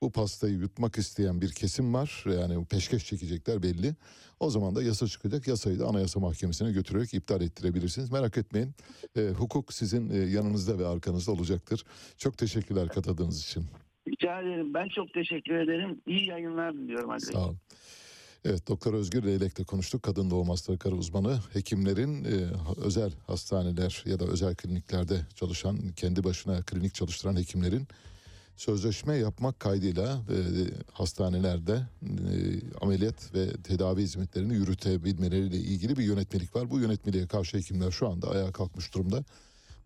Bu 0.03 0.13
pastayı 0.13 0.55
yutmak 0.55 0.99
isteyen 0.99 1.41
bir 1.41 1.51
kesim 1.51 1.95
var. 1.95 2.25
Yani 2.27 2.65
peşkeş 2.65 3.07
çekecekler 3.07 3.63
belli. 3.63 3.95
O 4.41 4.51
zaman 4.51 4.77
da 4.77 4.83
yasa 4.83 5.07
çıkacak. 5.07 5.49
Yasayı 5.49 5.79
da 5.79 5.87
Anayasa 5.87 6.21
Mahkemesi'ne 6.21 6.73
götürerek 6.73 7.15
iptal 7.15 7.43
ettirebilirsiniz. 7.43 8.13
Merak 8.13 8.39
etmeyin. 8.39 8.75
E, 9.17 9.29
hukuk 9.29 9.73
sizin 9.73 10.11
e, 10.11 10.17
yanınızda 10.17 10.79
ve 10.79 10.87
arkanızda 10.87 11.33
olacaktır. 11.33 11.85
Çok 12.19 12.39
teşekkürler 12.39 12.89
katıldığınız 12.89 13.43
için. 13.43 13.65
Rica 14.09 14.41
ederim. 14.41 14.75
Ben 14.75 14.89
çok 14.89 15.15
teşekkür 15.15 15.55
ederim. 15.55 16.01
İyi 16.07 16.29
yayınlar 16.29 16.75
diliyorum. 16.75 17.21
Sağ 17.21 17.45
olun. 17.45 17.59
Evet 18.45 18.69
Doktor 18.69 18.95
Özgür 18.95 19.23
Leylek'le 19.23 19.67
konuştuk. 19.67 20.03
Kadın 20.03 20.31
doğum 20.31 20.49
hastalıkları 20.49 20.95
uzmanı. 20.95 21.41
Hekimlerin 21.53 22.25
e, 22.25 22.29
özel 22.77 23.13
hastaneler 23.27 24.05
ya 24.07 24.21
da 24.21 24.25
özel 24.25 24.55
kliniklerde 24.55 25.27
çalışan, 25.35 25.79
kendi 25.97 26.25
başına 26.25 26.63
klinik 26.63 26.95
çalıştıran 26.95 27.37
hekimlerin 27.37 27.89
sözleşme 28.57 29.17
yapmak 29.17 29.61
kaydıyla 29.61 30.13
e, 30.13 30.39
hastanelerde 30.93 31.73
e, 31.73 32.09
ameliyat 32.81 33.35
ve 33.35 33.53
tedavi 33.53 34.03
hizmetlerini 34.03 34.55
yürütebilmeleriyle 34.55 35.57
ilgili 35.57 35.97
bir 35.97 36.05
yönetmelik 36.05 36.57
var. 36.57 36.71
Bu 36.71 36.81
yönetmeliğe 36.81 37.27
karşı 37.27 37.57
hekimler 37.57 37.91
şu 37.91 38.09
anda 38.09 38.31
ayağa 38.31 38.53
kalkmış 38.53 38.95
durumda. 38.95 39.25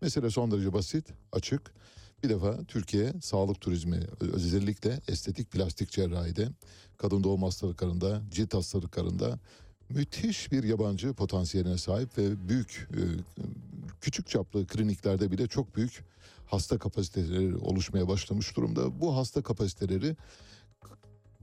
Mesele 0.01 0.29
son 0.29 0.51
derece 0.51 0.73
basit, 0.73 1.05
açık. 1.31 1.61
Bir 2.25 2.29
defa 2.29 2.63
Türkiye 2.63 3.13
sağlık 3.21 3.61
turizmi 3.61 3.99
özellikle 4.19 4.99
estetik 5.07 5.51
plastik 5.51 5.91
cerrahide, 5.91 6.49
kadın 6.97 7.23
doğum 7.23 7.43
hastalıklarında, 7.43 8.21
cilt 8.31 8.53
hastalıklarında 8.53 9.39
müthiş 9.89 10.51
bir 10.51 10.63
yabancı 10.63 11.13
potansiyeline 11.13 11.77
sahip 11.77 12.17
ve 12.17 12.49
büyük 12.49 12.89
e, 12.91 13.01
küçük 14.01 14.27
çaplı 14.27 14.67
kliniklerde 14.67 15.31
bile 15.31 15.47
çok 15.47 15.75
büyük 15.75 16.03
hasta 16.45 16.77
kapasiteleri 16.77 17.55
oluşmaya 17.55 18.07
başlamış 18.07 18.57
durumda. 18.57 19.01
Bu 19.01 19.15
hasta 19.15 19.41
kapasiteleri 19.41 20.15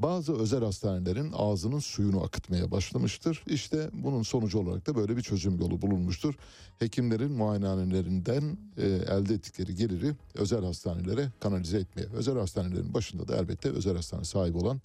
bazı 0.02 0.38
özel 0.38 0.64
hastanelerin 0.64 1.32
ağzının 1.32 1.78
suyunu 1.78 2.22
akıtmaya 2.22 2.70
başlamıştır. 2.70 3.42
İşte 3.46 3.90
bunun 3.92 4.22
sonucu 4.22 4.58
olarak 4.58 4.86
da 4.86 4.96
böyle 4.96 5.16
bir 5.16 5.22
çözüm 5.22 5.60
yolu 5.60 5.82
bulunmuştur. 5.82 6.34
Hekimlerin 6.78 7.32
muayenehanelerinden 7.32 8.58
e, 8.76 8.86
elde 8.86 9.34
ettikleri 9.34 9.74
geliri 9.74 10.14
özel 10.34 10.64
hastanelere 10.64 11.28
kanalize 11.40 11.78
etmeye. 11.78 12.06
Özel 12.14 12.38
hastanelerin 12.38 12.94
başında 12.94 13.28
da 13.28 13.36
elbette 13.36 13.68
özel 13.68 13.96
hastane 13.96 14.24
sahibi 14.24 14.58
olan 14.58 14.80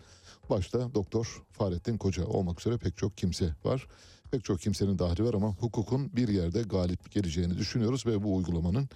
başta 0.50 0.94
Doktor 0.94 1.44
Fahrettin 1.52 1.98
Koca 1.98 2.26
olmak 2.26 2.60
üzere 2.60 2.78
pek 2.78 2.98
çok 2.98 3.18
kimse 3.18 3.56
var. 3.64 3.88
Pek 4.32 4.44
çok 4.44 4.60
kimsenin 4.60 5.00
dahli 5.00 5.24
var 5.24 5.34
ama 5.34 5.56
hukukun 5.56 6.16
bir 6.16 6.28
yerde 6.28 6.62
galip 6.62 7.12
geleceğini 7.12 7.58
düşünüyoruz 7.58 8.06
ve 8.06 8.24
bu 8.24 8.36
uygulamanın 8.36 8.90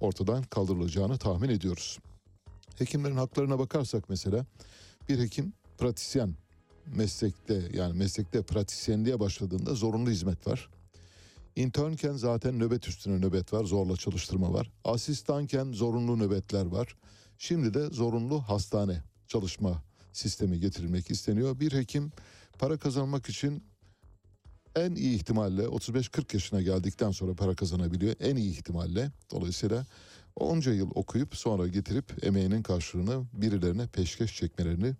ortadan 0.00 0.42
kaldırılacağını 0.42 1.18
tahmin 1.18 1.48
ediyoruz. 1.48 1.98
Hekimlerin 2.76 3.16
haklarına 3.16 3.58
bakarsak 3.58 4.08
mesela 4.08 4.46
bir 5.08 5.18
hekim 5.18 5.52
pratisyen 5.78 6.34
meslekte 6.86 7.68
yani 7.74 7.98
meslekte 7.98 8.42
pratisyenliğe 8.42 9.20
başladığında 9.20 9.74
zorunlu 9.74 10.10
hizmet 10.10 10.46
var. 10.46 10.68
İnternken 11.56 12.12
zaten 12.12 12.58
nöbet 12.58 12.88
üstüne 12.88 13.20
nöbet 13.20 13.52
var, 13.52 13.64
zorla 13.64 13.96
çalıştırma 13.96 14.52
var. 14.52 14.70
Asistanken 14.84 15.72
zorunlu 15.72 16.18
nöbetler 16.18 16.66
var. 16.66 16.96
Şimdi 17.38 17.74
de 17.74 17.86
zorunlu 17.86 18.40
hastane 18.40 19.02
çalışma 19.28 19.82
sistemi 20.12 20.60
getirilmek 20.60 21.10
isteniyor. 21.10 21.60
Bir 21.60 21.72
hekim 21.72 22.12
para 22.58 22.76
kazanmak 22.78 23.28
için 23.28 23.62
en 24.76 24.94
iyi 24.94 25.16
ihtimalle 25.16 25.62
35-40 25.62 26.34
yaşına 26.34 26.62
geldikten 26.62 27.10
sonra 27.10 27.34
para 27.34 27.54
kazanabiliyor. 27.54 28.14
En 28.20 28.36
iyi 28.36 28.50
ihtimalle. 28.50 29.10
Dolayısıyla 29.30 29.86
onca 30.36 30.72
yıl 30.72 30.90
okuyup 30.94 31.36
sonra 31.36 31.66
getirip 31.66 32.24
emeğinin 32.24 32.62
karşılığını 32.62 33.24
birilerine 33.32 33.86
peşkeş 33.86 34.36
çekmelerini 34.36 34.94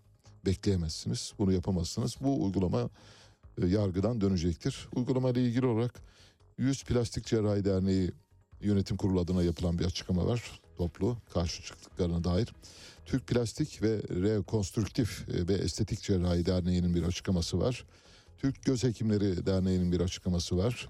bekleyemezsiniz. 0.46 1.32
Bunu 1.38 1.52
yapamazsınız. 1.52 2.16
Bu 2.20 2.44
uygulama 2.44 2.90
e, 3.62 3.66
yargıdan 3.66 4.20
dönecektir. 4.20 4.88
Uygulama 4.94 5.30
ile 5.30 5.42
ilgili 5.44 5.66
olarak 5.66 5.94
100 6.58 6.84
Plastik 6.84 7.26
Cerrahi 7.26 7.64
Derneği 7.64 8.10
Yönetim 8.60 8.96
Kurulu 8.96 9.20
adına 9.20 9.42
yapılan 9.42 9.78
bir 9.78 9.84
açıklama 9.84 10.26
var. 10.26 10.60
Toplu 10.76 11.16
karşı 11.34 11.62
çıktıklarına 11.62 12.24
dair. 12.24 12.52
Türk 13.06 13.26
Plastik 13.26 13.82
ve 13.82 14.02
Rekonstrüktif 14.10 15.28
e, 15.28 15.48
ve 15.48 15.54
Estetik 15.54 16.02
Cerrahi 16.02 16.46
Derneği'nin 16.46 16.94
bir 16.94 17.02
açıklaması 17.02 17.60
var. 17.60 17.84
Türk 18.38 18.64
Göz 18.64 18.84
Hekimleri 18.84 19.46
Derneği'nin 19.46 19.92
bir 19.92 20.00
açıklaması 20.00 20.56
var. 20.56 20.88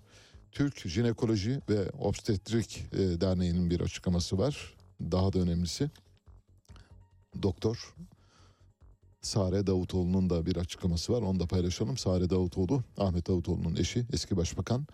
Türk 0.53 0.89
Jinekoloji 0.89 1.61
ve 1.69 1.91
Obstetrik 1.91 2.85
e, 2.93 3.21
Derneği'nin 3.21 3.71
bir 3.71 3.81
açıklaması 3.81 4.39
var. 4.39 4.75
Daha 5.01 5.33
da 5.33 5.39
önemlisi 5.39 5.91
Doktor 7.43 7.95
Sare 9.27 9.67
Davutoğlu'nun 9.67 10.31
da 10.31 10.47
bir 10.47 10.57
açıklaması 10.57 11.13
var. 11.13 11.23
Onu 11.23 11.41
da 11.41 11.47
paylaşalım. 11.47 11.97
Sare 11.97 12.31
Davutoğlu, 12.31 12.83
Ahmet 12.99 13.29
Davutoğlu'nun 13.29 13.77
eşi, 13.77 14.07
eski 14.13 14.37
başbakan 14.37 14.87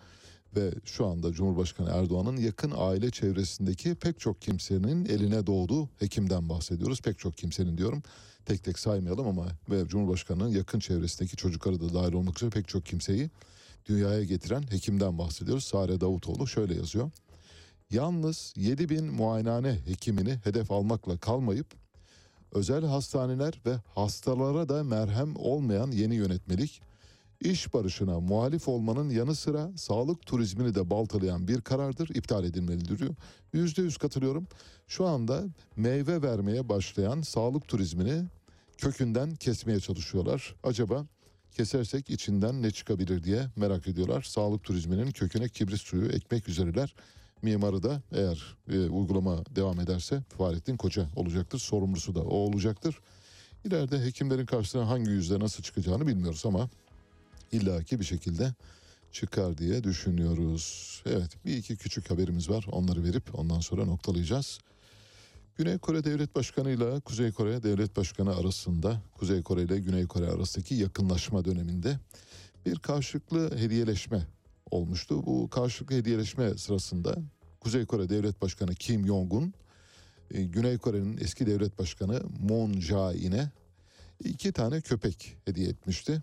ve 0.55 0.73
şu 0.85 1.05
anda 1.05 1.31
Cumhurbaşkanı 1.31 1.89
Erdoğan'ın 1.89 2.37
yakın 2.37 2.73
aile 2.77 3.11
çevresindeki 3.11 3.95
pek 3.95 4.19
çok 4.19 4.41
kimsenin 4.41 5.05
eline 5.05 5.47
doğduğu 5.47 5.89
hekimden 5.99 6.49
bahsediyoruz. 6.49 7.01
Pek 7.01 7.19
çok 7.19 7.37
kimsenin 7.37 7.77
diyorum. 7.77 8.03
Tek 8.45 8.63
tek 8.63 8.79
saymayalım 8.79 9.27
ama 9.27 9.47
ve 9.69 9.87
Cumhurbaşkanı'nın 9.87 10.49
yakın 10.49 10.79
çevresindeki 10.79 11.35
çocukları 11.35 11.79
da 11.79 11.93
dahil 11.93 12.13
olmak 12.13 12.37
üzere 12.37 12.49
pek 12.49 12.67
çok 12.67 12.85
kimseyi 12.85 13.29
dünyaya 13.85 14.23
getiren 14.23 14.63
hekimden 14.69 15.17
bahsediyoruz. 15.17 15.63
Sare 15.63 16.01
Davutoğlu 16.01 16.47
şöyle 16.47 16.75
yazıyor. 16.75 17.11
Yalnız 17.91 18.53
7 18.57 18.89
bin 18.89 19.05
muayenehane 19.05 19.79
hekimini 19.85 20.39
hedef 20.43 20.71
almakla 20.71 21.17
kalmayıp 21.17 21.82
özel 22.53 22.85
hastaneler 22.85 23.61
ve 23.65 23.75
hastalara 23.95 24.69
da 24.69 24.83
merhem 24.83 25.35
olmayan 25.35 25.91
yeni 25.91 26.15
yönetmelik 26.15 26.81
iş 27.43 27.73
barışına 27.73 28.19
muhalif 28.19 28.67
olmanın 28.67 29.09
yanı 29.09 29.35
sıra 29.35 29.71
sağlık 29.75 30.25
turizmini 30.25 30.75
de 30.75 30.89
baltalayan 30.89 31.47
bir 31.47 31.61
karardır. 31.61 32.09
iptal 32.15 32.43
edilmelidir 32.43 32.99
diyor. 32.99 33.15
Yüzde 33.53 33.81
yüz 33.81 33.97
katılıyorum. 33.97 34.47
Şu 34.87 35.05
anda 35.05 35.43
meyve 35.75 36.21
vermeye 36.21 36.69
başlayan 36.69 37.21
sağlık 37.21 37.67
turizmini 37.67 38.23
kökünden 38.77 39.35
kesmeye 39.35 39.79
çalışıyorlar. 39.79 40.55
Acaba 40.63 41.05
kesersek 41.51 42.09
içinden 42.09 42.61
ne 42.61 42.71
çıkabilir 42.71 43.23
diye 43.23 43.47
merak 43.55 43.87
ediyorlar. 43.87 44.21
Sağlık 44.21 44.63
turizminin 44.63 45.11
köküne 45.11 45.49
kibrit 45.49 45.81
suyu 45.81 46.05
ekmek 46.05 46.49
üzereler. 46.49 46.95
Mimarı 47.43 47.83
da 47.83 48.01
eğer 48.11 48.55
e, 48.69 48.79
uygulama 48.79 49.43
devam 49.55 49.79
ederse 49.79 50.23
Fahrettin 50.37 50.77
Koca 50.77 51.09
olacaktır. 51.15 51.59
Sorumlusu 51.59 52.15
da 52.15 52.21
o 52.21 52.35
olacaktır. 52.35 52.99
İleride 53.65 54.05
hekimlerin 54.05 54.45
karşısına 54.45 54.89
hangi 54.89 55.09
yüzde 55.09 55.39
nasıl 55.39 55.63
çıkacağını 55.63 56.07
bilmiyoruz 56.07 56.43
ama 56.45 56.69
illaki 57.51 57.99
bir 57.99 58.05
şekilde 58.05 58.53
çıkar 59.11 59.57
diye 59.57 59.83
düşünüyoruz. 59.83 61.01
Evet 61.05 61.45
bir 61.45 61.57
iki 61.57 61.77
küçük 61.77 62.11
haberimiz 62.11 62.49
var 62.49 62.65
onları 62.71 63.03
verip 63.03 63.39
ondan 63.39 63.59
sonra 63.59 63.85
noktalayacağız. 63.85 64.59
Güney 65.57 65.77
Kore 65.77 66.03
Devlet 66.03 66.35
Başkanı 66.35 66.71
ile 66.71 66.99
Kuzey 66.99 67.31
Kore 67.31 67.63
Devlet 67.63 67.97
Başkanı 67.97 68.35
arasında 68.35 69.01
Kuzey 69.17 69.43
Kore 69.43 69.61
ile 69.61 69.79
Güney 69.79 70.07
Kore 70.07 70.27
arasındaki 70.31 70.75
yakınlaşma 70.75 71.45
döneminde 71.45 71.99
bir 72.65 72.79
karşılıklı 72.79 73.57
hediyeleşme 73.57 74.27
olmuştu. 74.73 75.25
Bu 75.25 75.49
karşılıklı 75.49 75.95
hediyeleşme 75.95 76.57
sırasında 76.57 77.15
Kuzey 77.59 77.85
Kore 77.85 78.09
Devlet 78.09 78.41
Başkanı 78.41 78.75
Kim 78.75 79.07
Jong-un 79.07 79.53
e, 80.31 80.43
Güney 80.43 80.77
Kore'nin 80.77 81.17
eski 81.17 81.45
devlet 81.45 81.79
başkanı 81.79 82.21
Moon 82.39 82.73
Jae-in'e 82.73 83.51
iki 84.23 84.51
tane 84.51 84.81
köpek 84.81 85.37
hediye 85.45 85.69
etmişti. 85.69 86.21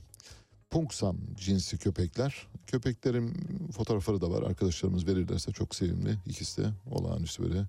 Pungsan 0.70 1.16
cinsi 1.36 1.78
köpekler. 1.78 2.47
Köpeklerin 2.66 3.35
fotoğrafları 3.72 4.20
da 4.20 4.31
var. 4.31 4.43
Arkadaşlarımız 4.43 5.06
verirlerse 5.06 5.52
çok 5.52 5.74
sevimli. 5.74 6.18
İkisi 6.27 6.62
de 6.62 6.68
olağanüstü 6.90 7.43
böyle 7.43 7.66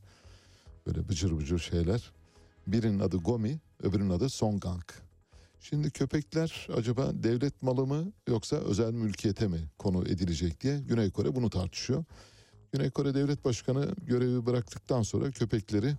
böyle 0.87 1.09
bıcır 1.09 1.37
bıcır 1.37 1.59
şeyler. 1.59 2.11
Birinin 2.67 2.99
adı 2.99 3.17
Gomi, 3.17 3.59
öbürünün 3.83 4.09
adı 4.09 4.29
Songang. 4.29 4.83
Şimdi 5.61 5.91
köpekler 5.91 6.67
acaba 6.77 7.11
devlet 7.13 7.61
malı 7.61 7.87
mı 7.87 8.11
yoksa 8.27 8.55
özel 8.55 8.91
mülkiyete 8.91 9.47
mi 9.47 9.59
konu 9.77 10.03
edilecek 10.07 10.61
diye 10.61 10.79
Güney 10.79 11.11
Kore 11.11 11.35
bunu 11.35 11.49
tartışıyor. 11.49 12.03
Güney 12.71 12.89
Kore 12.89 13.13
Devlet 13.13 13.45
Başkanı 13.45 13.95
görevi 14.07 14.45
bıraktıktan 14.45 15.01
sonra 15.01 15.31
köpekleri 15.31 15.93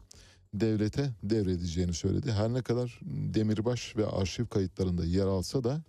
devlete 0.55 1.11
devredeceğini 1.23 1.95
söyledi. 1.95 2.33
Her 2.33 2.53
ne 2.53 2.63
kadar 2.63 3.01
demirbaş 3.05 3.97
ve 3.97 4.07
arşiv 4.07 4.47
kayıtlarında 4.47 5.05
yer 5.05 5.27
alsa 5.27 5.65
da 5.65 5.83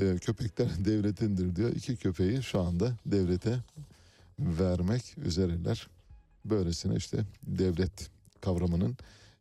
e, 0.00 0.16
köpekler 0.16 0.68
devletindir 0.84 1.56
diyor. 1.56 1.70
İki 1.70 1.96
köpeği 1.96 2.42
şu 2.42 2.60
anda 2.60 2.92
devlete 3.06 3.58
vermek 4.38 5.18
üzereler. 5.18 5.88
Böylesine 6.44 6.96
işte 6.96 7.18
devlet 7.42 8.10
kavramının 8.40 8.96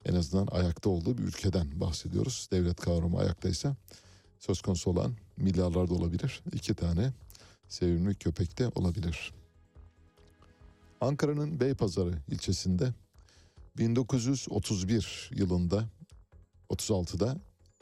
en 0.08 0.16
azından 0.16 0.48
ayakta 0.48 0.90
olduğu 0.90 1.18
bir 1.18 1.24
ülkeden 1.24 1.82
bahsediyoruz. 1.82 2.50
Devlet 2.52 2.82
kavramı 2.82 3.20
ayaktaysa 3.20 3.76
söz 4.40 4.62
konusu 4.62 4.92
olan 4.92 5.16
milyarlarda 5.38 5.94
olabilir. 5.94 6.44
İki 6.54 6.74
tane 6.74 7.14
sevimli 7.68 8.16
köpek 8.16 8.60
de 8.60 8.72
olabilir. 8.76 9.34
Ankara'nın 11.02 11.60
Beypazarı 11.60 12.14
ilçesinde 12.28 12.94
1931 13.78 15.30
yılında 15.36 15.86
36'da 16.70 17.38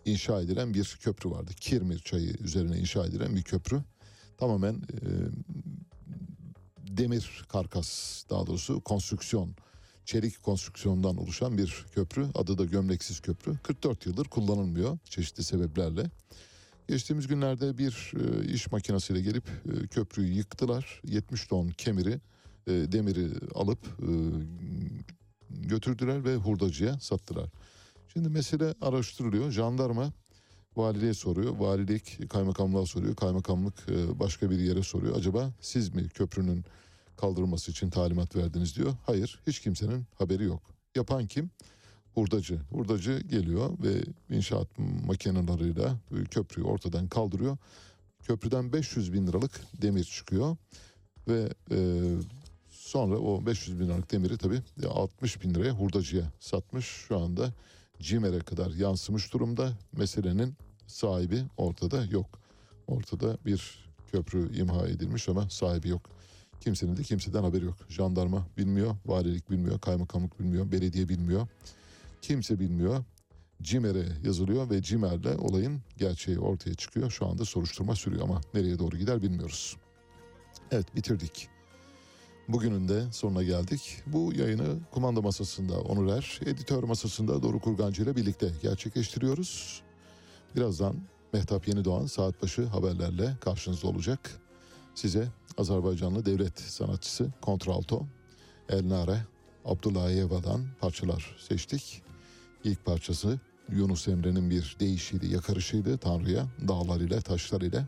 inşa 0.06 0.42
edilen 0.42 0.74
bir 0.74 0.98
köprü 1.02 1.30
vardı. 1.30 1.52
Kirmir 1.60 2.00
çayı 2.00 2.34
üzerine 2.40 2.78
inşa 2.78 3.06
edilen 3.06 3.36
bir 3.36 3.44
köprü. 3.44 3.84
Tamamen 4.38 4.74
e, 4.76 5.00
demir 6.98 7.46
karkas 7.50 8.24
daha 8.30 8.48
doğrusu 8.48 8.82
konstrüksiyon 8.82 9.56
çelik 10.06 10.44
konstrüksiyondan 10.44 11.18
oluşan 11.18 11.58
bir 11.58 11.86
köprü. 11.96 12.28
Adı 12.36 12.58
da 12.58 12.66
gömleksiz 12.66 13.20
köprü. 13.20 13.58
44 13.64 14.06
yıldır 14.06 14.26
kullanılmıyor 14.26 14.98
çeşitli 15.10 15.44
sebeplerle. 15.44 16.12
Geçtiğimiz 16.88 17.28
günlerde 17.28 17.78
bir 17.78 18.14
e, 18.20 18.46
iş 18.54 18.72
makinesiyle 18.72 19.22
gelip 19.22 19.44
e, 19.48 19.88
köprüyü 19.88 20.34
yıktılar. 20.34 21.02
70 21.04 21.48
ton 21.48 21.70
kemiri, 21.70 22.20
e, 22.68 22.72
demiri 22.72 23.28
alıp 23.56 23.80
e, 23.86 24.10
götürdüler 25.50 26.26
ve 26.26 26.36
hurdacıya 26.36 27.00
sattılar. 27.00 27.50
Şimdi 28.14 28.30
mesele 28.30 28.74
araştırılıyor. 28.82 29.52
Jandarma 29.52 30.14
valiliğe 30.76 31.14
soruyor. 31.14 31.58
Valilik 31.58 32.30
kaymakamlığa 32.30 32.86
soruyor. 32.86 33.16
Kaymakamlık 33.16 33.90
e, 33.90 34.20
başka 34.20 34.50
bir 34.50 34.60
yere 34.60 34.84
soruyor. 34.84 35.18
Acaba 35.18 35.52
siz 35.60 35.96
mi 35.96 36.10
köprünün 36.10 36.66
kaldırılması 37.18 37.72
için 37.72 37.90
talimat 37.90 38.36
verdiniz 38.36 38.76
diyor. 38.76 38.94
Hayır 39.06 39.40
hiç 39.48 39.60
kimsenin 39.60 40.06
haberi 40.16 40.44
yok. 40.44 40.62
Yapan 40.96 41.28
kim? 41.28 41.50
Hurdacı. 42.14 42.62
Hurdacı 42.72 43.20
geliyor 43.20 43.70
ve 43.84 44.04
inşaat 44.36 44.68
makineleriyle 45.06 45.92
köprüyü 46.32 46.68
ortadan 46.68 47.08
kaldırıyor. 47.08 47.58
Köprüden 48.24 48.74
500 48.74 49.14
bin 49.14 49.28
liralık 49.28 49.62
demir 49.82 50.04
çıkıyor 50.04 50.58
ve 51.28 51.50
e, 51.72 51.78
sonra 52.70 53.18
o 53.18 53.46
500 53.46 53.80
bin 53.80 53.88
liralık 53.88 54.12
demiri 54.12 54.38
tabii 54.38 54.62
60 54.88 55.42
bin 55.42 55.54
liraya 55.54 55.72
hurdacıya 55.72 56.24
satmış. 56.40 56.86
Şu 56.86 57.20
anda 57.20 57.54
CİMER'e 58.00 58.40
kadar 58.40 58.72
yansımış 58.72 59.34
durumda. 59.34 59.74
Meselenin 59.92 60.54
sahibi 60.88 61.44
ortada 61.58 62.06
yok. 62.06 62.40
Ortada 62.88 63.38
bir 63.46 63.86
köprü 64.12 64.58
imha 64.58 64.88
edilmiş 64.88 65.30
ama 65.30 65.50
sahibi 65.50 65.90
yok. 65.90 66.10
Kimsenin 66.62 66.98
de 66.98 67.04
kimseden 67.04 67.44
haberi 67.44 67.66
yok. 67.66 67.76
Jandarma 67.90 68.48
bilmiyor, 68.58 68.96
valilik 69.06 69.52
bilmiyor, 69.52 69.80
kaymakamlık 69.80 70.40
bilmiyor, 70.40 70.72
belediye 70.72 71.10
bilmiyor. 71.10 71.48
Kimse 72.22 72.60
bilmiyor. 72.60 73.04
CİMER'e 73.62 74.06
yazılıyor 74.24 74.70
ve 74.70 74.82
CİMER'le 74.82 75.38
olayın 75.40 75.82
gerçeği 75.98 76.40
ortaya 76.40 76.74
çıkıyor. 76.74 77.12
Şu 77.12 77.26
anda 77.26 77.46
soruşturma 77.46 77.96
sürüyor 77.96 78.24
ama 78.24 78.42
nereye 78.54 78.80
doğru 78.80 78.98
gider 78.98 79.22
bilmiyoruz. 79.22 79.78
Evet 80.72 80.96
bitirdik. 80.96 81.50
Bugünün 82.48 82.88
de 82.88 83.12
sonuna 83.12 83.44
geldik. 83.44 84.02
Bu 84.08 84.34
yayını 84.34 84.80
kumanda 84.92 85.22
masasında 85.22 85.82
Onur 85.82 86.08
Er, 86.08 86.40
editör 86.46 86.84
masasında 86.84 87.42
Doruk 87.42 87.64
Kurgancı 87.64 88.04
ile 88.04 88.16
birlikte 88.16 88.52
gerçekleştiriyoruz. 88.62 89.82
Birazdan 90.56 90.96
Mehtap 91.34 91.68
Yenidoğan 91.68 92.06
saat 92.06 92.42
başı 92.44 92.66
haberlerle 92.66 93.38
karşınızda 93.42 93.88
olacak. 93.88 94.42
Size 94.96 95.28
Azerbaycanlı 95.58 96.26
devlet 96.26 96.60
sanatçısı 96.60 97.32
Kontralto 97.42 98.06
Elnare 98.70 99.26
Abdullayeva'dan 99.66 100.66
parçalar 100.80 101.36
seçtik. 101.40 102.02
İlk 102.64 102.86
parçası 102.86 103.40
Yunus 103.70 104.08
Emre'nin 104.08 104.50
bir 104.50 104.76
değişiydi, 104.80 105.28
yakarışıydı 105.28 105.98
Tanrı'ya, 105.98 106.46
dağlar 106.68 107.00
ile 107.00 107.22
taşlar 107.22 107.62
ile. 107.62 107.86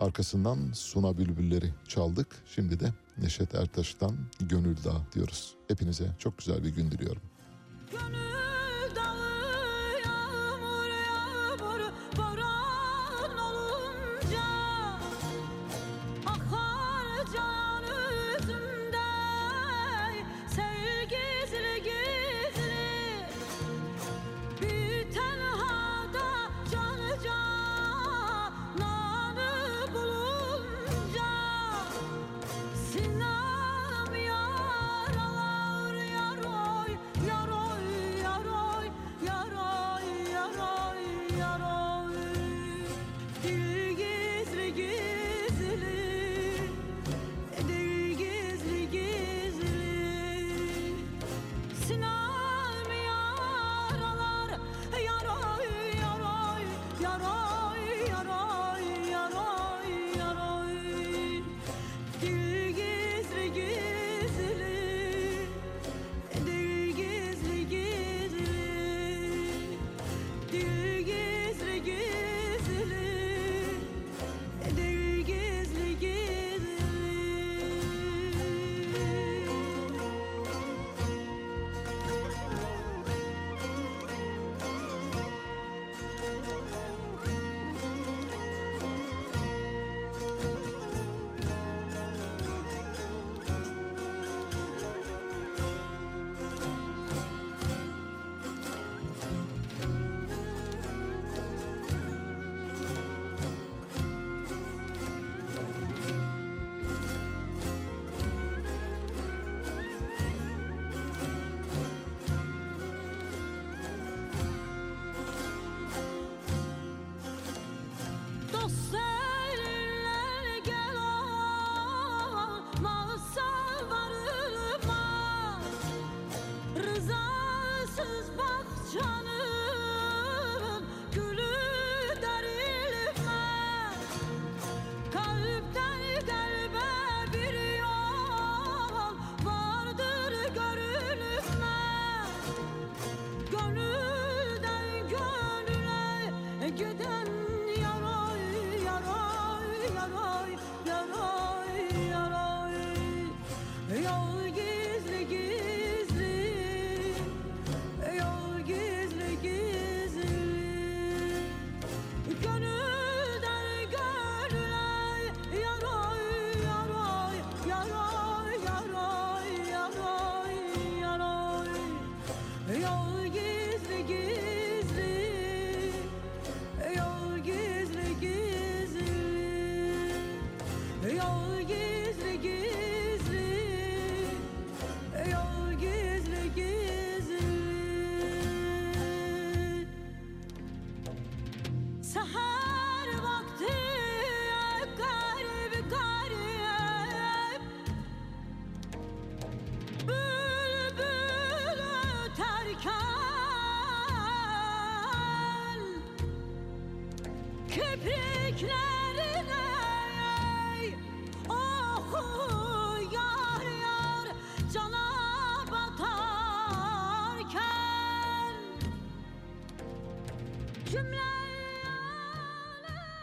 Arkasından 0.00 0.58
Suna 0.74 1.18
Bülbülleri 1.18 1.74
çaldık. 1.88 2.26
Şimdi 2.46 2.80
de 2.80 2.92
Neşet 3.18 3.54
Ertaş'tan 3.54 4.16
Gönül 4.40 4.76
Dağı 4.84 5.02
diyoruz. 5.14 5.54
Hepinize 5.68 6.06
çok 6.18 6.38
güzel 6.38 6.64
bir 6.64 6.68
gün 6.68 6.90
diliyorum. 6.90 7.22
Gönül 7.92 8.94
dağı 8.96 10.00
yağmur 10.04 10.86
yağmur 10.86 11.80